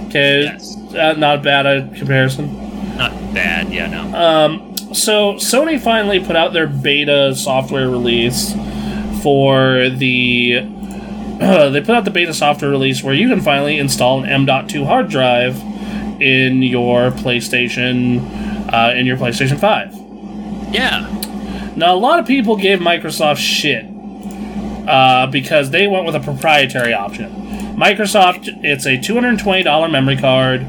[0.08, 0.76] Okay, Yes.
[0.94, 2.98] uh, not bad uh, comparison.
[2.98, 3.72] Not bad.
[3.72, 3.88] Yeah.
[3.88, 4.18] No.
[4.18, 8.54] Um, so Sony finally put out their beta software release
[9.24, 10.70] for the.
[11.72, 15.10] they put out the beta software release where you can finally install an M.2 hard
[15.10, 15.60] drive
[16.22, 19.94] in your PlayStation, uh, in your PlayStation Five.
[20.74, 21.12] yeah.
[21.76, 23.86] Now, a lot of people gave Microsoft shit
[24.88, 27.30] uh, because they went with a proprietary option.
[27.76, 30.62] Microsoft, it's a $220 memory card.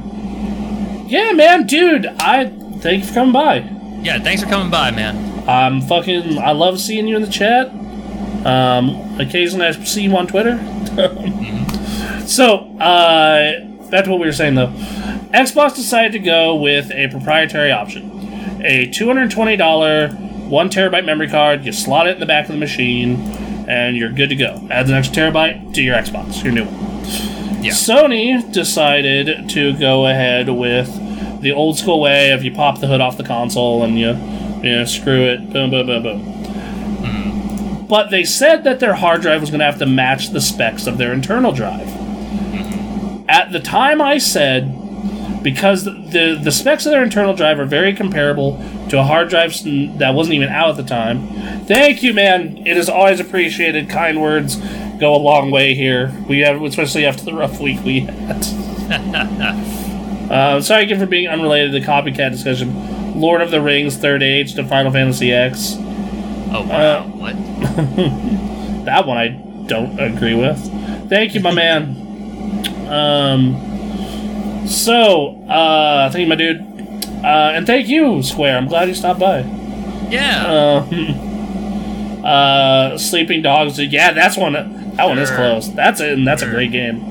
[1.09, 2.49] Yeah, man, dude, I
[2.81, 3.59] thank you for coming by.
[4.03, 4.19] Yeah.
[4.19, 5.49] Thanks for coming by, man.
[5.49, 7.70] I'm fucking, I love seeing you in the chat.
[8.47, 10.57] Um, occasionally I see you on Twitter.
[12.26, 13.60] so, uh,
[13.91, 14.73] back to what we were saying though.
[15.34, 18.10] Xbox decided to go with a proprietary option.
[18.65, 23.16] A $220 one terabyte memory card, you slot it in the back of the machine,
[23.68, 24.66] and you're good to go.
[24.70, 27.65] Adds an extra terabyte to your Xbox, your new one.
[27.65, 27.73] Yeah.
[27.73, 33.00] Sony decided to go ahead with the old school way of you pop the hood
[33.00, 34.10] off the console and you,
[34.62, 36.35] you know, screw it, boom, boom, boom, boom.
[37.89, 40.86] But they said that their hard drive was going to have to match the specs
[40.86, 41.89] of their internal drive.
[43.28, 44.86] At the time, I said
[45.47, 48.56] because the the specs of their internal drive are very comparable
[48.89, 49.52] to a hard drive
[49.98, 51.28] that wasn't even out at the time.
[51.66, 52.66] Thank you, man.
[52.66, 53.89] It is always appreciated.
[53.89, 54.56] Kind words
[54.98, 56.12] go a long way here.
[56.28, 58.44] We have, especially after the rough week we had.
[60.31, 63.20] uh, sorry again for being unrelated to the copycat discussion.
[63.20, 65.76] Lord of the Rings, Third Age to Final Fantasy X.
[66.52, 66.99] Oh wow.
[66.99, 67.36] Uh, what?
[68.86, 69.28] That one I
[69.66, 70.58] don't agree with.
[71.08, 71.97] Thank you, my man.
[72.89, 76.60] Um, so, uh, thank you, my dude.
[77.25, 78.58] Uh, and thank you, Square.
[78.58, 79.41] I'm glad you stopped by.
[80.08, 80.47] Yeah.
[80.47, 83.81] Uh, uh, Sleeping Dogs.
[83.81, 84.52] Yeah, that's one.
[84.52, 85.68] That one is close.
[85.73, 87.02] That's it, and that's a great game.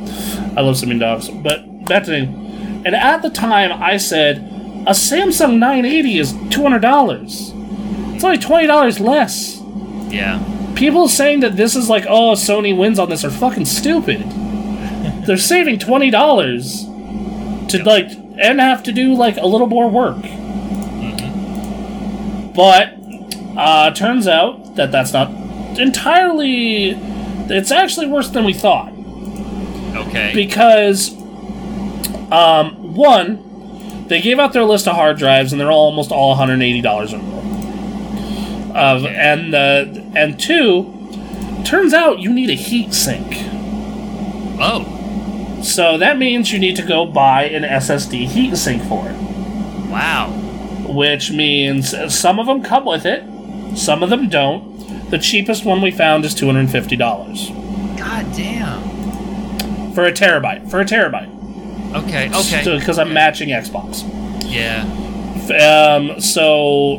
[0.58, 1.28] I love Sleeping Dogs.
[1.30, 2.14] But back to.
[2.14, 4.38] And at the time, I said
[4.88, 7.52] a Samsung 980 is two hundred dollars.
[8.16, 9.62] It's only twenty dollars less.
[10.10, 10.42] yeah.
[10.76, 14.22] People saying that this is like, oh, Sony wins on this are fucking stupid.
[15.26, 16.84] They're saving twenty dollars
[17.70, 20.18] to like and have to do like a little more work.
[22.56, 22.94] But
[23.58, 25.30] uh, turns out that that's not
[25.80, 26.90] entirely.
[27.48, 28.92] It's actually worse than we thought
[29.96, 30.32] Okay.
[30.34, 31.12] because,
[32.32, 36.30] um, one, they gave out their list of hard drives and they're all almost all
[36.30, 37.44] one hundred eighty dollars or more.
[38.76, 40.92] Of and uh, and two,
[41.66, 43.26] turns out you need a heat sink.
[44.60, 44.92] oh.
[45.64, 49.16] So that means you need to go buy an SSD heat sink for it,
[49.90, 50.28] Wow.
[50.88, 53.24] which means some of them come with it,
[53.78, 55.10] some of them don't.
[55.10, 57.48] The cheapest one we found is two hundred fifty dollars
[57.98, 59.94] God damn.
[59.94, 60.70] for a terabyte.
[60.70, 61.32] For a terabyte,
[61.96, 62.30] Okay.
[62.30, 62.78] Okay.
[62.78, 64.04] because I'm matching Xbox.
[64.46, 64.84] yeah.
[65.46, 66.98] Um, so,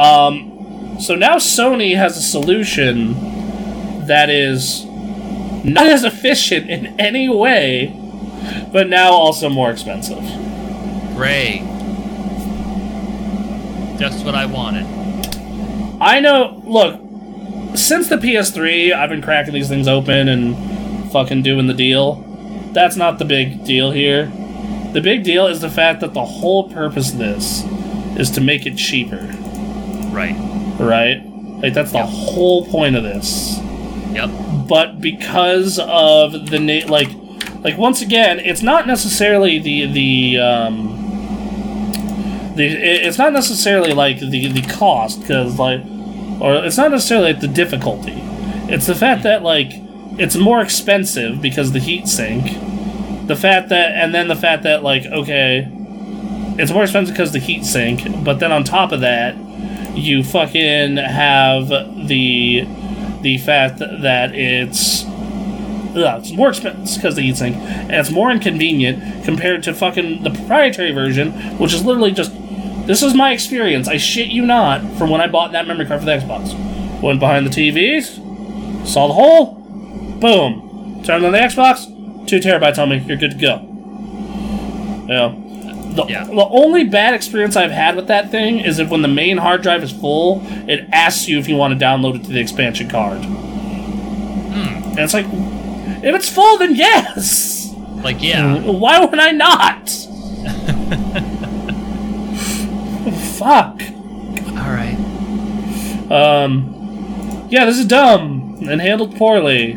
[0.00, 4.86] um, so now Sony has a solution that is
[5.64, 7.94] not as efficient in any way,
[8.72, 10.22] but now also more expensive.
[11.16, 11.60] Great.
[13.98, 14.86] Just what I wanted.
[16.00, 16.62] I know.
[16.64, 22.24] Look, since the PS3, I've been cracking these things open and fucking doing the deal.
[22.72, 24.32] That's not the big deal here.
[24.94, 27.64] The big deal is the fact that the whole purpose of this
[28.18, 29.36] is to make it cheaper.
[30.10, 30.34] Right.
[30.78, 31.22] right?
[31.62, 32.08] Like that's the Yep.
[32.08, 33.58] whole point of this.
[34.12, 34.30] Yep.
[34.68, 37.08] But because of the na- like,
[37.62, 40.96] like once again, it's not necessarily the the um,
[42.56, 45.80] the it's not necessarily like the the cost because like,
[46.40, 48.14] or it's not necessarily like the difficulty.
[48.68, 49.68] It's the fact that like
[50.18, 52.46] it's more expensive because the heat sink.
[53.26, 55.68] The fact that and then the fact that like okay,
[56.58, 59.34] it's more expensive because the heat sink, but then on top of that,
[59.94, 62.66] you fucking have the
[63.22, 69.24] the fact that it's ugh, it's more expensive because the sink, and it's more inconvenient
[69.24, 72.32] compared to fucking the proprietary version, which is literally just
[72.86, 73.88] this is my experience.
[73.88, 76.54] I shit you not from when I bought that memory card for the Xbox.
[77.00, 79.54] Went behind the TVs, saw the hole,
[80.20, 81.02] boom.
[81.04, 81.86] Turned on the Xbox,
[82.26, 82.98] two terabytes on me.
[82.98, 83.66] You're good to go.
[85.08, 85.49] Yeah.
[85.94, 86.24] The, Yeah.
[86.24, 89.62] the only bad experience I've had with that thing is if when the main hard
[89.62, 92.88] drive is full, it asks you if you want to download it to the expansion
[92.88, 93.18] card.
[93.22, 97.74] And it's like, if it's full, then yes.
[98.02, 98.60] Like, yeah.
[98.70, 99.90] Why would I not?
[103.38, 103.80] Fuck.
[104.48, 104.96] All right.
[106.10, 109.72] Um, yeah, this is dumb and handled poorly.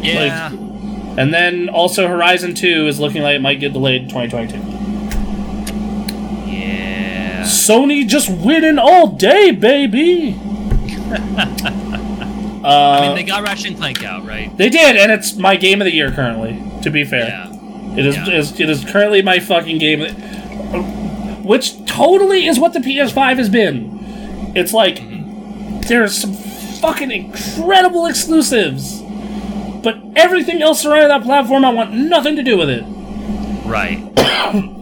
[0.00, 0.50] Yeah.
[0.52, 4.58] And then also Horizon 2 is looking like it might get delayed to 2022.
[7.68, 10.36] Sony just winning all day, baby.
[12.64, 14.54] uh, I mean, they got Ratchet and Clank out, right?
[14.56, 16.62] they did, and it's my game of the year currently.
[16.82, 17.96] To be fair, Yeah.
[17.98, 18.30] it is, Yeah.
[18.30, 23.48] is it is currently my fucking game, of- which totally is what the PS5 has
[23.48, 24.52] been.
[24.54, 25.02] It's like
[25.88, 29.00] there's some fucking incredible exclusives,
[29.82, 32.84] but everything else around that platform, I want nothing to do with it.
[33.64, 34.12] Right.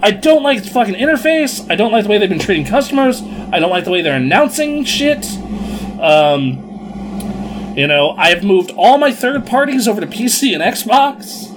[0.02, 1.70] I don't like the fucking interface.
[1.70, 3.22] I don't like the way they've been treating customers.
[3.22, 5.24] I don't like the way they're announcing shit.
[6.00, 11.48] Um, you know, I've moved all my third parties over to PC and Xbox.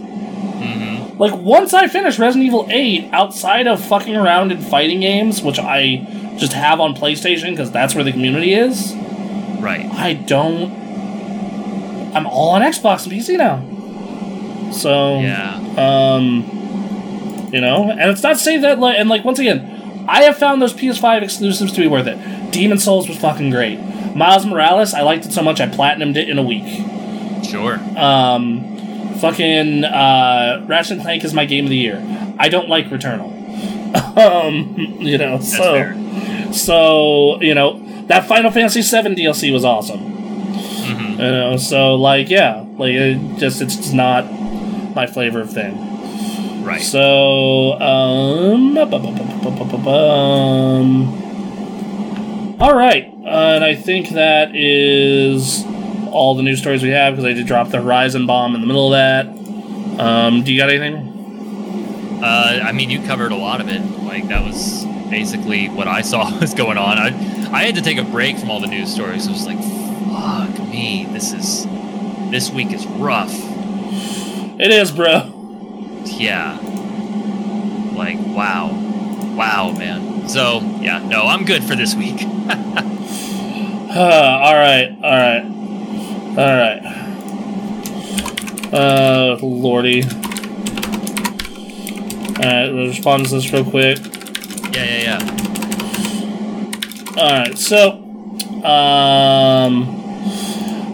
[1.18, 5.58] Like, once I finish Resident Evil 8, outside of fucking around in fighting games, which
[5.60, 8.94] I just have on PlayStation because that's where the community is,
[9.66, 9.86] Right.
[9.94, 10.72] I don't.
[12.16, 14.72] I'm all on Xbox and PC now.
[14.72, 15.22] So.
[15.22, 15.56] Yeah.
[15.76, 16.44] Um,
[17.56, 20.38] you know, and it's not to say that, like, and like once again, I have
[20.38, 22.18] found those PS5 exclusives to be worth it.
[22.52, 23.80] Demon's Souls was fucking great.
[24.14, 26.66] Miles Morales, I liked it so much I platinumed it in a week.
[27.50, 27.80] Sure.
[27.98, 32.04] Um, fucking uh, Ratchet and Clank is my game of the year.
[32.38, 33.32] I don't like Returnal.
[34.18, 36.54] um, you know, That's so fair.
[36.54, 40.00] so you know that Final Fantasy VII DLC was awesome.
[40.00, 44.24] hmm You know, so like yeah, like it just it's just not
[44.94, 45.74] my flavor of thing.
[46.66, 46.82] Right.
[46.82, 48.90] So, um, bum.
[52.60, 55.64] all right, uh, and I think that is
[56.10, 58.68] all the news stories we have because I did drop the Horizon bomb in the
[58.68, 59.28] middle of that.
[60.04, 62.24] Um, do you got anything?
[62.24, 63.82] Uh, I mean, you covered a lot of it.
[64.02, 66.98] Like that was basically what I saw was going on.
[66.98, 67.10] I,
[67.52, 69.28] I had to take a break from all the news stories.
[69.28, 71.68] I was like, "Fuck me, this is
[72.32, 73.32] this week is rough."
[74.58, 75.35] It is, bro.
[76.18, 76.58] Yeah.
[77.94, 78.72] Like, wow,
[79.36, 80.28] wow, man.
[80.30, 82.22] So yeah, no, I'm good for this week.
[83.96, 85.44] all right, all right,
[86.32, 86.82] all right.
[88.74, 90.04] Uh, lordy.
[92.36, 94.00] All right, we'll respond to this real quick.
[94.74, 95.20] yeah, yeah, yeah.
[97.18, 97.92] All right, so,
[98.64, 99.88] um,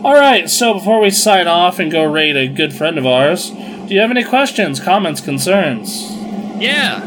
[0.05, 0.47] all right.
[0.49, 3.51] So before we sign off and go raid a good friend of ours,
[3.91, 6.13] do you have any questions, comments, concerns?
[6.57, 7.03] Yeah.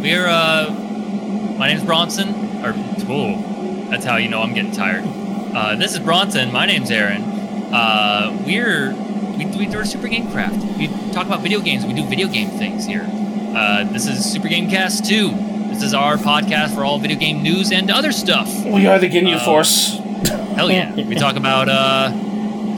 [0.00, 0.68] We're uh
[1.56, 2.30] my name's Bronson.
[2.64, 2.74] Or
[3.08, 5.04] oh, that's how you know I'm getting tired.
[5.54, 7.22] Uh this is Bronson, my name's Aaron.
[7.72, 8.92] Uh we're
[9.38, 10.56] we, we do Super Game Craft.
[10.78, 13.06] We talk about video games, we do video game things here.
[13.54, 15.30] Uh this is Super Game Cast 2.
[15.68, 18.48] This is our podcast for all video game news and other stuff.
[18.64, 19.96] We are the Ginyu Uh, Force.
[20.56, 20.92] Hell yeah.
[20.92, 22.10] we talk about uh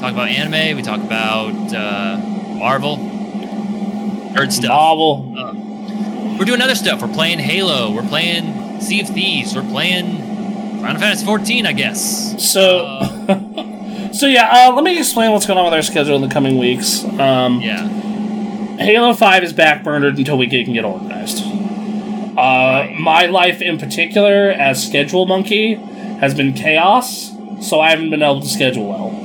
[0.01, 2.34] talk about anime, we talk about uh
[2.65, 2.97] Marvel.
[2.97, 4.69] Nerd stuff.
[4.71, 6.37] Novel.
[6.39, 7.03] We're doing other stuff.
[7.03, 7.93] We're playing Halo.
[7.93, 9.55] We're playing Sea of Thieves.
[9.55, 10.17] We're playing
[10.81, 12.43] Final Fantasy 14, I guess.
[12.53, 14.49] So, Uh, so yeah.
[14.51, 17.05] Uh, let me explain what's going on with our schedule in the coming weeks.
[17.05, 17.87] Um, yeah.
[18.79, 21.45] Halo 5 is backburnered until we get, can get organized.
[21.45, 28.23] Uh, my life in particular, as schedule monkey, has been chaos, so I haven't been
[28.23, 29.24] able to schedule well.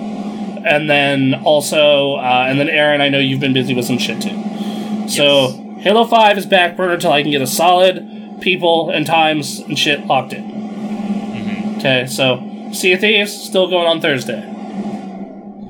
[0.66, 4.22] And then also, uh, and then Aaron, I know you've been busy with some shit
[4.22, 5.08] too.
[5.10, 9.78] So Halo 5 is backburnered until I can get a solid people and times and
[9.78, 10.44] shit locked in.
[10.44, 14.46] hmm Okay, so Sea of Thieves still going on Thursday.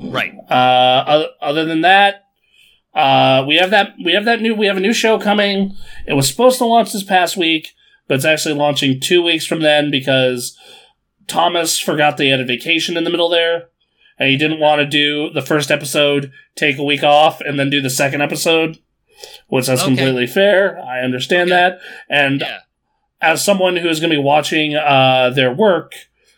[0.02, 0.34] Right.
[0.50, 2.24] Uh, other, other than that,
[2.94, 5.76] uh, we have that we have that new we have a new show coming.
[6.06, 7.68] It was supposed to launch this past week,
[8.08, 10.58] but it's actually launching two weeks from then because
[11.28, 13.68] Thomas forgot they had a vacation in the middle there,
[14.20, 17.70] and you didn't want to do the first episode, take a week off, and then
[17.70, 18.78] do the second episode,
[19.48, 19.88] which that's Okay.
[19.96, 20.78] completely fair.
[20.78, 21.56] I understand Okay.
[21.56, 21.80] that.
[22.08, 22.58] And Yeah.
[23.20, 25.94] as someone who is going to be watching uh, their work,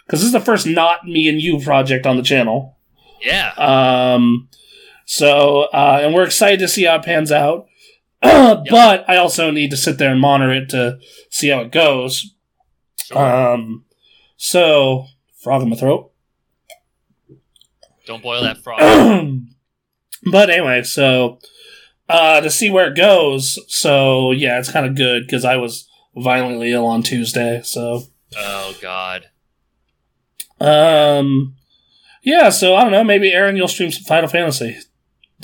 [0.07, 2.79] because this is the first not me and you project on the channel.
[3.21, 3.51] Yeah.
[3.57, 4.49] Um,
[5.05, 7.67] so, uh, and we're excited to see how it pans out.
[8.23, 10.99] But I also need to sit there and monitor it to
[11.31, 12.35] see how it goes.
[13.07, 13.53] Sure.
[13.55, 13.85] Um,
[14.37, 15.07] so,
[15.43, 16.12] frog in my throat.
[18.07, 18.81] Don't boil that frog.
[20.31, 21.39] but anyway, so
[22.09, 23.59] uh, to see where it goes.
[23.69, 27.61] So yeah, it's kind of good because I was violently ill on Tuesday.
[27.65, 28.05] So
[28.37, 29.27] oh God.
[30.61, 31.55] um,
[32.23, 32.51] yeah.
[32.51, 33.05] So I don't know.
[33.05, 34.79] Maybe Aaron, you'll stream some Final Fantasy.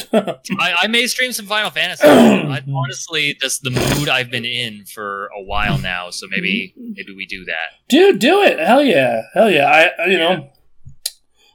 [0.12, 2.06] I, I may stream some Final Fantasy.
[2.06, 6.10] I, honestly, that's the mood I've been in for a while now.
[6.10, 7.88] So maybe maybe we do that.
[7.88, 8.58] Dude, do it!
[8.58, 9.64] Hell yeah, hell yeah!
[9.64, 10.50] I, I you know,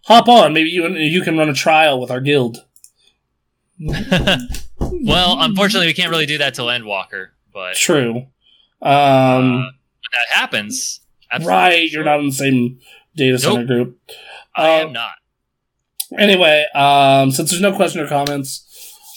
[0.03, 0.53] hop on.
[0.53, 2.65] Maybe you you can run a trial with our guild.
[3.79, 7.27] well, unfortunately, we can't really do that till Endwalker.
[7.53, 8.27] But True.
[8.81, 8.85] uh,
[9.39, 9.63] Um, when
[10.11, 11.01] that happens,
[11.31, 12.79] absolutely, right, you're not in the same
[13.15, 13.67] data center Nope.
[13.67, 13.99] group.
[14.55, 15.13] I uh, am not.
[16.17, 18.65] Anyway, um, since there's no question or comments,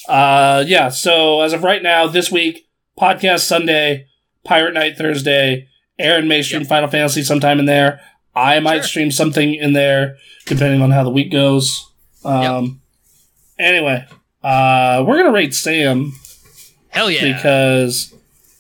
[0.09, 0.89] uh, yeah.
[0.89, 4.07] So as of right now, this week, podcast Sunday,
[4.45, 5.69] Pirate Night Thursday.
[5.99, 6.67] Aaron may Yep.
[6.67, 8.01] Final Fantasy sometime in there.
[8.37, 8.83] I might Sure.
[8.85, 11.91] stream something in there, depending on how the week goes.
[12.25, 12.81] Um,
[13.59, 14.05] Anyway,
[14.45, 16.13] uh, we're gonna rate Sam
[16.91, 17.35] Hell yeah.
[17.37, 18.13] because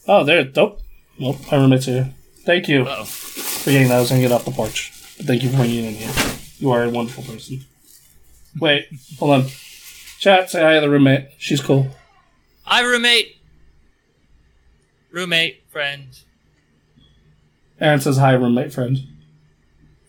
[0.08, 0.50] oh, there.
[0.56, 0.80] Nope,
[1.18, 1.36] nope.
[1.52, 2.14] My roommate's here.
[2.46, 3.04] Thank you Uh-oh.
[3.04, 3.96] for getting that.
[3.96, 4.92] I was gonna get off the porch.
[5.18, 6.12] But thank you for bringing it in here.
[6.58, 7.66] You are a wonderful person.
[8.58, 8.86] Wait,
[9.18, 9.46] hold on.
[10.18, 11.28] Chat, say hi to the roommate.
[11.36, 11.88] She's cool.
[12.62, 13.36] Hi, roommate.
[15.10, 16.08] Roommate, friend.
[17.80, 18.98] Aaron says hi, roommate friend.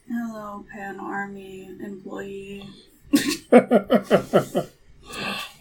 [0.09, 2.63] Hello, Pan Army employee.
[3.51, 3.59] All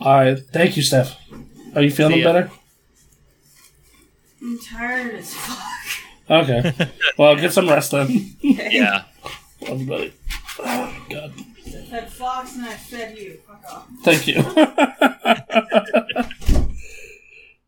[0.01, 1.17] right, thank you, Steph.
[1.75, 2.33] Are you feeling ya.
[2.33, 2.51] better?
[4.41, 6.31] I'm tired as fuck.
[6.31, 6.73] Okay.
[7.19, 8.37] well, get some rest then.
[8.41, 9.05] Yeah.
[9.63, 10.13] Love you, buddy.
[10.61, 11.33] Oh, God.
[11.67, 13.41] I fed Fox and I fed you.
[13.47, 13.89] Fuck off.
[14.03, 14.37] Thank you.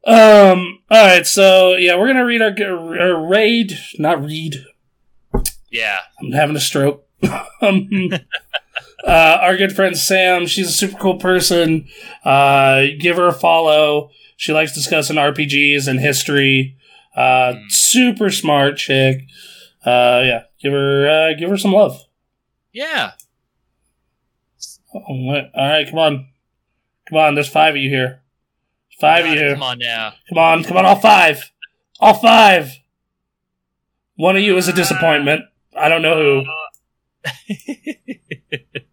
[0.06, 0.78] um.
[0.90, 1.26] All right.
[1.26, 2.54] So yeah, we're gonna read our,
[3.00, 3.78] our raid.
[3.98, 4.64] Not read.
[5.70, 5.98] Yeah.
[6.20, 7.04] I'm having a stroke.
[7.60, 8.10] um,
[9.06, 11.88] uh, our good friend Sam, she's a super cool person.
[12.24, 14.10] Uh, give her a follow.
[14.36, 16.76] She likes discussing RPGs and history.
[17.16, 17.72] Uh, Mm.
[17.72, 19.22] super smart chick.
[19.84, 22.00] Uh, yeah, give her uh, give her some love.
[22.72, 23.12] Yeah.
[24.94, 25.00] Oh.
[25.08, 26.28] All right, come on,
[27.08, 27.34] come on.
[27.34, 28.20] There's five of you here.
[29.00, 29.54] Five of you.
[29.54, 30.12] Come on now.
[30.28, 31.50] Come on, come on, all five.
[32.00, 32.72] All five.
[34.16, 35.42] One of you is a disappointment.
[35.78, 36.44] I don't know who.